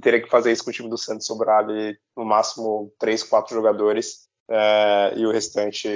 teria 0.00 0.22
que 0.22 0.30
fazer 0.30 0.50
isso 0.50 0.64
com 0.64 0.70
o 0.70 0.72
time 0.72 0.88
do 0.88 0.96
Santos 0.96 1.26
sobrar 1.26 1.64
ali 1.64 1.98
no 2.16 2.24
máximo 2.24 2.90
três, 2.98 3.22
quatro 3.22 3.54
jogadores 3.54 4.26
é, 4.48 5.12
e 5.16 5.26
o 5.26 5.30
restante 5.30 5.88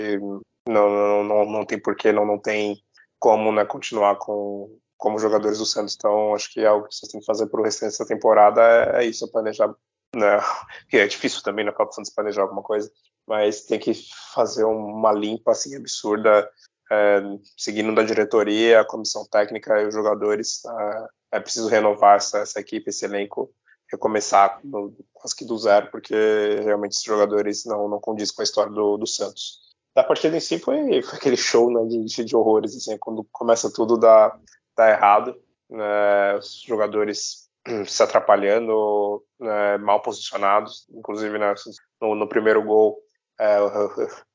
não, 0.69 0.91
não, 0.91 1.25
não, 1.25 1.45
não 1.47 1.65
tem 1.65 1.81
porquê, 1.81 2.13
não, 2.13 2.27
não 2.27 2.39
tem 2.39 2.79
como 3.19 3.51
né, 3.51 3.65
continuar 3.65 4.17
com 4.17 4.79
como 4.99 5.19
jogadores 5.19 5.59
do 5.59 5.65
Santos. 5.65 5.95
Então, 5.97 6.35
acho 6.35 6.53
que 6.53 6.65
algo 6.65 6.89
que 6.89 6.95
vocês 6.95 7.11
têm 7.11 7.21
que 7.21 7.27
fazer 7.27 7.47
para 7.47 7.61
o 7.61 7.65
restante 7.65 7.91
dessa 7.91 8.07
temporada 8.07 8.61
é, 8.61 9.05
é 9.05 9.07
isso, 9.07 9.25
é 9.25 9.31
planejar. 9.31 9.75
Né, 10.15 10.39
é 10.93 11.07
difícil 11.07 11.43
também 11.43 11.65
na 11.65 11.71
né, 11.71 11.77
própria 11.77 11.95
Santos 11.95 12.13
planejar 12.13 12.43
alguma 12.43 12.63
coisa, 12.63 12.91
mas 13.27 13.63
tem 13.63 13.79
que 13.79 13.93
fazer 14.35 14.65
uma 14.65 15.13
limpa 15.13 15.53
assim 15.53 15.77
absurda 15.77 16.51
é, 16.91 17.21
seguindo 17.57 17.95
da 17.95 18.03
diretoria, 18.03 18.81
a 18.81 18.85
comissão 18.85 19.27
técnica 19.27 19.81
e 19.81 19.87
os 19.87 19.95
jogadores, 19.95 20.63
é, 20.65 21.37
é 21.37 21.41
preciso 21.41 21.69
renovar 21.69 22.17
essa, 22.17 22.39
essa, 22.39 22.61
equipe, 22.61 22.91
esse 22.91 23.05
elenco, 23.05 23.51
recomeçar 23.91 24.61
no, 24.65 24.95
quase 25.13 25.37
que 25.37 25.45
do 25.45 25.59
zero, 25.59 25.91
porque 25.91 26.15
realmente 26.63 26.93
esses 26.93 27.05
jogadores 27.05 27.65
não, 27.65 27.89
não 27.89 28.01
com 28.01 28.17
a 28.17 28.43
história 28.43 28.73
do, 28.73 28.97
do 28.97 29.07
Santos. 29.07 29.69
Da 29.95 30.05
partida 30.05 30.37
em 30.37 30.41
si 30.41 30.59
foi, 30.59 31.03
foi 31.03 31.19
aquele 31.19 31.37
show 31.37 31.71
né, 31.71 31.85
de, 31.87 32.25
de 32.25 32.37
horrores, 32.37 32.77
assim, 32.77 32.97
quando 32.99 33.27
começa 33.33 33.73
tudo 33.73 33.99
dá, 33.99 34.39
dá 34.77 34.91
errado, 34.91 35.35
né, 35.69 36.37
os 36.37 36.63
jogadores 36.67 37.49
se 37.87 38.03
atrapalhando, 38.03 39.23
né, 39.39 39.77
mal 39.79 40.01
posicionados, 40.01 40.87
inclusive 40.91 41.39
né, 41.39 41.55
no, 42.01 42.15
no, 42.15 42.29
primeiro 42.29 42.63
gol, 42.63 42.99
é, 43.41 43.61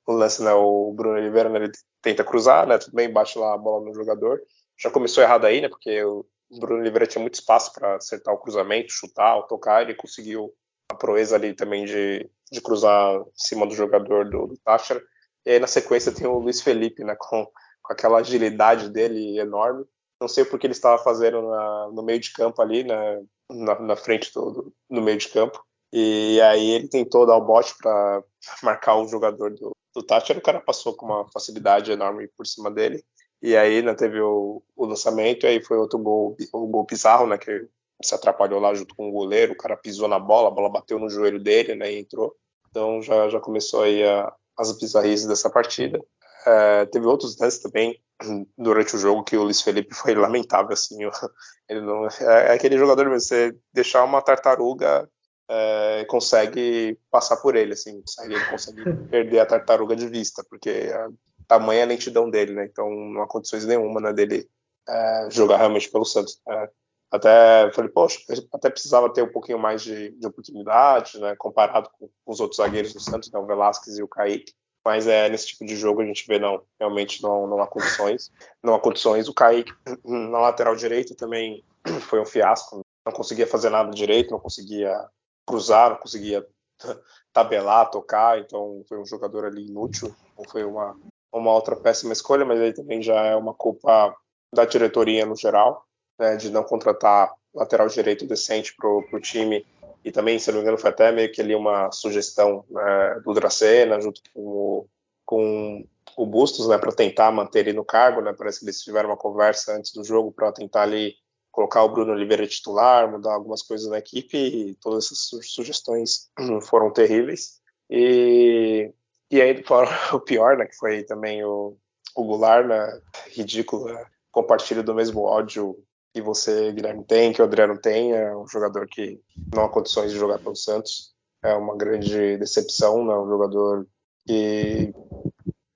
o, 0.07 0.13
lance, 0.13 0.41
né, 0.43 0.53
o 0.53 0.93
Bruno 0.93 1.17
Oliveira 1.17 1.49
né, 1.49 1.59
ele 1.59 1.71
tenta 2.01 2.23
cruzar, 2.23 2.67
né? 2.67 2.77
Tudo 2.77 2.95
bem, 2.95 3.11
bate 3.11 3.37
lá 3.37 3.53
a 3.53 3.57
bola 3.57 3.85
no 3.85 3.93
jogador. 3.93 4.41
Já 4.81 4.89
começou 4.89 5.23
errado 5.23 5.45
aí, 5.45 5.61
né? 5.61 5.69
Porque 5.69 6.03
o 6.03 6.25
Bruno 6.59 6.81
Oliveira 6.81 7.07
tinha 7.07 7.21
muito 7.21 7.35
espaço 7.35 7.73
para 7.73 7.95
acertar 7.95 8.33
o 8.33 8.37
cruzamento, 8.37 8.91
chutar, 8.91 9.41
tocar, 9.43 9.81
ele 9.81 9.95
conseguiu 9.95 10.53
a 10.89 10.95
proeza 10.95 11.35
ali 11.35 11.53
também 11.53 11.85
de, 11.85 12.29
de 12.51 12.61
cruzar 12.61 13.15
em 13.15 13.23
cima 13.35 13.65
do 13.65 13.73
jogador 13.73 14.29
do, 14.29 14.47
do 14.47 14.57
Táchira. 14.63 15.01
E 15.45 15.51
aí 15.51 15.59
na 15.59 15.67
sequência 15.67 16.13
tem 16.13 16.27
o 16.27 16.39
Luiz 16.39 16.61
Felipe, 16.61 17.03
né, 17.03 17.15
com, 17.17 17.45
com 17.81 17.93
aquela 17.93 18.19
agilidade 18.19 18.89
dele 18.89 19.39
enorme. 19.39 19.85
Não 20.19 20.27
sei 20.27 20.45
porque 20.45 20.67
ele 20.67 20.73
estava 20.73 21.01
fazendo 21.03 21.41
na, 21.41 21.89
no 21.91 22.03
meio 22.03 22.19
de 22.19 22.31
campo 22.31 22.61
ali, 22.61 22.83
né, 22.83 23.21
na, 23.49 23.79
na 23.79 23.95
frente 23.95 24.31
do, 24.33 24.73
no 24.89 25.01
meio 25.01 25.17
de 25.17 25.27
campo. 25.29 25.63
E 25.95 26.41
aí 26.41 26.71
ele 26.71 26.87
tentou 26.87 27.23
dar 27.23 27.37
o 27.37 27.45
bote 27.45 27.75
para 27.77 28.23
marcar 28.63 28.95
o 28.95 29.07
jogador 29.07 29.53
do, 29.53 29.71
do 29.93 30.01
Táchira, 30.01 30.39
o 30.39 30.41
cara 30.41 30.59
passou 30.59 30.95
com 30.95 31.05
uma 31.05 31.29
facilidade 31.31 31.91
enorme 31.91 32.27
por 32.35 32.47
cima 32.47 32.71
dele. 32.71 33.05
E 33.39 33.55
aí 33.55 33.83
né, 33.83 33.93
teve 33.93 34.19
o, 34.19 34.63
o 34.75 34.85
lançamento, 34.85 35.45
e 35.45 35.49
aí 35.49 35.63
foi 35.63 35.77
outro 35.77 35.99
gol, 35.99 36.35
o 36.51 36.65
gol 36.65 36.83
bizarro, 36.85 37.27
né, 37.27 37.37
que 37.37 37.67
se 38.01 38.15
atrapalhou 38.15 38.59
lá 38.59 38.73
junto 38.73 38.95
com 38.95 39.07
o 39.07 39.11
goleiro, 39.11 39.53
o 39.53 39.57
cara 39.57 39.77
pisou 39.77 40.07
na 40.07 40.17
bola, 40.17 40.47
a 40.47 40.51
bola 40.51 40.69
bateu 40.69 40.97
no 40.97 41.09
joelho 41.09 41.39
dele, 41.39 41.75
né, 41.75 41.91
e 41.91 41.99
entrou. 41.99 42.35
Então 42.69 42.99
já, 43.03 43.29
já 43.29 43.39
começou 43.39 43.83
aí 43.83 44.03
a, 44.03 44.33
as 44.57 44.75
bizarrices 44.79 45.27
dessa 45.27 45.47
partida. 45.47 46.03
É, 46.45 46.85
teve 46.87 47.05
outros 47.05 47.37
lances 47.37 47.61
também 47.61 48.01
durante 48.57 48.95
o 48.95 48.99
jogo 48.99 49.23
que 49.23 49.37
o 49.37 49.43
Luiz 49.43 49.61
Felipe 49.61 49.93
foi 49.95 50.15
lamentável, 50.15 50.73
assim, 50.73 50.97
ele 51.69 51.81
não, 51.81 52.07
é, 52.07 52.47
é 52.47 52.53
aquele 52.53 52.79
jogador, 52.79 53.07
você 53.09 53.55
deixar 53.71 54.03
uma 54.03 54.23
tartaruga 54.23 55.07
é, 55.49 56.05
consegue 56.05 56.97
passar 57.11 57.37
por 57.37 57.55
ele, 57.55 57.73
assim, 57.73 58.01
consegue, 58.01 58.33
ele 58.33 58.45
consegue 58.45 58.93
perder 59.09 59.39
a 59.39 59.45
tartaruga 59.45 59.95
de 59.95 60.07
vista, 60.07 60.43
porque 60.49 60.91
a 60.93 61.09
tamanha 61.47 61.85
lentidão 61.85 62.29
dele, 62.29 62.53
né? 62.53 62.65
Então 62.65 62.89
não 62.89 63.21
há 63.21 63.27
condições 63.27 63.65
nenhuma 63.65 63.99
né, 63.99 64.13
dele 64.13 64.49
é, 64.87 65.27
jogar 65.29 65.57
realmente 65.57 65.89
pelo 65.89 66.05
Santos. 66.05 66.41
É, 66.47 66.69
até 67.11 67.71
falei, 67.73 67.91
poxa, 67.91 68.19
até 68.51 68.69
precisava 68.69 69.11
ter 69.13 69.21
um 69.21 69.31
pouquinho 69.31 69.59
mais 69.59 69.83
de, 69.83 70.11
de 70.11 70.25
oportunidade, 70.25 71.19
né? 71.19 71.35
Comparado 71.37 71.89
com, 71.99 72.07
com, 72.07 72.31
os 72.31 72.39
outros 72.39 72.57
zagueiros 72.57 72.93
do 72.93 72.99
Santos, 72.99 73.31
né, 73.31 73.39
o 73.39 73.45
Velasquez 73.45 73.97
e 73.97 74.03
o 74.03 74.07
Kaique. 74.07 74.53
Mas 74.85 75.07
é, 75.07 75.29
nesse 75.29 75.47
tipo 75.47 75.65
de 75.65 75.75
jogo 75.75 76.01
a 76.01 76.05
gente 76.05 76.25
vê, 76.27 76.39
não, 76.39 76.61
realmente 76.79 77.21
não, 77.21 77.47
não 77.47 77.61
há 77.61 77.67
condições. 77.67 78.31
Não 78.61 78.73
há 78.73 78.79
condições. 78.79 79.27
O 79.27 79.33
Kaique 79.33 79.71
na 80.03 80.39
lateral 80.39 80.75
direita 80.75 81.15
também 81.15 81.63
foi 82.09 82.19
um 82.19 82.25
fiasco. 82.25 82.81
Não 83.05 83.13
conseguia 83.13 83.45
fazer 83.45 83.69
nada 83.69 83.91
direito, 83.91 84.31
não 84.31 84.39
conseguia 84.39 85.07
cruzar, 85.45 85.91
não 85.91 85.97
conseguia 85.97 86.45
tabelar, 87.33 87.89
tocar, 87.89 88.39
então 88.39 88.83
foi 88.87 88.99
um 88.99 89.05
jogador 89.05 89.45
ali 89.45 89.67
inútil. 89.67 90.15
Não 90.37 90.45
foi 90.45 90.63
uma, 90.63 90.95
uma 91.31 91.53
outra 91.53 91.75
péssima 91.75 92.13
escolha, 92.13 92.45
mas 92.45 92.59
aí 92.59 92.73
também 92.73 93.01
já 93.01 93.19
é 93.25 93.35
uma 93.35 93.53
culpa 93.53 94.15
da 94.53 94.65
diretoria 94.65 95.25
no 95.25 95.35
geral, 95.35 95.85
né, 96.19 96.35
de 96.35 96.49
não 96.49 96.63
contratar 96.63 97.33
lateral 97.53 97.87
direito 97.87 98.27
decente 98.27 98.75
para 98.75 98.87
o 98.87 99.19
time. 99.19 99.65
E 100.03 100.11
também, 100.11 100.37
se 100.37 100.51
não 100.51 100.57
me 100.57 100.63
engano, 100.63 100.77
foi 100.77 100.89
até 100.89 101.11
meio 101.11 101.31
que 101.31 101.41
ali 101.41 101.55
uma 101.55 101.91
sugestão 101.91 102.65
né, 102.69 103.21
do 103.23 103.33
Dracena, 103.33 104.01
junto 104.01 104.21
com 104.33 104.41
o, 104.41 104.89
com 105.25 105.85
o 106.17 106.25
Bustos, 106.25 106.67
né, 106.67 106.77
para 106.77 106.91
tentar 106.91 107.31
manter 107.31 107.59
ele 107.59 107.73
no 107.73 107.85
cargo. 107.85 108.21
Né, 108.21 108.33
parece 108.37 108.59
que 108.59 108.65
eles 108.65 108.81
tiveram 108.81 109.09
uma 109.09 109.17
conversa 109.17 109.75
antes 109.75 109.93
do 109.93 110.03
jogo 110.03 110.31
para 110.31 110.51
tentar 110.51 110.83
ali 110.83 111.15
colocar 111.53 111.83
o 111.83 111.89
Bruno 111.89 112.11
Oliveira 112.11 112.45
titular, 112.45 113.09
mudar 113.09 113.33
algumas 113.33 113.61
coisas 113.61 113.87
na 113.89 113.99
equipe. 113.99 114.37
E 114.37 114.75
todas 114.75 115.05
essas 115.05 115.49
sugestões 115.49 116.29
foram 116.67 116.91
terríveis. 116.91 117.61
E 117.89 118.91
e 119.33 119.41
aí, 119.41 119.63
o 120.13 120.19
pior, 120.19 120.55
né, 120.57 120.67
que 120.67 120.75
foi 120.75 121.03
também 121.03 121.43
o, 121.43 121.75
o 122.15 122.23
Goulart, 122.23 122.67
né, 122.67 123.01
ridículo, 123.31 123.89
compartilha 124.31 124.83
do 124.83 124.93
mesmo 124.93 125.21
ódio 125.21 125.75
que 126.13 126.21
você, 126.21 126.71
Guilherme, 126.71 127.03
tem, 127.03 127.33
que 127.33 127.41
o 127.41 127.45
Adriano 127.45 127.75
tem, 127.79 128.13
é 128.13 128.35
um 128.37 128.47
jogador 128.47 128.87
que 128.87 129.19
não 129.51 129.65
há 129.65 129.69
condições 129.69 130.11
de 130.11 130.19
jogar 130.19 130.37
pelo 130.37 130.55
Santos, 130.55 131.15
é 131.41 131.51
uma 131.55 131.75
grande 131.75 132.37
decepção, 132.37 133.03
né, 133.03 133.15
um 133.15 133.27
jogador 133.27 133.87
que, 134.27 134.93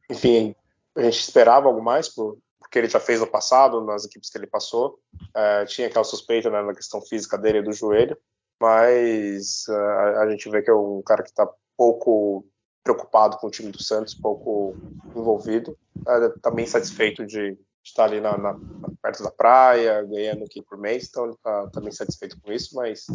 enfim, 0.07 0.55
a 0.95 1.01
gente 1.01 1.19
esperava 1.19 1.67
algo 1.67 1.82
mais 1.82 2.07
por, 2.07 2.38
porque 2.68 2.80
ele 2.80 2.89
já 2.89 2.99
fez 2.99 3.22
no 3.22 3.28
passado, 3.28 3.84
nas 3.84 4.03
equipes 4.03 4.30
que 4.30 4.38
ele 4.38 4.45
passou, 4.45 4.99
é, 5.34 5.65
tinha 5.65 5.88
aquela 5.88 6.03
suspeita 6.03 6.49
né, 6.49 6.61
na 6.61 6.76
questão 6.76 7.01
física 7.01 7.38
dele 7.38 7.61
do 7.61 7.72
joelho, 7.72 8.18
mas 8.59 9.65
uh, 9.70 10.20
a 10.20 10.30
gente 10.30 10.49
vê 10.49 10.61
que 10.61 10.70
é 10.70 10.74
um 10.74 11.01
cara 11.01 11.24
que 11.24 11.30
está 11.30 11.47
pouco 11.78 12.45
preocupado 12.84 13.38
com 13.38 13.47
o 13.47 13.51
time 13.51 13.72
do 13.72 13.82
Santos, 13.82 14.15
pouco 14.15 14.76
envolvido. 15.15 15.78
É, 16.07 16.30
também 16.41 16.65
satisfeito 16.65 17.26
de 17.26 17.57
estar 17.84 18.05
ali 18.05 18.20
na, 18.20 18.38
na, 18.38 18.59
perto 19.01 19.24
da 19.24 19.32
praia, 19.32 20.03
ganhando 20.03 20.43
aqui 20.43 20.61
por 20.61 20.78
mês, 20.78 21.07
então 21.07 21.26
ele 21.26 21.34
está 21.34 21.68
também 21.68 21.91
satisfeito 21.91 22.39
com 22.41 22.51
isso, 22.51 22.76
mas 22.76 23.05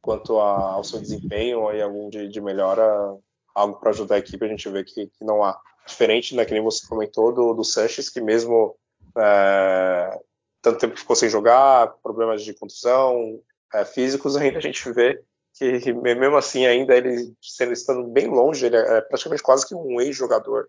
quanto 0.00 0.38
a, 0.38 0.72
ao 0.72 0.84
seu 0.84 1.00
desempenho 1.00 1.60
ou 1.60 1.70
algum 1.70 2.08
de, 2.08 2.28
de 2.28 2.40
melhora, 2.40 2.84
algo 3.54 3.78
para 3.80 3.90
ajudar 3.90 4.16
a 4.16 4.18
equipe, 4.18 4.44
a 4.44 4.48
gente 4.48 4.68
vê 4.68 4.84
que, 4.84 5.06
que, 5.06 5.24
não 5.24 5.42
há. 5.42 5.58
Diferente, 5.86 6.36
né, 6.36 6.44
que 6.44 6.52
nem 6.52 6.62
você 6.62 6.86
comentou, 6.86 7.32
do, 7.32 7.54
do 7.54 7.64
Sanches, 7.64 8.08
que 8.08 8.20
mesmo 8.20 8.76
é, 9.16 10.20
tanto 10.62 10.78
tempo 10.78 10.94
que 10.94 11.00
ficou 11.00 11.16
sem 11.16 11.28
jogar, 11.28 11.94
problemas 12.02 12.42
de 12.42 12.54
contusão 12.54 13.40
é, 13.74 13.84
físicos, 13.84 14.36
ainda 14.36 14.58
a 14.58 14.62
gente 14.62 14.90
vê 14.92 15.22
que 15.52 15.92
mesmo 15.92 16.36
assim 16.36 16.64
ainda 16.64 16.96
ele 16.96 17.34
estando 17.42 18.06
bem 18.08 18.28
longe, 18.28 18.66
ele 18.66 18.76
é 18.76 19.00
praticamente 19.00 19.42
quase 19.42 19.66
que 19.66 19.74
um 19.74 20.00
ex-jogador 20.00 20.68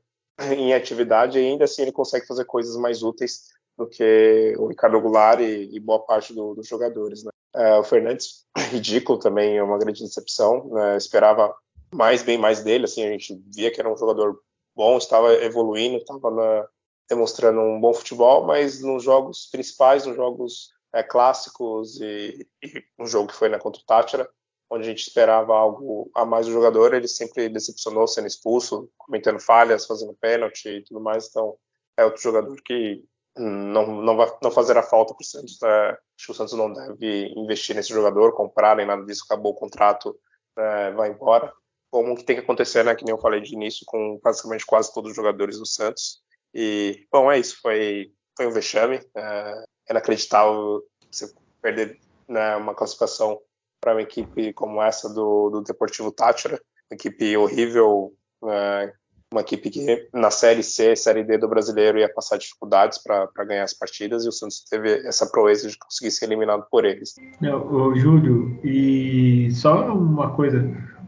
em 0.51 0.73
atividade 0.73 1.37
e 1.37 1.41
ainda 1.45 1.65
assim 1.65 1.83
ele 1.83 1.91
consegue 1.91 2.25
fazer 2.25 2.45
coisas 2.45 2.75
mais 2.75 3.03
úteis 3.03 3.43
do 3.77 3.87
que 3.87 4.55
o 4.57 4.67
Ricardo 4.67 4.99
Goulart 4.99 5.39
e, 5.39 5.69
e 5.75 5.79
boa 5.79 5.99
parte 5.99 6.33
do, 6.33 6.55
dos 6.55 6.67
jogadores. 6.67 7.23
Né? 7.23 7.31
É, 7.55 7.77
o 7.77 7.83
Fernandes, 7.83 8.45
ridículo 8.71 9.19
também, 9.19 9.57
é 9.57 9.63
uma 9.63 9.77
grande 9.77 10.03
decepção. 10.03 10.67
Né? 10.67 10.97
Esperava 10.97 11.55
mais, 11.93 12.23
bem 12.23 12.37
mais 12.37 12.63
dele. 12.63 12.85
Assim, 12.85 13.03
a 13.03 13.11
gente 13.11 13.41
via 13.53 13.71
que 13.71 13.79
era 13.79 13.91
um 13.91 13.97
jogador 13.97 14.39
bom, 14.75 14.97
estava 14.97 15.33
evoluindo, 15.33 15.97
estava 15.97 16.69
demonstrando 17.11 17.59
um 17.59 17.79
bom 17.79 17.93
futebol, 17.93 18.45
mas 18.45 18.81
nos 18.81 19.03
jogos 19.03 19.49
principais, 19.51 20.05
nos 20.05 20.15
jogos 20.15 20.69
é, 20.93 21.03
clássicos 21.03 21.99
e, 21.99 22.47
e 22.63 22.83
um 22.97 23.05
jogo 23.05 23.27
que 23.27 23.35
foi 23.35 23.49
na 23.49 23.59
contra 23.59 23.81
o 23.81 23.85
Tátira, 23.85 24.29
onde 24.69 24.85
a 24.85 24.89
gente 24.89 25.05
esperava 25.05 25.53
algo 25.53 26.09
a 26.15 26.25
mais 26.25 26.45
do 26.45 26.53
jogador, 26.53 26.93
ele 26.93 27.09
sempre 27.09 27.49
decepcionou 27.49 28.07
sendo 28.07 28.27
expulso, 28.27 28.89
cometendo 28.97 29.41
falhas, 29.41 29.85
fazendo 29.85 30.15
pênalti 30.21 30.69
e 30.69 30.83
tudo 30.85 31.01
mais. 31.01 31.27
Então, 31.27 31.57
é 31.97 32.05
outro 32.05 32.21
jogador 32.21 32.55
que 32.63 33.03
não, 33.37 34.01
não, 34.01 34.15
vai, 34.15 34.31
não 34.41 34.49
fazerá 34.49 34.81
falta 34.81 35.13
para 35.13 35.21
o 35.21 35.25
Santos. 35.25 35.59
Né? 35.61 35.89
Acho 35.89 36.25
que 36.27 36.31
o 36.31 36.35
Santos 36.35 36.53
não 36.53 36.71
deve 36.71 37.33
investir 37.35 37.75
nesse 37.75 37.89
jogador, 37.89 38.33
comprar 38.33 38.77
nem 38.77 38.85
nada 38.85 39.05
disso, 39.05 39.25
acabou 39.25 39.51
o 39.51 39.55
contrato, 39.55 40.17
né? 40.55 40.91
vai 40.91 41.09
embora. 41.09 41.51
Como 41.89 42.15
que 42.15 42.23
tem 42.23 42.37
que 42.37 42.41
acontecer, 42.41 42.85
né? 42.85 42.95
Que 42.95 43.03
nem 43.03 43.13
eu 43.13 43.19
falei 43.19 43.41
de 43.41 43.53
início, 43.53 43.85
com 43.85 44.17
basicamente 44.23 44.65
quase 44.65 44.93
todos 44.93 45.11
os 45.11 45.15
jogadores 45.15 45.59
do 45.59 45.65
Santos. 45.65 46.21
E, 46.53 47.05
bom, 47.11 47.31
é 47.31 47.39
isso. 47.39 47.57
Foi, 47.61 48.11
foi 48.35 48.47
um 48.47 48.51
vexame. 48.51 48.99
É, 49.15 49.63
inacreditável 49.89 50.83
você 51.11 51.31
perder 51.61 51.99
né, 52.27 52.55
uma 52.55 52.73
classificação 52.73 53.39
para 53.79 53.93
uma 53.93 54.01
equipe 54.01 54.53
como 54.53 54.81
essa 54.81 55.09
do, 55.09 55.49
do 55.49 55.61
Deportivo 55.61 56.11
Tátira, 56.11 56.61
uma 56.89 56.95
equipe 56.95 57.35
horrível, 57.35 58.13
é, 58.45 58.93
uma 59.31 59.41
equipe 59.41 59.69
que 59.69 60.09
na 60.13 60.29
Série 60.29 60.61
C, 60.61 60.95
Série 60.95 61.23
D 61.23 61.37
do 61.37 61.47
Brasileiro 61.47 61.97
ia 61.97 62.13
passar 62.13 62.37
dificuldades 62.37 63.01
para 63.01 63.27
ganhar 63.45 63.63
as 63.63 63.73
partidas 63.73 64.25
e 64.25 64.29
o 64.29 64.31
Santos 64.31 64.63
teve 64.69 65.07
essa 65.07 65.25
proeza 65.25 65.69
de 65.69 65.77
conseguir 65.77 66.11
ser 66.11 66.25
eliminado 66.25 66.65
por 66.69 66.85
eles. 66.85 67.15
Não, 67.39 67.95
Júlio, 67.95 68.59
e 68.63 69.49
só 69.51 69.93
uma 69.93 70.35
coisa, 70.35 70.61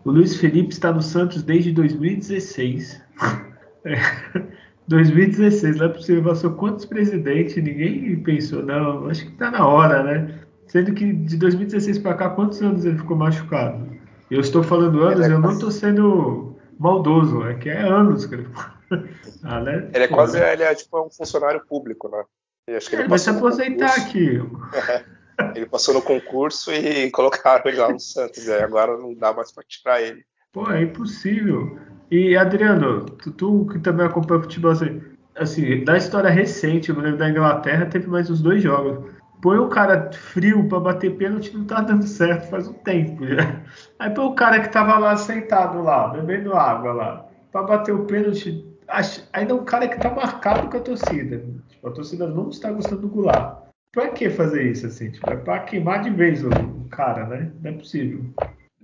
o 0.06 0.12
Luiz 0.12 0.36
Felipe 0.36 0.74
está 0.74 0.92
no 0.92 1.02
Santos 1.02 1.44
desde 1.44 1.72
2016. 1.72 3.02
É, 4.88 4.90
2016, 4.90 5.78
não 5.78 5.86
é 5.86 5.90
possível, 5.90 6.24
passou 6.24 6.52
quantos 6.52 6.86
presidentes, 6.86 7.56
ninguém 7.56 8.20
pensou, 8.22 8.64
não, 8.64 9.08
acho 9.08 9.26
que 9.26 9.32
está 9.32 9.52
na 9.52 9.66
hora, 9.68 10.04
né? 10.04 10.40
Sendo 10.68 10.94
que 10.94 11.14
de 11.14 11.38
2016 11.38 12.00
para 12.00 12.16
cá, 12.16 12.30
quantos 12.30 12.62
anos 12.62 12.86
ele 12.86 12.98
ficou 12.98 13.18
machucado? 13.18 13.88
Eu 14.30 14.42
estou 14.42 14.64
falando 14.64 15.04
anos, 15.04 15.28
é 15.28 15.32
eu 15.32 15.40
não 15.40 15.52
estou 15.52 15.72
sendo 15.72 16.56
maldoso, 16.80 17.46
é 17.48 17.54
que 17.56 17.70
é 17.70 17.82
anos 17.82 18.26
que 18.26 18.36
ele 18.36 18.48
ah, 19.44 19.60
né? 19.60 19.90
Ele 19.94 20.04
é 20.04 20.08
quase 20.08 20.40
ele 20.40 20.64
é, 20.64 20.76
tipo, 20.76 21.06
um 21.06 21.10
funcionário 21.10 21.66
público, 21.66 22.10
né? 22.10 22.24
acho 22.76 22.90
que 22.90 22.96
ele, 22.96 23.04
ele 23.04 23.10
vai 23.10 23.20
se 23.20 23.30
aposentar 23.30 23.94
aqui. 23.96 24.40
ele 25.56 25.66
passou 25.66 25.94
no 25.94 26.02
concurso 26.02 26.72
e 26.72 27.10
colocaram 27.12 27.64
ele 27.66 27.78
lá 27.78 27.92
no 27.92 28.00
Santos, 28.00 28.46
e 28.46 28.54
agora 28.54 28.98
não 28.98 29.14
dá 29.14 29.34
mais 29.34 29.52
para 29.52 29.64
tirar 29.64 30.02
ele. 30.02 30.24
Pô, 30.52 30.70
é 30.72 30.84
impossível. 30.84 31.78
E 32.14 32.38
Adriano, 32.38 33.06
tu, 33.06 33.32
tu 33.32 33.68
que 33.72 33.80
também 33.80 34.06
acompanha 34.06 34.44
futebol 34.44 34.72
assim, 34.72 35.02
assim, 35.36 35.84
da 35.84 35.98
história 35.98 36.30
recente, 36.30 36.90
eu 36.90 36.96
me 36.96 37.02
lembro 37.02 37.18
da 37.18 37.28
Inglaterra, 37.28 37.88
teve 37.88 38.08
mais 38.08 38.30
uns 38.30 38.40
dois 38.40 38.62
jogos 38.62 39.12
põe 39.44 39.58
o 39.58 39.68
cara 39.68 40.10
frio 40.14 40.70
para 40.70 40.80
bater 40.80 41.18
pênalti 41.18 41.54
não 41.54 41.66
tá 41.66 41.82
dando 41.82 42.08
certo 42.08 42.50
faz 42.50 42.66
um 42.66 42.74
tempo 42.74 43.28
já. 43.28 43.62
Aí 44.00 44.10
põe 44.10 44.26
o 44.26 44.34
cara 44.36 44.62
que 44.62 44.70
tava 44.70 44.98
lá 44.98 45.18
sentado 45.18 45.82
lá, 45.82 46.08
bebendo 46.08 46.54
água 46.54 46.94
lá, 46.94 47.26
para 47.52 47.64
bater 47.64 47.94
o 47.94 48.06
pênalti. 48.06 48.66
Ainda 49.34 49.52
é 49.52 49.56
um 49.56 49.66
cara 49.66 49.90
que 49.90 50.00
tá 50.00 50.10
marcado 50.10 50.70
com 50.70 50.78
a 50.78 50.80
torcida. 50.80 51.44
Tipo, 51.68 51.88
a 51.90 51.92
torcida 51.92 52.26
não 52.26 52.50
está 52.50 52.72
gostando 52.72 53.02
do 53.02 53.10
Goulart. 53.10 53.64
pra 53.92 54.10
que 54.10 54.30
fazer 54.30 54.64
isso, 54.72 54.88
assim? 54.88 55.12
Tipo, 55.12 55.30
é 55.32 55.36
pra 55.36 55.60
queimar 55.60 56.02
de 56.02 56.10
vez 56.10 56.42
o, 56.44 56.50
o 56.50 56.88
cara, 56.90 57.26
né? 57.26 57.52
Não 57.62 57.72
é 57.72 57.74
possível. 57.74 58.24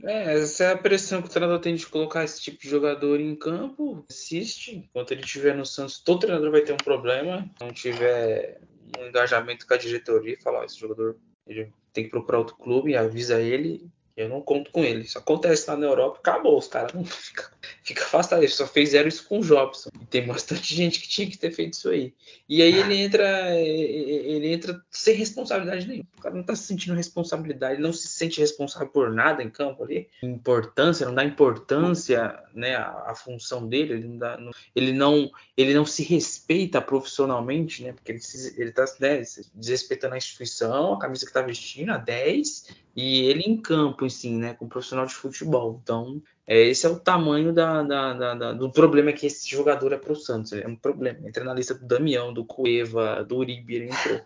É, 0.03 0.39
essa 0.39 0.63
é 0.65 0.71
a 0.71 0.77
pressão 0.77 1.21
que 1.21 1.27
o 1.27 1.31
treinador 1.31 1.59
tem 1.59 1.75
de 1.75 1.85
colocar 1.85 2.23
esse 2.23 2.41
tipo 2.41 2.61
de 2.61 2.69
jogador 2.69 3.19
em 3.19 3.35
campo. 3.35 4.05
Assiste. 4.09 4.77
Enquanto 4.77 5.11
ele 5.11 5.21
estiver 5.21 5.55
no 5.55 5.65
Santos, 5.65 5.99
todo 5.99 6.21
treinador 6.21 6.51
vai 6.51 6.61
ter 6.61 6.73
um 6.73 6.77
problema. 6.77 7.49
Não 7.59 7.71
tiver 7.71 8.61
um 8.97 9.07
engajamento 9.07 9.67
com 9.67 9.73
a 9.73 9.77
diretoria, 9.77 10.37
falar, 10.41 10.65
esse 10.65 10.79
jogador 10.79 11.17
ele 11.45 11.71
tem 11.91 12.03
que 12.03 12.09
procurar 12.09 12.39
outro 12.39 12.55
clube, 12.55 12.95
avisa 12.95 13.41
ele 13.41 13.89
eu 14.19 14.27
não 14.27 14.41
conto 14.41 14.69
com 14.71 14.83
ele. 14.83 15.03
Isso 15.03 15.17
acontece 15.17 15.69
lá 15.69 15.77
na 15.77 15.85
Europa, 15.85 16.19
acabou. 16.19 16.57
Os 16.57 16.67
caras 16.67 16.93
não 16.93 17.05
fica, 17.05 17.49
fica 17.89 18.03
afastado. 18.03 18.39
Ele 18.39 18.51
só 18.51 18.67
fizeram 18.67 19.07
isso 19.07 19.27
com 19.27 19.39
o 19.39 19.43
Jobson. 19.43 19.89
E 20.01 20.05
tem 20.05 20.25
bastante 20.25 20.75
gente 20.75 20.99
que 20.99 21.07
tinha 21.07 21.29
que 21.29 21.37
ter 21.37 21.51
feito 21.51 21.73
isso 21.73 21.89
aí. 21.89 22.13
E 22.47 22.61
aí 22.61 22.73
ele 22.73 22.95
entra, 22.95 23.55
ele 23.55 24.53
entra 24.53 24.81
sem 24.89 25.15
responsabilidade 25.15 25.87
nenhuma. 25.87 26.07
O 26.17 26.21
cara 26.21 26.35
não 26.35 26.43
tá 26.43 26.55
se 26.55 26.63
sentindo 26.63 26.95
responsabilidade, 26.95 27.81
não 27.81 27.91
se 27.91 28.07
sente 28.07 28.39
responsável 28.39 28.87
por 28.87 29.11
nada 29.11 29.43
em 29.43 29.49
campo 29.49 29.83
ali. 29.83 30.07
Importância, 30.21 31.05
não 31.05 31.15
dá 31.15 31.23
importância, 31.23 32.39
né, 32.53 32.75
à, 32.75 33.13
função 33.15 33.67
dele. 33.67 33.93
Ele 33.93 34.07
não, 34.07 34.17
dá, 34.17 34.37
não, 34.37 34.51
ele 34.75 34.93
não, 34.93 35.31
ele 35.57 35.73
não 35.73 35.85
se 35.85 36.03
respeita 36.03 36.81
profissionalmente, 36.81 37.83
né? 37.83 37.93
Porque 37.93 38.11
ele, 38.11 38.21
ele 38.57 38.71
tá 38.71 38.85
né, 38.99 39.21
desrespeitando 39.53 40.13
a 40.13 40.17
instituição, 40.17 40.93
a 40.93 40.99
camisa 40.99 41.25
que 41.25 41.33
tá 41.33 41.41
vestindo, 41.41 41.91
a 41.91 41.97
10 41.97 42.88
e 42.95 43.21
ele 43.25 43.43
em 43.43 43.57
campo, 43.57 44.05
assim, 44.05 44.37
né, 44.37 44.53
como 44.53 44.69
profissional 44.69 45.05
de 45.05 45.13
futebol. 45.13 45.79
Então, 45.81 46.21
é, 46.45 46.63
esse 46.67 46.85
é 46.85 46.89
o 46.89 46.99
tamanho 46.99 47.53
da, 47.53 47.83
da, 47.83 48.33
da, 48.33 48.53
do 48.53 48.71
problema 48.71 49.13
que 49.13 49.27
esse 49.27 49.47
jogador 49.49 49.93
é 49.93 49.97
para 49.97 50.11
o 50.11 50.15
Santos. 50.15 50.53
É 50.53 50.67
um 50.67 50.75
problema. 50.75 51.27
Entra 51.27 51.43
na 51.43 51.53
lista 51.53 51.75
do 51.75 51.85
Damião, 51.85 52.33
do 52.33 52.43
Cueva, 52.43 53.23
do 53.23 53.37
Uribe, 53.37 53.75
ele 53.75 53.85
entrou. 53.85 54.21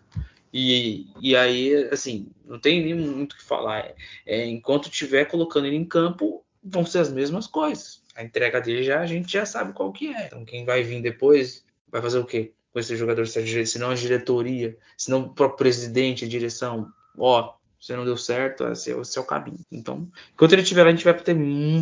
E, 0.52 1.08
e 1.20 1.34
aí, 1.34 1.88
assim, 1.90 2.28
não 2.46 2.60
tem 2.60 2.82
nem 2.82 2.94
muito 2.94 3.32
o 3.32 3.36
que 3.36 3.42
falar. 3.42 3.92
É, 4.24 4.46
enquanto 4.46 4.88
estiver 4.88 5.24
colocando 5.24 5.66
ele 5.66 5.76
em 5.76 5.84
campo, 5.84 6.44
vão 6.62 6.86
ser 6.86 7.00
as 7.00 7.12
mesmas 7.12 7.46
coisas. 7.46 8.02
A 8.14 8.22
entrega 8.22 8.60
dele 8.60 8.84
já 8.84 9.00
a 9.00 9.06
gente 9.06 9.32
já 9.32 9.44
sabe 9.44 9.72
qual 9.72 9.92
que 9.92 10.14
é. 10.14 10.26
Então, 10.26 10.44
quem 10.44 10.64
vai 10.64 10.82
vir 10.82 11.02
depois 11.02 11.64
vai 11.88 12.00
fazer 12.00 12.18
o 12.18 12.24
quê 12.24 12.52
com 12.72 12.78
esse 12.78 12.96
jogador? 12.96 13.26
Se 13.26 13.78
não 13.78 13.90
a 13.90 13.94
diretoria, 13.94 14.76
se 14.96 15.10
não 15.10 15.22
o 15.22 15.34
próprio 15.34 15.58
presidente, 15.58 16.24
a 16.24 16.28
direção, 16.28 16.88
ó, 17.18 17.54
você 17.84 17.94
não 17.94 18.04
deu 18.04 18.16
certo, 18.16 18.66
esse 18.68 18.90
é, 18.90 18.98
esse 18.98 19.18
é 19.18 19.20
o 19.20 19.26
caminho. 19.26 19.58
Então, 19.70 20.08
enquanto 20.32 20.52
ele 20.52 20.62
estiver 20.62 20.82
lá, 20.82 20.88
a 20.88 20.92
gente 20.92 21.04
vai, 21.04 21.12
ter, 21.12 21.36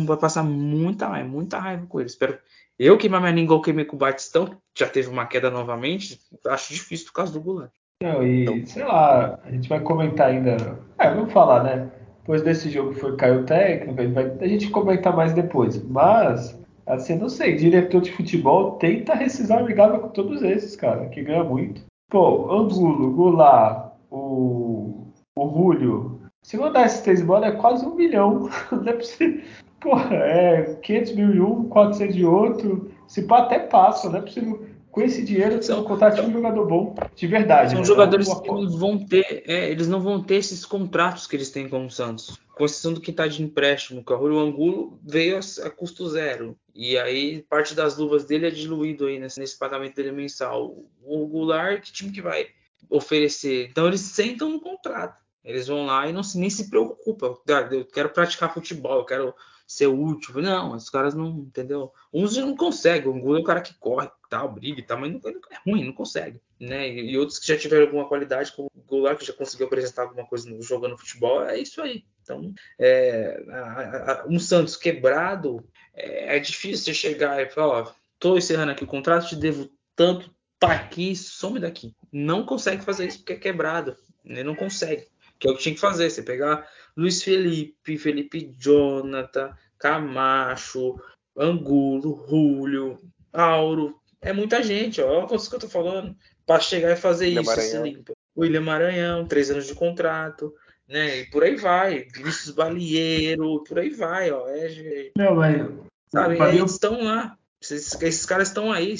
vai 0.05 0.17
passar 0.17 0.43
muita 0.43 1.07
raiva, 1.07 1.29
muita 1.29 1.57
raiva 1.57 1.85
com 1.87 1.99
ele. 1.99 2.09
Espero. 2.09 2.37
Eu 2.77 2.97
queimar 2.97 3.21
minha 3.21 3.31
língua, 3.31 3.61
queimei 3.61 3.85
com 3.85 3.95
o 3.95 3.99
Batistão, 3.99 4.57
já 4.77 4.87
teve 4.87 5.07
uma 5.07 5.25
queda 5.25 5.49
novamente. 5.49 6.19
Acho 6.47 6.73
difícil 6.73 7.05
por 7.07 7.13
causa 7.13 7.31
do 7.31 7.39
Goulart. 7.39 7.71
Não, 8.01 8.21
e 8.21 8.41
então, 8.41 8.65
sei 8.65 8.83
lá, 8.83 9.39
a 9.45 9.51
gente 9.51 9.69
vai 9.69 9.79
comentar 9.79 10.27
ainda. 10.27 10.77
É, 10.99 11.09
vamos 11.09 11.31
falar, 11.31 11.63
né? 11.63 11.89
Depois 12.19 12.41
desse 12.41 12.69
jogo 12.69 12.93
foi 12.93 13.15
caiu 13.15 13.41
o 13.41 13.45
técnico, 13.45 13.99
a 13.99 14.03
gente, 14.03 14.13
vai, 14.13 14.37
a 14.41 14.47
gente 14.47 14.69
comenta 14.71 15.11
mais 15.11 15.31
depois. 15.31 15.81
Mas, 15.83 16.59
assim, 16.85 17.15
não 17.15 17.29
sei, 17.29 17.55
diretor 17.55 18.01
de 18.01 18.11
futebol 18.11 18.71
tenta 18.71 19.13
rescisar 19.13 19.59
amigável 19.59 19.99
com 19.99 20.09
todos 20.09 20.41
esses, 20.41 20.75
cara, 20.75 21.07
que 21.07 21.23
ganha 21.23 21.43
muito. 21.45 21.85
Pô, 22.09 22.51
Angulo, 22.51 23.11
Goulart, 23.11 23.93
o 24.11 25.02
o 25.35 25.49
Julio. 25.49 26.21
Se 26.41 26.57
mandar 26.57 26.85
esses 26.85 27.01
três 27.01 27.21
embora, 27.21 27.47
é 27.47 27.51
quase 27.51 27.85
um 27.85 27.95
milhão. 27.95 28.49
Não 28.71 28.87
é 28.87 28.93
possível. 28.93 29.43
Porra, 29.79 30.15
é 30.15 30.75
500 30.81 31.15
mil 31.15 31.31
de 31.31 31.41
um, 31.41 31.69
400 31.69 32.15
de 32.15 32.25
outro. 32.25 32.91
Se 33.07 33.23
pá, 33.23 33.39
até 33.39 33.59
passa, 33.59 34.09
não 34.09 34.19
é 34.19 34.21
possível. 34.21 34.65
Com 34.89 35.01
esse 35.01 35.25
dinheiro, 35.25 35.61
você 35.61 35.71
não 35.71 35.83
contratar 35.83 36.23
um 36.23 36.31
jogador 36.31 36.67
bom, 36.67 36.95
de 37.15 37.27
verdade. 37.27 37.71
São 37.71 37.79
né? 37.79 37.85
jogadores 37.85 38.31
que 38.31 38.47
não 38.47 38.69
vão 38.69 38.97
ter, 38.97 39.43
é, 39.47 39.69
eles 39.69 39.87
não 39.87 39.99
vão 39.99 40.23
ter 40.23 40.35
esses 40.35 40.63
contratos 40.63 41.25
que 41.25 41.35
eles 41.35 41.49
têm 41.49 41.67
com 41.67 41.85
o 41.85 41.89
Santos. 41.89 42.39
Com 42.55 42.63
exceção 42.63 42.93
do 42.93 43.01
que 43.01 43.09
está 43.09 43.27
de 43.27 43.41
empréstimo, 43.41 44.05
que 44.05 44.13
é 44.13 44.15
o 44.15 44.19
Julio 44.19 44.39
Angulo 44.39 44.99
veio 45.03 45.37
a, 45.37 45.67
a, 45.67 45.69
custo 45.71 46.07
zero. 46.07 46.55
E 46.75 46.95
aí, 46.95 47.41
parte 47.49 47.73
das 47.73 47.97
luvas 47.97 48.23
dele 48.23 48.47
é 48.47 48.51
diluído 48.51 49.07
aí 49.07 49.19
nesse, 49.19 49.39
nesse 49.39 49.57
pagamento 49.57 49.95
dele 49.95 50.11
mensal. 50.11 50.77
O 51.03 51.27
Goulart, 51.27 51.81
que 51.81 51.91
time 51.91 52.11
que 52.11 52.21
vai 52.21 52.45
oferecer? 52.87 53.69
Então, 53.71 53.87
eles 53.87 54.01
sentam 54.01 54.49
no 54.51 54.61
contrato. 54.61 55.22
Eles 55.43 55.67
vão 55.67 55.85
lá 55.85 56.07
e 56.07 56.13
não 56.13 56.23
se, 56.23 56.37
nem 56.37 56.49
se 56.49 56.69
preocupam. 56.69 57.35
Eu 57.71 57.85
quero 57.85 58.09
praticar 58.09 58.53
futebol, 58.53 58.99
eu 58.99 59.05
quero 59.05 59.35
ser 59.67 59.87
útil. 59.87 60.41
Não, 60.41 60.75
os 60.75 60.89
caras 60.89 61.13
não, 61.13 61.39
entendeu? 61.39 61.91
Uns 62.13 62.37
não 62.37 62.55
conseguem. 62.55 63.09
O 63.09 63.19
Gula 63.19 63.39
é 63.39 63.41
o 63.41 63.45
cara 63.45 63.61
que 63.61 63.73
corre, 63.75 64.09
tal, 64.29 64.51
briga 64.51 64.79
e 64.79 64.83
tal, 64.83 64.99
mas 64.99 65.11
não, 65.11 65.19
é 65.29 65.69
ruim, 65.69 65.85
não 65.85 65.93
consegue. 65.93 66.39
Né? 66.59 66.87
E, 66.89 67.11
e, 67.11 67.17
outros 67.17 67.39
que 67.39 67.47
já 67.47 67.57
tiveram 67.57 67.85
alguma 67.85 68.07
qualidade, 68.07 68.51
como 68.51 68.69
o 68.73 68.81
Goulart, 68.81 69.19
que 69.19 69.25
já 69.25 69.33
conseguiu 69.33 69.67
apresentar 69.67 70.03
alguma 70.03 70.25
coisa 70.25 70.49
no, 70.49 70.61
jogando 70.61 70.97
futebol, 70.97 71.43
é 71.43 71.57
isso 71.57 71.81
aí. 71.81 72.05
Então, 72.21 72.53
é, 72.79 73.43
a, 73.49 74.11
a, 74.11 74.25
um 74.27 74.39
Santos 74.39 74.77
quebrado, 74.77 75.67
é, 75.93 76.37
é, 76.37 76.39
difícil 76.39 76.85
você 76.85 76.93
chegar 76.93 77.41
e 77.41 77.49
falar, 77.49 77.81
ó, 77.81 77.93
tô 78.17 78.37
encerrando 78.37 78.71
aqui 78.71 78.83
o 78.83 78.87
contrato, 78.87 79.27
te 79.27 79.35
devo 79.35 79.69
tanto, 79.95 80.33
tá 80.57 80.71
aqui, 80.71 81.15
some 81.15 81.59
daqui. 81.59 81.93
Não 82.11 82.45
consegue 82.45 82.83
fazer 82.83 83.07
isso 83.07 83.19
porque 83.19 83.33
é 83.33 83.37
quebrado. 83.37 83.97
Ele 84.23 84.43
não 84.43 84.55
consegue 84.55 85.07
que 85.43 85.49
é 85.49 85.51
o 85.51 85.55
que 85.57 85.63
tinha 85.63 85.75
que 85.75 85.81
fazer. 85.81 86.09
Você 86.09 86.23
pegar 86.23 86.65
Luiz 86.95 87.21
Felipe, 87.21 87.97
Felipe 87.97 88.55
Jonathan, 88.57 89.53
Camacho, 89.77 90.97
Angulo, 91.37 92.25
Julio, 92.29 92.97
Auro. 93.33 93.99
É 94.21 94.31
muita 94.31 94.63
gente, 94.63 95.01
ó. 95.01 95.17
Olha 95.17 95.27
quantos 95.27 95.49
que 95.49 95.55
eu 95.55 95.59
tô 95.59 95.67
falando. 95.67 96.15
Para 96.45 96.61
chegar 96.61 96.93
e 96.93 96.95
fazer 96.95 97.25
William 97.25 97.41
isso, 97.41 97.49
Maranhão. 97.51 97.83
limpa. 97.85 98.13
William 98.37 98.61
Maranhão, 98.61 99.27
três 99.27 99.51
anos 99.51 99.67
de 99.67 99.75
contrato, 99.75 100.53
né? 100.87 101.19
E 101.19 101.25
por 101.29 101.43
aí 101.43 101.57
vai. 101.57 102.07
Vinícius 102.15 102.55
Balieiro, 102.55 103.65
por 103.65 103.79
aí 103.79 103.89
vai, 103.89 104.31
ó. 104.31 104.47
É, 104.47 105.11
Não, 105.17 105.35
mas. 105.35 105.61
Sabe, 106.09 106.39
eles 106.39 106.71
estão 106.71 107.03
lá. 107.03 107.37
Esses, 107.61 108.01
esses 108.01 108.25
caras 108.25 108.47
estão 108.47 108.71
aí. 108.71 108.95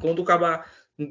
Quando 0.00 0.22
acabar 0.22 0.64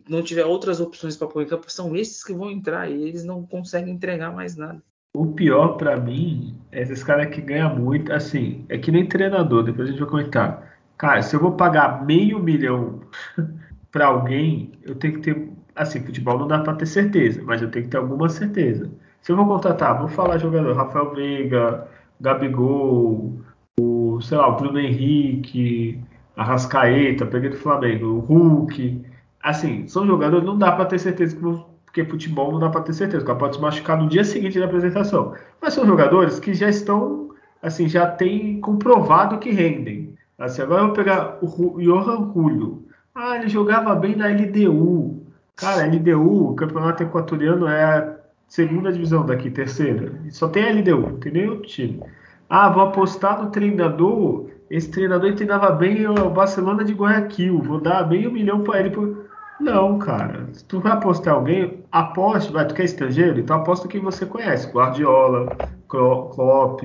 não 0.07 0.21
tiver 0.21 0.45
outras 0.45 0.81
opções 0.81 1.15
para 1.15 1.27
pôr 1.27 1.43
em 1.43 1.47
campo, 1.47 1.71
são 1.71 1.95
esses 1.95 2.23
que 2.23 2.33
vão 2.33 2.51
entrar 2.51 2.89
e 2.89 3.03
eles 3.03 3.23
não 3.23 3.45
conseguem 3.45 3.93
entregar 3.93 4.33
mais 4.33 4.55
nada. 4.55 4.81
O 5.13 5.27
pior 5.27 5.77
para 5.77 5.97
mim 5.97 6.55
é 6.71 6.81
esses 6.81 7.03
caras 7.03 7.33
que 7.33 7.41
ganham 7.41 7.75
muito, 7.75 8.11
assim, 8.11 8.65
é 8.69 8.77
que 8.77 8.91
nem 8.91 9.07
treinador, 9.07 9.63
depois 9.63 9.87
a 9.87 9.91
gente 9.91 9.99
vai 10.01 10.09
comentar. 10.09 10.77
Cara, 10.97 11.21
se 11.21 11.35
eu 11.35 11.39
vou 11.39 11.53
pagar 11.53 12.05
meio 12.05 12.39
milhão 12.39 12.99
para 13.91 14.07
alguém, 14.07 14.71
eu 14.83 14.95
tenho 14.95 15.15
que 15.15 15.21
ter, 15.21 15.49
assim, 15.75 16.01
futebol 16.03 16.37
não 16.37 16.47
dá 16.47 16.59
para 16.59 16.75
ter 16.75 16.85
certeza, 16.85 17.41
mas 17.43 17.61
eu 17.61 17.71
tenho 17.71 17.85
que 17.85 17.91
ter 17.91 17.97
alguma 17.97 18.29
certeza. 18.29 18.91
Se 19.21 19.31
eu 19.31 19.35
vou 19.35 19.47
contratar, 19.47 19.97
vou 19.99 20.07
falar 20.07 20.37
jogador, 20.37 20.75
Rafael 20.75 21.13
Veiga, 21.13 21.87
Gabigol, 22.19 23.39
o, 23.79 24.19
sei 24.21 24.37
lá, 24.37 24.47
o 24.47 24.55
Bruno 24.57 24.79
Henrique, 24.79 25.99
Arrascaeta, 26.35 27.25
peguei 27.25 27.49
do 27.49 27.57
Flamengo, 27.57 28.05
o 28.07 28.19
Hulk, 28.19 29.01
assim, 29.49 29.87
são 29.87 30.05
jogadores, 30.05 30.45
não 30.45 30.57
dá 30.57 30.71
para 30.71 30.85
ter 30.85 30.99
certeza 30.99 31.35
que 31.35 31.41
porque 31.85 32.03
futebol 32.05 32.51
não 32.51 32.59
dá 32.59 32.69
para 32.69 32.81
ter 32.81 32.93
certeza, 32.93 33.23
o 33.23 33.25
cara 33.25 33.39
pode 33.39 33.55
se 33.55 33.61
machucar 33.61 33.97
no 33.97 34.07
dia 34.07 34.23
seguinte 34.23 34.59
da 34.59 34.65
apresentação. 34.65 35.33
Mas 35.61 35.73
são 35.73 35.85
jogadores 35.85 36.39
que 36.39 36.53
já 36.53 36.69
estão, 36.69 37.29
assim, 37.61 37.87
já 37.87 38.05
tem 38.05 38.59
comprovado 38.61 39.39
que 39.39 39.49
rendem. 39.49 40.15
Assim, 40.37 40.61
agora 40.61 40.81
eu 40.81 40.87
vou 40.87 40.95
pegar 40.95 41.39
o 41.41 41.81
Johan 41.81 42.31
Julio. 42.33 42.85
Ah, 43.15 43.37
ele 43.37 43.49
jogava 43.49 43.95
bem 43.95 44.15
na 44.15 44.27
LDU. 44.27 45.23
Cara, 45.55 45.87
LDU, 45.87 46.51
o 46.51 46.55
campeonato 46.55 47.01
equatoriano 47.01 47.67
é 47.67 47.83
a 47.83 48.15
segunda 48.47 48.91
divisão 48.91 49.25
daqui, 49.25 49.49
terceira. 49.49 50.11
Só 50.29 50.47
tem 50.47 50.79
LDU, 50.79 50.99
não 50.99 51.19
tem 51.19 51.31
nem 51.31 51.49
outro 51.49 51.67
time. 51.67 52.03
Ah, 52.47 52.69
vou 52.69 52.83
apostar 52.83 53.43
no 53.43 53.49
treinador. 53.49 54.49
Esse 54.69 54.91
treinador 54.91 55.33
treinava 55.33 55.71
bem 55.71 56.05
o 56.05 56.29
Barcelona 56.29 56.83
de 56.83 56.93
Guayaquil. 56.93 57.59
Vou 57.61 57.79
dar 57.79 58.07
meio 58.07 58.31
milhão 58.31 58.63
para 58.63 58.81
ele. 58.81 58.91
Por... 58.91 59.26
Não, 59.59 59.97
cara. 59.97 60.47
Se 60.53 60.63
tu 60.65 60.79
vai 60.79 60.91
apostar 60.91 61.33
alguém, 61.33 61.83
aposte, 61.91 62.51
vai, 62.51 62.67
tu 62.67 62.75
quer 62.75 62.85
estrangeiro? 62.85 63.39
Então 63.39 63.57
aposta 63.57 63.87
quem 63.87 64.01
você 64.01 64.25
conhece. 64.25 64.67
Guardiola, 64.67 65.55
Klopp, 65.87 66.81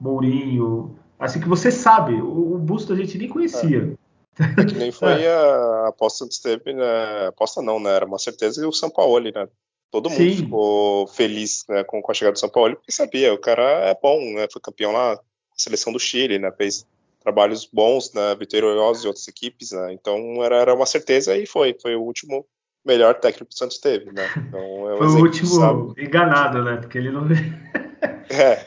Mourinho. 0.00 0.98
Assim 1.18 1.40
que 1.40 1.48
você 1.48 1.70
sabe. 1.70 2.14
O, 2.14 2.54
o 2.54 2.58
Busto 2.58 2.92
a 2.92 2.96
gente 2.96 3.18
nem 3.18 3.28
conhecia. 3.28 3.96
É, 4.38 4.64
que 4.64 4.74
nem 4.74 4.92
foi 4.92 5.22
é. 5.22 5.34
a 5.34 5.88
aposta 5.88 6.26
que 6.26 6.40
teve, 6.40 6.72
né? 6.72 7.26
Aposta 7.28 7.60
não, 7.60 7.80
né? 7.80 7.90
Era 7.90 8.06
uma 8.06 8.18
certeza 8.18 8.62
e 8.62 8.66
o 8.66 8.72
São 8.72 8.88
Paulo, 8.88 9.20
né? 9.20 9.48
Todo 9.90 10.10
mundo 10.10 10.18
Sim. 10.18 10.36
ficou 10.36 11.06
feliz 11.06 11.64
né, 11.68 11.82
com, 11.82 12.02
com 12.02 12.12
a 12.12 12.14
chegada 12.14 12.34
do 12.34 12.38
São 12.38 12.50
Paulo, 12.50 12.76
porque 12.76 12.92
sabia, 12.92 13.32
o 13.32 13.38
cara 13.38 13.62
é 13.88 13.98
bom, 14.00 14.20
né? 14.34 14.46
Foi 14.52 14.60
campeão 14.60 14.92
lá, 14.92 15.18
seleção 15.56 15.92
do 15.92 15.98
Chile, 15.98 16.38
né? 16.38 16.52
Fez 16.52 16.86
trabalhos 17.28 17.68
bons, 17.70 18.12
né, 18.14 18.34
vitoriosos 18.34 19.02
de 19.02 19.08
outras 19.08 19.28
equipes, 19.28 19.72
né? 19.72 19.92
Então 19.92 20.42
era, 20.42 20.56
era 20.56 20.74
uma 20.74 20.86
certeza 20.86 21.36
e 21.36 21.46
foi, 21.46 21.76
foi 21.80 21.94
o 21.94 22.02
último 22.02 22.46
melhor 22.84 23.14
técnico 23.20 23.50
que 23.50 23.54
o 23.54 23.58
Santos 23.58 23.78
teve, 23.78 24.10
né? 24.12 24.26
Então, 24.36 24.90
é 24.90 24.96
foi 24.96 25.06
o 25.06 25.18
último 25.18 25.48
sabe. 25.48 26.02
enganado, 26.02 26.62
né? 26.62 26.76
Porque 26.78 26.96
ele 26.96 27.10
não 27.10 27.28
é. 28.30 28.66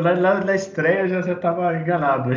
lá, 0.00 0.12
lá 0.12 0.44
na 0.44 0.54
estreia 0.54 1.08
já 1.08 1.32
estava 1.32 1.74
enganado. 1.76 2.30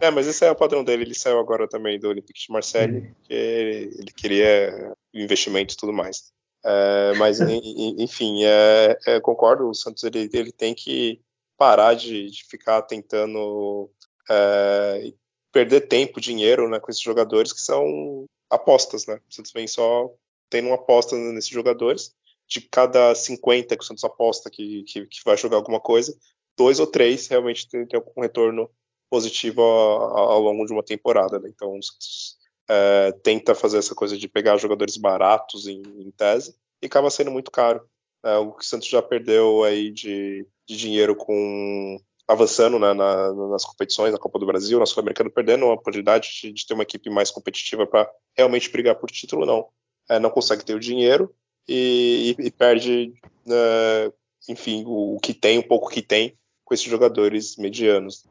É, 0.00 0.10
mas 0.12 0.28
esse 0.28 0.44
é 0.46 0.50
o 0.50 0.56
padrão 0.56 0.84
dele. 0.84 1.02
Ele 1.02 1.14
saiu 1.14 1.40
agora 1.40 1.66
também 1.66 1.98
do 1.98 2.08
Olympique 2.08 2.40
de 2.46 2.52
Marseille, 2.52 3.10
que 3.24 3.34
ele, 3.34 3.90
ele 3.98 4.12
queria 4.14 4.92
investimento 5.12 5.74
e 5.74 5.76
tudo 5.76 5.92
mais. 5.92 6.30
É, 6.64 7.14
mas, 7.16 7.40
enfim, 7.98 8.44
é, 8.44 8.96
é, 9.06 9.20
concordo, 9.20 9.68
o 9.68 9.74
Santos 9.74 10.04
ele, 10.04 10.30
ele 10.32 10.52
tem 10.52 10.72
que 10.72 11.20
parar 11.56 11.94
de, 11.94 12.30
de 12.30 12.44
ficar 12.44 12.82
tentando 12.82 13.90
é, 14.30 15.12
perder 15.52 15.82
tempo, 15.82 16.20
dinheiro 16.20 16.68
né, 16.68 16.80
com 16.80 16.90
esses 16.90 17.02
jogadores 17.02 17.52
que 17.52 17.60
são 17.60 18.26
apostas, 18.50 19.06
né? 19.06 19.20
O 19.28 19.34
Santos 19.34 19.52
vem 19.52 19.66
só 19.66 20.10
tendo 20.50 20.68
uma 20.68 20.76
aposta 20.76 21.16
nesses 21.16 21.50
jogadores. 21.50 22.14
De 22.48 22.60
cada 22.60 23.14
50 23.14 23.76
que 23.76 23.82
o 23.82 23.86
Santos 23.86 24.04
aposta 24.04 24.50
que, 24.50 24.82
que, 24.82 25.06
que 25.06 25.20
vai 25.24 25.36
jogar 25.38 25.56
alguma 25.56 25.80
coisa, 25.80 26.14
dois 26.56 26.78
ou 26.78 26.86
três 26.86 27.26
realmente 27.26 27.66
tem, 27.68 27.86
tem 27.86 28.02
um 28.14 28.20
retorno 28.20 28.70
positivo 29.08 29.62
ao, 29.62 30.32
ao, 30.32 30.40
longo 30.40 30.66
de 30.66 30.72
uma 30.72 30.82
temporada. 30.82 31.38
Né? 31.38 31.48
Então, 31.48 31.78
o 31.78 31.82
Santos 31.82 32.36
é, 32.68 33.12
tenta 33.22 33.54
fazer 33.54 33.78
essa 33.78 33.94
coisa 33.94 34.18
de 34.18 34.28
pegar 34.28 34.58
jogadores 34.58 34.96
baratos 34.96 35.66
em, 35.66 35.82
em 35.82 36.10
tese 36.10 36.54
e 36.82 36.86
acaba 36.86 37.10
sendo 37.10 37.30
muito 37.30 37.50
caro. 37.50 37.86
É, 38.24 38.36
o 38.36 38.52
que 38.52 38.64
o 38.64 38.66
Santos 38.66 38.88
já 38.88 39.00
perdeu 39.00 39.64
aí 39.64 39.90
de, 39.90 40.46
de 40.66 40.76
dinheiro 40.76 41.16
com 41.16 41.98
avançando 42.28 42.78
na, 42.78 42.94
na, 42.94 43.32
nas 43.32 43.64
competições, 43.64 44.12
na 44.12 44.18
Copa 44.18 44.38
do 44.38 44.46
Brasil, 44.46 44.78
na 44.78 44.86
Sul-Americana, 44.86 45.30
perdendo 45.30 45.66
a 45.66 45.74
oportunidade 45.74 46.30
de, 46.40 46.52
de, 46.52 46.66
ter 46.66 46.74
uma 46.74 46.82
equipe 46.82 47.10
mais 47.10 47.30
competitiva 47.30 47.86
para 47.86 48.08
realmente 48.36 48.70
brigar 48.70 48.94
por 48.94 49.10
título, 49.10 49.44
não. 49.44 49.66
É, 50.08 50.18
não 50.18 50.30
consegue 50.30 50.64
ter 50.64 50.74
o 50.74 50.80
dinheiro 50.80 51.32
e, 51.68 52.36
e, 52.38 52.46
e 52.46 52.50
perde, 52.50 53.12
uh, 53.46 54.12
enfim, 54.48 54.84
o, 54.86 55.16
o, 55.16 55.20
que 55.20 55.32
tem, 55.32 55.58
um 55.58 55.62
pouco 55.62 55.90
que 55.90 56.02
tem 56.02 56.36
com 56.64 56.74
esses 56.74 56.86
jogadores 56.86 57.56
medianos. 57.56 58.24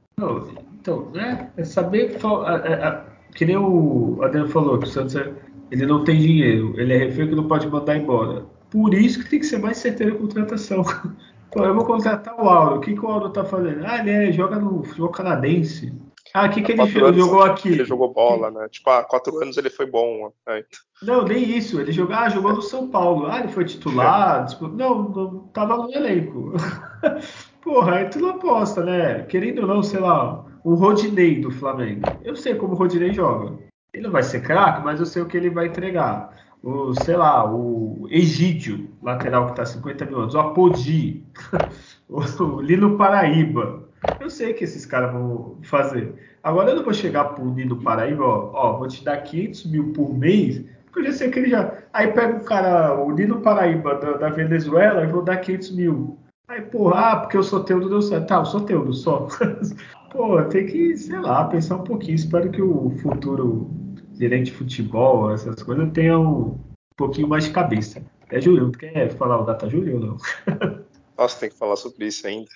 Então, 0.79 1.11
é, 1.15 1.49
é 1.57 1.63
saber. 1.63 2.15
É, 2.15 3.11
que 3.33 3.45
nem 3.45 3.57
o 3.57 4.21
Adriano 4.21 4.49
falou, 4.49 4.77
que 4.77 4.85
o 4.85 4.89
Santos 4.89 5.15
é, 5.15 5.33
ele 5.71 5.85
não 5.85 6.03
tem 6.03 6.19
dinheiro, 6.19 6.73
ele 6.77 6.93
é 6.93 6.97
refém 6.97 7.29
que 7.29 7.35
não 7.35 7.47
pode 7.47 7.67
mandar 7.67 7.95
embora. 7.95 8.45
Por 8.69 8.93
isso 8.93 9.23
que 9.23 9.29
tem 9.29 9.39
que 9.39 9.45
ser 9.45 9.59
mais 9.59 9.77
certeiro 9.77 10.15
a 10.15 10.19
contratação. 10.19 10.83
Pô, 11.51 11.65
eu 11.65 11.75
vou 11.75 11.85
contratar 11.85 12.33
o 12.39 12.47
Auro. 12.47 12.77
O 12.77 12.79
que, 12.79 12.93
que 12.93 13.05
o 13.05 13.07
Auro 13.09 13.29
tá 13.29 13.43
fazendo? 13.43 13.85
Ah, 13.85 13.99
ele 13.99 14.11
é, 14.11 14.31
joga 14.31 14.57
no 14.57 15.09
canadense. 15.09 15.93
Ah, 16.33 16.45
o 16.45 16.49
que, 16.49 16.61
que 16.61 16.71
ele 16.71 16.87
jogou 17.13 17.43
aqui? 17.43 17.69
Ele 17.69 17.83
jogou 17.83 18.13
bola, 18.13 18.49
né? 18.49 18.69
Tipo, 18.69 18.89
há 18.89 19.03
quatro 19.03 19.37
anos 19.41 19.57
ele 19.57 19.69
foi 19.69 19.85
bom. 19.85 20.31
Né? 20.47 20.63
Não, 21.01 21.25
nem 21.25 21.43
isso. 21.43 21.79
Ele 21.79 21.91
jogou, 21.91 22.15
ah, 22.15 22.29
jogou 22.29 22.53
no 22.53 22.61
São 22.61 22.87
Paulo. 22.87 23.27
Ah, 23.27 23.39
ele 23.39 23.49
foi 23.49 23.65
titular. 23.65 24.45
É. 24.49 24.67
Não, 24.67 25.09
não 25.09 25.39
tava 25.53 25.75
no 25.75 25.91
elenco. 25.91 26.53
Porra, 27.61 27.95
aí 27.95 28.09
tu 28.09 28.19
não 28.19 28.29
aposta, 28.29 28.83
né? 28.83 29.23
Querendo 29.23 29.63
ou 29.63 29.67
não, 29.67 29.83
sei 29.83 29.99
lá, 29.99 30.45
o 30.63 30.73
Rodinei 30.73 31.41
do 31.41 31.51
Flamengo. 31.51 32.01
Eu 32.23 32.35
sei 32.35 32.55
como 32.55 32.73
o 32.73 32.77
Rodinei 32.77 33.13
joga. 33.13 33.57
Ele 33.93 34.03
não 34.03 34.11
vai 34.11 34.23
ser 34.23 34.41
craque, 34.41 34.83
mas 34.85 35.01
eu 35.01 35.05
sei 35.05 35.21
o 35.21 35.25
que 35.25 35.35
ele 35.35 35.49
vai 35.49 35.67
entregar. 35.67 36.33
O, 36.63 36.93
sei 36.93 37.15
lá, 37.15 37.51
o 37.51 38.07
Egídio, 38.09 38.89
lateral 39.01 39.47
que 39.47 39.55
tá 39.55 39.65
50 39.65 40.05
mil 40.05 40.19
anos. 40.19 40.35
O 40.35 40.39
Apodi. 40.39 41.25
o 42.07 42.61
Lino 42.61 42.97
Paraíba. 42.97 43.89
Eu 44.19 44.29
sei 44.29 44.53
que 44.53 44.63
esses 44.63 44.85
caras 44.85 45.11
vão 45.11 45.57
fazer. 45.63 46.13
Agora 46.43 46.71
eu 46.71 46.75
não 46.75 46.83
vou 46.83 46.93
chegar 46.93 47.25
pro 47.25 47.45
Nino 47.45 47.81
Paraíba, 47.81 48.23
ó, 48.23 48.51
ó, 48.53 48.77
vou 48.77 48.87
te 48.87 49.03
dar 49.03 49.17
500 49.17 49.65
mil 49.65 49.93
por 49.93 50.13
mês, 50.13 50.63
porque 50.85 50.99
eu 50.99 51.05
já 51.05 51.13
sei 51.13 51.31
que 51.31 51.39
ele 51.39 51.49
já. 51.49 51.75
Aí 51.93 52.11
pega 52.11 52.37
o 52.37 52.43
cara, 52.43 52.99
o 52.99 53.11
Nino 53.11 53.41
Paraíba 53.41 53.95
da, 53.95 54.13
da 54.17 54.29
Venezuela, 54.29 55.03
e 55.03 55.07
vou 55.07 55.23
dar 55.23 55.37
500 55.37 55.75
mil. 55.75 56.19
Aí, 56.47 56.61
porra, 56.61 56.99
ah, 56.99 57.15
porque 57.21 57.37
eu 57.37 57.43
sou 57.43 57.63
teudo, 57.63 57.89
deu 57.89 58.01
certo. 58.01 58.27
Tá, 58.27 58.35
eu 58.35 58.45
sou 58.45 58.61
teudo 58.61 58.93
só. 58.93 59.27
Pô, 60.11 60.43
tem 60.43 60.65
que, 60.65 60.97
sei 60.97 61.19
lá, 61.19 61.45
pensar 61.45 61.77
um 61.77 61.83
pouquinho. 61.83 62.15
Espero 62.15 62.51
que 62.51 62.61
o 62.61 62.89
futuro 63.01 63.71
gerente 64.21 64.51
de 64.51 64.57
futebol, 64.57 65.33
essas 65.33 65.63
coisas, 65.63 65.91
tenha 65.91 66.19
um 66.19 66.59
pouquinho 66.95 67.27
mais 67.27 67.45
de 67.45 67.51
cabeça. 67.51 68.03
É 68.29 68.39
Júlio, 68.39 68.71
quer 68.71 69.11
falar 69.17 69.41
o 69.41 69.45
Data 69.45 69.67
Júlio 69.67 69.95
ou 69.95 69.99
não? 69.99 70.17
Nossa, 71.17 71.39
tem 71.39 71.49
que 71.49 71.57
falar 71.57 71.75
sobre 71.75 72.07
isso 72.07 72.25
ainda. 72.25 72.49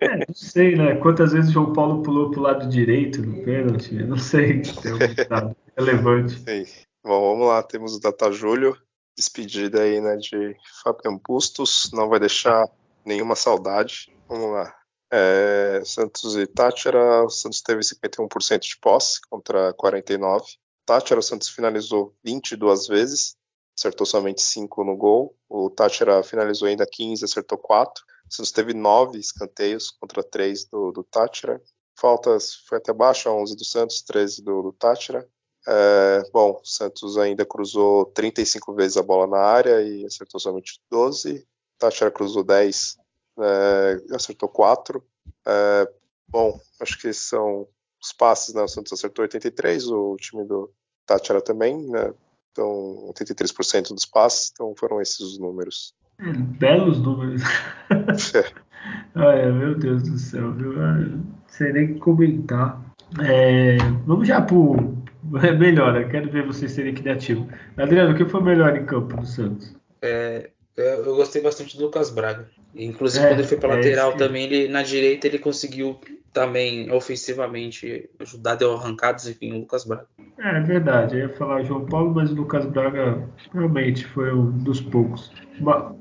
É, 0.00 0.16
não 0.16 0.34
sei, 0.34 0.76
né? 0.76 0.96
Quantas 0.96 1.32
vezes 1.32 1.50
o 1.50 1.52
João 1.52 1.72
Paulo 1.72 2.02
pulou 2.02 2.30
pro 2.30 2.42
lado 2.42 2.68
direito 2.68 3.22
no 3.22 3.42
pênalti? 3.44 3.96
Eu 3.96 4.08
não 4.08 4.18
sei 4.18 4.62
se 4.64 4.92
um 4.92 4.98
dado 5.28 5.56
relevante. 5.76 6.42
Bom, 7.02 7.32
vamos 7.32 7.48
lá. 7.48 7.62
Temos 7.62 7.94
o 7.94 8.00
Data 8.00 8.30
Júlio, 8.30 8.76
despedida 9.16 9.82
aí, 9.82 10.00
né, 10.00 10.16
de 10.16 10.54
Fabian 10.82 11.18
Bustos. 11.26 11.90
Não 11.92 12.08
vai 12.08 12.20
deixar 12.20 12.66
nenhuma 13.06 13.34
saudade. 13.34 14.12
Vamos 14.28 14.50
lá. 14.52 14.74
É, 15.10 15.80
Santos 15.84 16.36
e 16.36 16.46
Tátira, 16.46 17.24
o 17.24 17.30
Santos 17.30 17.62
teve 17.62 17.80
51% 17.80 18.58
de 18.58 18.76
posse 18.78 19.20
contra 19.30 19.72
49. 19.72 20.44
Tátira, 20.88 21.20
o 21.20 21.22
Santos 21.22 21.50
finalizou 21.50 22.14
22 22.24 22.86
vezes, 22.86 23.36
acertou 23.78 24.06
somente 24.06 24.40
5 24.40 24.84
no 24.84 24.96
gol. 24.96 25.36
O 25.46 25.68
Tátira 25.68 26.22
finalizou 26.22 26.66
ainda 26.66 26.86
15, 26.86 27.26
acertou 27.26 27.58
4. 27.58 28.02
O 28.30 28.34
Santos 28.34 28.52
teve 28.52 28.72
9 28.72 29.18
escanteios 29.18 29.90
contra 29.90 30.22
3 30.22 30.64
do, 30.64 30.90
do 30.90 31.04
Tátira. 31.04 31.60
Faltas 31.94 32.54
foi 32.66 32.78
até 32.78 32.90
baixo, 32.90 33.28
11 33.28 33.54
do 33.54 33.66
Santos, 33.66 34.00
13 34.00 34.42
do, 34.42 34.62
do 34.62 34.72
Tátira. 34.72 35.28
É, 35.68 36.22
bom, 36.32 36.58
o 36.62 36.64
Santos 36.64 37.18
ainda 37.18 37.44
cruzou 37.44 38.06
35 38.06 38.72
vezes 38.74 38.96
a 38.96 39.02
bola 39.02 39.26
na 39.26 39.40
área 39.44 39.82
e 39.82 40.06
acertou 40.06 40.40
somente 40.40 40.80
12. 40.90 41.46
Tátira 41.78 42.10
cruzou 42.10 42.42
10 42.42 42.96
é, 43.40 44.14
acertou 44.14 44.48
4. 44.48 45.06
É, 45.46 45.92
bom, 46.26 46.58
acho 46.80 46.98
que 46.98 47.12
são 47.12 47.68
os 48.08 48.12
passes, 48.12 48.54
né? 48.54 48.62
O 48.62 48.68
Santos 48.68 48.92
acertou 48.92 49.22
83, 49.22 49.88
o 49.88 50.16
time 50.16 50.44
do 50.44 50.70
Tátira 51.06 51.40
também, 51.40 51.76
né? 51.88 52.12
Então, 52.52 53.08
83% 53.14 53.94
dos 53.94 54.04
passes, 54.04 54.50
então 54.52 54.74
foram 54.76 55.00
esses 55.00 55.20
os 55.20 55.38
números. 55.38 55.94
É, 56.20 56.32
belos 56.32 56.98
números. 57.00 57.42
Ai, 59.14 59.52
meu 59.52 59.74
Deus 59.76 60.02
do 60.02 60.18
céu, 60.18 60.52
viu? 60.52 60.72
Não 60.72 61.24
sei 61.48 61.72
nem 61.72 61.98
comentar. 61.98 62.82
É, 63.20 63.76
vamos 64.06 64.26
já 64.26 64.40
pro. 64.40 64.96
Melhor, 65.58 66.08
quero 66.08 66.30
ver 66.30 66.46
vocês 66.46 66.72
serem 66.72 66.94
criativos. 66.94 67.46
Adriano, 67.76 68.12
o 68.12 68.16
que 68.16 68.24
foi 68.24 68.42
melhor 68.42 68.76
em 68.76 68.86
campo 68.86 69.16
do 69.16 69.26
Santos? 69.26 69.74
É, 70.00 70.50
eu 70.76 71.16
gostei 71.16 71.42
bastante 71.42 71.76
do 71.76 71.84
Lucas 71.84 72.10
Braga. 72.10 72.48
Inclusive, 72.74 73.24
é, 73.24 73.28
quando 73.28 73.38
ele 73.40 73.48
foi 73.48 73.58
para 73.58 73.72
é 73.72 73.76
lateral 73.76 74.12
que... 74.12 74.18
também, 74.18 74.44
ele, 74.44 74.68
na 74.68 74.82
direita 74.82 75.26
ele 75.26 75.38
conseguiu 75.38 75.98
também 76.32 76.90
ofensivamente 76.92 78.08
ajudar, 78.20 78.54
deu 78.54 78.74
arrancadas, 78.74 79.26
enfim, 79.26 79.52
o 79.52 79.60
Lucas 79.60 79.84
Braga. 79.84 80.06
É, 80.38 80.58
é 80.58 80.60
verdade, 80.60 81.16
eu 81.16 81.28
ia 81.28 81.36
falar 81.36 81.62
João 81.62 81.86
Paulo, 81.86 82.14
mas 82.14 82.30
o 82.30 82.34
Lucas 82.34 82.66
Braga 82.66 83.28
realmente 83.52 84.04
foi 84.06 84.32
um 84.32 84.50
dos 84.58 84.80
poucos. 84.80 85.32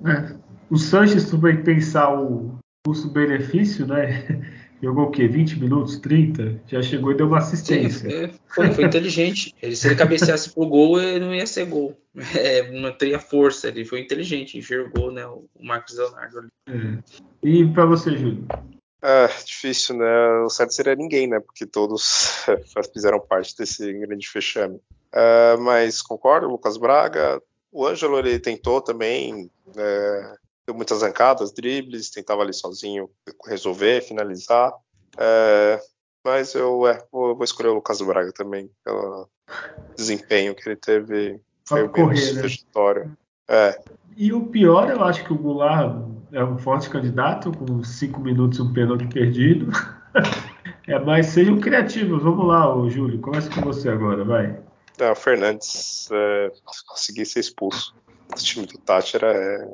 É, 0.05 0.35
o 0.69 0.77
Sanches, 0.77 1.29
tu 1.29 1.37
vai 1.37 1.57
pensar 1.57 2.13
o 2.13 2.57
custo-benefício, 2.85 3.87
né? 3.87 4.23
Jogou 4.81 5.05
o 5.05 5.11
quê? 5.11 5.27
20 5.27 5.59
minutos? 5.59 5.97
30? 5.97 6.61
Já 6.67 6.83
chegou 6.83 7.11
e 7.11 7.17
deu 7.17 7.25
uma 7.25 7.39
assistência. 7.39 8.27
Sim, 8.27 8.33
foi, 8.47 8.71
foi 8.71 8.83
inteligente. 8.83 9.51
Ele, 9.59 9.75
se 9.75 9.87
ele 9.87 9.95
cabeceasse 9.95 10.53
pro 10.53 10.67
gol, 10.67 11.01
ele 11.01 11.25
não 11.25 11.33
ia 11.33 11.47
ser 11.47 11.65
gol. 11.65 11.97
É, 12.35 12.71
não 12.79 12.91
teria 12.91 13.17
força. 13.17 13.69
Ele 13.69 13.83
foi 13.85 14.01
inteligente, 14.01 14.57
enxergou 14.57 15.11
né, 15.11 15.25
o 15.25 15.47
Marcos 15.59 15.97
Leonardo 15.97 16.39
ali. 16.39 16.47
É. 16.69 16.97
E 17.41 17.65
para 17.65 17.85
você, 17.85 18.15
Júlio? 18.15 18.45
É, 19.01 19.27
difícil, 19.45 19.95
né? 19.97 20.29
O 20.45 20.49
certo 20.49 20.73
seria 20.73 20.95
ninguém, 20.95 21.27
né? 21.27 21.39
Porque 21.39 21.65
todos 21.65 22.45
fizeram 22.93 23.19
parte 23.19 23.55
desse 23.55 23.93
grande 23.93 24.27
fechame. 24.27 24.79
É, 25.11 25.55
mas 25.57 26.01
concordo, 26.01 26.47
Lucas 26.47 26.77
Braga. 26.77 27.41
O 27.71 27.85
Ângelo 27.85 28.17
ele 28.17 28.39
tentou 28.39 28.81
também, 28.81 29.51
é, 29.75 30.35
deu 30.65 30.75
muitas 30.75 30.99
zancadas, 30.99 31.51
dribles, 31.51 32.09
tentava 32.09 32.41
ali 32.41 32.53
sozinho 32.53 33.09
resolver, 33.45 34.01
finalizar. 34.01 34.73
É, 35.17 35.79
mas 36.25 36.55
eu 36.55 36.87
é, 36.87 37.03
vou, 37.11 37.35
vou, 37.35 37.43
escolher 37.43 37.69
o 37.69 37.75
Lucas 37.75 38.01
Braga 38.01 38.31
também, 38.33 38.69
pelo 38.83 39.29
desempenho 39.95 40.55
que 40.55 40.67
ele 40.67 40.75
teve. 40.75 41.39
Foi 41.65 41.87
correr, 41.87 42.33
né? 42.33 43.15
É. 43.47 43.79
E 44.15 44.33
o 44.33 44.47
pior, 44.47 44.89
eu 44.89 45.03
acho 45.03 45.23
que 45.23 45.31
o 45.31 45.37
Goulart 45.37 46.16
é 46.31 46.43
um 46.43 46.57
forte 46.57 46.89
candidato, 46.89 47.51
com 47.51 47.83
cinco 47.83 48.19
minutos 48.19 48.59
e 48.59 48.61
um 48.61 48.73
pênalti 48.73 49.07
perdido. 49.07 49.71
é, 50.87 50.99
mas 50.99 51.27
sejam 51.27 51.59
criativos. 51.59 52.21
Vamos 52.21 52.45
lá, 52.45 52.75
ô, 52.75 52.89
Júlio. 52.89 53.19
Começa 53.19 53.49
com 53.49 53.61
você 53.61 53.89
agora, 53.89 54.23
vai. 54.23 54.59
É, 54.99 55.11
o 55.11 55.15
Fernandes 55.15 56.09
é, 56.11 56.51
conseguir 56.87 57.25
ser 57.25 57.39
expulso 57.39 57.95
do 58.29 58.41
time 58.41 58.65
do 58.65 58.77
Tátira 58.79 59.31
é, 59.31 59.55
é 59.55 59.67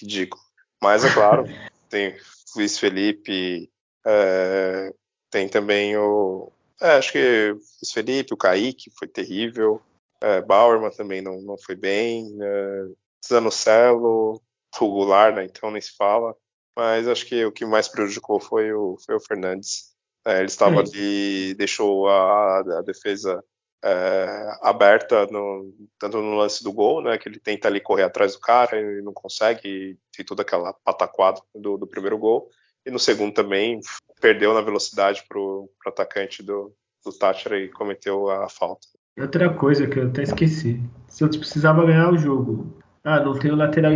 ridículo. 0.00 0.42
Mas 0.80 1.04
é 1.04 1.12
claro, 1.12 1.44
tem 1.88 2.16
Luiz 2.56 2.78
Felipe, 2.78 3.70
é, 4.06 4.92
tem 5.30 5.48
também 5.48 5.96
o. 5.96 6.50
É, 6.80 6.96
acho 6.96 7.12
que 7.12 7.50
Luiz 7.52 7.92
Felipe, 7.92 8.34
o 8.34 8.36
Kaique 8.36 8.90
foi 8.98 9.08
terrível. 9.08 9.80
É, 10.20 10.40
Bauerman 10.40 10.90
também 10.90 11.20
não, 11.20 11.40
não 11.42 11.58
foi 11.58 11.74
bem. 11.74 12.36
É, 12.40 12.86
Zanocelo, 13.26 14.34
o 14.34 14.40
Goulart, 14.80 15.34
né, 15.34 15.44
então 15.44 15.70
nem 15.70 15.80
se 15.80 15.96
fala. 15.96 16.34
Mas 16.76 17.06
acho 17.06 17.26
que 17.26 17.44
o 17.44 17.52
que 17.52 17.66
mais 17.66 17.88
prejudicou 17.88 18.40
foi 18.40 18.72
o, 18.72 18.96
foi 19.04 19.14
o 19.14 19.20
Fernandes. 19.20 19.92
É, 20.24 20.38
ele 20.38 20.46
estava 20.46 20.80
ali, 20.80 21.54
deixou 21.54 22.08
a, 22.08 22.60
a 22.60 22.82
defesa 22.82 23.42
é, 23.84 24.58
aberta, 24.62 25.26
no, 25.26 25.74
tanto 25.98 26.18
no 26.18 26.36
lance 26.36 26.62
do 26.62 26.72
gol, 26.72 27.02
né, 27.02 27.18
que 27.18 27.28
ele 27.28 27.40
tenta 27.40 27.68
ali 27.68 27.80
correr 27.80 28.04
atrás 28.04 28.34
do 28.34 28.40
cara 28.40 28.80
e 28.80 29.02
não 29.02 29.12
consegue, 29.12 29.68
e 29.68 29.98
tem 30.16 30.24
toda 30.24 30.42
aquela 30.42 30.72
pataquada 30.84 31.40
do, 31.54 31.76
do 31.76 31.86
primeiro 31.86 32.16
gol. 32.16 32.48
E 32.86 32.90
no 32.90 32.98
segundo 32.98 33.34
também 33.34 33.80
perdeu 34.20 34.54
na 34.54 34.60
velocidade 34.60 35.24
para 35.28 35.38
o 35.38 35.68
atacante 35.86 36.42
do, 36.42 36.72
do 37.04 37.12
Thatcher 37.12 37.52
e 37.54 37.68
cometeu 37.68 38.30
a 38.30 38.48
falta. 38.48 38.86
Outra 39.18 39.52
coisa 39.52 39.86
que 39.86 39.98
eu 39.98 40.08
até 40.08 40.22
esqueci. 40.22 40.80
Santos 41.08 41.38
precisava 41.38 41.84
ganhar 41.84 42.12
o 42.12 42.16
jogo. 42.16 42.81
Ah, 43.04 43.20
não 43.20 43.36
tem 43.36 43.50
o 43.50 43.56
lateral 43.56 43.92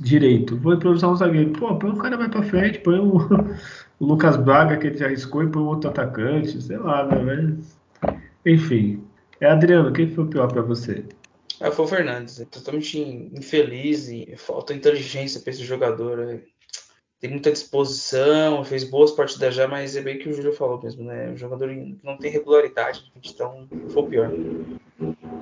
direito. 0.00 0.56
Vou 0.56 0.74
improvisar 0.74 1.10
um 1.10 1.16
zagueiro. 1.16 1.52
Pô, 1.52 1.76
põe 1.76 1.90
um 1.90 1.96
cara 1.96 2.16
mais 2.16 2.30
pra 2.30 2.42
frente, 2.42 2.80
põe 2.80 2.98
o, 2.98 3.18
o 4.00 4.04
Lucas 4.04 4.36
Braga 4.36 4.76
que 4.76 4.88
ele 4.88 4.96
já 4.96 5.06
arriscou 5.06 5.44
e 5.44 5.48
põe 5.48 5.62
outro 5.62 5.90
atacante, 5.90 6.60
sei 6.60 6.76
lá, 6.76 7.06
né? 7.06 7.22
Mas... 7.22 7.78
Enfim. 8.44 9.04
É 9.40 9.46
Adriano, 9.46 9.92
quem 9.92 10.08
foi 10.08 10.24
o 10.24 10.28
pior 10.28 10.48
para 10.48 10.62
você? 10.62 11.04
Ah, 11.60 11.70
foi 11.70 11.84
o 11.84 11.88
Fernandes. 11.88 12.40
É 12.40 12.44
totalmente 12.44 12.98
infeliz 12.98 14.08
e 14.08 14.34
falta 14.36 14.74
inteligência 14.74 15.40
para 15.40 15.50
esse 15.50 15.64
jogador. 15.64 16.42
Tem 17.22 17.30
muita 17.30 17.52
disposição, 17.52 18.64
fez 18.64 18.82
boas 18.82 19.12
partidas 19.12 19.54
já, 19.54 19.68
mas 19.68 19.94
é 19.94 20.02
bem 20.02 20.18
que 20.18 20.28
o 20.28 20.34
Júlio 20.34 20.52
falou 20.52 20.82
mesmo, 20.82 21.04
né? 21.04 21.30
Um 21.30 21.36
jogador 21.36 21.70
não 22.02 22.16
tem 22.16 22.32
regularidade, 22.32 23.12
então 23.24 23.68
foi 23.90 24.02
o 24.02 24.06
pior. 24.06 24.32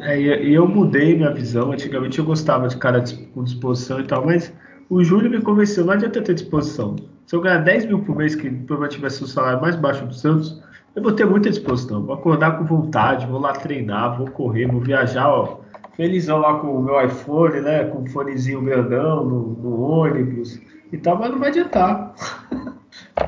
É, 0.01 0.21
e 0.21 0.53
eu 0.53 0.69
mudei 0.69 1.17
minha 1.17 1.33
visão. 1.33 1.73
Antigamente 1.73 2.19
eu 2.19 2.25
gostava 2.27 2.69
de 2.69 2.77
cara 2.77 3.03
com 3.33 3.43
disposição 3.43 3.99
e 3.99 4.05
tal, 4.07 4.27
mas 4.27 4.53
o 4.91 5.03
Júlio 5.03 5.31
me 5.31 5.41
convenceu. 5.41 5.87
Não 5.87 5.95
adianta 5.95 6.21
ter 6.21 6.35
disposição. 6.35 6.97
Se 7.25 7.35
eu 7.35 7.41
ganhar 7.41 7.61
10 7.61 7.87
mil 7.87 8.05
por 8.05 8.15
mês, 8.15 8.35
que 8.35 8.51
provavelmente 8.51 9.15
ser 9.15 9.25
o 9.25 9.27
salário 9.27 9.63
mais 9.63 9.75
baixo 9.75 10.05
do 10.05 10.13
Santos, 10.13 10.63
eu 10.95 11.03
vou 11.03 11.13
ter 11.13 11.25
muita 11.25 11.49
disposição. 11.49 12.05
Vou 12.05 12.15
acordar 12.15 12.59
com 12.59 12.67
vontade, 12.67 13.27
vou 13.27 13.41
lá 13.41 13.55
treinar, 13.55 14.19
vou 14.19 14.31
correr, 14.31 14.67
vou 14.67 14.83
viajar, 14.83 15.31
ó. 15.31 15.61
Felizão 15.97 16.41
lá 16.41 16.59
com 16.59 16.77
o 16.77 16.83
meu 16.83 17.03
iPhone, 17.03 17.59
né? 17.63 17.85
Com 17.85 18.03
o 18.03 18.11
fonezinho 18.11 18.61
grandão 18.61 19.25
no, 19.25 19.49
no 19.55 19.81
ônibus 19.81 20.61
e 20.93 20.99
tal, 20.99 21.19
mas 21.19 21.31
não 21.31 21.39
vai 21.39 21.51
adiantar. 21.51 22.15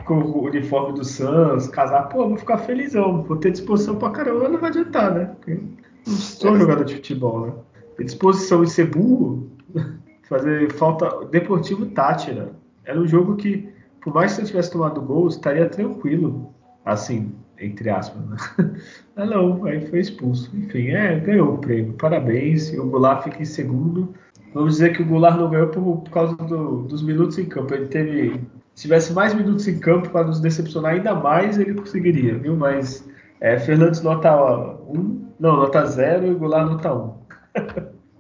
com 0.05 0.15
o 0.15 0.45
uniforme 0.47 0.97
do 0.97 1.05
Santos, 1.05 1.69
casar, 1.69 2.09
pô, 2.09 2.29
vou 2.29 2.37
ficar 2.37 2.59
felizão, 2.59 3.23
vou 3.23 3.37
ter 3.37 3.51
disposição 3.51 3.97
pra 3.97 4.11
caramba, 4.11 4.49
não 4.49 4.59
vai 4.59 4.71
adiantar, 4.71 5.15
né? 5.15 5.25
Porque 5.37 5.61
não 6.07 6.15
sou 6.15 6.57
jogador 6.59 6.85
de 6.85 6.97
futebol, 6.97 7.47
né? 7.47 7.53
Ter 7.97 8.05
disposição 8.05 8.65
em 8.65 8.67
ser 8.67 8.87
burro, 8.87 9.51
fazer 10.29 10.73
falta. 10.73 11.25
Deportivo 11.27 11.87
Tátira. 11.87 12.53
Era 12.85 12.99
um 12.99 13.07
jogo 13.07 13.37
que, 13.37 13.69
por 14.01 14.13
mais 14.13 14.35
que 14.35 14.43
eu 14.43 14.47
tivesse 14.47 14.73
tomado 14.73 15.01
gol, 15.01 15.29
estaria 15.29 15.69
tranquilo. 15.69 16.53
Assim, 16.85 17.33
entre 17.61 17.91
aspas, 17.91 18.21
né? 18.27 18.37
Ah, 19.15 19.27
não, 19.27 19.65
aí 19.67 19.87
foi 19.89 20.01
expulso. 20.01 20.51
Enfim, 20.57 20.89
é, 20.89 21.21
ganhou 21.21 21.55
o 21.55 21.59
prêmio. 21.59 21.93
Parabéns. 21.93 22.73
E 22.73 22.79
o 22.79 22.89
Goulart 22.89 23.23
fica 23.25 23.43
em 23.43 23.45
segundo. 23.45 24.15
Vamos 24.55 24.75
dizer 24.75 24.95
que 24.95 25.03
o 25.03 25.07
Goulart 25.07 25.39
não 25.39 25.51
ganhou 25.51 25.69
por, 25.69 26.03
por 26.03 26.11
causa 26.11 26.37
do, 26.37 26.83
dos 26.83 27.03
minutos 27.03 27.39
em 27.39 27.47
campo. 27.47 27.75
Ele 27.75 27.87
teve. 27.87 28.41
Se 28.75 28.83
tivesse 28.83 29.13
mais 29.13 29.35
minutos 29.35 29.69
em 29.69 29.79
campo 29.79 30.09
para 30.11 30.27
nos 30.27 30.41
decepcionar 30.41 30.95
ainda 30.95 31.15
mais, 31.15 31.59
ele 31.59 31.75
conseguiria, 31.75 32.39
viu? 32.39 32.57
Mas 32.57 33.07
é, 33.41 33.59
Fernandes 33.59 34.01
nota 34.01 34.35
1, 34.89 35.27
não, 35.39 35.57
nota 35.57 35.85
0 35.85 36.27
e 36.27 36.35
Goulart 36.35 36.71
nota 36.71 36.95
1. 36.95 37.15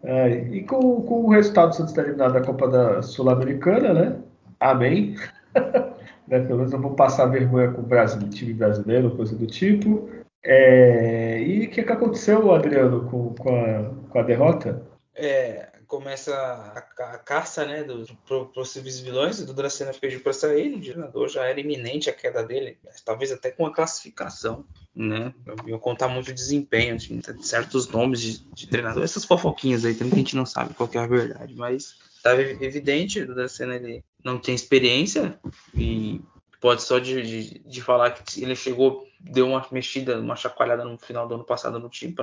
é, 0.05 0.31
e 0.51 0.63
com, 0.65 1.03
com 1.03 1.25
o 1.25 1.31
resultado 1.31 1.71
do 1.71 1.77
Santos 1.77 1.97
eliminado 1.97 2.35
da 2.35 2.43
Copa 2.43 2.69
da 2.69 3.03
Sul-Americana, 3.03 3.95
né? 3.95 4.17
Amém. 4.61 5.15
né? 6.29 6.41
Pelo 6.41 6.59
menos 6.59 6.73
não 6.73 6.81
vou 6.81 6.95
passar 6.95 7.27
vergonha 7.27 7.71
com 7.71 7.81
o 7.81 7.87
Brasil, 7.87 8.29
time 8.29 8.53
brasileiro, 8.53 9.17
coisa 9.17 9.35
do 9.37 9.47
tipo. 9.47 10.09
É, 10.45 11.41
e 11.41 11.67
o 11.67 11.71
que, 11.71 11.83
que 11.83 11.93
aconteceu, 11.93 12.53
Adriano, 12.53 13.05
com, 13.05 13.33
com, 13.35 13.55
a, 13.55 13.91
com 14.11 14.19
a 14.19 14.23
derrota? 14.23 14.83
É, 15.15 15.69
começa 15.93 16.35
a, 16.35 16.79
a, 16.79 17.19
caça 17.19 17.67
né, 17.67 17.85
dos 17.85 18.11
possíveis 18.55 18.99
vilões. 18.99 19.41
O 19.41 19.53
Dracena 19.53 19.93
pediu 19.93 20.21
para 20.21 20.33
sair, 20.33 20.75
o 20.75 20.81
treinador 20.81 21.29
já 21.29 21.45
era 21.45 21.61
iminente 21.61 22.09
a 22.09 22.15
queda 22.15 22.43
dele, 22.43 22.79
talvez 23.05 23.31
até 23.31 23.51
com 23.51 23.67
a 23.67 23.75
classificação. 23.75 24.65
Né? 24.97 25.35
Eu 25.67 25.79
contar 25.79 26.09
muito 26.09 26.31
o 26.31 26.35
desempenho 26.35 26.97
de 26.97 27.47
certos 27.47 27.89
nomes 27.89 28.23
de, 28.23 28.39
de 28.55 28.67
treinador, 28.69 29.05
essas 29.05 29.27
fofoquinhas 29.27 29.85
aí 29.85 29.95
também 29.95 30.13
que 30.13 30.17
a 30.17 30.21
gente 30.21 30.37
não 30.37 30.47
sabe 30.47 30.73
qual 30.73 30.89
é 30.95 30.99
a 30.99 31.07
verdade, 31.07 31.55
mas 31.55 31.97
estava 32.17 32.41
evidente, 32.41 33.21
o 33.21 33.35
Dracena 33.35 33.77
ele 33.77 34.03
não 34.25 34.39
tem 34.39 34.55
experiência 34.55 35.39
e 35.75 36.23
pode 36.59 36.85
só 36.85 36.99
de, 36.99 37.21
de, 37.21 37.59
de, 37.59 37.83
falar 37.83 38.13
que 38.13 38.43
ele 38.43 38.57
chegou, 38.57 39.07
deu 39.21 39.47
uma 39.47 39.67
mexida, 39.71 40.19
uma 40.19 40.37
chacoalhada 40.37 40.87
no 40.87 40.97
final 40.97 41.29
do 41.29 41.35
ano 41.35 41.45
passado 41.45 41.79
no 41.79 41.91
time 41.91 42.15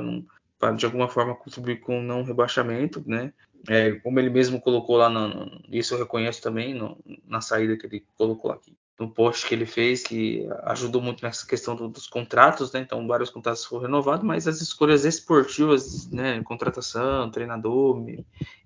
para 0.60 0.72
de 0.72 0.86
alguma 0.86 1.08
forma 1.08 1.36
contribuir 1.36 1.80
com 1.82 2.00
o 2.00 2.04
não 2.04 2.24
rebaixamento, 2.24 3.04
né? 3.06 3.32
É, 3.68 3.92
como 3.92 4.20
ele 4.20 4.30
mesmo 4.30 4.62
colocou 4.62 4.98
lá, 4.98 5.10
no, 5.10 5.62
isso 5.70 5.94
eu 5.94 6.00
reconheço 6.00 6.42
também 6.42 6.74
no, 6.74 6.98
na 7.28 7.42
saída 7.42 7.76
que 7.78 7.86
ele 7.86 8.06
colocou 8.18 8.52
aqui, 8.52 8.76
no 9.00 9.10
post 9.10 9.46
que 9.46 9.54
ele 9.54 9.66
fez, 9.66 10.04
que 10.04 10.48
ajudou 10.64 11.02
muito 11.02 11.24
nessa 11.24 11.46
questão 11.46 11.76
do, 11.76 11.88
dos 11.88 12.08
contratos, 12.08 12.72
né? 12.72 12.82
Então, 12.82 13.06
vários 13.08 13.30
contratos 13.30 13.66
foram 13.66 13.84
renovados, 13.84 14.26
mas 14.26 14.48
as 14.48 14.62
escolhas 14.62 15.04
esportivas, 15.06 16.10
né? 16.10 16.42
Contratação, 16.44 17.30
treinador, 17.32 18.06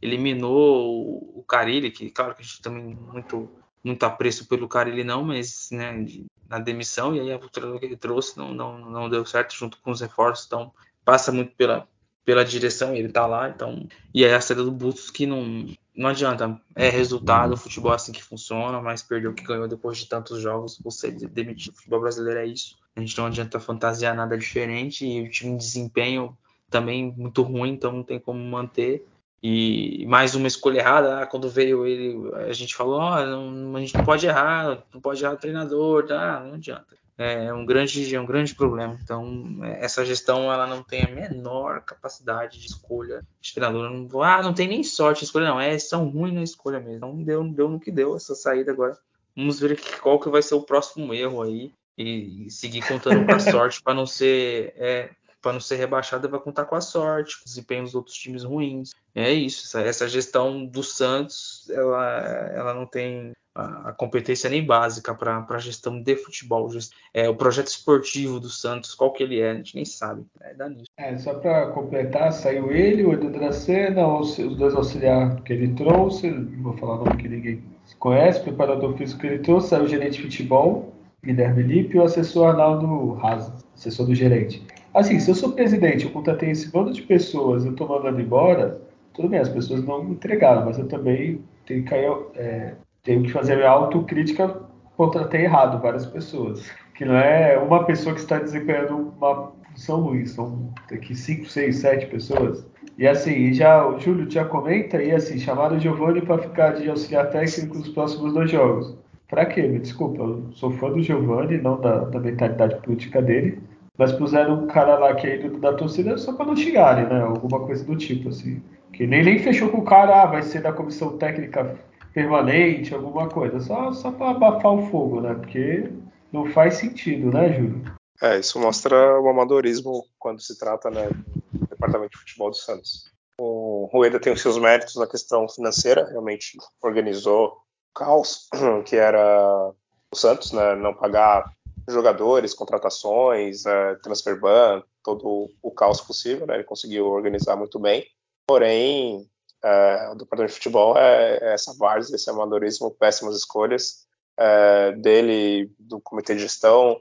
eliminou 0.01 1.39
o, 1.39 1.43
Carilli, 1.43 1.91
que, 1.91 2.09
claro, 2.09 2.35
que 2.35 2.41
a 2.41 2.45
gente 2.45 2.61
também 2.61 2.97
muito 3.11 3.49
muito 3.83 4.03
apreço 4.05 4.47
pelo 4.47 4.65
Carilli 4.65 5.03
não, 5.03 5.25
mas 5.25 5.67
né, 5.69 6.05
na 6.47 6.57
demissão, 6.57 7.13
e 7.13 7.19
aí 7.19 7.33
a 7.33 7.37
treinador 7.37 7.81
que 7.81 7.85
ele 7.85 7.97
trouxe 7.97 8.37
não, 8.37 8.53
não, 8.53 8.79
não 8.79 9.09
deu 9.09 9.25
certo 9.25 9.53
junto 9.53 9.77
com 9.79 9.91
os 9.91 9.99
reforços, 9.99 10.45
então 10.45 10.73
passa 11.03 11.33
muito 11.33 11.53
pela, 11.55 11.85
pela 12.25 12.45
direção, 12.45 12.95
ele 12.95 13.09
tá 13.09 13.25
lá, 13.25 13.49
então. 13.49 13.87
E 14.13 14.23
aí 14.25 14.33
a 14.33 14.41
saída 14.41 14.63
do 14.63 14.71
Bustos 14.71 15.09
que 15.09 15.25
não, 15.25 15.67
não 15.95 16.09
adianta. 16.09 16.59
É 16.75 16.89
resultado, 16.89 17.53
o 17.53 17.57
futebol 17.57 17.91
é 17.91 17.95
assim 17.95 18.11
que 18.11 18.23
funciona, 18.23 18.81
mas 18.81 19.03
perdeu 19.03 19.31
o 19.31 19.33
que 19.33 19.43
ganhou 19.43 19.67
depois 19.67 19.97
de 19.97 20.07
tantos 20.07 20.39
jogos, 20.41 20.79
você 20.83 21.11
demitir. 21.11 21.71
O 21.71 21.75
futebol 21.75 22.01
brasileiro 22.01 22.39
é 22.39 22.45
isso. 22.45 22.77
A 22.95 22.99
gente 22.99 23.17
não 23.17 23.25
adianta 23.25 23.59
fantasiar 23.59 24.15
nada 24.15 24.37
diferente 24.37 25.05
e 25.05 25.21
o 25.21 25.29
time 25.29 25.57
de 25.57 25.63
desempenho 25.63 26.37
também 26.69 27.13
muito 27.17 27.41
ruim, 27.43 27.71
então 27.71 27.91
não 27.91 28.03
tem 28.03 28.19
como 28.19 28.39
manter. 28.39 29.05
E 29.41 30.05
mais 30.07 30.35
uma 30.35 30.47
escolha 30.47 30.79
errada, 30.79 31.19
ah, 31.19 31.27
quando 31.27 31.49
veio 31.49 31.85
ele, 31.85 32.15
a 32.47 32.53
gente 32.53 32.73
falou, 32.73 33.01
oh, 33.01 33.25
não, 33.25 33.75
a 33.75 33.79
gente 33.81 33.93
não 33.93 34.05
pode 34.05 34.25
errar, 34.25 34.83
não 34.93 35.01
pode 35.01 35.21
errar 35.21 35.33
o 35.33 35.37
treinador, 35.37 36.05
tá? 36.05 36.39
não 36.45 36.53
adianta 36.53 37.02
é 37.17 37.53
um 37.53 37.65
grande, 37.65 38.15
é 38.15 38.19
um 38.19 38.25
grande 38.25 38.55
problema. 38.55 38.97
Então, 39.01 39.59
é, 39.61 39.85
essa 39.85 40.05
gestão 40.05 40.51
ela 40.51 40.65
não 40.65 40.83
tem 40.83 41.03
a 41.03 41.09
menor 41.09 41.81
capacidade 41.81 42.59
de 42.59 42.65
escolha 42.65 43.25
de 43.39 43.53
treinador. 43.53 43.89
Não, 43.89 44.21
ah, 44.21 44.41
não 44.41 44.53
tem 44.53 44.67
nem 44.67 44.83
sorte 44.83 45.19
de 45.19 45.25
escolha, 45.25 45.47
não. 45.47 45.59
É, 45.59 45.77
são 45.77 46.09
ruins 46.09 46.33
na 46.33 46.43
escolha 46.43 46.79
mesmo. 46.79 47.01
Não 47.01 47.23
deu, 47.23 47.43
deu 47.43 47.69
no 47.69 47.79
que 47.79 47.91
deu 47.91 48.15
essa 48.15 48.33
saída 48.33 48.71
agora. 48.71 48.97
Vamos 49.35 49.59
ver 49.59 49.79
qual 50.01 50.19
que 50.19 50.29
vai 50.29 50.41
ser 50.41 50.55
o 50.55 50.63
próximo 50.63 51.13
erro 51.13 51.41
aí 51.41 51.73
e, 51.97 52.47
e 52.47 52.51
seguir 52.51 52.87
contando 52.87 53.25
com 53.25 53.31
a 53.33 53.39
sorte 53.39 53.81
para 53.81 53.93
não 53.93 54.05
ser 54.05 54.73
é, 54.77 55.09
para 55.43 55.53
não 55.53 55.59
ser 55.59 55.75
rebaixado 55.75 56.29
vai 56.29 56.39
contar 56.39 56.65
com 56.65 56.75
a 56.75 56.81
sorte, 56.81 57.35
com 57.37 57.41
o 57.41 57.45
desempenho 57.45 57.83
dos 57.83 57.93
outros 57.93 58.15
times 58.15 58.43
ruins. 58.43 58.91
É 59.13 59.31
isso. 59.31 59.67
Essa, 59.67 59.81
essa 59.81 60.07
gestão 60.07 60.65
do 60.65 60.81
Santos 60.81 61.69
ela, 61.69 62.07
ela 62.55 62.73
não 62.73 62.87
tem 62.87 63.33
a, 63.53 63.91
competência 63.91 64.49
nem 64.49 64.65
básica 64.65 65.13
para 65.13 65.45
a 65.47 65.57
gestão 65.59 66.01
de 66.01 66.15
futebol. 66.15 66.69
É, 67.13 67.29
o 67.29 67.35
projeto 67.35 67.67
esportivo 67.67 68.39
do 68.39 68.49
Santos, 68.49 68.95
qual 68.95 69.11
que 69.11 69.21
ele 69.21 69.39
é, 69.39 69.51
a 69.51 69.55
gente 69.55 69.75
nem 69.75 69.85
sabe. 69.85 70.25
É, 70.41 70.53
dá 70.53 70.69
nisso. 70.69 70.85
É, 70.97 71.17
só 71.17 71.33
para 71.35 71.67
completar, 71.67 72.31
saiu 72.31 72.71
ele, 72.71 73.03
o 73.03 73.13
Edu 73.13 73.29
Dracena, 73.29 74.07
os, 74.07 74.39
os 74.39 74.55
dois 74.55 74.73
auxiliares 74.73 75.41
que 75.41 75.53
ele 75.53 75.73
trouxe, 75.75 76.31
vou 76.31 76.75
falar 76.77 77.01
o 77.01 77.05
nome 77.05 77.17
que 77.17 77.27
ninguém 77.27 77.63
conhece, 77.99 78.39
o 78.39 78.43
preparador 78.43 78.97
físico 78.97 79.21
que 79.21 79.27
ele 79.27 79.39
trouxe, 79.39 79.69
saiu 79.69 79.83
o 79.83 79.87
gerente 79.87 80.17
de 80.17 80.23
futebol, 80.23 80.93
Guilherme 81.23 81.63
Lippe, 81.63 81.95
e 81.95 81.99
o 81.99 82.03
assessor 82.03 82.49
Arnaldo 82.49 83.13
Raza, 83.13 83.53
assessor 83.75 84.05
do 84.05 84.15
gerente. 84.15 84.65
Assim, 84.93 85.19
se 85.19 85.31
eu 85.31 85.35
sou 85.35 85.53
presidente, 85.53 86.05
eu 86.05 86.11
contratei 86.11 86.51
esse 86.51 86.71
bando 86.71 86.93
de 86.93 87.01
pessoas, 87.01 87.65
eu 87.65 87.71
estou 87.71 87.87
mandando 87.87 88.21
embora, 88.21 88.79
tudo 89.13 89.27
bem, 89.27 89.39
as 89.39 89.49
pessoas 89.49 89.83
não 89.83 90.03
entregaram, 90.11 90.65
mas 90.65 90.77
eu 90.77 90.87
também 90.87 91.41
tenho 91.65 91.83
que 91.83 91.89
cair, 91.89 92.11
é, 92.35 92.73
tenho 93.03 93.23
que 93.23 93.31
fazer 93.31 93.63
a 93.63 93.71
autocrítica, 93.71 94.61
contratei 94.95 95.41
errado 95.41 95.81
várias 95.81 96.05
pessoas. 96.05 96.63
Que 96.95 97.05
não 97.05 97.15
é 97.15 97.57
uma 97.57 97.83
pessoa 97.85 98.13
que 98.13 98.21
está 98.21 98.37
desempenhando 98.37 99.13
uma 99.17 99.51
função 99.71 100.01
ruim, 100.01 100.25
são 100.25 100.71
aqui 100.91 101.15
5, 101.15 101.47
6, 101.47 101.75
7 101.75 102.05
pessoas. 102.07 102.65
E 102.95 103.07
assim, 103.07 103.51
já 103.51 103.87
o 103.87 103.99
Júlio 103.99 104.29
já 104.29 104.45
comenta, 104.45 105.01
e 105.01 105.11
assim, 105.11 105.39
chamaram 105.39 105.77
o 105.77 105.79
Giovanni 105.79 106.21
para 106.21 106.37
ficar 106.37 106.73
de 106.73 106.87
auxiliar 106.87 107.31
técnico 107.31 107.77
nos 107.77 107.89
próximos 107.89 108.33
dois 108.33 108.51
jogos. 108.51 108.95
Para 109.27 109.47
quê? 109.47 109.63
Me 109.63 109.79
desculpa, 109.79 110.21
eu 110.21 110.51
sou 110.51 110.69
fã 110.73 110.91
do 110.91 111.01
Giovanni, 111.01 111.57
não 111.57 111.81
da, 111.81 112.05
da 112.05 112.19
mentalidade 112.19 112.75
política 112.83 113.19
dele, 113.19 113.59
mas 113.97 114.11
puseram 114.11 114.63
um 114.63 114.67
cara 114.67 114.97
lá 114.97 115.13
que 115.15 115.27
é 115.27 115.35
ídolo 115.35 115.59
da 115.59 115.73
torcida 115.73 116.17
só 116.17 116.33
para 116.33 116.45
não 116.45 116.55
xingarem, 116.55 117.05
né? 117.05 117.21
Alguma 117.21 117.65
coisa 117.65 117.83
do 117.83 117.95
tipo, 117.95 118.29
assim. 118.29 118.61
Que 118.91 119.07
nem, 119.07 119.23
nem 119.23 119.39
fechou 119.39 119.69
com 119.69 119.79
o 119.79 119.85
cara, 119.85 120.23
ah, 120.23 120.25
vai 120.25 120.43
ser 120.43 120.61
da 120.61 120.73
comissão 120.73 121.17
técnica 121.17 121.77
permanente, 122.13 122.93
alguma 122.93 123.27
coisa, 123.27 123.59
só, 123.59 123.91
só 123.91 124.11
para 124.11 124.31
abafar 124.31 124.73
o 124.73 124.85
fogo, 124.87 125.19
né? 125.21 125.33
Porque 125.33 125.89
não 126.31 126.45
faz 126.51 126.75
sentido, 126.75 127.31
né, 127.31 127.51
Júlio? 127.53 127.83
É, 128.21 128.39
isso 128.39 128.59
mostra 128.59 129.19
o 129.19 129.27
amadorismo 129.27 130.05
quando 130.19 130.41
se 130.41 130.57
trata 130.57 130.89
né, 130.89 131.09
do 131.51 131.67
departamento 131.67 132.11
de 132.11 132.19
futebol 132.19 132.51
do 132.51 132.55
Santos. 132.55 133.11
O 133.39 133.89
Rueda 133.91 134.19
tem 134.19 134.31
os 134.31 134.41
seus 134.41 134.57
méritos 134.57 134.95
na 134.95 135.07
questão 135.07 135.49
financeira, 135.49 136.07
realmente 136.09 136.57
organizou 136.81 137.47
o 137.47 137.53
caos 137.93 138.47
que 138.85 138.95
era 138.95 139.71
o 140.11 140.15
Santos, 140.15 140.51
né, 140.51 140.75
não 140.75 140.93
pagar 140.93 141.51
jogadores, 141.87 142.53
contratações, 142.53 143.65
é, 143.65 143.95
transfer 143.95 144.39
ban, 144.39 144.83
todo 145.03 145.49
o 145.61 145.71
caos 145.71 146.01
possível, 146.01 146.47
né, 146.47 146.55
ele 146.55 146.63
conseguiu 146.63 147.07
organizar 147.07 147.55
muito 147.55 147.79
bem. 147.79 148.05
Porém, 148.47 149.29
é, 149.63 150.09
o 150.11 150.15
departamento 150.15 150.53
de 150.53 150.55
futebol 150.55 150.97
é, 150.97 151.37
é 151.41 151.53
essa 151.53 151.73
várzea, 151.77 152.15
esse 152.15 152.29
amadorismo, 152.29 152.91
péssimas 152.91 153.35
escolhas 153.35 154.05
é, 154.37 154.91
dele, 154.93 155.71
do 155.79 155.99
comitê 155.99 156.35
de 156.35 156.41
gestão, 156.41 156.99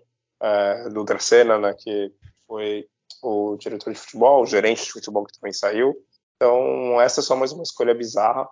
do 0.92 1.04
Dracena, 1.04 1.56
né, 1.56 1.72
que 1.72 2.12
foi 2.48 2.88
o 3.22 3.56
diretor 3.56 3.92
de 3.92 3.98
futebol, 4.00 4.42
o 4.42 4.46
gerente 4.46 4.84
de 4.84 4.90
futebol 4.90 5.24
que 5.24 5.38
também 5.38 5.52
saiu. 5.52 5.94
Então, 6.34 7.00
essa 7.00 7.20
é 7.20 7.22
só 7.22 7.36
mais 7.36 7.52
uma 7.52 7.62
escolha 7.62 7.94
bizarra. 7.94 8.48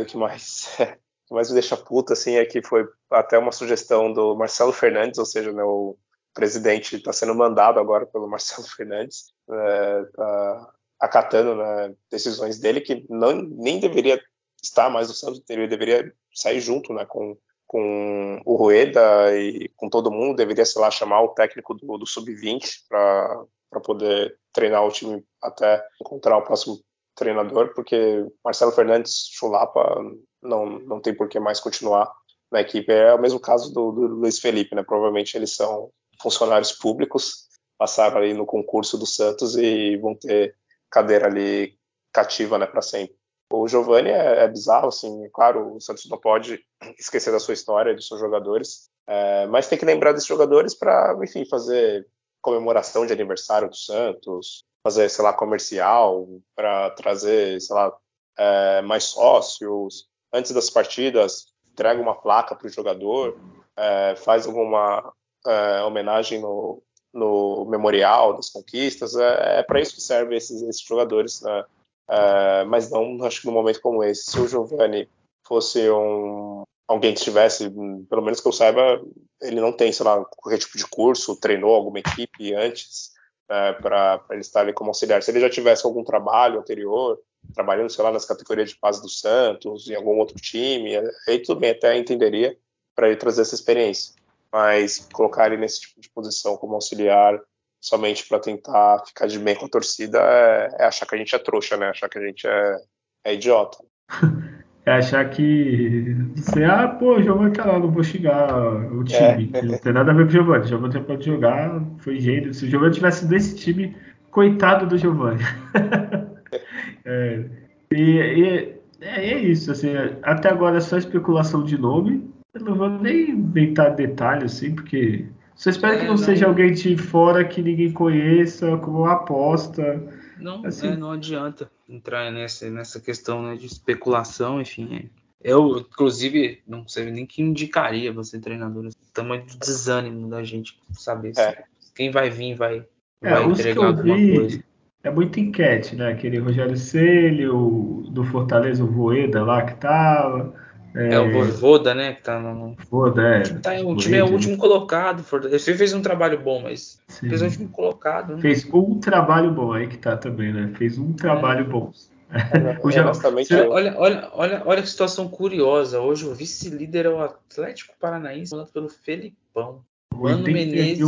O 0.00 0.04
que 0.04 0.16
mais, 0.16 0.76
que 1.32 1.34
mais 1.34 1.48
me 1.48 1.54
deixa 1.54 1.76
puta 1.76 2.12
assim, 2.12 2.36
é 2.36 2.44
que 2.44 2.62
foi 2.62 2.86
até 3.10 3.38
uma 3.38 3.50
sugestão 3.50 4.12
do 4.12 4.36
Marcelo 4.36 4.72
Fernandes, 4.72 5.18
ou 5.18 5.24
seja, 5.24 5.50
né, 5.50 5.64
o 5.64 5.96
presidente 6.34 6.96
está 6.96 7.12
sendo 7.12 7.34
mandado 7.34 7.80
agora 7.80 8.06
pelo 8.06 8.28
Marcelo 8.28 8.68
Fernandes, 8.68 9.32
é, 9.50 10.04
tá 10.14 10.72
acatando 11.00 11.56
né, 11.56 11.94
decisões 12.10 12.60
dele 12.60 12.80
que 12.80 13.04
não, 13.08 13.32
nem 13.32 13.80
deveria 13.80 14.20
estar 14.62 14.88
mais 14.90 15.08
no 15.08 15.14
Santos, 15.14 15.42
ele 15.48 15.66
deveria 15.66 16.12
sair 16.32 16.60
junto 16.60 16.92
né, 16.92 17.04
com, 17.06 17.36
com 17.66 18.40
o 18.44 18.54
Rueda 18.54 19.36
e 19.36 19.68
com 19.76 19.88
todo 19.88 20.12
mundo, 20.12 20.36
deveria, 20.36 20.64
sei 20.64 20.80
lá, 20.80 20.90
chamar 20.90 21.22
o 21.22 21.30
técnico 21.30 21.74
do, 21.74 21.98
do 21.98 22.06
Sub-20 22.06 22.82
para 22.88 23.80
poder 23.82 24.38
treinar 24.52 24.84
o 24.84 24.92
time 24.92 25.24
até 25.42 25.84
encontrar 26.00 26.36
o 26.36 26.42
próximo 26.42 26.78
treinador, 27.22 27.72
porque 27.74 28.26
Marcelo 28.44 28.72
Fernandes 28.72 29.28
Chulapa 29.32 30.00
não, 30.42 30.78
não 30.80 31.00
tem 31.00 31.14
por 31.14 31.28
que 31.28 31.38
mais 31.38 31.60
continuar 31.60 32.12
na 32.50 32.60
equipe. 32.60 32.92
É 32.92 33.14
o 33.14 33.20
mesmo 33.20 33.38
caso 33.38 33.72
do, 33.72 33.92
do 33.92 34.06
Luiz 34.08 34.38
Felipe, 34.38 34.74
né? 34.74 34.82
Provavelmente 34.82 35.36
eles 35.36 35.54
são 35.54 35.90
funcionários 36.20 36.72
públicos, 36.72 37.48
passaram 37.78 38.18
ali 38.18 38.34
no 38.34 38.46
concurso 38.46 38.98
do 38.98 39.06
Santos 39.06 39.56
e 39.56 39.96
vão 39.96 40.14
ter 40.14 40.54
cadeira 40.90 41.26
ali 41.26 41.76
cativa, 42.12 42.58
né, 42.58 42.66
para 42.66 42.82
sempre. 42.82 43.16
O 43.50 43.66
Giovani 43.66 44.10
é, 44.10 44.44
é, 44.44 44.48
bizarro, 44.48 44.88
assim, 44.88 45.28
claro, 45.32 45.74
o 45.76 45.80
Santos 45.80 46.08
não 46.08 46.18
pode 46.18 46.62
esquecer 46.98 47.30
da 47.30 47.40
sua 47.40 47.54
história, 47.54 47.94
dos 47.94 48.06
seus 48.06 48.20
jogadores, 48.20 48.90
é, 49.06 49.46
mas 49.46 49.68
tem 49.68 49.78
que 49.78 49.84
lembrar 49.84 50.12
desses 50.12 50.28
jogadores 50.28 50.74
para, 50.74 51.18
enfim, 51.22 51.44
fazer 51.44 52.06
comemoração 52.40 53.06
de 53.06 53.12
aniversário 53.12 53.68
do 53.68 53.76
Santos, 53.76 54.64
fazer, 54.82 55.08
sei 55.08 55.24
lá, 55.24 55.32
comercial, 55.32 56.26
para 56.54 56.90
trazer, 56.90 57.60
sei 57.60 57.74
lá, 57.74 57.96
é, 58.36 58.82
mais 58.82 59.04
sócios. 59.04 60.08
Antes 60.32 60.52
das 60.52 60.68
partidas, 60.68 61.46
entrega 61.70 62.00
uma 62.00 62.14
placa 62.14 62.54
para 62.54 62.66
o 62.66 62.70
jogador, 62.70 63.38
é, 63.76 64.16
faz 64.16 64.46
alguma 64.46 65.12
é, 65.46 65.82
homenagem 65.82 66.40
no, 66.40 66.82
no 67.12 67.64
memorial 67.66 68.34
das 68.34 68.50
conquistas. 68.50 69.14
É, 69.14 69.60
é 69.60 69.62
para 69.62 69.80
isso 69.80 69.94
que 69.94 70.00
servem 70.00 70.36
esses, 70.36 70.62
esses 70.62 70.82
jogadores, 70.82 71.40
né? 71.42 71.64
É, 72.08 72.64
mas 72.64 72.90
não, 72.90 73.24
acho 73.24 73.40
que 73.40 73.46
num 73.46 73.52
momento 73.52 73.80
como 73.80 74.02
esse, 74.02 74.30
se 74.30 74.38
o 74.38 74.48
Giovanni 74.48 75.08
fosse 75.46 75.88
um 75.90 76.64
alguém 76.86 77.12
que 77.14 77.20
estivesse, 77.20 77.70
pelo 78.10 78.20
menos 78.20 78.40
que 78.40 78.46
eu 78.46 78.52
saiba, 78.52 79.00
ele 79.40 79.60
não 79.60 79.72
tem, 79.72 79.90
sei 79.92 80.04
lá, 80.04 80.22
qualquer 80.24 80.58
tipo 80.58 80.76
de 80.76 80.86
curso, 80.86 81.36
treinou 81.36 81.74
alguma 81.74 82.00
equipe 82.00 82.52
antes 82.54 83.11
é, 83.48 83.72
para 83.72 84.24
ele 84.30 84.40
estar 84.40 84.60
ali 84.60 84.72
como 84.72 84.90
auxiliar. 84.90 85.22
Se 85.22 85.30
ele 85.30 85.40
já 85.40 85.50
tivesse 85.50 85.84
algum 85.86 86.04
trabalho 86.04 86.60
anterior, 86.60 87.18
trabalhando, 87.54 87.90
sei 87.90 88.04
lá, 88.04 88.12
nas 88.12 88.24
categorias 88.24 88.70
de 88.70 88.78
paz 88.78 89.00
do 89.00 89.08
Santos, 89.08 89.88
em 89.88 89.94
algum 89.94 90.18
outro 90.18 90.36
time, 90.36 90.96
aí 91.28 91.38
tudo 91.38 91.60
bem, 91.60 91.70
até 91.70 91.96
entenderia 91.96 92.56
para 92.94 93.08
ele 93.08 93.16
trazer 93.16 93.42
essa 93.42 93.54
experiência 93.54 94.14
mas 94.52 95.08
colocar 95.12 95.46
ele 95.46 95.56
nesse 95.56 95.80
tipo 95.80 96.00
de 96.00 96.10
posição 96.10 96.56
como 96.58 96.74
auxiliar 96.74 97.40
somente 97.80 98.28
para 98.28 98.38
tentar 98.38 99.02
ficar 99.06 99.26
de 99.26 99.38
bem 99.38 99.56
com 99.56 99.64
a 99.64 99.68
torcida 99.68 100.20
é, 100.20 100.76
é, 100.80 100.84
achar 100.84 101.06
que 101.06 101.14
a 101.14 101.18
gente 101.18 101.34
é 101.34 101.38
trouxa, 101.38 101.76
né? 101.76 101.88
Achar 101.88 102.08
que 102.08 102.18
a 102.18 102.26
gente 102.26 102.46
é, 102.46 102.76
é 103.24 103.34
idiota. 103.34 103.78
É 104.84 104.94
achar 104.94 105.28
que 105.30 106.16
você, 106.34 106.64
ah, 106.64 106.88
pô, 106.88 107.16
o 107.16 107.22
Giovanni 107.22 107.52
tá 107.52 107.64
lá, 107.64 107.78
não 107.78 107.90
vou 107.90 108.02
xingar 108.02 108.52
o 108.92 109.04
time. 109.04 109.50
É. 109.52 109.62
Não 109.62 109.78
tem 109.78 109.92
nada 109.92 110.10
a 110.10 110.14
ver 110.14 110.24
com 110.24 110.28
o 110.28 110.32
Giovanni. 110.32 110.64
O 110.64 110.68
Giovanni 110.68 110.94
já 110.94 111.00
pode 111.00 111.24
jogar, 111.24 111.80
foi 111.98 112.18
gênio. 112.18 112.52
Se 112.52 112.64
o 112.64 112.68
Giovanni 112.68 112.94
tivesse 112.94 113.26
desse 113.26 113.54
time, 113.54 113.94
coitado 114.32 114.86
do 114.86 114.98
Giovanni. 114.98 115.40
é, 117.04 117.44
e, 117.92 118.00
e 118.00 118.82
é, 119.00 119.32
é, 119.32 119.38
isso, 119.38 119.70
assim, 119.70 119.90
até 120.22 120.48
agora 120.48 120.78
é 120.78 120.80
só 120.80 120.96
especulação 120.96 121.62
de 121.62 121.78
nome. 121.78 122.28
Eu 122.52 122.64
não 122.64 122.74
vou 122.74 122.88
nem 122.88 123.30
inventar 123.30 123.94
detalhes 123.94 124.56
assim, 124.56 124.74
porque. 124.74 125.26
Só 125.54 125.70
espero 125.70 125.94
é, 125.94 125.98
que 125.98 126.04
não, 126.04 126.12
não, 126.12 126.18
seja 126.18 126.46
alguém 126.46 126.72
de 126.72 126.96
fora 126.96 127.44
que 127.44 127.62
ninguém 127.62 127.92
conheça, 127.92 128.76
como 128.78 129.04
aposta. 129.04 130.02
Não, 130.40 130.66
assim. 130.66 130.88
é, 130.88 130.96
não 130.96 131.12
adianta 131.12 131.70
entrar 131.94 132.30
nessa, 132.30 132.70
nessa 132.70 133.00
questão 133.00 133.42
né, 133.42 133.56
de 133.56 133.66
especulação, 133.66 134.60
enfim. 134.60 135.08
É. 135.18 135.22
Eu, 135.52 135.78
inclusive, 135.78 136.62
não 136.66 136.86
sei 136.86 137.10
nem 137.10 137.26
que 137.26 137.42
indicaria 137.42 138.12
você 138.12 138.38
treinador. 138.38 138.86
O 138.86 139.12
tamanho 139.12 139.44
do 139.44 139.58
desânimo 139.58 140.28
da 140.28 140.44
gente 140.44 140.78
saber 140.92 141.32
é. 141.36 141.64
quem 141.94 142.10
vai 142.10 142.30
vir 142.30 142.54
vai, 142.54 142.86
é, 143.20 143.30
vai 143.30 143.44
entregar 143.44 143.86
alguma 143.86 144.16
vi, 144.16 144.36
coisa. 144.36 144.64
É 145.02 145.10
muita 145.10 145.40
enquete, 145.40 145.96
né? 145.96 146.12
Aquele 146.12 146.38
Rogério 146.38 146.76
Célio, 146.76 148.04
do 148.08 148.22
Fortaleza, 148.24 148.84
o 148.84 148.86
Voeda 148.86 149.42
lá 149.42 149.64
que 149.64 149.74
tava. 149.74 150.54
É, 150.94 151.14
é 151.14 151.20
o 151.20 151.32
Voivoda, 151.32 151.94
né? 151.94 152.12
Que 152.12 152.22
tá 152.22 152.38
no. 152.38 152.76
Voda, 152.90 153.22
é. 153.22 153.42
Tá, 153.42 153.72
o 153.80 153.96
time 153.96 154.18
é 154.18 154.24
o 154.24 154.30
último 154.30 154.56
colocado. 154.58 155.24
Ele 155.44 155.58
fez 155.58 155.92
um 155.92 156.02
trabalho 156.02 156.40
bom, 156.40 156.62
mas 156.62 157.00
Sim. 157.08 157.28
fez 157.28 157.40
o 157.40 157.46
último 157.46 157.68
colocado. 157.70 158.36
Né? 158.36 158.42
Fez 158.42 158.68
um 158.72 159.00
trabalho 159.00 159.50
bom, 159.50 159.72
aí 159.72 159.86
que 159.86 159.96
tá 159.96 160.16
também, 160.16 160.52
né? 160.52 160.72
Fez 160.76 160.98
um 160.98 161.12
trabalho 161.12 161.64
é. 161.64 161.68
bom. 161.68 161.92
É, 162.30 162.76
já, 162.90 163.12
você... 163.12 163.54
olha, 163.62 163.94
olha, 163.98 164.30
olha, 164.32 164.62
olha 164.64 164.82
que 164.82 164.88
situação 164.88 165.28
curiosa. 165.28 166.00
Hoje 166.00 166.26
o 166.26 166.34
vice-líder 166.34 167.06
é 167.06 167.10
o 167.10 167.22
Atlético 167.22 167.94
Paranaense, 167.98 168.50
comandado 168.50 168.72
pelo 168.72 168.88
Felipão. 168.88 169.82
O 170.14 170.24
Mano 170.24 170.44
Menezes, 170.44 171.02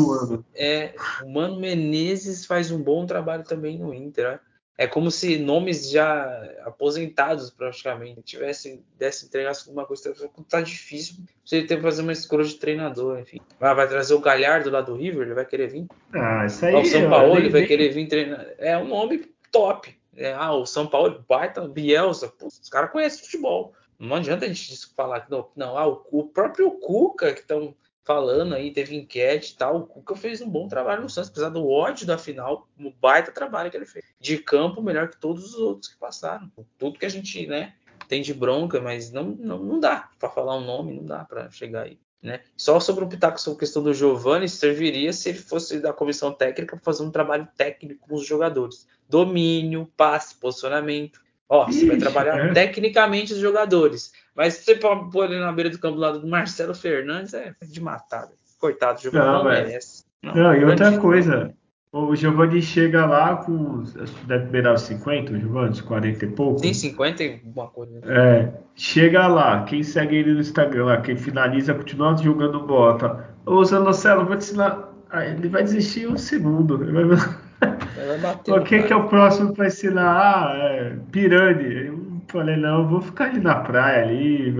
é, 0.54 0.94
o 1.22 1.28
Mano 1.30 1.60
Menezes 1.60 2.46
faz 2.46 2.70
um 2.70 2.82
bom 2.82 3.04
trabalho 3.04 3.44
também 3.44 3.78
no 3.78 3.92
Inter. 3.92 4.32
Né? 4.32 4.38
É 4.76 4.88
como 4.88 5.10
se 5.10 5.38
nomes 5.38 5.88
já 5.88 6.24
aposentados 6.64 7.48
praticamente 7.50 8.22
tivessem 8.22 8.84
desse 8.98 9.26
entregasse 9.26 9.68
alguma 9.68 9.86
coisa. 9.86 10.12
Tá 10.48 10.60
difícil 10.60 11.16
você 11.44 11.62
ter 11.62 11.76
que 11.76 11.82
fazer 11.82 12.02
uma 12.02 12.12
escolha 12.12 12.44
de 12.44 12.56
treinador, 12.56 13.20
enfim. 13.20 13.40
Vai, 13.60 13.74
vai 13.74 13.88
trazer 13.88 14.14
o 14.14 14.20
Galhardo 14.20 14.70
lá 14.70 14.80
do 14.80 14.96
River, 14.96 15.22
ele 15.22 15.34
vai 15.34 15.46
querer 15.46 15.68
vir. 15.68 15.86
Ah, 16.12 16.44
isso 16.46 16.66
aí. 16.66 16.74
O 16.74 16.84
São 16.84 17.08
Paulo 17.08 17.36
ele 17.36 17.50
vai 17.50 17.64
querer 17.66 17.90
vir 17.90 18.08
treinar. 18.08 18.46
É 18.58 18.76
um 18.76 18.88
nome 18.88 19.30
top. 19.52 19.96
É, 20.16 20.32
ah, 20.32 20.52
o 20.52 20.66
São 20.66 20.86
Paulo, 20.86 21.24
baita, 21.28 21.66
Bielsa, 21.68 22.28
pô, 22.28 22.46
os 22.46 22.68
caras 22.68 22.90
conhecem 22.90 23.24
futebol. 23.24 23.72
Não 23.98 24.16
adianta 24.16 24.44
a 24.44 24.48
gente 24.48 24.86
falar 24.96 25.20
que 25.20 25.30
não, 25.30 25.48
não 25.54 25.78
ah, 25.78 25.86
o, 25.86 26.04
o 26.10 26.24
próprio 26.24 26.70
Cuca 26.72 27.32
que 27.32 27.40
estão 27.40 27.74
falando 28.04 28.54
aí, 28.54 28.70
teve 28.70 28.94
enquete 28.94 29.52
e 29.52 29.56
tal. 29.56 29.76
O 29.78 29.86
Cuca 29.86 30.14
fez 30.14 30.40
um 30.40 30.48
bom 30.48 30.68
trabalho 30.68 31.02
no 31.02 31.10
Santos, 31.10 31.30
apesar 31.30 31.48
do 31.48 31.68
ódio 31.68 32.06
da 32.06 32.18
final, 32.18 32.68
um 32.78 32.92
baita 33.00 33.32
trabalho 33.32 33.70
que 33.70 33.76
ele 33.76 33.86
fez. 33.86 34.04
De 34.20 34.38
campo, 34.38 34.82
melhor 34.82 35.08
que 35.08 35.16
todos 35.16 35.54
os 35.54 35.54
outros 35.54 35.90
que 35.90 35.98
passaram. 35.98 36.50
Tudo 36.78 36.98
que 36.98 37.06
a 37.06 37.08
gente, 37.08 37.46
né, 37.46 37.74
tem 38.06 38.22
de 38.22 38.34
bronca, 38.34 38.80
mas 38.80 39.10
não, 39.10 39.24
não, 39.24 39.58
não 39.58 39.80
dá 39.80 40.10
para 40.18 40.28
falar 40.28 40.56
um 40.56 40.64
nome, 40.64 40.94
não 40.94 41.04
dá 41.04 41.24
para 41.24 41.50
chegar 41.50 41.82
aí. 41.82 41.98
Né? 42.22 42.40
Só 42.56 42.80
sobre 42.80 43.04
o 43.04 43.08
Pitaco 43.08 43.38
sobre 43.38 43.58
a 43.58 43.60
questão 43.60 43.82
do 43.82 43.92
Giovanni, 43.92 44.48
serviria 44.48 45.12
se 45.12 45.28
ele 45.28 45.38
fosse 45.38 45.78
da 45.78 45.92
comissão 45.92 46.32
técnica 46.32 46.76
para 46.76 46.84
fazer 46.84 47.02
um 47.02 47.10
trabalho 47.10 47.46
técnico 47.56 48.08
com 48.08 48.14
os 48.14 48.26
jogadores. 48.26 48.86
Domínio, 49.08 49.90
passe, 49.94 50.34
posicionamento. 50.36 51.22
Ó, 51.48 51.68
Ixi, 51.68 51.80
você 51.80 51.86
vai 51.86 51.96
trabalhar 51.98 52.38
é. 52.38 52.52
tecnicamente 52.52 53.32
os 53.32 53.38
jogadores. 53.38 54.12
Mas 54.34 54.54
se 54.54 54.64
você 54.64 54.76
pôr 54.76 55.24
ele 55.24 55.38
na 55.38 55.52
beira 55.52 55.70
do 55.70 55.78
campo 55.78 55.96
do 55.96 56.00
lado 56.00 56.20
do 56.20 56.26
Marcelo 56.26 56.74
Fernandes, 56.74 57.34
é 57.34 57.54
de 57.62 57.80
matada. 57.80 58.32
Coitado, 58.58 58.98
o 58.98 59.02
Giovanni 59.02 59.26
não, 59.26 59.38
não 59.38 59.44
merece. 59.44 60.04
Não, 60.22 60.34
não, 60.34 60.54
e 60.54 60.64
outra 60.64 60.98
coisa, 60.98 61.54
o 61.92 62.16
Giovanni 62.16 62.60
chega 62.60 63.06
lá 63.06 63.36
com. 63.36 63.84
Deve 64.26 64.46
beirar 64.46 64.74
os 64.74 64.82
50, 64.82 65.32
o 65.32 65.38
Giovanni, 65.38 65.80
40 65.80 66.24
e 66.24 66.28
pouco. 66.28 66.58
Sim, 66.58 66.74
50 66.74 67.22
e 67.22 67.40
alguma 67.44 67.68
coisa. 67.68 68.00
Né? 68.00 68.00
É. 68.08 68.52
Chega 68.74 69.28
lá, 69.28 69.62
quem 69.64 69.82
segue 69.82 70.16
ele 70.16 70.34
no 70.34 70.40
Instagram, 70.40 70.86
lá, 70.86 71.00
quem 71.00 71.16
finaliza, 71.16 71.74
continua 71.74 72.16
jogando 72.16 72.66
bola. 72.66 72.98
Tá? 72.98 73.28
Ô, 73.46 73.62
Zanocelo, 73.64 74.24
vou 74.26 74.36
te 74.36 74.44
ensinar. 74.44 74.92
Ah, 75.10 75.24
ele 75.24 75.48
vai 75.48 75.62
desistir 75.62 76.08
um 76.08 76.16
segundo. 76.16 76.82
Ele 76.82 77.04
vai... 77.04 77.43
o 78.48 78.62
que, 78.62 78.82
que 78.82 78.92
é 78.92 78.96
o 78.96 79.08
próximo 79.08 79.52
para 79.54 79.66
ensinar? 79.66 80.16
Ah, 80.16 80.56
é, 80.56 80.96
Pirani. 81.10 81.86
Eu 81.86 82.22
falei, 82.28 82.56
não, 82.56 82.82
eu 82.82 82.88
vou 82.88 83.00
ficar 83.00 83.26
ali 83.26 83.40
na 83.40 83.56
praia 83.56 84.04
ali. 84.04 84.54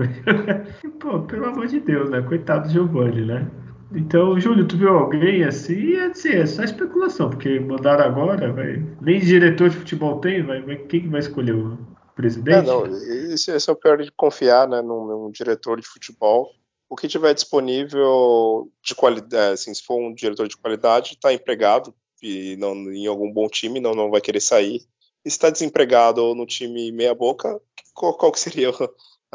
Pô, 0.99 1.19
pelo 1.21 1.47
amor 1.47 1.67
de 1.67 1.79
Deus, 1.79 2.09
né? 2.09 2.21
Coitado 2.21 2.67
do 2.67 2.73
Giovanni, 2.73 3.25
né? 3.25 3.49
Então, 3.93 4.39
Júlio, 4.39 4.67
tu 4.67 4.77
viu 4.77 4.89
alguém 4.89 5.43
assim? 5.43 5.93
É, 5.93 6.07
assim, 6.07 6.29
é 6.29 6.45
só 6.45 6.63
especulação, 6.63 7.29
porque 7.29 7.59
mandaram 7.59 8.05
agora, 8.05 8.51
vai. 8.51 8.83
Nem 9.01 9.19
diretor 9.19 9.69
de 9.69 9.77
futebol 9.77 10.19
tem, 10.19 10.43
vai, 10.43 10.61
vai 10.61 10.77
quem 10.77 11.09
vai 11.09 11.19
escolher 11.19 11.55
o 11.55 11.77
presidente? 12.15 12.57
É, 12.57 12.61
não, 12.61 12.85
esse, 12.85 13.51
esse 13.51 13.69
é 13.69 13.73
o 13.73 13.75
pior 13.75 13.97
de 14.01 14.11
confiar 14.11 14.67
né, 14.67 14.81
num, 14.81 15.05
num 15.05 15.31
diretor 15.31 15.79
de 15.79 15.87
futebol. 15.87 16.49
O 16.89 16.95
que 16.95 17.07
tiver 17.07 17.33
disponível 17.33 18.69
de 18.83 18.93
qualidade, 18.95 19.53
assim, 19.53 19.73
se 19.73 19.83
for 19.83 19.99
um 19.99 20.13
diretor 20.13 20.47
de 20.47 20.57
qualidade, 20.57 21.13
está 21.13 21.33
empregado 21.33 21.93
e 22.21 22.55
não, 22.57 22.73
em 22.91 23.07
algum 23.07 23.31
bom 23.31 23.47
time, 23.47 23.79
não, 23.79 23.93
não 23.93 24.09
vai 24.09 24.21
querer 24.21 24.41
sair. 24.41 24.81
E 25.23 25.29
se 25.29 25.37
está 25.37 25.49
desempregado 25.49 26.23
ou 26.23 26.35
no 26.35 26.45
time 26.45 26.91
meia 26.91 27.13
boca, 27.15 27.59
qual, 27.93 28.15
qual 28.15 28.31
que 28.31 28.39
seria 28.39 28.69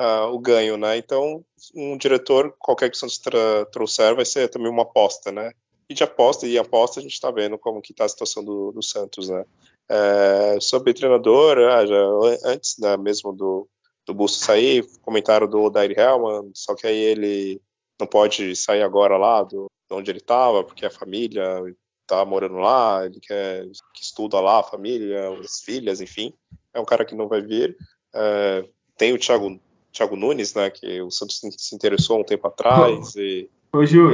uh, 0.00 0.32
o 0.32 0.38
ganho, 0.38 0.76
né? 0.76 0.96
Então, 0.96 1.44
um 1.74 1.96
diretor, 1.96 2.54
qualquer 2.58 2.90
que 2.90 2.96
o 2.96 2.98
Santos 2.98 3.20
trouxer, 3.70 4.14
vai 4.14 4.24
ser 4.24 4.48
também 4.48 4.70
uma 4.70 4.82
aposta, 4.82 5.32
né? 5.32 5.52
E 5.88 5.94
de 5.94 6.04
aposta, 6.04 6.46
e 6.46 6.56
aposta 6.56 7.00
a 7.00 7.02
gente 7.02 7.12
está 7.12 7.30
vendo 7.30 7.58
como 7.58 7.82
que 7.82 7.92
está 7.92 8.04
a 8.04 8.08
situação 8.08 8.44
do, 8.44 8.70
do 8.72 8.82
Santos, 8.82 9.28
né? 9.28 9.44
É, 9.88 10.60
sobre 10.60 10.94
treinador, 10.94 11.58
ah, 11.58 11.84
já, 11.84 11.96
antes 12.44 12.78
né, 12.78 12.96
mesmo 12.96 13.32
do, 13.32 13.68
do 14.06 14.14
Busto 14.14 14.44
sair, 14.44 14.86
comentaram 15.02 15.48
do 15.48 15.62
Odair 15.62 15.98
Hellman, 15.98 16.52
só 16.54 16.76
que 16.76 16.86
aí 16.86 16.96
ele 16.96 17.60
não 17.98 18.06
pode 18.06 18.54
sair 18.54 18.82
agora 18.82 19.16
lá 19.16 19.42
do, 19.42 19.66
de 19.88 19.96
onde 19.96 20.10
ele 20.12 20.20
estava, 20.20 20.62
porque 20.62 20.86
a 20.86 20.90
família 20.90 21.60
está 22.10 22.24
morando 22.24 22.56
lá, 22.56 23.06
ele 23.06 23.20
quer 23.20 23.64
que 23.94 24.02
estuda 24.02 24.40
lá, 24.40 24.60
a 24.60 24.64
família, 24.64 25.30
as 25.38 25.60
filhas, 25.60 26.00
enfim. 26.00 26.34
É 26.74 26.80
um 26.80 26.84
cara 26.84 27.04
que 27.04 27.14
não 27.14 27.28
vai 27.28 27.40
vir. 27.40 27.76
É, 28.12 28.64
tem 28.96 29.12
o 29.12 29.18
Thiago 29.18 29.60
Thiago 29.92 30.16
Nunes, 30.16 30.54
né, 30.54 30.70
que 30.70 31.00
o 31.00 31.10
Santos 31.10 31.40
se 31.58 31.74
interessou 31.74 32.20
um 32.20 32.24
tempo 32.24 32.46
atrás 32.46 33.14
e 33.16 33.48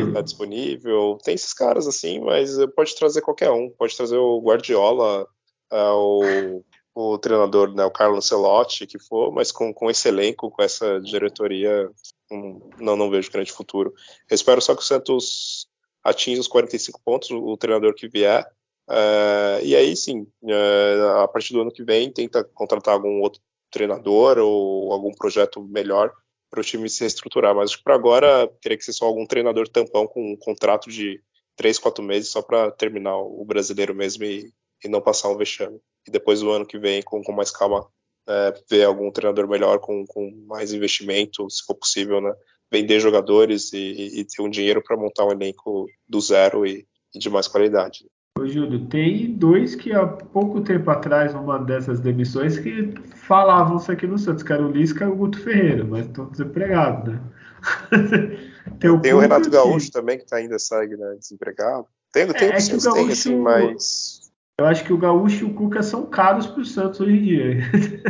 está 0.09 0.21
disponível. 0.21 1.19
Tem 1.23 1.35
esses 1.35 1.53
caras 1.53 1.87
assim, 1.87 2.21
mas 2.21 2.57
pode 2.75 2.95
trazer 2.95 3.21
qualquer 3.21 3.51
um. 3.51 3.71
Pode 3.71 3.97
trazer 3.97 4.17
o 4.17 4.41
Guardiola, 4.41 5.27
uh, 5.73 6.63
o, 6.95 7.13
o, 7.13 7.19
treinador, 7.19 7.75
né, 7.75 7.85
o 7.85 7.91
Carlo 7.91 8.17
Ancelotti, 8.17 8.87
que 8.87 8.99
for, 8.99 9.31
mas 9.33 9.53
com, 9.53 9.73
com 9.73 9.91
esse 9.91 10.09
elenco, 10.09 10.51
com 10.51 10.63
essa 10.63 10.99
diretoria, 11.01 11.91
um, 12.31 12.71
não, 12.79 12.97
não 12.97 13.11
vejo 13.11 13.31
grande 13.31 13.53
futuro. 13.53 13.93
Eu 14.31 14.35
espero 14.35 14.63
só 14.63 14.75
que 14.75 14.83
o 14.83 14.85
Santos 14.85 15.69
atinja 16.09 16.41
os 16.41 16.49
45 16.49 17.01
pontos, 17.05 17.31
o, 17.31 17.39
o 17.39 17.57
treinador 17.57 17.95
que 17.95 18.09
vier. 18.09 18.45
Uh, 18.89 19.59
e 19.65 19.75
aí 19.75 19.97
sim, 19.97 20.27
uh, 20.43 21.21
a 21.23 21.29
partir 21.29 21.53
do 21.53 21.61
ano 21.61 21.73
que 21.73 21.83
vem, 21.83 22.11
tenta 22.13 22.45
contratar 22.45 22.95
algum 22.95 23.21
outro 23.21 23.41
treinador 23.71 24.39
ou 24.39 24.93
algum 24.93 25.13
projeto 25.13 25.61
melhor 25.63 26.13
para 26.51 26.61
o 26.61 26.65
time 26.65 26.89
se 26.89 27.01
reestruturar. 27.01 27.55
Mas 27.55 27.71
acho 27.71 27.79
que 27.79 27.85
para 27.85 27.95
agora 27.95 28.49
teria 28.61 28.79
que 28.79 28.85
ser 28.85 28.93
só 28.93 29.07
algum 29.07 29.27
treinador 29.27 29.69
tampão 29.69 30.07
com 30.07 30.33
um 30.33 30.37
contrato 30.37 30.89
de 30.89 31.21
três, 31.57 31.79
quatro 31.79 32.05
meses 32.05 32.31
só 32.31 32.43
para 32.43 32.71
terminar 32.71 33.17
o 33.17 33.45
brasileiro 33.45 33.95
mesmo 33.95 34.25
e, 34.25 34.53
e, 34.85 34.89
não 34.89 35.01
passar 35.01 35.29
um 35.31 35.37
vexame. 35.37 35.81
E 36.07 36.11
depois 36.11 36.41
do 36.41 36.51
ano 36.51 36.67
que 36.67 36.79
vem, 36.79 37.03
com, 37.03 37.23
com 37.23 37.33
mais 37.33 37.51
calma, 37.51 37.89
é, 38.29 38.55
ver 38.71 38.85
algum 38.85 39.11
treinador 39.11 39.49
melhor 39.49 39.79
com, 39.81 40.05
com, 40.07 40.31
mais 40.47 40.73
investimento, 40.73 41.49
se 41.51 41.65
for 41.65 41.75
possível, 41.75 42.21
né? 42.21 42.33
Vender 42.71 43.01
jogadores 43.01 43.73
e, 43.73 44.21
e 44.21 44.25
ter 44.25 44.43
um 44.43 44.51
dinheiro 44.51 44.83
para 44.83 44.97
montar 44.97 45.25
um 45.25 45.33
elenco 45.33 45.87
do 46.09 46.21
zero 46.21 46.67
e, 46.67 46.87
e 47.15 47.19
de 47.19 47.31
mais 47.31 47.47
qualidade. 47.47 48.07
Ô, 48.39 48.47
Júlio, 48.47 48.87
tem 48.87 49.33
dois 49.33 49.75
que 49.75 49.93
há 49.93 50.07
pouco 50.07 50.61
tempo 50.61 50.91
atrás, 50.91 51.33
numa 51.33 51.59
dessas 51.59 52.01
demissões, 52.01 52.59
que 52.59 52.93
falavam 53.15 53.79
isso 53.79 53.91
aqui 53.91 54.07
no 54.07 54.19
Santos, 54.19 54.43
que 54.43 54.53
era 54.53 54.63
o 54.63 54.71
Lisca 54.71 55.07
e 55.07 55.09
o 55.09 55.17
Guto 55.17 55.41
Ferreira, 55.41 55.85
mas 55.85 56.05
estão 56.05 56.27
desempregados, 56.27 57.15
né? 57.15 57.21
tem 58.79 58.91
o, 58.91 59.01
tem 59.01 59.15
o 59.15 59.19
Renato 59.19 59.51
Gaúcho 59.51 59.91
também, 59.91 60.19
que 60.19 60.27
tá 60.27 60.37
ainda 60.37 60.59
segue 60.59 60.97
né, 60.97 61.17
desempregado. 61.19 61.87
Tem, 62.13 62.27
tem 62.27 62.49
é, 62.49 62.57
é 62.57 62.59
que 62.59 62.77
o 62.77 62.81
Gaúcho, 62.81 62.95
tem, 62.95 63.11
assim, 63.11 63.37
mas... 63.37 64.31
Eu 64.59 64.67
acho 64.67 64.85
que 64.85 64.93
o 64.93 64.99
Gaúcho 64.99 65.45
e 65.45 65.49
o 65.49 65.55
Cuca 65.55 65.83
são 65.83 66.05
caros 66.05 66.47
para 66.47 66.61
o 66.61 66.65
Santos 66.65 67.01
hoje 67.01 67.17
em 67.17 67.23
dia. 67.23 67.59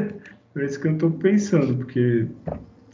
é 0.58 0.64
isso 0.64 0.80
que 0.80 0.88
eu 0.88 0.92
estou 0.92 1.10
pensando, 1.12 1.76
porque 1.76 2.26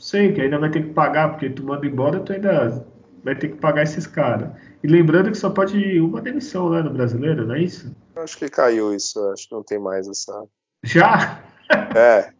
sei 0.03 0.33
que 0.33 0.41
ainda 0.41 0.59
vai 0.59 0.69
ter 0.69 0.83
que 0.83 0.93
pagar, 0.93 1.29
porque 1.31 1.49
tu 1.49 1.63
manda 1.63 1.87
embora, 1.87 2.19
tu 2.19 2.33
ainda 2.33 2.85
vai 3.23 3.37
ter 3.37 3.49
que 3.49 3.57
pagar 3.59 3.85
esses 3.85 4.05
caras. 4.05 4.51
E 4.83 4.89
lembrando 4.89 5.31
que 5.31 5.39
só 5.39 5.49
pode 5.49 5.79
ir 5.79 6.01
uma 6.01 6.21
demissão 6.21 6.69
né, 6.71 6.83
no 6.83 6.91
brasileiro, 6.91 7.47
não 7.47 7.55
é 7.55 7.63
isso? 7.63 7.95
Acho 8.17 8.37
que 8.37 8.49
caiu 8.49 8.93
isso, 8.93 9.21
acho 9.31 9.49
que 9.49 9.55
não 9.55 9.63
tem 9.63 9.79
mais 9.79 10.09
essa. 10.09 10.45
Já? 10.83 11.41
É, 11.95 12.31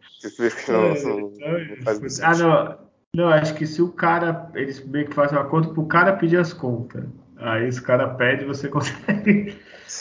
não, 0.67 0.85
é, 0.93 1.03
não, 1.03 1.75
não 1.75 1.83
faz 1.83 2.19
Ah, 2.19 2.35
não. 2.35 2.77
Não, 3.15 3.29
acho 3.29 3.55
que 3.55 3.65
se 3.65 3.81
o 3.81 3.91
cara. 3.91 4.51
Eles 4.53 4.85
meio 4.85 5.07
que 5.07 5.15
fazem 5.15 5.35
um 5.35 5.41
acordo 5.41 5.73
pro 5.73 5.87
cara 5.87 6.13
pedir 6.13 6.37
as 6.37 6.53
contas. 6.53 7.03
Aí 7.37 7.67
esse 7.67 7.81
cara 7.81 8.09
pede 8.09 8.45
você 8.45 8.67
consegue 8.69 9.57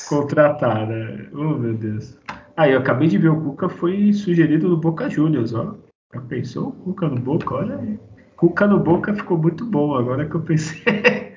contratar, 0.09 0.87
né? 0.87 1.29
Oh, 1.33 1.55
meu 1.55 1.73
Deus. 1.73 2.19
Aí, 2.55 2.73
eu 2.73 2.81
acabei 2.81 3.09
de 3.09 3.17
ver 3.17 3.31
o 3.31 3.41
Cuca 3.41 3.71
foi 3.71 4.13
sugerido 4.13 4.69
no 4.69 4.77
Boca 4.77 5.09
Juniors, 5.09 5.55
ó. 5.55 5.75
Já 6.15 6.21
pensou 6.21 6.69
o 6.69 6.73
Cuca 6.73 7.09
no 7.09 7.21
Boca? 7.21 7.55
Olha 7.55 7.79
aí. 7.79 7.99
Cuca 8.37 8.67
no 8.67 8.79
Boca 8.79 9.15
ficou 9.15 9.39
muito 9.39 9.65
bom, 9.65 9.95
agora 9.95 10.29
que 10.29 10.35
eu 10.35 10.43
pensei. 10.43 10.83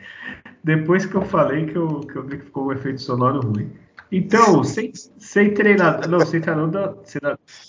Depois 0.63 1.05
que 1.05 1.15
eu 1.15 1.21
falei 1.21 1.65
que 1.65 1.75
eu, 1.75 2.01
que 2.01 2.15
eu 2.15 2.23
vi 2.23 2.39
que 2.39 2.45
ficou 2.45 2.67
um 2.67 2.71
efeito 2.71 3.01
sonoro 3.01 3.39
ruim. 3.39 3.71
Então, 4.11 4.63
sem, 4.63 4.91
sem 4.93 5.53
treinador. 5.53 6.09
Não, 6.09 6.19
sem 6.25 6.41
treinador, 6.41 6.97
sem 7.03 7.21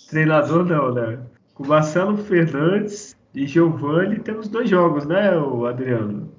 treinador 0.09 0.65
não, 0.65 0.93
né? 0.95 1.19
Com 1.55 1.67
Marcelo 1.67 2.17
Fernandes 2.17 3.17
e 3.35 3.47
Giovanni 3.47 4.19
temos 4.21 4.49
dois 4.49 4.69
jogos, 4.69 5.07
né, 5.07 5.37
o 5.37 5.67
Adriano? 5.67 6.33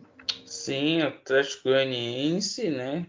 Sim, 0.45 1.01
Atlético 1.01 1.69
Goianiense, 1.69 2.69
né? 2.69 3.05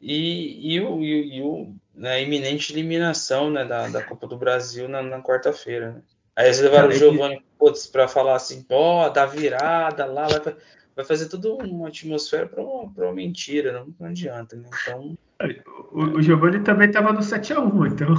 E, 0.00 0.76
e, 0.76 0.78
e, 0.78 1.36
e 1.36 1.42
o 1.42 1.74
na 2.00 2.18
iminente 2.18 2.72
eliminação 2.72 3.50
né, 3.50 3.62
da, 3.62 3.86
da 3.88 4.02
Copa 4.02 4.26
do 4.26 4.38
Brasil 4.38 4.88
na, 4.88 5.02
na 5.02 5.20
quarta-feira. 5.20 5.92
Né? 5.92 6.02
Aí 6.34 6.46
eles 6.46 6.58
levaram 6.58 6.88
o 6.88 6.92
Giovanni 6.92 7.44
para 7.92 8.08
falar 8.08 8.36
assim, 8.36 8.64
ó, 8.70 9.06
oh, 9.06 9.10
dá 9.10 9.26
virada 9.26 10.06
lá, 10.06 10.26
vai, 10.26 10.56
vai 10.96 11.04
fazer 11.04 11.28
toda 11.28 11.52
uma 11.52 11.88
atmosfera 11.88 12.46
para 12.46 12.62
uma, 12.62 12.84
uma, 12.84 13.12
mentira, 13.12 13.70
não, 13.72 13.94
não 14.00 14.08
adianta, 14.08 14.56
né? 14.56 14.70
Então. 14.82 15.18
O, 15.92 16.16
o 16.16 16.22
Giovanni 16.22 16.60
também 16.60 16.88
estava 16.88 17.12
no 17.12 17.20
7x1, 17.20 17.92
então. 17.92 18.14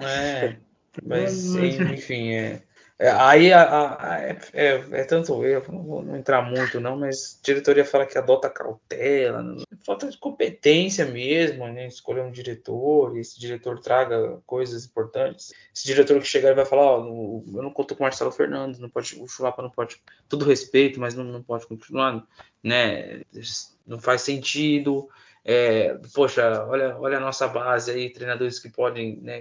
é, 0.02 0.56
mas 1.04 1.54
enfim, 1.54 2.30
é, 2.30 2.38
é, 2.46 2.62
aí 3.08 3.50
a, 3.50 3.98
a, 3.98 4.20
é, 4.20 4.38
é, 4.52 4.84
é, 4.90 5.04
tanto 5.04 5.42
erro, 5.42 5.72
não 5.72 5.82
vou 5.82 6.02
não 6.02 6.16
entrar 6.16 6.42
muito 6.42 6.78
não, 6.78 6.98
mas 6.98 7.38
a 7.40 7.46
diretoria 7.46 7.84
fala 7.84 8.04
que 8.04 8.18
adota 8.18 8.50
cautela, 8.50 9.42
falta 9.86 10.10
de 10.10 10.18
competência 10.18 11.06
mesmo, 11.06 11.66
né? 11.68 11.86
Escolher 11.86 12.20
um 12.20 12.30
diretor, 12.30 13.16
e 13.16 13.20
esse 13.20 13.40
diretor 13.40 13.80
traga 13.80 14.38
coisas 14.44 14.84
importantes. 14.84 15.52
Esse 15.74 15.86
diretor 15.86 16.20
que 16.20 16.26
chegar 16.26 16.54
vai 16.54 16.66
falar, 16.66 16.98
oh, 16.98 17.42
eu 17.54 17.62
não 17.62 17.72
conto 17.72 17.94
com 17.94 18.02
o 18.02 18.04
Marcelo 18.04 18.30
Fernandes, 18.30 18.78
não 18.78 18.90
pode, 18.90 19.18
o 19.18 19.26
Chulapa 19.26 19.62
não 19.62 19.70
pode, 19.70 19.96
todo 20.28 20.44
respeito, 20.44 21.00
mas 21.00 21.14
não, 21.14 21.24
não 21.24 21.42
pode 21.42 21.66
continuar, 21.66 22.22
né? 22.62 23.22
Não 23.86 23.98
faz 23.98 24.20
sentido. 24.20 25.08
É, 25.42 25.94
poxa, 26.12 26.66
olha, 26.66 26.98
olha 26.98 27.16
a 27.16 27.20
nossa 27.20 27.48
base 27.48 27.90
aí, 27.90 28.10
treinadores 28.10 28.58
que 28.58 28.68
podem 28.68 29.16
né, 29.22 29.40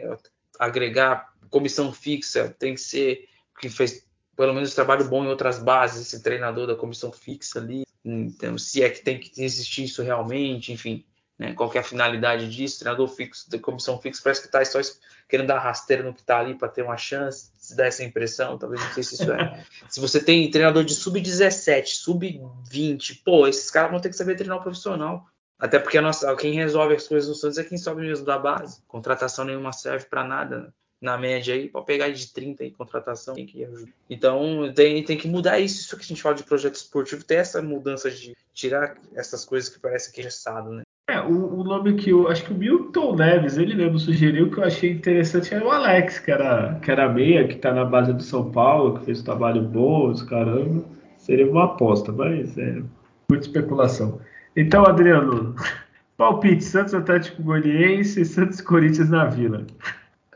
agregar 0.57 1.33
comissão 1.49 1.91
fixa, 1.91 2.55
tem 2.57 2.75
que 2.75 2.81
ser 2.81 3.27
que 3.59 3.69
fez 3.69 4.05
pelo 4.35 4.53
menos 4.53 4.73
trabalho 4.73 5.09
bom 5.09 5.25
em 5.25 5.27
outras 5.27 5.59
bases, 5.59 6.07
esse 6.07 6.23
treinador 6.23 6.65
da 6.65 6.75
comissão 6.75 7.11
fixa 7.11 7.59
ali, 7.59 7.83
então, 8.03 8.57
se 8.57 8.81
é 8.81 8.89
que 8.89 9.03
tem 9.03 9.19
que 9.19 9.43
existir 9.43 9.83
isso 9.83 10.01
realmente, 10.01 10.71
enfim, 10.71 11.05
né, 11.37 11.53
qual 11.53 11.71
é 11.73 11.79
a 11.79 11.83
finalidade 11.83 12.49
disso, 12.49 12.79
treinador 12.79 13.07
fixo 13.07 13.49
da 13.49 13.59
comissão 13.59 13.99
fixa 13.99 14.21
parece 14.23 14.41
que 14.41 14.47
está 14.47 14.63
só 14.63 14.79
querendo 15.27 15.47
dar 15.47 15.59
rasteira 15.59 16.03
no 16.03 16.13
que 16.13 16.21
está 16.21 16.39
ali 16.39 16.55
para 16.55 16.69
ter 16.69 16.81
uma 16.81 16.97
chance, 16.97 17.51
se 17.57 17.75
dá 17.75 17.85
essa 17.85 18.03
impressão, 18.03 18.57
talvez 18.57 18.81
não 18.81 18.93
sei 18.93 19.03
se 19.03 19.15
isso 19.15 19.31
é. 19.31 19.63
se 19.89 19.99
você 19.99 20.23
tem 20.23 20.49
treinador 20.49 20.83
de 20.83 20.95
sub-17, 20.95 21.85
sub-20, 21.85 23.21
pô, 23.23 23.47
esses 23.47 23.69
caras 23.69 23.91
vão 23.91 23.99
ter 23.99 24.09
que 24.09 24.15
saber 24.15 24.35
treinar 24.35 24.57
o 24.57 24.63
profissional. 24.63 25.27
Até 25.59 25.77
porque 25.77 25.97
a 25.97 26.01
nossa, 26.01 26.33
quem 26.37 26.53
resolve 26.53 26.95
as 26.95 27.05
coisas 27.05 27.27
no 27.27 27.35
Santos 27.35 27.57
é 27.57 27.63
quem 27.65 27.77
sobe 27.77 28.01
mesmo 28.01 28.25
da 28.25 28.39
base. 28.39 28.81
Contratação 28.87 29.43
nenhuma 29.43 29.73
serve 29.73 30.05
para 30.05 30.23
nada. 30.23 30.59
Né? 30.61 30.67
Na 31.01 31.17
média 31.17 31.53
aí, 31.53 31.69
para 31.69 31.81
pegar 31.81 32.09
de 32.09 32.33
30 32.33 32.65
em 32.65 32.71
contratação. 32.71 33.33
Tem 33.33 33.45
que 33.45 33.67
então 34.09 34.71
tem, 34.73 35.03
tem 35.03 35.17
que 35.17 35.27
mudar 35.27 35.59
isso. 35.59 35.81
Isso 35.81 35.95
que 35.95 36.03
a 36.03 36.07
gente 36.07 36.21
fala 36.21 36.35
de 36.35 36.43
projeto 36.43 36.75
esportivo, 36.75 37.23
tem 37.23 37.37
essa 37.37 37.61
mudança 37.61 38.11
de 38.11 38.35
tirar 38.53 38.97
essas 39.15 39.45
coisas 39.45 39.69
que 39.69 39.79
parece 39.79 40.11
que 40.11 40.19
é 40.19 40.23
engessado, 40.23 40.71
né? 40.71 40.81
É, 41.09 41.19
o, 41.21 41.59
o, 41.59 41.63
nome 41.63 41.95
que 41.95 42.11
eu 42.11 42.27
acho 42.27 42.43
que 42.43 42.53
o 42.53 42.55
Milton 42.55 43.15
Neves, 43.15 43.57
ele 43.57 43.73
mesmo 43.73 43.97
sugeriu 43.97 44.51
que 44.51 44.59
eu 44.59 44.63
achei 44.63 44.91
interessante 44.91 45.51
era 45.51 45.65
o 45.65 45.71
Alex, 45.71 46.19
que 46.19 46.29
era, 46.29 46.79
que 46.83 46.91
era 46.91 47.09
meia, 47.09 47.47
que 47.47 47.55
tá 47.55 47.73
na 47.73 47.83
base 47.83 48.13
do 48.13 48.21
São 48.21 48.51
Paulo, 48.51 48.99
que 48.99 49.05
fez 49.05 49.21
um 49.21 49.23
trabalho 49.23 49.63
bom, 49.63 50.13
caramba. 50.27 50.85
Seria 51.17 51.49
uma 51.49 51.65
aposta, 51.65 52.11
mas 52.11 52.55
é 52.59 52.83
muita 53.27 53.47
especulação. 53.47 54.21
Então, 54.55 54.85
Adriano, 54.85 55.55
palpite: 56.15 56.63
Santos 56.63 56.93
Atlético 56.93 57.41
Goianiense 57.41 58.21
e 58.21 58.25
Santos 58.25 58.61
Corinthians 58.61 59.09
na 59.09 59.25
Vila. 59.25 59.65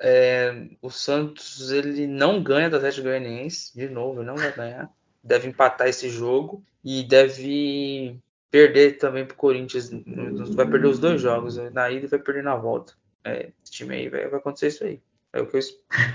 É, 0.05 0.67
o 0.81 0.89
Santos 0.89 1.71
ele 1.71 2.05
não 2.05 2.43
ganha 2.43 2.69
do 2.69 2.75
Atlético 2.75 3.03
Goianiense, 3.07 3.73
de 3.73 3.87
novo, 3.87 4.21
não 4.21 4.35
vai 4.35 4.51
ganhar. 4.51 4.91
deve 5.23 5.47
empatar 5.47 5.87
esse 5.87 6.09
jogo 6.09 6.61
e 6.83 7.03
deve 7.03 8.19
perder 8.51 8.97
também 8.97 9.25
pro 9.25 9.37
Corinthians. 9.37 9.89
Vai 10.55 10.69
perder 10.69 10.87
os 10.87 10.99
dois 10.99 11.21
jogos, 11.21 11.55
né? 11.55 11.69
na 11.69 11.89
ida 11.89 12.05
e 12.05 12.09
vai 12.09 12.19
perder 12.19 12.43
na 12.43 12.55
volta. 12.57 12.93
É, 13.23 13.51
esse 13.63 13.71
time 13.71 13.95
aí 13.95 14.09
vai, 14.09 14.27
vai 14.27 14.39
acontecer 14.41 14.67
isso 14.67 14.83
aí. 14.83 15.01
É 15.31 15.41
o 15.41 15.47
que 15.47 15.55
eu, 15.55 15.61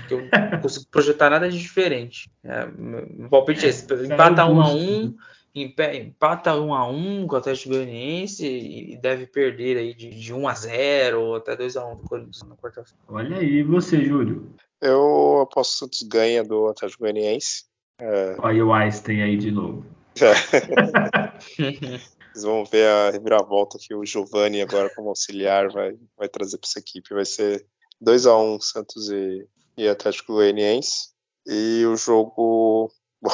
que 0.07 0.13
eu 0.13 0.21
não 0.21 0.61
consigo 0.61 0.85
projetar 0.91 1.31
nada 1.31 1.49
de 1.49 1.59
diferente. 1.59 2.31
É, 2.43 2.67
meu 2.67 3.27
palpite 3.27 3.65
é 3.65 3.69
esse. 3.69 3.91
Empata 4.05 4.45
1 4.45 4.53
um 4.53 4.61
a 4.61 4.69
1 4.71 4.77
um, 4.77 5.17
empata 5.55 6.55
1 6.55 6.65
um 6.65 6.73
a 6.73 6.87
1 6.87 7.21
um 7.21 7.27
com 7.27 7.35
o 7.35 7.37
Atlético 7.37 7.69
Goianiense 7.69 8.45
e 8.45 8.97
deve 8.97 9.27
perder 9.27 9.77
aí 9.77 9.93
de, 9.93 10.09
de 10.09 10.33
1 10.33 10.47
a 10.47 10.53
0 10.53 11.21
ou 11.21 11.35
até 11.35 11.55
2 11.55 11.77
a 11.77 11.85
1 11.85 11.95
do 11.97 12.03
Corinthians 12.03 12.43
na 12.43 12.55
quarta-feira. 12.55 13.03
Olha 13.07 13.37
aí, 13.37 13.59
e 13.59 13.63
você, 13.63 14.03
Júlio? 14.03 14.51
Eu 14.81 15.41
aposto 15.41 15.71
que 15.71 15.75
o 15.75 15.79
Santos 15.79 16.03
ganha 16.03 16.43
do 16.43 16.67
Atlético 16.67 17.03
Goianiense. 17.03 17.65
É... 17.99 18.35
Olha 18.39 18.65
o 18.65 18.73
Einstein 18.73 19.21
aí 19.21 19.37
de 19.37 19.51
novo. 19.51 19.85
Vocês 22.39 22.43
vão 22.43 22.63
ver 22.63 22.87
a 22.87 23.11
reviravolta 23.11 23.77
que 23.79 23.93
o 23.93 24.05
Giovani 24.05 24.61
agora 24.61 24.89
como 24.95 25.09
auxiliar 25.09 25.69
vai, 25.69 25.97
vai 26.17 26.29
trazer 26.29 26.57
para 26.57 26.69
essa 26.69 26.79
equipe. 26.79 27.13
Vai 27.13 27.25
ser 27.25 27.65
2 27.99 28.25
a 28.27 28.37
1 28.37 28.61
Santos 28.61 29.09
e, 29.09 29.47
e 29.77 29.87
Atlético 29.87 30.33
Goianiense. 30.33 31.09
E 31.45 31.85
o 31.85 31.95
jogo 31.95 32.91
bom, 33.21 33.31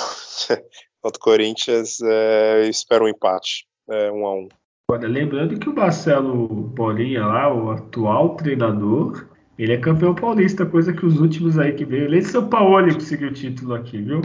contra 1.05 1.19
o 1.19 1.23
Corinthians, 1.23 2.01
é, 2.01 2.65
eu 2.65 2.69
espero 2.69 3.05
um 3.05 3.07
empate, 3.07 3.67
é, 3.87 4.11
1 4.11 4.25
a 4.25 4.35
1 4.35 4.47
Olha, 4.89 5.07
lembrando 5.07 5.59
que 5.59 5.69
o 5.69 5.75
Marcelo 5.75 6.47
Bolinha 6.47 7.25
lá, 7.25 7.53
o 7.53 7.69
atual 7.71 8.35
treinador, 8.35 9.27
ele 9.57 9.73
é 9.73 9.77
campeão 9.77 10.15
paulista, 10.15 10.65
coisa 10.65 10.93
que 10.93 11.05
os 11.05 11.19
últimos 11.19 11.59
aí 11.59 11.73
que 11.73 11.85
veio, 11.85 12.05
ele 12.05 12.17
é 12.17 12.21
São 12.21 12.49
Paulo 12.49 12.91
conseguiu 12.93 13.29
o 13.29 13.33
título 13.33 13.75
aqui, 13.75 14.01
viu? 14.01 14.21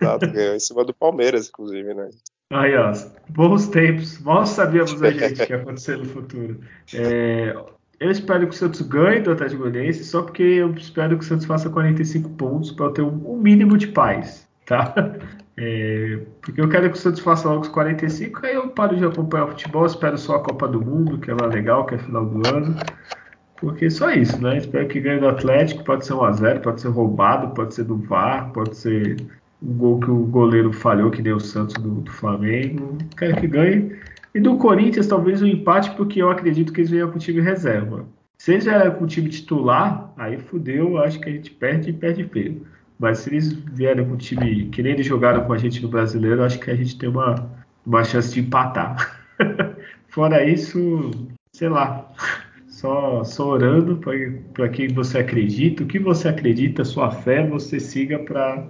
Exato, 0.00 0.30
ganhou 0.30 0.54
em 0.56 0.60
cima 0.60 0.84
do 0.84 0.92
Palmeiras, 0.92 1.48
inclusive, 1.48 1.94
né? 1.94 2.10
Aí, 2.52 2.76
ó, 2.76 2.92
bons 3.28 3.68
tempos, 3.68 4.18
mal 4.20 4.44
sabíamos 4.44 5.00
a 5.00 5.10
gente 5.12 5.46
que 5.46 5.52
ia 5.52 5.60
acontecer 5.60 5.96
no 5.96 6.04
futuro. 6.06 6.60
É, 6.92 7.54
eu 8.00 8.10
espero 8.10 8.48
que 8.48 8.54
o 8.54 8.58
Santos 8.58 8.80
ganhe 8.82 9.20
do 9.20 9.30
Atlético 9.30 9.62
Goianiense, 9.62 10.04
só 10.04 10.22
porque 10.22 10.42
eu 10.42 10.72
espero 10.72 11.16
que 11.16 11.24
o 11.24 11.26
Santos 11.26 11.46
faça 11.46 11.70
45 11.70 12.30
pontos 12.30 12.72
para 12.72 12.90
ter 12.90 13.02
um, 13.02 13.32
um, 13.32 13.36
mínimo 13.36 13.78
de 13.78 13.88
paz, 13.88 14.48
tá? 14.66 14.92
É, 15.56 16.20
porque 16.40 16.60
eu 16.60 16.68
quero 16.68 16.90
que 16.90 16.96
o 16.96 17.00
Santos 17.00 17.20
faça 17.20 17.48
logo 17.48 17.62
os 17.62 17.68
45, 17.68 18.46
aí 18.46 18.54
eu 18.54 18.68
paro 18.68 18.96
de 18.96 19.04
acompanhar 19.04 19.44
o 19.44 19.48
futebol, 19.48 19.84
espero 19.84 20.16
só 20.16 20.36
a 20.36 20.42
Copa 20.42 20.66
do 20.66 20.80
Mundo, 20.80 21.18
que 21.18 21.30
é 21.30 21.34
lá 21.34 21.46
legal, 21.46 21.84
que 21.84 21.96
é 21.96 21.98
final 21.98 22.24
do 22.24 22.48
ano. 22.48 22.76
Porque 23.60 23.90
só 23.90 24.10
isso, 24.10 24.40
né? 24.40 24.56
Espero 24.56 24.88
que 24.88 25.00
ganhe 25.00 25.20
do 25.20 25.28
Atlético. 25.28 25.84
Pode 25.84 26.06
ser 26.06 26.14
1x0, 26.14 26.60
pode 26.62 26.80
ser 26.80 26.88
roubado, 26.88 27.54
pode 27.54 27.74
ser 27.74 27.84
do 27.84 27.96
VAR, 27.96 28.50
pode 28.52 28.74
ser 28.74 29.16
um 29.62 29.74
gol 29.74 30.00
que 30.00 30.10
o 30.10 30.24
goleiro 30.24 30.72
falhou, 30.72 31.10
que 31.10 31.20
deu 31.20 31.36
o 31.36 31.40
Santos 31.40 31.74
do, 31.74 31.96
do, 31.96 32.10
Flamengo. 32.10 32.96
Quero 33.18 33.36
que 33.36 33.46
ganhe. 33.46 33.94
E 34.34 34.40
do 34.40 34.56
Corinthians, 34.56 35.06
talvez 35.06 35.42
um 35.42 35.46
empate, 35.46 35.90
porque 35.90 36.22
eu 36.22 36.30
acredito 36.30 36.72
que 36.72 36.80
eles 36.80 36.90
venham 36.90 37.10
com 37.10 37.16
o 37.16 37.20
time 37.20 37.42
reserva. 37.42 38.06
Se 38.38 38.54
eles 38.54 38.64
com 38.96 39.04
o 39.04 39.06
time 39.06 39.28
titular, 39.28 40.10
aí 40.16 40.38
fudeu, 40.38 40.96
acho 40.96 41.20
que 41.20 41.28
a 41.28 41.32
gente 41.32 41.50
perde 41.50 41.90
e 41.90 41.92
perde 41.92 42.24
feio. 42.24 42.66
Mas 43.00 43.20
se 43.20 43.30
eles 43.30 43.50
vierem 43.50 44.06
com 44.06 44.12
o 44.12 44.18
time 44.18 44.66
que 44.66 44.82
nem 44.82 44.92
eles 44.92 45.06
jogaram 45.06 45.42
com 45.44 45.54
a 45.54 45.58
gente 45.58 45.82
no 45.82 45.88
brasileiro, 45.88 46.44
acho 46.44 46.60
que 46.60 46.70
a 46.70 46.76
gente 46.76 46.98
tem 46.98 47.08
uma, 47.08 47.50
uma 47.86 48.04
chance 48.04 48.34
de 48.34 48.40
empatar. 48.40 49.24
Fora 50.08 50.44
isso, 50.44 51.10
sei 51.50 51.70
lá. 51.70 52.12
Só, 52.68 53.24
só 53.24 53.48
orando 53.48 53.98
para 54.52 54.68
quem 54.68 54.88
você 54.88 55.18
acredita, 55.18 55.82
o 55.82 55.86
que 55.86 55.98
você 55.98 56.28
acredita, 56.28 56.84
sua 56.84 57.10
fé, 57.10 57.46
você 57.46 57.80
siga 57.80 58.18
para 58.18 58.68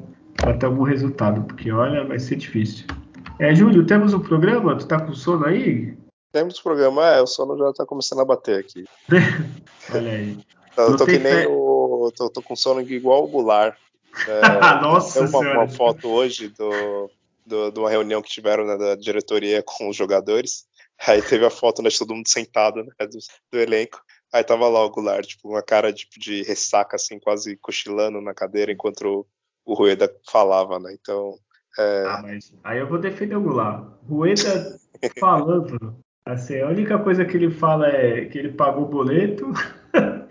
ter 0.58 0.66
algum 0.66 0.84
resultado, 0.84 1.42
porque 1.42 1.72
olha, 1.72 2.04
vai 2.04 2.20
ser 2.20 2.36
difícil. 2.36 2.86
É, 3.40 3.52
Júlio, 3.52 3.84
temos 3.84 4.14
um 4.14 4.20
programa? 4.20 4.76
Tu 4.76 4.86
tá 4.86 5.00
com 5.00 5.12
sono 5.12 5.44
aí? 5.44 5.96
Temos 6.30 6.58
um 6.60 6.62
programa, 6.62 7.04
é, 7.04 7.20
o 7.20 7.26
sono 7.26 7.58
já 7.58 7.72
tá 7.72 7.84
começando 7.84 8.20
a 8.20 8.24
bater 8.24 8.60
aqui. 8.60 8.84
olha 9.92 10.10
aí. 10.12 10.38
Eu 10.76 10.96
tô 10.96 11.04
que 11.04 11.18
nem 11.18 11.46
o. 11.48 12.12
Tô, 12.16 12.30
tô, 12.30 12.40
com 12.40 12.54
sono 12.54 12.80
igual 12.80 13.24
o 13.24 13.28
Goulart. 13.28 13.76
É, 14.26 14.40
Nossa 14.82 15.20
tem 15.20 15.28
uma, 15.28 15.52
uma, 15.52 15.68
foto 15.68 16.08
hoje 16.08 16.48
do, 16.48 17.10
do, 17.46 17.70
de 17.70 17.78
uma 17.78 17.90
reunião 17.90 18.22
que 18.22 18.30
tiveram 18.30 18.66
né, 18.66 18.76
da 18.76 18.94
diretoria 18.94 19.62
com 19.66 19.88
os 19.88 19.96
jogadores. 19.96 20.66
Aí 21.06 21.22
teve 21.22 21.46
a 21.46 21.50
foto, 21.50 21.82
né, 21.82 21.88
de 21.88 21.98
todo 21.98 22.14
mundo 22.14 22.28
sentado, 22.28 22.84
né, 22.84 23.06
do, 23.06 23.18
do 23.52 23.58
elenco. 23.58 24.00
Aí 24.32 24.44
tava 24.44 24.68
lá 24.68 24.84
o 24.84 24.90
Goulart, 24.90 25.26
tipo, 25.26 25.48
uma 25.48 25.62
cara 25.62 25.92
de, 25.92 26.06
de 26.16 26.42
ressaca, 26.42 26.96
assim, 26.96 27.18
quase 27.18 27.56
cochilando 27.56 28.20
na 28.20 28.32
cadeira 28.32 28.70
enquanto 28.70 29.02
o, 29.02 29.26
o 29.64 29.74
Rueda 29.74 30.12
falava, 30.30 30.78
né? 30.78 30.94
Então. 31.00 31.34
É... 31.78 32.04
Ah, 32.06 32.20
mas 32.22 32.52
aí 32.62 32.78
eu 32.78 32.88
vou 32.88 32.98
defender 32.98 33.36
o 33.36 33.40
Goulart. 33.40 33.88
Rueda 34.08 34.78
falando, 35.18 35.96
assim, 36.24 36.60
a 36.60 36.68
única 36.68 36.98
coisa 36.98 37.24
que 37.24 37.36
ele 37.36 37.50
fala 37.50 37.88
é 37.88 38.26
que 38.26 38.38
ele 38.38 38.52
pagou 38.52 38.84
o 38.84 38.88
boleto. 38.88 39.46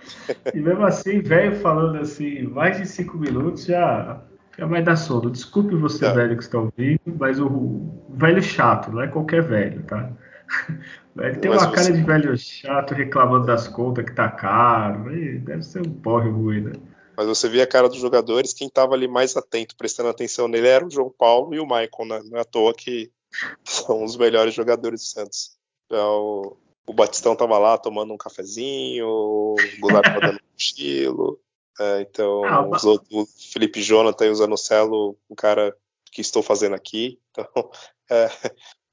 e 0.54 0.60
mesmo 0.60 0.86
assim, 0.86 1.20
velho 1.20 1.56
falando 1.60 2.00
assim, 2.00 2.44
mais 2.44 2.78
de 2.78 2.86
cinco 2.86 3.18
minutos 3.18 3.66
já, 3.66 4.22
já 4.58 4.66
vai 4.66 4.82
dar 4.82 4.96
sono. 4.96 5.30
Desculpe 5.30 5.76
você, 5.76 6.06
é. 6.06 6.14
velho, 6.14 6.38
que 6.38 6.44
está 6.44 6.60
ouvindo, 6.60 7.00
mas 7.18 7.40
o, 7.40 7.48
o 7.48 8.06
velho 8.10 8.42
chato, 8.42 8.92
não 8.92 9.02
é 9.02 9.08
qualquer 9.08 9.42
velho, 9.42 9.84
tá? 9.84 10.12
Ele 11.18 11.38
tem 11.38 11.52
Mas 11.52 11.64
uma 11.64 11.72
cara 11.72 11.92
de 11.92 12.02
velho 12.02 12.38
chato 12.38 12.94
reclamando 12.94 13.46
das 13.46 13.68
contas 13.68 14.06
que 14.06 14.14
tá 14.14 14.30
caro. 14.30 15.10
Deve 15.40 15.64
ser 15.64 15.82
um 15.86 15.92
porre 15.92 16.30
ruína. 16.30 16.72
Mas 17.18 17.28
você 17.28 17.50
via 17.50 17.64
a 17.64 17.68
cara 17.68 17.90
dos 17.90 18.00
jogadores, 18.00 18.54
quem 18.54 18.70
tava 18.70 18.94
ali 18.94 19.08
mais 19.08 19.36
atento, 19.36 19.76
prestando 19.76 20.10
atenção 20.10 20.48
nele 20.48 20.68
era 20.68 20.86
o 20.86 20.90
João 20.90 21.14
Paulo 21.16 21.54
e 21.54 21.60
o 21.60 21.66
Michael, 21.66 22.08
né? 22.08 22.22
Não 22.32 22.38
é 22.38 22.42
à 22.42 22.46
toa 22.46 22.74
que 22.74 23.12
são 23.66 24.04
os 24.04 24.16
melhores 24.16 24.54
jogadores 24.54 25.02
do 25.02 25.06
Santos. 25.06 25.58
Então, 25.86 26.56
o 26.90 26.94
Batistão 26.94 27.36
tava 27.36 27.60
lá 27.60 27.78
tomando 27.78 28.12
um 28.12 28.18
cafezinho, 28.18 29.08
o 29.08 29.56
Goulart 29.80 30.12
dando 30.20 30.38
um 30.38 30.58
estilo. 30.58 31.40
É, 31.80 32.02
então, 32.02 32.44
ah, 32.44 32.68
os 32.68 32.84
outros, 32.84 33.10
o 33.12 33.28
Felipe 33.54 33.80
Jonathan 33.80 34.26
e 34.26 34.30
o 34.32 34.36
Zanocelo, 34.36 35.16
o 35.30 35.36
cara 35.36 35.78
que 36.12 36.20
estou 36.20 36.42
fazendo 36.42 36.74
aqui. 36.74 37.20
Então, 37.30 37.46
é, 38.10 38.24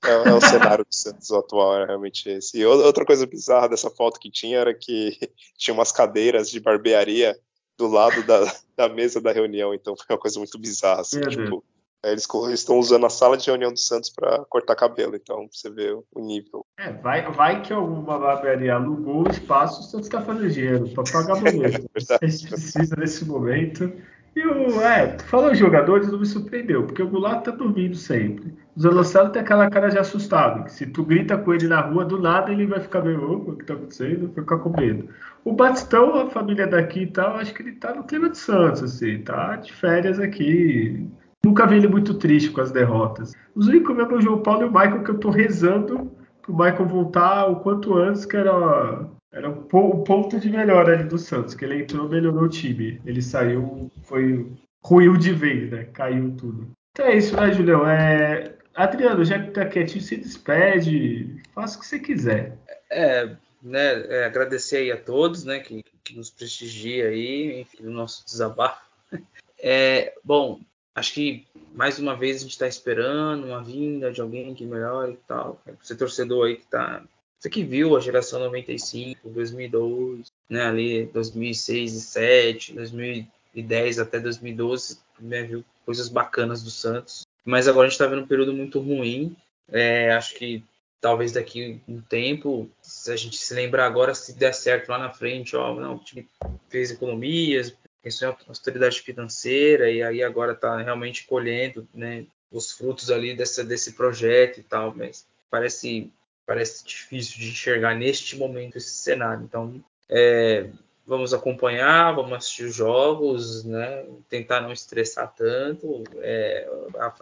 é, 0.04 0.10
é 0.10 0.34
o 0.34 0.40
cenário 0.42 0.84
do 0.84 0.94
Santos 0.94 1.32
atual, 1.32 1.74
era 1.74 1.86
realmente 1.86 2.28
esse. 2.28 2.58
E 2.58 2.66
outra 2.66 3.06
coisa 3.06 3.26
bizarra 3.26 3.66
dessa 3.66 3.88
foto 3.88 4.20
que 4.20 4.30
tinha 4.30 4.58
era 4.58 4.74
que 4.74 5.16
tinha 5.56 5.72
umas 5.72 5.90
cadeiras 5.90 6.50
de 6.50 6.60
barbearia 6.60 7.34
do 7.78 7.86
lado 7.86 8.22
da, 8.26 8.40
da 8.76 8.88
mesa 8.90 9.22
da 9.22 9.32
reunião, 9.32 9.72
então 9.72 9.96
foi 9.96 10.04
uma 10.10 10.20
coisa 10.20 10.38
muito 10.38 10.58
bizarra. 10.58 11.00
Assim, 11.00 11.22
tipo, 11.22 11.64
é, 11.64 11.75
eles, 12.04 12.26
eles 12.46 12.60
estão 12.60 12.78
usando 12.78 13.06
a 13.06 13.10
sala 13.10 13.36
de 13.36 13.46
reunião 13.46 13.72
do 13.72 13.78
Santos 13.78 14.10
para 14.10 14.44
cortar 14.48 14.76
cabelo, 14.76 15.16
então 15.16 15.48
você 15.50 15.70
vê 15.70 15.92
o 15.92 16.20
nível. 16.20 16.64
É, 16.78 16.92
vai, 16.92 17.30
vai 17.32 17.62
que 17.62 17.72
alguma 17.72 18.18
barbearia 18.18 18.74
alugou 18.74 19.26
o 19.26 19.30
espaço, 19.30 19.80
o 19.80 19.84
Santos 19.84 20.06
está 20.06 20.20
fazendo 20.20 20.50
dinheiro 20.50 20.88
para 20.90 21.04
pagar 21.04 21.40
boleto. 21.40 21.86
É 22.20 22.24
a 22.24 22.28
gente 22.28 22.48
precisa 22.48 22.96
nesse 22.96 23.24
momento 23.24 23.92
e 24.36 24.46
o, 24.46 24.82
é, 24.82 25.06
tu 25.06 25.24
falou 25.24 25.54
jogadores, 25.54 26.12
não 26.12 26.18
me 26.18 26.26
surpreendeu, 26.26 26.84
porque 26.84 27.02
o 27.02 27.08
Goulart 27.08 27.42
tá 27.42 27.50
dormindo 27.50 27.96
sempre. 27.96 28.54
O 28.76 28.80
Zanocelo 28.80 29.30
tem 29.30 29.40
aquela 29.40 29.70
cara 29.70 29.88
de 29.88 29.98
assustado, 29.98 30.64
que 30.64 30.72
se 30.72 30.84
tu 30.84 31.02
grita 31.02 31.38
com 31.38 31.54
ele 31.54 31.66
na 31.66 31.80
rua, 31.80 32.04
do 32.04 32.20
nada 32.20 32.52
ele 32.52 32.66
vai 32.66 32.78
ficar 32.78 33.00
meio, 33.00 33.18
louco, 33.18 33.52
o 33.52 33.56
que 33.56 33.64
tá 33.64 33.72
acontecendo? 33.72 34.30
Vai 34.34 34.44
ficar 34.44 34.58
com 34.58 34.78
medo. 34.78 35.08
O 35.42 35.54
Batistão, 35.54 36.14
a 36.20 36.28
família 36.28 36.66
daqui 36.66 37.04
e 37.04 37.06
tal, 37.06 37.36
acho 37.36 37.54
que 37.54 37.62
ele 37.62 37.72
tá 37.72 37.94
no 37.94 38.04
clima 38.04 38.28
de 38.28 38.36
Santos, 38.36 38.82
assim, 38.82 39.22
tá 39.22 39.56
de 39.56 39.72
férias 39.72 40.20
aqui. 40.20 41.08
Nunca 41.46 41.64
vi 41.64 41.76
ele 41.76 41.86
muito 41.86 42.14
triste 42.14 42.50
com 42.50 42.60
as 42.60 42.72
derrotas. 42.72 43.32
Os 43.54 43.68
únicos 43.68 43.96
mesmo 43.96 44.16
o 44.16 44.20
João 44.20 44.42
Paulo 44.42 44.62
e 44.62 44.64
o 44.64 44.72
Michael, 44.72 45.04
que 45.04 45.10
eu 45.12 45.18
tô 45.18 45.30
rezando 45.30 46.10
pro 46.42 46.52
Michael 46.52 46.88
voltar 46.88 47.46
o 47.46 47.60
quanto 47.60 47.94
antes, 47.94 48.24
que 48.24 48.36
era 48.36 49.08
era 49.32 49.48
o, 49.48 50.02
ponto 50.02 50.40
de 50.40 50.50
melhora 50.50 50.94
ali 50.94 51.04
do 51.04 51.16
Santos, 51.18 51.54
que 51.54 51.64
ele 51.64 51.82
entrou, 51.82 52.08
melhorou 52.08 52.42
o 52.42 52.48
time. 52.48 53.00
Ele 53.06 53.22
saiu, 53.22 53.88
foi 54.02 54.50
ruiu 54.84 55.16
de 55.16 55.32
vez, 55.32 55.70
né? 55.70 55.84
Caiu 55.92 56.34
tudo. 56.36 56.68
Então 56.90 57.06
é 57.06 57.16
isso, 57.16 57.36
né, 57.36 57.52
Julião? 57.52 57.88
É... 57.88 58.56
Adriano, 58.74 59.24
já 59.24 59.38
que 59.38 59.52
tá 59.52 59.64
quietinho, 59.66 60.02
se 60.02 60.16
despede, 60.16 61.40
faça 61.54 61.76
o 61.76 61.80
que 61.80 61.86
você 61.86 62.00
quiser. 62.00 62.58
É, 62.90 63.36
né, 63.62 64.06
é, 64.08 64.24
agradecer 64.24 64.78
aí 64.78 64.90
a 64.90 64.96
todos, 64.96 65.44
né, 65.44 65.60
que, 65.60 65.84
que 66.02 66.16
nos 66.16 66.28
prestigia 66.28 67.08
aí, 67.08 67.60
enfim, 67.60 67.86
o 67.86 67.90
nosso 67.90 68.24
desabafo. 68.24 68.84
É, 69.58 70.12
bom, 70.22 70.60
acho 70.96 71.12
que 71.12 71.46
mais 71.74 71.98
uma 71.98 72.16
vez 72.16 72.38
a 72.38 72.40
gente 72.40 72.52
está 72.52 72.66
esperando 72.66 73.46
uma 73.46 73.62
vinda 73.62 74.10
de 74.10 74.20
alguém 74.20 74.54
que 74.54 74.64
melhore 74.64 75.12
e 75.12 75.16
tal. 75.28 75.60
Você 75.80 75.94
torcedor 75.94 76.46
aí 76.46 76.56
que 76.56 76.64
está 76.64 77.04
você 77.38 77.50
que 77.50 77.62
viu 77.62 77.94
a 77.94 78.00
geração 78.00 78.40
95, 78.40 79.28
2002, 79.28 80.32
né, 80.48 80.64
ali 80.64 81.06
2006 81.06 81.90
e 81.90 81.94
2007, 81.94 82.72
2010 82.72 83.98
até 83.98 84.18
2012, 84.18 84.98
né, 85.20 85.42
viu 85.42 85.62
coisas 85.84 86.08
bacanas 86.08 86.62
do 86.62 86.70
Santos. 86.70 87.26
Mas 87.44 87.68
agora 87.68 87.86
a 87.86 87.88
gente 87.88 88.00
está 88.00 88.06
vendo 88.06 88.22
um 88.22 88.26
período 88.26 88.54
muito 88.54 88.80
ruim. 88.80 89.36
É, 89.70 90.12
acho 90.12 90.34
que 90.34 90.64
talvez 91.00 91.32
daqui 91.32 91.78
um 91.86 92.00
tempo, 92.00 92.68
se 92.80 93.12
a 93.12 93.16
gente 93.16 93.36
se 93.36 93.54
lembrar 93.54 93.86
agora, 93.86 94.14
se 94.14 94.32
der 94.32 94.54
certo 94.54 94.88
lá 94.88 94.98
na 94.98 95.12
frente, 95.12 95.54
ó, 95.54 95.74
não, 95.78 95.96
o 95.96 95.98
time 95.98 96.26
fez 96.68 96.90
economias, 96.90 97.72
questão 98.06 98.30
de 98.30 98.44
autoridade 98.48 99.00
financeira, 99.00 99.90
e 99.90 100.00
aí 100.00 100.22
agora 100.22 100.52
está 100.52 100.80
realmente 100.80 101.26
colhendo, 101.26 101.88
né, 101.92 102.24
os 102.52 102.70
frutos 102.70 103.10
ali 103.10 103.34
dessa, 103.34 103.64
desse 103.64 103.94
projeto 103.94 104.60
e 104.60 104.62
tal, 104.62 104.94
mas 104.94 105.26
parece, 105.50 106.08
parece 106.46 106.86
difícil 106.86 107.40
de 107.40 107.48
enxergar 107.48 107.96
neste 107.96 108.36
momento 108.36 108.78
esse 108.78 108.90
cenário. 108.90 109.42
Então, 109.42 109.82
é, 110.08 110.68
vamos 111.04 111.34
acompanhar, 111.34 112.14
vamos 112.14 112.32
assistir 112.34 112.66
os 112.66 112.76
jogos, 112.76 113.64
né? 113.64 114.04
Tentar 114.28 114.60
não 114.60 114.72
estressar 114.72 115.34
tanto. 115.36 116.04
É, 116.18 116.68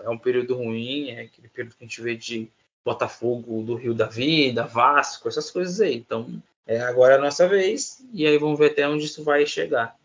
é, 0.02 0.10
um 0.10 0.18
período 0.18 0.54
ruim, 0.54 1.12
é 1.12 1.22
aquele 1.22 1.48
período 1.48 1.76
que 1.76 1.84
a 1.84 1.86
gente 1.86 2.02
vê 2.02 2.14
de 2.14 2.50
Botafogo 2.84 3.62
do 3.62 3.74
Rio 3.74 3.94
da 3.94 4.06
Vida, 4.06 4.66
Vasco, 4.66 5.28
essas 5.28 5.50
coisas 5.50 5.80
aí. 5.80 5.96
Então, 5.96 6.42
é, 6.66 6.80
agora 6.80 7.14
é 7.14 7.16
a 7.16 7.22
nossa 7.22 7.48
vez, 7.48 8.04
e 8.12 8.26
aí 8.26 8.36
vamos 8.36 8.58
ver 8.58 8.72
até 8.72 8.86
onde 8.86 9.06
isso 9.06 9.24
vai 9.24 9.46
chegar. 9.46 9.96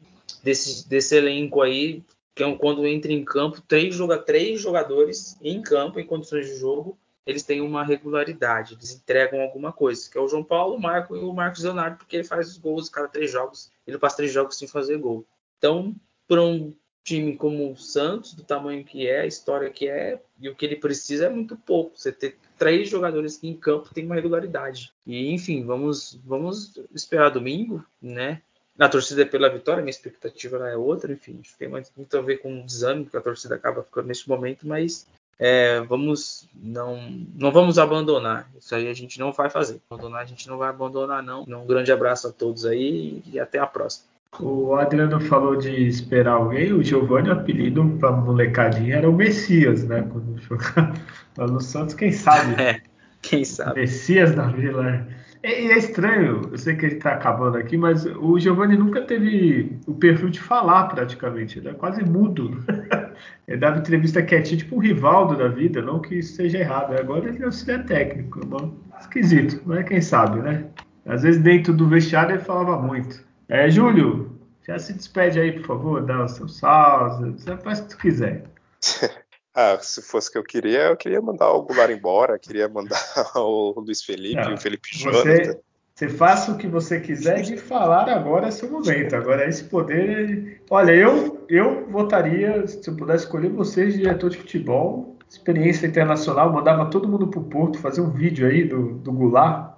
Desse, 0.44 0.88
desse 0.88 1.16
elenco 1.16 1.62
aí, 1.62 2.04
que 2.36 2.44
é 2.44 2.56
quando 2.56 2.88
entra 2.88 3.12
em 3.12 3.26
campo, 3.26 3.62
três, 3.62 3.96
joga, 3.96 4.18
três 4.18 4.62
jogadores 4.62 5.38
em 5.42 5.62
campo, 5.62 6.00
em 6.00 6.06
condições 6.06 6.48
de 6.48 6.56
jogo, 6.56 6.98
eles 7.26 7.44
têm 7.44 7.62
uma 7.62 7.84
regularidade, 7.84 8.74
eles 8.74 8.92
entregam 8.92 9.42
alguma 9.42 9.72
coisa, 9.72 10.10
que 10.10 10.18
é 10.18 10.22
o 10.22 10.28
João 10.28 10.44
Paulo, 10.44 10.76
o 10.76 10.82
Marco 10.82 11.16
e 11.16 11.20
o 11.20 11.34
Marcos 11.34 11.64
Leonardo, 11.64 11.98
porque 11.98 12.16
ele 12.16 12.24
faz 12.24 12.50
os 12.50 12.58
gols 12.58 12.90
cada 12.90 13.08
três 13.08 13.32
jogos, 13.32 13.72
ele 13.86 13.98
passa 13.98 14.18
três 14.18 14.32
jogos 14.32 14.58
sem 14.58 14.68
fazer 14.68 14.98
gol. 14.98 15.26
Então, 15.58 15.96
para 16.28 16.42
um 16.42 16.74
time 17.04 17.36
como 17.36 17.72
o 17.72 17.78
Santos, 17.78 18.34
do 18.34 18.44
tamanho 18.44 18.84
que 18.84 19.08
é, 19.08 19.22
a 19.22 19.26
história 19.26 19.70
que 19.70 19.88
é, 19.88 20.22
e 20.40 20.50
o 20.50 20.56
que 20.56 20.66
ele 20.66 20.76
precisa 20.76 21.26
é 21.26 21.30
muito 21.30 21.58
pouco. 21.58 21.98
Você 21.98 22.12
ter 22.12 22.38
três 22.58 22.90
jogadores 22.90 23.38
que 23.38 23.48
em 23.48 23.56
campo 23.56 23.94
tem 23.94 24.06
uma 24.06 24.16
regularidade. 24.16 24.94
E 25.06 25.32
enfim, 25.34 25.66
vamos 25.66 26.20
vamos 26.24 26.80
esperar 26.94 27.30
domingo, 27.30 27.84
né? 28.02 28.42
Na 28.80 28.88
torcida 28.88 29.24
é 29.24 29.26
pela 29.26 29.50
vitória, 29.50 29.84
minha 29.84 29.92
expectativa 29.92 30.70
é 30.70 30.78
outra, 30.78 31.12
enfim, 31.12 31.42
tem 31.58 31.68
muito 31.68 32.18
a 32.18 32.22
ver 32.22 32.38
com 32.38 32.62
o 32.62 32.66
desânimo 32.66 33.08
que 33.08 33.18
a 33.18 33.22
torcida 33.22 33.56
acaba 33.56 33.84
ficando 33.84 34.08
nesse 34.08 34.30
momento, 34.30 34.66
mas 34.66 35.06
é, 35.38 35.82
vamos 35.82 36.48
não 36.56 36.98
não 37.36 37.52
vamos 37.52 37.78
abandonar. 37.78 38.50
Isso 38.58 38.74
aí 38.74 38.88
a 38.88 38.94
gente 38.94 39.20
não 39.20 39.34
vai 39.34 39.50
fazer. 39.50 39.82
Abandonar 39.92 40.22
a 40.22 40.26
gente 40.26 40.48
não 40.48 40.58
vai 40.58 40.70
abandonar 40.70 41.22
não. 41.22 41.44
Um 41.44 41.68
grande 41.68 41.92
abraço 41.92 42.30
a 42.30 42.32
todos 42.32 42.66
aí 42.66 43.22
e 43.30 43.38
até 43.38 43.60
a 43.60 43.68
próxima. 43.68 44.06
O 44.40 44.74
Adriano 44.76 45.20
falou 45.20 45.58
de 45.58 45.72
esperar 45.88 46.36
alguém. 46.36 46.72
O 46.72 46.82
Giovanni, 46.82 47.28
o 47.28 47.34
apelido 47.34 47.98
para 48.00 48.12
molecadinha 48.12 48.96
era 48.96 49.10
o 49.10 49.14
Messias, 49.14 49.84
né? 49.84 50.08
Quando 50.10 50.38
jogava 50.38 50.94
lá 51.36 51.48
no 51.48 51.60
Santos, 51.60 51.96
quem 51.96 52.14
sabe? 52.14 52.56
É, 52.62 52.82
quem 53.22 53.44
sabe? 53.44 53.82
Messias 53.82 54.34
da 54.34 54.48
Vila. 54.48 55.06
É, 55.42 55.68
é, 55.68 55.78
estranho, 55.78 56.42
eu 56.52 56.58
sei 56.58 56.76
que 56.76 56.86
ele 56.86 56.96
está 56.96 57.14
acabando 57.14 57.58
aqui, 57.58 57.78
mas 57.78 58.06
o 58.06 58.38
Giovanni 58.38 58.76
nunca 58.76 59.02
teve 59.02 59.80
o 59.88 59.94
perfil 59.94 60.30
de 60.30 60.40
falar 60.40 60.90
praticamente, 60.90 61.60
ele 61.60 61.70
é 61.70 61.74
quase 61.74 62.04
mudo. 62.04 62.64
Ele 63.48 63.58
dava 63.58 63.80
entrevista 63.80 64.22
quietinho, 64.22 64.60
tipo 64.60 64.76
um 64.76 64.80
Rivaldo 64.80 65.36
da 65.36 65.48
vida, 65.48 65.82
não 65.82 66.00
que 66.00 66.16
isso 66.20 66.36
seja 66.36 66.60
errado. 66.60 66.98
Agora 66.98 67.28
ele 67.28 67.42
é 67.42 67.46
auxiliar 67.46 67.84
técnico, 67.84 68.40
é 68.40 69.00
esquisito, 69.02 69.74
é 69.74 69.84
quem 69.84 70.00
sabe, 70.00 70.40
né? 70.40 70.66
Às 71.06 71.24
vezes 71.24 71.42
dentro 71.42 71.74
do 71.74 71.88
vestiário 71.88 72.36
ele 72.36 72.44
falava 72.44 72.80
muito. 72.80 73.26
É, 73.50 73.70
Júlio, 73.70 74.40
já 74.66 74.78
se 74.78 74.94
despede 74.94 75.40
aí, 75.40 75.52
por 75.52 75.66
favor, 75.66 76.06
dá 76.06 76.24
o 76.24 76.28
seu 76.28 76.48
salve, 76.48 77.36
faz 77.64 77.80
o 77.80 77.84
que 77.84 77.90
tu 77.90 77.98
quiser. 77.98 78.44
Ah, 79.62 79.78
se 79.82 80.02
fosse 80.02 80.30
o 80.30 80.32
que 80.32 80.38
eu 80.38 80.44
queria, 80.44 80.84
eu 80.84 80.96
queria 80.96 81.22
mandar 81.22 81.52
o 81.52 81.64
Goulart 81.64 81.92
embora, 81.92 82.40
queria 82.40 82.70
mandar 82.70 82.98
o 83.36 83.78
Luiz 83.82 84.02
Felipe, 84.02 84.42
Não, 84.42 84.54
o 84.54 84.58
Felipe 84.58 84.88
você, 85.04 85.60
Você 85.94 86.08
faça 86.08 86.54
o 86.54 86.58
que 86.58 86.66
você 86.66 87.02
quiser 87.02 87.42
de 87.42 87.58
falar 87.58 88.08
agora 88.08 88.48
é 88.48 88.52
seu 88.52 88.72
momento. 88.72 89.18
Agora 89.18 89.46
esse 89.46 89.66
poder. 89.66 90.62
Olha, 90.70 90.94
eu, 90.94 91.46
eu 91.50 91.86
votaria, 91.90 92.66
se 92.68 92.90
eu 92.90 92.96
pudesse 92.96 93.26
escolher 93.26 93.50
vocês, 93.50 93.96
diretor 93.96 94.30
de 94.30 94.38
futebol, 94.38 95.18
experiência 95.30 95.88
internacional, 95.88 96.54
mandava 96.54 96.90
todo 96.90 97.10
mundo 97.10 97.28
pro 97.28 97.44
Porto 97.44 97.80
fazer 97.80 98.00
um 98.00 98.12
vídeo 98.12 98.48
aí 98.48 98.64
do, 98.64 98.94
do 98.94 99.12
Goulart. 99.12 99.74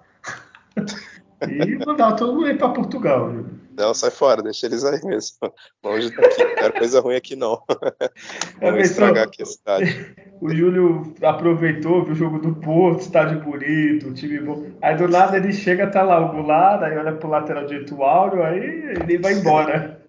e 1.49 1.84
mandava 1.84 2.16
todo 2.16 2.36
mundo 2.36 2.49
ir 2.49 2.58
para 2.60 2.70
Portugal. 2.70 3.32
Viu? 3.32 3.61
Não, 3.77 3.93
sai 3.93 4.11
fora, 4.11 4.43
deixa 4.43 4.65
eles 4.65 4.84
aí 4.84 4.99
mesmo. 5.03 5.38
Longe 5.84 6.10
daqui, 6.15 6.43
não 6.43 6.56
quero 6.56 6.73
coisa 6.73 6.99
ruim 6.99 7.15
aqui 7.15 7.35
não. 7.35 7.61
Vamos 8.60 8.80
é, 8.80 8.81
estragar 8.81 9.27
aqui 9.27 9.43
a 9.43 9.45
cidade. 9.45 10.15
O 10.41 10.49
Júlio 10.49 11.14
aproveitou, 11.22 12.03
viu 12.03 12.14
o 12.14 12.15
jogo 12.15 12.39
do 12.39 12.56
Porto, 12.56 13.02
estádio 13.02 13.43
bonito, 13.43 14.11
time 14.15 14.39
bom. 14.39 14.72
Aí 14.81 14.98
do 14.98 15.07
nada 15.07 15.38
ele 15.38 15.53
chega, 15.53 15.85
tá 15.85 16.02
lá 16.02 16.19
o 16.19 16.31
Goulart, 16.31 16.81
aí 16.81 16.98
olha 16.98 17.15
pro 17.15 17.30
lateral 17.30 17.68
direito 17.68 17.93
o 17.93 18.03
Áureo, 18.03 18.41
aí 18.41 18.57
ele 18.57 19.19
vai 19.19 19.34
embora. 19.34 20.03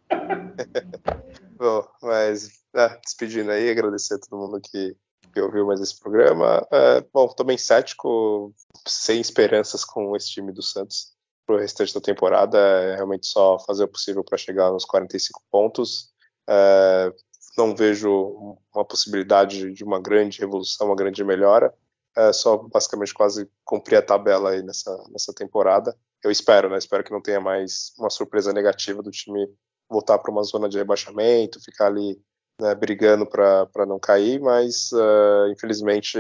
bom, 1.55 1.87
mas 2.03 2.49
ah, 2.75 2.99
despedindo 3.05 3.51
aí, 3.51 3.69
agradecer 3.69 4.15
a 4.15 4.19
todo 4.21 4.41
mundo 4.41 4.59
que, 4.59 4.97
que 5.35 5.41
ouviu 5.43 5.67
mais 5.67 5.83
esse 5.83 6.01
programa. 6.01 6.67
É, 6.73 7.05
bom, 7.13 7.29
tô 7.29 7.45
bem 7.45 7.59
cético, 7.59 8.55
sem 8.89 9.21
esperanças 9.21 9.85
com 9.85 10.17
esse 10.17 10.31
time 10.31 10.51
do 10.51 10.63
Santos 10.63 11.12
para 11.47 11.57
o 11.57 11.59
restante 11.59 11.95
da 11.95 12.01
temporada 12.01 12.59
é 12.59 12.97
realmente 12.97 13.27
só 13.27 13.59
fazer 13.61 13.85
o 13.85 13.89
possível 13.89 14.25
para 14.25 14.39
chegar 14.39 14.71
nos 14.71 14.85
45 14.85 15.43
pontos. 15.51 16.13
É, 16.49 17.13
não 17.57 17.75
vejo 17.75 18.59
uma 18.75 18.85
possibilidade 18.85 19.73
de 19.73 19.85
uma 19.85 20.01
grande 20.01 20.41
revolução, 20.41 20.89
uma 20.89 20.97
grande 20.97 21.23
melhora. 21.25 21.73
É 22.17 22.33
só 22.33 22.57
basicamente 22.57 23.15
quase 23.15 23.49
cumprir 23.65 23.97
a 23.97 24.03
tabela 24.03 24.51
aí 24.51 24.63
nessa, 24.63 24.97
nessa 25.11 25.33
temporada. 25.33 25.97
Eu 26.23 26.31
espero, 26.31 26.69
né? 26.69 26.79
Espero 26.79 27.03
que 27.03 27.11
não 27.11 27.23
tenha 27.23 27.41
mais 27.41 27.93
uma 27.99 28.11
surpresa 28.11 28.53
negativa 28.53 29.03
do 29.03 29.11
time 29.11 29.49
voltar 29.89 30.19
para 30.19 30.31
uma 30.31 30.43
zona 30.43 30.69
de 30.69 30.79
rebaixamento, 30.79 31.63
ficar 31.63 31.87
ali 31.87 32.21
né, 32.61 32.75
brigando 32.75 33.27
para 33.27 33.87
não 33.87 33.99
cair, 33.99 34.41
mas 34.41 34.91
uh, 34.93 35.51
infelizmente 35.51 36.19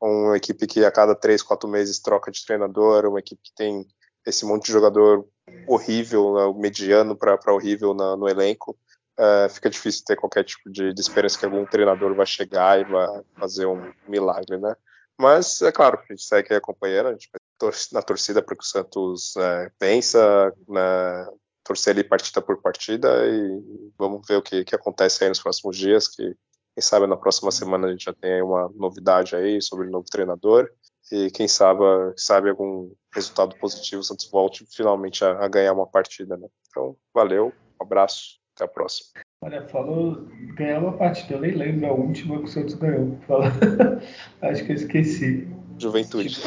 uma 0.00 0.36
equipe 0.36 0.66
que 0.66 0.84
a 0.84 0.90
cada 0.90 1.14
três, 1.14 1.42
quatro 1.42 1.68
meses 1.68 2.00
troca 2.00 2.30
de 2.30 2.44
treinador, 2.44 3.06
uma 3.06 3.20
equipe 3.20 3.40
que 3.42 3.54
tem 3.54 3.86
esse 4.26 4.44
monte 4.44 4.66
de 4.66 4.72
jogador 4.72 5.26
horrível, 5.66 6.34
né, 6.34 6.60
mediano 6.60 7.16
para 7.16 7.52
horrível 7.52 7.94
na, 7.94 8.16
no 8.16 8.28
elenco, 8.28 8.76
uh, 9.18 9.48
fica 9.48 9.70
difícil 9.70 10.04
ter 10.04 10.16
qualquer 10.16 10.44
tipo 10.44 10.70
de, 10.70 10.92
de, 10.92 11.00
esperança 11.00 11.38
que 11.38 11.44
algum 11.44 11.64
treinador 11.66 12.14
vai 12.14 12.26
chegar 12.26 12.80
e 12.80 12.84
vai 12.84 13.22
fazer 13.38 13.66
um 13.66 13.92
milagre, 14.08 14.58
né? 14.58 14.74
Mas, 15.18 15.62
é 15.62 15.70
claro, 15.70 15.98
a 15.98 16.12
gente 16.12 16.24
segue 16.24 16.54
acompanhando, 16.54 17.08
a 17.08 17.12
gente 17.12 17.30
vai 17.32 17.72
na 17.92 18.02
torcida 18.02 18.42
para 18.42 18.56
que 18.56 18.64
o 18.64 18.66
Santos 18.66 19.34
né, 19.36 19.70
pensa, 19.78 20.52
né, 20.68 21.28
torcer 21.62 21.92
ali 21.92 22.04
partida 22.04 22.42
por 22.42 22.60
partida 22.60 23.24
e 23.26 23.92
vamos 23.96 24.26
ver 24.26 24.36
o 24.36 24.42
que, 24.42 24.64
que 24.64 24.74
acontece 24.74 25.22
aí 25.22 25.28
nos 25.28 25.40
próximos 25.40 25.76
dias, 25.76 26.08
que 26.08 26.34
quem 26.74 26.82
sabe 26.82 27.06
na 27.06 27.16
próxima 27.16 27.52
semana 27.52 27.86
a 27.86 27.90
gente 27.90 28.04
já 28.04 28.12
tem 28.12 28.42
uma 28.42 28.68
novidade 28.74 29.36
aí 29.36 29.62
sobre 29.62 29.86
o 29.86 29.90
novo 29.90 30.04
treinador 30.10 30.68
e 31.12 31.30
quem 31.30 31.46
sabe, 31.46 31.82
sabe 32.16 32.50
algum 32.50 32.90
resultado 33.14 33.56
positivo 33.56 34.00
o 34.00 34.04
Santos 34.04 34.28
volte 34.30 34.66
finalmente 34.74 35.24
a, 35.24 35.44
a, 35.44 35.48
ganhar 35.48 35.72
uma 35.72 35.86
partida, 35.86 36.36
né? 36.36 36.48
Então, 36.68 36.96
valeu, 37.12 37.52
um 37.80 37.84
abraço, 37.84 38.40
até 38.54 38.64
a 38.64 38.68
próxima. 38.68 39.10
Olha, 39.42 39.66
falou 39.68 40.26
ganhar 40.56 40.78
uma 40.80 40.92
partida, 40.92 41.34
eu 41.34 41.40
nem 41.40 41.52
lembro 41.52 41.86
a 41.86 41.92
última 41.92 42.38
que 42.38 42.44
o 42.44 42.48
Santos 42.48 42.74
ganhou. 42.74 43.18
Fala. 43.26 43.52
Acho 44.40 44.64
que 44.64 44.72
eu 44.72 44.76
esqueci. 44.76 45.48
Juventude. 45.78 46.40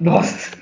Nossa, 0.00 0.56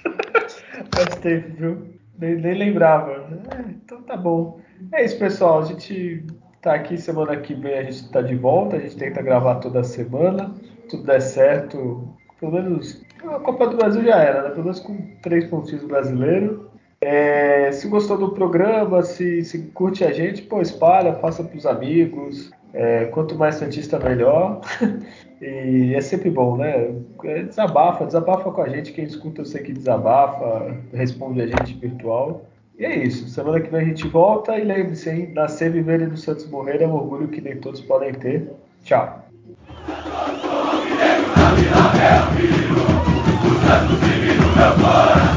faz 0.95 1.16
tempo, 1.20 1.57
viu? 1.57 1.95
Nem, 2.19 2.36
nem 2.36 2.55
lembrava. 2.55 3.12
É, 3.57 3.70
então 3.70 4.03
tá 4.03 4.16
bom. 4.16 4.61
É 4.93 5.05
isso, 5.05 5.19
pessoal. 5.19 5.61
A 5.61 5.65
gente 5.65 6.24
tá 6.61 6.74
aqui 6.74 6.97
semana 6.97 7.36
que 7.36 7.55
vem, 7.55 7.78
a 7.78 7.82
gente 7.85 8.11
tá 8.11 8.23
de 8.23 8.35
volta. 8.35 8.77
A 8.77 8.81
gente 8.81 8.97
tenta 8.97 9.23
gravar 9.23 9.57
toda 9.57 9.85
semana. 9.85 10.55
Tudo 10.89 11.05
der 11.05 11.20
certo, 11.20 12.15
pelo 12.41 12.53
menos 12.53 13.03
a 13.30 13.40
Copa 13.40 13.66
do 13.66 13.76
Brasil 13.76 14.05
já 14.05 14.16
era, 14.16 14.42
né? 14.42 14.51
pelo 14.51 14.64
menos 14.64 14.80
com 14.80 14.96
três 15.22 15.44
pontinhos 15.46 15.84
brasileiro. 15.84 16.70
É, 17.01 17.70
se 17.72 17.86
gostou 17.88 18.16
do 18.16 18.30
programa, 18.30 19.02
se, 19.02 19.44
se, 19.44 19.59
curte 19.74 20.05
a 20.05 20.12
gente, 20.12 20.42
pô, 20.42 20.60
espalha, 20.62 21.14
faça 21.14 21.42
os 21.42 21.66
amigos. 21.66 22.51
É, 22.72 23.05
quanto 23.06 23.36
mais 23.36 23.55
Santista, 23.56 23.98
melhor. 23.98 24.60
e 25.40 25.94
é 25.94 26.01
sempre 26.01 26.30
bom, 26.30 26.56
né? 26.56 26.92
É, 27.22 27.42
desabafa, 27.42 28.06
desabafa 28.06 28.51
com 28.51 28.62
a 28.62 28.68
gente. 28.68 28.92
Quem 28.92 29.05
escuta, 29.05 29.42
eu 29.42 29.44
sei 29.44 29.62
que 29.62 29.72
desabafa, 29.72 30.74
responde 30.92 31.42
a 31.42 31.46
gente 31.46 31.74
virtual. 31.74 32.46
E 32.78 32.84
é 32.84 33.05
isso. 33.05 33.28
Semana 33.28 33.60
que 33.60 33.70
vem 33.70 33.80
a 33.80 33.84
gente 33.84 34.09
volta. 34.09 34.59
E 34.59 34.64
lembre-se, 34.64 35.09
hein? 35.09 35.30
Nascer, 35.34 35.70
viver 35.70 36.01
e 36.01 36.06
do 36.06 36.16
Santos 36.16 36.48
morrer 36.48 36.82
é 36.82 36.86
um 36.86 36.94
orgulho 36.94 37.28
que 37.28 37.40
nem 37.40 37.59
todos 37.59 37.80
podem 37.80 38.12
ter. 38.12 38.51
Tchau. 38.82 39.22
Tá 43.65 43.81
no 43.81 43.97
filho 43.99 45.34